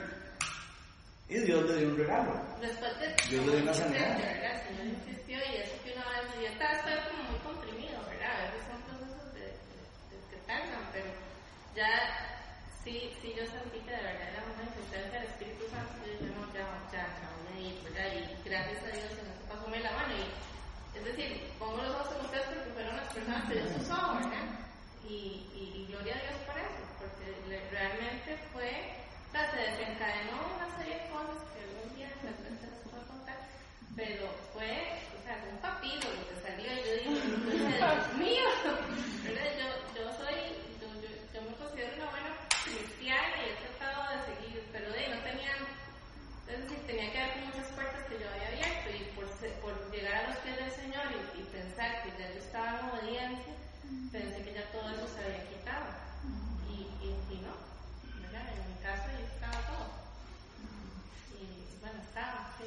Y 1.28 1.38
Dios 1.38 1.64
le 1.70 1.76
dio 1.78 1.88
un 1.88 1.96
regalo. 1.96 2.32
Después 2.60 2.92
de 3.00 3.06
Dios 3.30 3.46
le 3.46 3.52
dio 3.52 3.62
una 3.62 3.74
sanidad. 3.74 4.18
¿verdad? 4.18 4.62
Insistió 4.84 5.38
y 5.38 5.56
eso 5.56 5.72
que 5.82 5.92
una 5.94 6.04
vez, 6.10 6.30
yo 6.40 6.46
estaba, 6.48 6.72
estaba 6.72 7.08
como 7.08 7.22
muy 7.30 7.38
comprimido, 7.40 7.98
¿verdad? 8.06 8.30
A 8.36 8.44
veces 8.44 8.62
son 8.70 8.82
procesos 8.82 9.34
de, 9.34 9.40
de- 9.40 9.48
de 9.48 10.16
que 10.30 10.36
tardan, 10.46 10.84
pero 10.92 11.06
ya 11.74 11.88
sí, 12.84 13.12
sí 13.20 13.34
yo 13.36 13.44
sentí 13.46 13.78
que 13.80 13.90
de 13.90 14.02
verdad 14.02 14.28
era 14.32 14.42
una 14.44 14.64
insistencia 14.68 15.12
del 15.20 15.28
Espíritu 15.28 15.64
Santo 15.70 15.92
y 16.04 16.06
yo 16.06 16.12
dije, 16.20 16.30
no, 16.36 16.44
ya, 16.52 16.66
ya, 16.92 17.04
ya 17.08 17.28
¿verdad? 17.84 18.08
Y 18.14 18.48
gracias 18.48 18.82
a 18.84 18.90
Dios 18.92 19.12
en 19.18 19.26
eso 19.30 19.44
pasó 19.48 19.64
la 19.70 19.92
mano 19.92 20.12
y 20.14 20.24
es 20.98 21.04
decir, 21.04 21.50
pongo 21.58 21.78
los 21.82 21.90
ojos 21.96 22.14
en 22.14 22.24
ustedes 22.26 22.46
porque 22.54 22.70
fueron 22.74 22.96
las 22.96 23.12
personas 23.12 23.44
que 23.48 23.54
Dios 23.54 23.70
usó, 23.82 23.98
¿verdad? 24.14 24.46
Y, 25.08 25.48
y, 25.54 25.62
y 25.74 25.86
gloria 25.90 26.14
a 26.14 26.22
Dios 26.22 26.38
por 26.46 26.56
eso, 26.58 26.82
porque 27.02 27.26
le- 27.48 27.68
realmente 27.70 28.36
fue, 28.52 28.70
o 29.28 29.30
sea, 29.32 29.50
se 29.50 29.58
desencadenó 29.58 30.36
una 30.56 30.68
serie 30.78 30.94
de 31.02 31.08
cosas 31.10 31.38
que 31.52 31.58
algún 31.66 31.88
día 31.96 32.08
de 32.08 32.30
repente 32.30 32.62
les 32.70 32.80
puedo 32.88 33.02
contar, 33.10 33.38
pero 33.96 34.24
fue, 34.54 34.70
o 35.12 35.20
sea, 35.26 35.34
un 35.50 35.58
papiro 35.58 36.06
lo 36.14 36.22
que 36.30 36.36
salió 36.46 36.68
y 36.72 36.80
yo 36.86 36.92
dije, 36.94 37.78
Dios 37.78 38.06
mío, 38.16 38.46
¿verdad 39.26 39.50
yo, 39.58 39.66
yo 41.34 41.42
me 41.42 41.52
considero 41.58 41.90
una 41.98 42.10
buena 42.10 42.30
y 43.14 43.50
he 43.50 43.54
tratado 43.62 44.10
de 44.10 44.18
seguir, 44.26 44.68
pero 44.72 44.90
de 44.90 44.98
ahí 44.98 45.10
no 45.14 45.20
tenía 45.22 45.54
es 46.48 46.60
decir, 46.60 46.78
tenía 46.86 47.10
que 47.10 47.18
ver 47.18 47.32
con 47.32 47.46
muchas 47.46 47.66
puertas 47.72 48.04
que 48.04 48.18
yo 48.20 48.28
había 48.28 48.48
abierto 48.48 48.90
y 48.92 49.00
por, 49.16 49.26
llegar 49.90 50.14
a 50.24 50.28
los 50.28 50.38
pies 50.38 50.56
del 50.56 50.70
Señor 50.70 51.06
y, 51.10 51.40
y 51.40 51.44
pensar 51.44 52.02
que 52.02 52.10
ya 52.20 52.28
yo 52.30 52.38
estaba 52.38 52.78
en 52.78 52.90
obediencia, 52.90 53.54
pensé 54.12 54.44
que 54.44 54.54
ya 54.54 54.70
todo 54.70 54.90
eso 54.90 55.08
se 55.08 55.24
había 55.24 55.48
quitado. 55.48 55.86
Y, 56.68 56.90
y, 57.00 57.16
y 57.32 57.36
no, 57.40 57.54
¿verdad? 58.20 58.44
En 58.52 58.62
mi 58.68 58.76
caso 58.82 59.08
ya 59.08 59.24
estaba 59.24 59.58
todo. 59.66 59.88
Y 61.38 61.80
bueno, 61.80 61.98
estaba, 62.02 62.52
sí, 62.58 62.66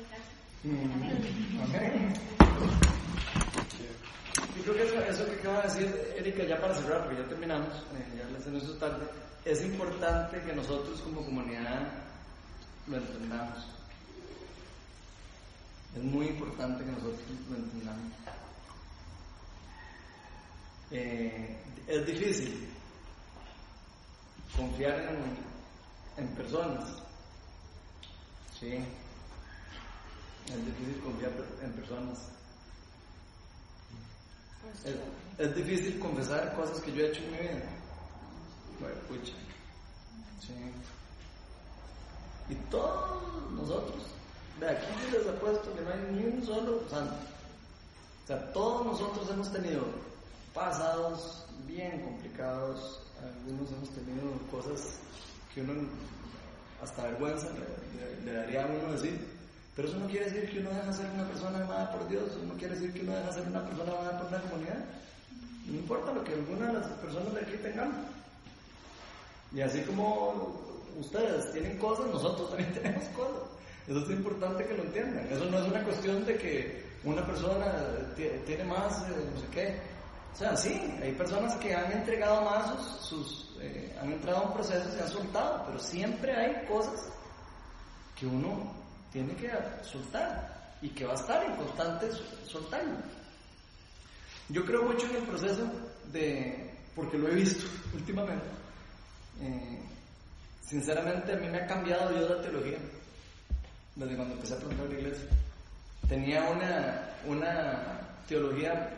Yo 4.66 4.74
creo 4.74 4.76
que 4.76 4.84
eso, 4.84 5.00
eso 5.02 5.26
que 5.26 5.40
acaba 5.40 5.62
de 5.62 5.68
decir 5.68 6.14
Erika, 6.18 6.44
ya 6.44 6.60
para 6.60 6.74
cerrar, 6.74 7.06
porque 7.06 7.22
ya 7.22 7.28
terminamos, 7.28 7.74
eh, 7.96 8.18
ya 8.18 8.52
les 8.52 8.64
hizo 8.64 8.74
tarde, 8.78 9.06
es 9.46 9.62
importante 9.64 10.42
que 10.42 10.54
nosotros 10.54 11.00
como 11.02 11.24
comunidad 11.24 11.92
lo 12.88 12.98
entendamos. 12.98 13.66
Es 15.96 16.04
muy 16.04 16.28
importante 16.28 16.84
que 16.84 16.92
nosotros 16.92 17.22
lo 17.50 17.56
entendamos. 17.56 18.14
Eh, 20.92 21.58
es 21.88 22.06
difícil 22.06 22.70
confiar 24.56 25.16
en 26.18 26.28
personas. 26.30 27.08
Sí. 28.60 28.80
Es 30.48 30.66
difícil 30.66 31.02
confiar 31.04 31.32
en 31.62 31.72
personas. 31.74 32.37
Es, 34.86 34.96
es 35.48 35.56
difícil 35.56 36.00
confesar 36.00 36.54
cosas 36.56 36.80
que 36.82 36.92
yo 36.94 37.04
he 37.06 37.10
hecho 37.10 37.22
en 37.24 37.32
mi 37.32 37.38
vida. 37.38 37.64
Bueno, 38.80 38.96
pucha. 39.08 39.34
Sí. 40.42 40.54
Y 42.50 42.56
todos 42.70 43.52
nosotros, 43.52 44.04
de 44.60 44.70
aquí 44.70 44.86
yo 45.12 45.18
les 45.20 45.28
apuesto 45.28 45.74
que 45.76 45.82
no 45.82 45.90
hay 45.92 46.00
ni 46.14 46.24
un 46.38 46.46
solo 46.46 46.82
santo. 46.90 47.16
O 48.24 48.28
sea, 48.28 48.52
todos 48.54 48.86
nosotros 48.86 49.30
hemos 49.32 49.52
tenido 49.52 49.84
pasados 50.54 51.46
bien 51.66 52.02
complicados, 52.04 53.02
algunos 53.22 53.72
hemos 53.72 53.90
tenido 53.90 54.32
cosas 54.52 54.96
que 55.54 55.62
uno 55.62 55.88
hasta 56.84 57.04
vergüenza 57.04 57.48
le, 57.50 58.00
le- 58.00 58.22
le 58.26 58.34
daría 58.34 58.64
a 58.64 58.68
uno 58.68 58.94
decir. 58.94 59.37
Pero 59.78 59.88
eso 59.88 59.98
no 60.00 60.08
quiere 60.08 60.26
decir 60.26 60.50
que 60.50 60.60
uno 60.60 60.72
deja 60.72 60.88
de 60.88 60.94
ser 60.94 61.06
una 61.14 61.28
persona 61.28 61.64
amada 61.64 61.92
por 61.92 62.10
Dios, 62.10 62.24
eso 62.32 62.42
no 62.46 62.56
quiere 62.56 62.74
decir 62.74 62.92
que 62.94 63.02
uno 63.02 63.14
deja 63.14 63.28
de 63.28 63.34
ser 63.34 63.44
una 63.48 63.64
persona 63.64 63.92
amada 63.94 64.18
por 64.20 64.28
una 64.28 64.42
comunidad. 64.42 64.86
No 65.68 65.74
importa 65.76 66.12
lo 66.14 66.24
que 66.24 66.34
alguna 66.34 66.68
de 66.68 66.74
las 66.74 66.88
personas 66.88 67.34
de 67.36 67.42
aquí 67.42 67.58
tengan. 67.62 68.08
Y 69.54 69.62
así 69.62 69.82
como 69.82 70.58
ustedes 71.00 71.52
tienen 71.54 71.78
cosas, 71.78 72.08
nosotros 72.08 72.50
también 72.50 72.74
tenemos 72.82 73.06
cosas. 73.10 73.44
Eso 73.88 74.00
es 74.00 74.10
importante 74.10 74.66
que 74.66 74.74
lo 74.76 74.84
entiendan. 74.84 75.28
Eso 75.32 75.46
no 75.46 75.60
es 75.60 75.68
una 75.68 75.84
cuestión 75.84 76.26
de 76.26 76.38
que 76.38 76.84
una 77.04 77.26
persona 77.26 77.72
ti- 78.16 78.28
tiene 78.46 78.64
más, 78.66 78.98
eh, 79.04 79.30
no 79.34 79.40
sé 79.40 79.48
qué. 79.52 79.80
O 80.34 80.38
sea, 80.38 80.58
sí, 80.58 80.74
hay 81.02 81.12
personas 81.14 81.56
que 81.56 81.74
han 81.74 81.92
entregado 81.92 82.42
más 82.42 82.76
sus, 83.02 83.56
eh, 83.62 83.96
han 84.02 84.12
entrado 84.12 84.40
a 84.40 84.42
un 84.48 84.54
proceso 84.54 84.90
y 84.98 85.02
han 85.02 85.08
soltado, 85.10 85.64
pero 85.68 85.80
siempre 85.80 86.36
hay 86.36 86.66
cosas 86.68 87.10
que 88.20 88.26
uno 88.26 88.72
tiene 89.12 89.36
que 89.36 89.50
soltar 89.84 90.76
y 90.82 90.90
que 90.90 91.06
va 91.06 91.14
a 91.14 91.16
estar 91.16 91.44
en 91.44 91.56
constante 91.56 92.10
soltarlo. 92.46 92.98
Yo 94.50 94.66
creo 94.66 94.84
mucho 94.84 95.08
en 95.08 95.16
el 95.16 95.24
proceso 95.24 95.70
de, 96.12 96.74
porque 96.96 97.18
lo 97.18 97.28
he 97.28 97.36
visto 97.36 97.66
últimamente, 97.94 98.46
eh, 99.42 99.80
sinceramente 100.62 101.34
a 101.34 101.38
mí 101.38 101.48
me 101.48 101.60
ha 101.60 101.68
cambiado 101.68 102.14
Dios 102.14 102.30
la 102.30 102.42
teología 102.42 102.78
desde 103.96 104.16
cuando 104.16 104.36
empecé 104.36 104.54
a 104.54 104.58
plantar 104.58 104.88
la 104.88 105.00
iglesia. 105.00 105.28
Tenía 106.08 106.44
una, 106.50 107.10
una 107.26 108.00
teología, 108.28 108.96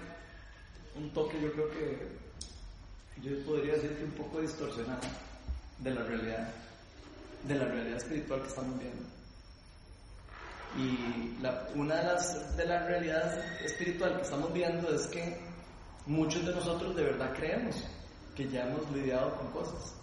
un 0.95 1.10
toque 1.11 1.41
yo 1.41 1.52
creo 1.53 1.72
que 1.72 2.19
yo 3.23 3.45
podría 3.45 3.73
decir 3.73 3.98
un 4.03 4.11
poco 4.11 4.41
distorsionada 4.41 4.99
de 5.80 5.91
la 5.91 6.03
realidad, 6.03 6.49
de 7.44 7.56
la 7.56 7.65
realidad 7.65 7.98
espiritual 7.98 8.41
que 8.41 8.48
estamos 8.48 8.80
viendo. 8.80 9.19
Y 10.78 11.36
una 11.76 11.96
de 11.96 12.04
las 12.04 12.58
de 12.58 12.66
la 12.66 12.86
realidad 12.86 13.64
espiritual 13.64 14.18
que 14.18 14.22
estamos 14.22 14.54
viendo 14.54 14.94
es 14.94 15.08
que 15.08 15.40
muchos 16.06 16.46
de 16.46 16.54
nosotros 16.54 16.96
de 16.96 17.04
verdad 17.04 17.34
creemos 17.36 17.76
que 18.36 18.48
ya 18.50 18.68
hemos 18.68 18.90
lidiado 18.91 19.36
con 19.36 19.48
cosas. 19.52 19.96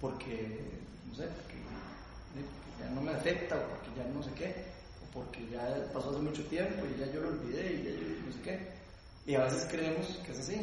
Porque, 0.00 0.60
no 1.08 1.14
sé, 1.14 1.24
porque, 1.28 1.54
eh, 1.54 2.44
porque 2.44 2.82
ya 2.82 2.90
no 2.90 3.00
me 3.02 3.12
afecta, 3.12 3.56
o 3.56 3.68
porque 3.68 3.88
ya 3.96 4.04
no 4.12 4.22
sé 4.22 4.30
qué, 4.32 4.64
o 5.02 5.14
porque 5.14 5.48
ya 5.50 5.92
pasó 5.92 6.10
hace 6.10 6.20
mucho 6.20 6.44
tiempo 6.46 6.84
y 6.86 6.98
ya 6.98 7.06
yo 7.12 7.20
lo 7.20 7.28
olvidé 7.28 7.72
y 7.72 7.84
ya 7.84 7.90
yo 7.90 8.26
no 8.26 8.32
sé 8.32 8.40
qué. 8.42 8.80
Y 9.26 9.34
a 9.34 9.44
veces 9.44 9.66
creemos 9.70 10.06
que 10.24 10.32
es 10.32 10.40
así. 10.40 10.54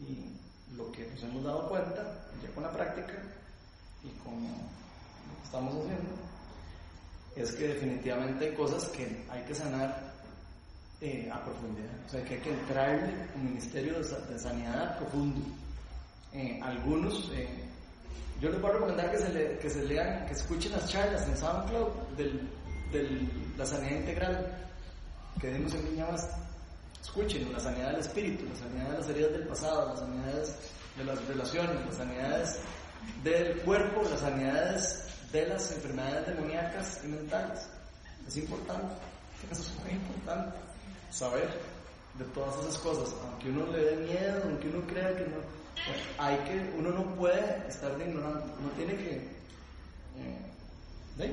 Y 0.00 0.76
lo 0.76 0.90
que 0.92 1.06
nos 1.06 1.22
hemos 1.22 1.44
dado 1.44 1.68
cuenta, 1.68 2.28
ya 2.42 2.54
con 2.54 2.62
la 2.62 2.72
práctica 2.72 3.14
y 4.04 4.08
con 4.22 4.34
lo 4.42 5.36
que 5.38 5.44
estamos 5.44 5.74
haciendo, 5.74 6.10
es 7.36 7.52
que 7.52 7.68
definitivamente 7.68 8.46
hay 8.50 8.54
cosas 8.54 8.84
que 8.88 9.24
hay 9.30 9.42
que 9.44 9.54
sanar 9.54 10.12
eh, 11.00 11.28
a 11.32 11.44
profundidad. 11.44 11.90
O 12.06 12.10
sea, 12.10 12.24
que 12.24 12.34
hay 12.34 12.40
que 12.40 12.50
entrarle 12.50 13.12
un 13.34 13.44
ministerio 13.44 13.98
de, 13.98 14.04
sa- 14.04 14.20
de 14.20 14.38
sanidad 14.38 14.98
profundo. 14.98 15.40
Eh, 16.32 16.60
algunos, 16.62 17.30
eh, 17.34 17.48
yo 18.40 18.50
les 18.50 18.60
voy 18.60 18.70
a 18.70 18.74
recomendar 18.74 19.10
que 19.10 19.18
se, 19.18 19.28
le- 19.32 19.58
que 19.58 19.70
se 19.70 19.82
lean, 19.84 20.26
que 20.26 20.32
escuchen 20.34 20.72
las 20.72 20.88
charlas 20.88 21.26
en 21.26 21.36
SoundCloud 21.36 21.88
de 22.16 23.28
la 23.56 23.66
sanidad 23.66 23.96
integral 24.00 24.58
que 25.40 25.52
dimos 25.52 25.74
en 25.74 25.84
Viña. 25.90 26.06
Escuchen 27.02 27.52
la 27.52 27.58
sanidad 27.58 27.90
del 27.92 28.00
espíritu, 28.00 28.44
la 28.48 28.54
sanidad 28.56 28.90
de 28.90 28.98
las 28.98 29.08
heridas 29.08 29.32
del 29.32 29.46
pasado, 29.48 29.88
las 29.88 29.98
sanidades 29.98 30.56
de 30.96 31.04
las 31.04 31.26
relaciones, 31.26 31.86
las 31.86 31.96
sanidades 31.96 32.58
del 33.24 33.56
cuerpo, 33.62 34.02
las 34.08 34.20
sanidades 34.20 35.04
de 35.32 35.46
las 35.48 35.70
enfermedades 35.72 36.26
demoníacas 36.26 37.00
y 37.04 37.08
mentales. 37.08 37.66
Es 38.28 38.36
importante, 38.36 38.94
eso 39.50 39.62
es 39.62 39.74
muy 39.82 39.92
importante, 39.92 40.56
saber 41.10 41.48
de 42.18 42.24
todas 42.26 42.54
esas 42.60 42.78
cosas, 42.78 43.14
aunque 43.24 43.48
uno 43.48 43.66
le 43.72 43.78
dé 43.84 43.96
miedo, 43.96 44.40
aunque 44.44 44.68
uno 44.68 44.86
crea 44.86 45.08
que 45.16 45.22
no, 45.24 45.36
bueno, 45.36 46.02
hay 46.18 46.36
que, 46.38 46.74
uno 46.78 46.90
no 46.90 47.04
puede 47.16 47.66
estar 47.68 47.96
de 47.96 48.04
ignorante, 48.04 48.52
uno 48.60 48.68
tiene 48.76 48.94
que 48.96 49.10
eh, 50.18 50.38
de- 51.16 51.24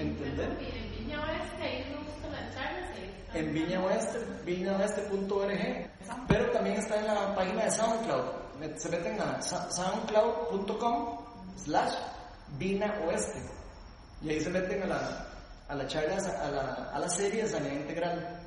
entender. 0.00 0.48
En 0.58 0.90
Viña 0.98 1.20
Oeste, 1.24 1.88
en 3.34 3.52
Viña 3.54 3.80
Oeste, 3.84 4.18
viñaoeste.org, 4.44 5.90
pero 6.28 6.50
también 6.52 6.76
está 6.76 6.96
en 7.00 7.06
la 7.06 7.34
página 7.34 7.64
de 7.64 7.70
SoundCloud. 7.72 8.24
Se 8.76 8.88
meten 8.88 9.20
a 9.20 9.42
soundcloud.com 9.42 11.18
slash 11.56 11.94
Vina 12.56 12.98
Oeste 13.06 13.40
y 14.22 14.30
ahí 14.30 14.40
se 14.40 14.50
meten 14.50 14.82
a 14.82 14.86
la, 14.86 15.26
a 15.68 15.74
la 15.74 15.86
charla, 15.86 16.16
a 16.16 16.50
la, 16.50 16.90
a 16.92 16.98
la 16.98 17.08
serie 17.08 17.42
de 17.42 17.48
sanidad 17.48 17.74
integral. 17.74 18.40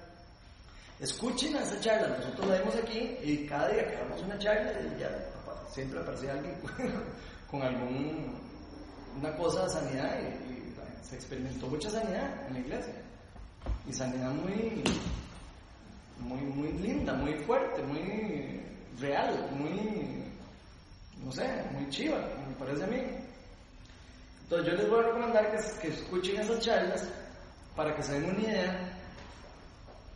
Escuchen 1.00 1.56
a 1.56 1.64
esa 1.64 1.80
charla, 1.80 2.18
nosotros 2.18 2.48
la 2.48 2.58
vemos 2.60 2.76
aquí 2.76 3.18
y 3.24 3.46
cada 3.48 3.70
día 3.70 3.88
que 3.88 3.96
damos 3.96 4.22
una 4.22 4.38
charla 4.38 4.74
y 4.82 5.00
ya 5.00 5.10
siempre 5.72 6.00
aparece 6.00 6.30
alguien 6.30 6.56
con 7.50 7.62
algún 7.62 8.40
una 9.18 9.36
cosa 9.36 9.64
de 9.64 9.70
sanidad 9.70 10.20
y, 10.22 10.54
y 10.54 10.76
se 11.02 11.16
experimentó 11.16 11.68
mucha 11.68 11.90
sanidad 11.90 12.48
en 12.48 12.54
la 12.54 12.60
iglesia 12.60 12.94
y 13.88 13.94
sanidad 13.94 14.32
muy 14.32 14.84
muy 16.20 16.42
muy 16.42 16.72
linda, 16.74 17.14
muy 17.14 17.34
fuerte, 17.46 17.82
muy 17.84 18.62
real, 19.00 19.50
muy 19.52 20.24
no 21.24 21.32
sé, 21.32 21.48
muy 21.72 21.88
chiva, 21.90 22.18
me 22.48 22.56
parece 22.56 22.84
a 22.84 22.88
mí. 22.88 22.98
Entonces 24.52 24.74
yo 24.74 24.80
les 24.82 24.90
voy 24.90 25.00
a 25.00 25.08
recomendar 25.08 25.80
que, 25.80 25.88
escuchen 25.88 26.42
esas 26.42 26.60
charlas 26.60 27.08
para 27.74 27.96
que 27.96 28.04
se 28.04 28.20
den 28.20 28.32
una 28.32 28.42
idea 28.42 28.98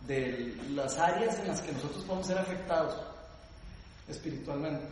de 0.05 0.57
las 0.71 0.97
áreas 0.97 1.39
en 1.39 1.47
las 1.47 1.61
que 1.61 1.71
nosotros 1.71 2.03
podemos 2.03 2.27
ser 2.27 2.37
afectados 2.39 3.01
espiritualmente 4.09 4.85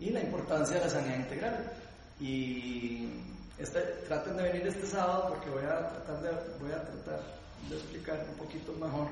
y 0.00 0.10
la 0.10 0.20
importancia 0.20 0.78
de 0.78 0.84
la 0.84 0.90
sanidad 0.90 1.16
integral. 1.18 1.72
Y 2.18 3.08
este, 3.56 3.78
traten 4.08 4.36
de 4.36 4.42
venir 4.42 4.66
este 4.66 4.86
sábado 4.88 5.28
porque 5.28 5.48
voy 5.50 5.62
a 5.62 5.90
tratar 5.90 6.22
de, 6.22 6.30
voy 6.60 6.72
a 6.72 6.82
tratar 6.82 7.20
de 7.68 7.76
explicar 7.76 8.26
un 8.30 8.34
poquito 8.34 8.72
mejor 8.72 9.06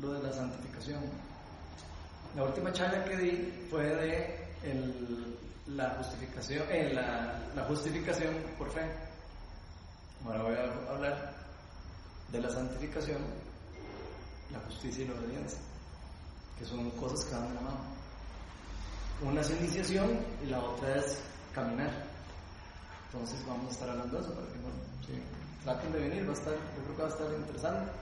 lo 0.00 0.12
de 0.12 0.22
la 0.22 0.32
santificación. 0.32 1.00
La 2.36 2.44
última 2.44 2.72
charla 2.72 3.04
que 3.04 3.16
di 3.16 3.66
fue 3.68 3.82
de 3.82 4.46
el- 4.62 5.32
la 5.66 5.90
justificación, 5.90 6.64
eh, 6.70 6.92
la, 6.92 7.38
la 7.54 7.64
justificación 7.64 8.34
por 8.58 8.70
fe. 8.70 8.82
Ahora 10.24 10.42
voy 10.42 10.54
a 10.54 10.92
hablar 10.92 11.34
de 12.30 12.40
la 12.40 12.50
santificación, 12.50 13.18
la 14.52 14.60
justicia 14.60 15.04
y 15.04 15.08
la 15.08 15.14
obediencia, 15.14 15.58
que 16.58 16.64
son 16.64 16.90
cosas 16.92 17.24
que 17.24 17.34
van 17.34 17.48
de 17.48 17.54
la 17.54 17.60
mano. 17.60 17.80
Una 19.22 19.40
es 19.40 19.50
iniciación 19.50 20.18
y 20.42 20.46
la 20.46 20.60
otra 20.60 20.96
es 20.96 21.18
caminar. 21.54 21.90
Entonces 23.12 23.44
vamos 23.46 23.66
a 23.66 23.70
estar 23.70 23.90
hablando 23.90 24.16
de 24.16 24.24
eso 24.24 24.34
para 24.34 24.46
que 24.46 24.58
no, 24.58 24.68
sí, 25.06 25.22
traten 25.62 25.92
de 25.92 25.98
venir, 26.00 26.26
va 26.26 26.30
a 26.30 26.36
estar, 26.36 26.54
yo 26.54 26.82
creo 26.84 26.96
que 26.96 27.02
va 27.02 27.08
a 27.08 27.12
estar 27.12 27.32
interesante. 27.32 27.92